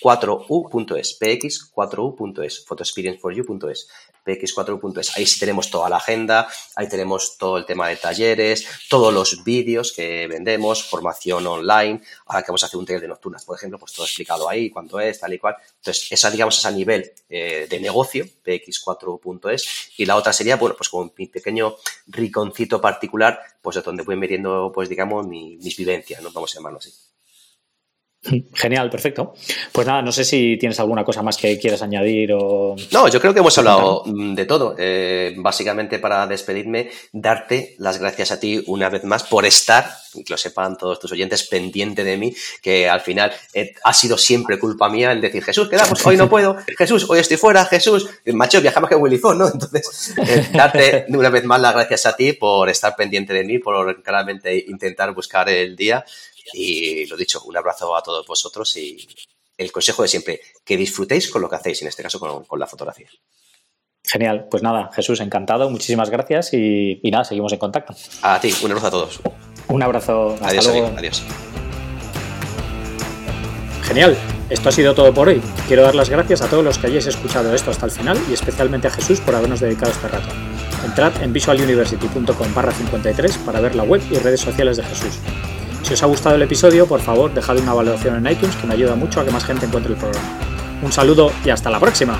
4u.es, 0.00 1.18
px4u.es, 1.20 2.64
photoexperienceforyou.es, 2.66 3.88
px4u.es. 4.24 5.16
Ahí 5.16 5.26
sí 5.26 5.38
tenemos 5.38 5.70
toda 5.70 5.88
la 5.88 5.96
agenda, 5.96 6.48
ahí 6.76 6.88
tenemos 6.88 7.36
todo 7.38 7.58
el 7.58 7.66
tema 7.66 7.88
de 7.88 7.96
talleres, 7.96 8.66
todos 8.88 9.12
los 9.12 9.44
vídeos 9.44 9.92
que 9.92 10.26
vendemos, 10.26 10.82
formación 10.84 11.46
online, 11.46 12.00
ahora 12.26 12.42
que 12.42 12.50
vamos 12.50 12.62
a 12.62 12.66
hacer 12.66 12.78
un 12.78 12.86
taller 12.86 13.02
de 13.02 13.08
nocturnas, 13.08 13.44
por 13.44 13.56
ejemplo, 13.56 13.78
pues 13.78 13.92
todo 13.92 14.06
explicado 14.06 14.48
ahí, 14.48 14.70
cuánto 14.70 14.98
es, 15.00 15.20
tal 15.20 15.32
y 15.32 15.38
cual. 15.38 15.56
Entonces, 15.76 16.10
esa, 16.10 16.30
digamos, 16.30 16.58
es 16.58 16.64
a 16.64 16.70
nivel 16.70 17.12
eh, 17.28 17.66
de 17.68 17.80
negocio, 17.80 18.24
px4u.es, 18.44 19.92
y 19.96 20.06
la 20.06 20.16
otra 20.16 20.32
sería, 20.32 20.56
bueno, 20.56 20.76
pues 20.76 20.88
como 20.88 21.12
mi 21.16 21.26
pequeño 21.26 21.76
riconcito 22.06 22.80
particular, 22.80 23.40
pues 23.60 23.76
de 23.76 23.82
donde 23.82 24.02
voy 24.02 24.16
metiendo, 24.16 24.72
pues 24.74 24.88
digamos, 24.88 25.26
mis 25.26 25.76
vivencias, 25.76 26.22
¿no? 26.22 26.30
Vamos 26.32 26.52
a 26.52 26.58
llamarlo 26.58 26.78
así. 26.78 26.92
Genial, 28.22 28.90
perfecto. 28.90 29.32
Pues 29.72 29.86
nada, 29.86 30.02
no 30.02 30.12
sé 30.12 30.24
si 30.24 30.58
tienes 30.58 30.78
alguna 30.78 31.04
cosa 31.04 31.22
más 31.22 31.38
que 31.38 31.58
quieras 31.58 31.80
añadir 31.80 32.32
o... 32.34 32.76
No, 32.92 33.08
yo 33.08 33.18
creo 33.18 33.32
que 33.32 33.40
hemos 33.40 33.56
hablado 33.56 34.04
de 34.06 34.44
todo. 34.44 34.74
Eh, 34.78 35.34
básicamente 35.38 35.98
para 35.98 36.26
despedirme, 36.26 36.90
darte 37.12 37.76
las 37.78 37.98
gracias 37.98 38.30
a 38.30 38.38
ti 38.38 38.62
una 38.66 38.90
vez 38.90 39.04
más 39.04 39.22
por 39.22 39.46
estar, 39.46 39.90
que 40.12 40.24
lo 40.28 40.36
sepan 40.36 40.76
todos 40.76 41.00
tus 41.00 41.12
oyentes, 41.12 41.44
pendiente 41.44 42.04
de 42.04 42.18
mí, 42.18 42.34
que 42.60 42.90
al 42.90 43.00
final 43.00 43.32
eh, 43.54 43.72
ha 43.84 43.94
sido 43.94 44.18
siempre 44.18 44.58
culpa 44.58 44.90
mía 44.90 45.12
el 45.12 45.22
decir, 45.22 45.42
Jesús, 45.42 45.70
quedamos, 45.70 46.04
hoy 46.06 46.18
no 46.18 46.28
puedo, 46.28 46.58
Jesús, 46.76 47.08
hoy 47.08 47.20
estoy 47.20 47.38
fuera, 47.38 47.64
Jesús, 47.64 48.06
macho, 48.34 48.60
viajamos 48.60 48.90
que 48.90 48.96
Willy 48.96 49.16
Fon, 49.16 49.38
¿no? 49.38 49.48
Entonces, 49.48 50.14
eh, 50.18 50.46
darte 50.52 51.06
una 51.08 51.30
vez 51.30 51.44
más 51.44 51.60
las 51.60 51.72
gracias 51.72 52.04
a 52.04 52.14
ti 52.14 52.34
por 52.34 52.68
estar 52.68 52.94
pendiente 52.96 53.32
de 53.32 53.44
mí, 53.44 53.58
por 53.58 54.02
claramente 54.02 54.62
intentar 54.68 55.14
buscar 55.14 55.48
el 55.48 55.74
día 55.74 56.04
y 56.52 57.06
lo 57.06 57.16
dicho, 57.16 57.42
un 57.44 57.56
abrazo 57.56 57.94
a 57.96 58.02
todos 58.02 58.26
vosotros 58.26 58.76
y 58.76 59.06
el 59.56 59.72
consejo 59.72 60.02
de 60.02 60.08
siempre, 60.08 60.40
que 60.64 60.76
disfrutéis 60.76 61.30
con 61.30 61.42
lo 61.42 61.48
que 61.48 61.56
hacéis, 61.56 61.82
en 61.82 61.88
este 61.88 62.02
caso 62.02 62.18
con, 62.18 62.58
la 62.58 62.66
fotografía. 62.66 63.08
Genial, 64.02 64.48
pues 64.50 64.62
nada, 64.62 64.90
Jesús, 64.94 65.20
encantado, 65.20 65.68
muchísimas 65.68 66.08
gracias 66.08 66.54
y, 66.54 67.00
nada, 67.10 67.24
seguimos 67.24 67.52
en 67.52 67.58
contacto. 67.58 67.94
A 68.22 68.40
ti, 68.40 68.54
un 68.62 68.70
abrazo 68.70 68.86
a 68.86 68.90
todos. 68.90 69.20
Un 69.68 69.82
abrazo, 69.82 70.32
hasta 70.34 70.48
adiós, 70.48 70.66
luego. 70.66 70.92
adiós. 70.96 71.22
Genial, 73.82 74.16
esto 74.48 74.68
ha 74.68 74.72
sido 74.72 74.94
todo 74.94 75.12
por 75.12 75.28
hoy. 75.28 75.42
Quiero 75.68 75.82
dar 75.82 75.94
las 75.94 76.08
gracias 76.08 76.40
a 76.42 76.48
todos 76.48 76.64
los 76.64 76.78
que 76.78 76.86
hayáis 76.86 77.06
escuchado 77.06 77.54
esto 77.54 77.70
hasta 77.70 77.86
el 77.86 77.92
final 77.92 78.18
y 78.30 78.32
especialmente 78.32 78.88
a 78.88 78.90
Jesús 78.90 79.20
por 79.20 79.34
habernos 79.34 79.60
dedicado 79.60 79.92
este 79.92 80.08
rato. 80.08 80.28
Entrad 80.84 81.22
en 81.22 81.32
visualuniversity.com 81.32 82.54
barra 82.54 82.72
53 82.72 83.38
para 83.38 83.60
ver 83.60 83.74
la 83.74 83.82
web 83.82 84.02
y 84.10 84.16
redes 84.16 84.40
sociales 84.40 84.78
de 84.78 84.84
Jesús. 84.84 85.18
Si 85.82 85.94
os 85.94 86.02
ha 86.02 86.06
gustado 86.06 86.36
el 86.36 86.42
episodio, 86.42 86.86
por 86.86 87.00
favor, 87.00 87.32
dejad 87.32 87.56
una 87.58 87.74
valoración 87.74 88.16
en 88.16 88.32
iTunes 88.32 88.54
que 88.56 88.66
me 88.66 88.74
ayuda 88.74 88.94
mucho 88.94 89.20
a 89.20 89.24
que 89.24 89.30
más 89.30 89.44
gente 89.44 89.66
encuentre 89.66 89.92
el 89.92 89.98
programa. 89.98 90.28
Un 90.82 90.92
saludo 90.92 91.32
y 91.44 91.50
hasta 91.50 91.70
la 91.70 91.80
próxima. 91.80 92.18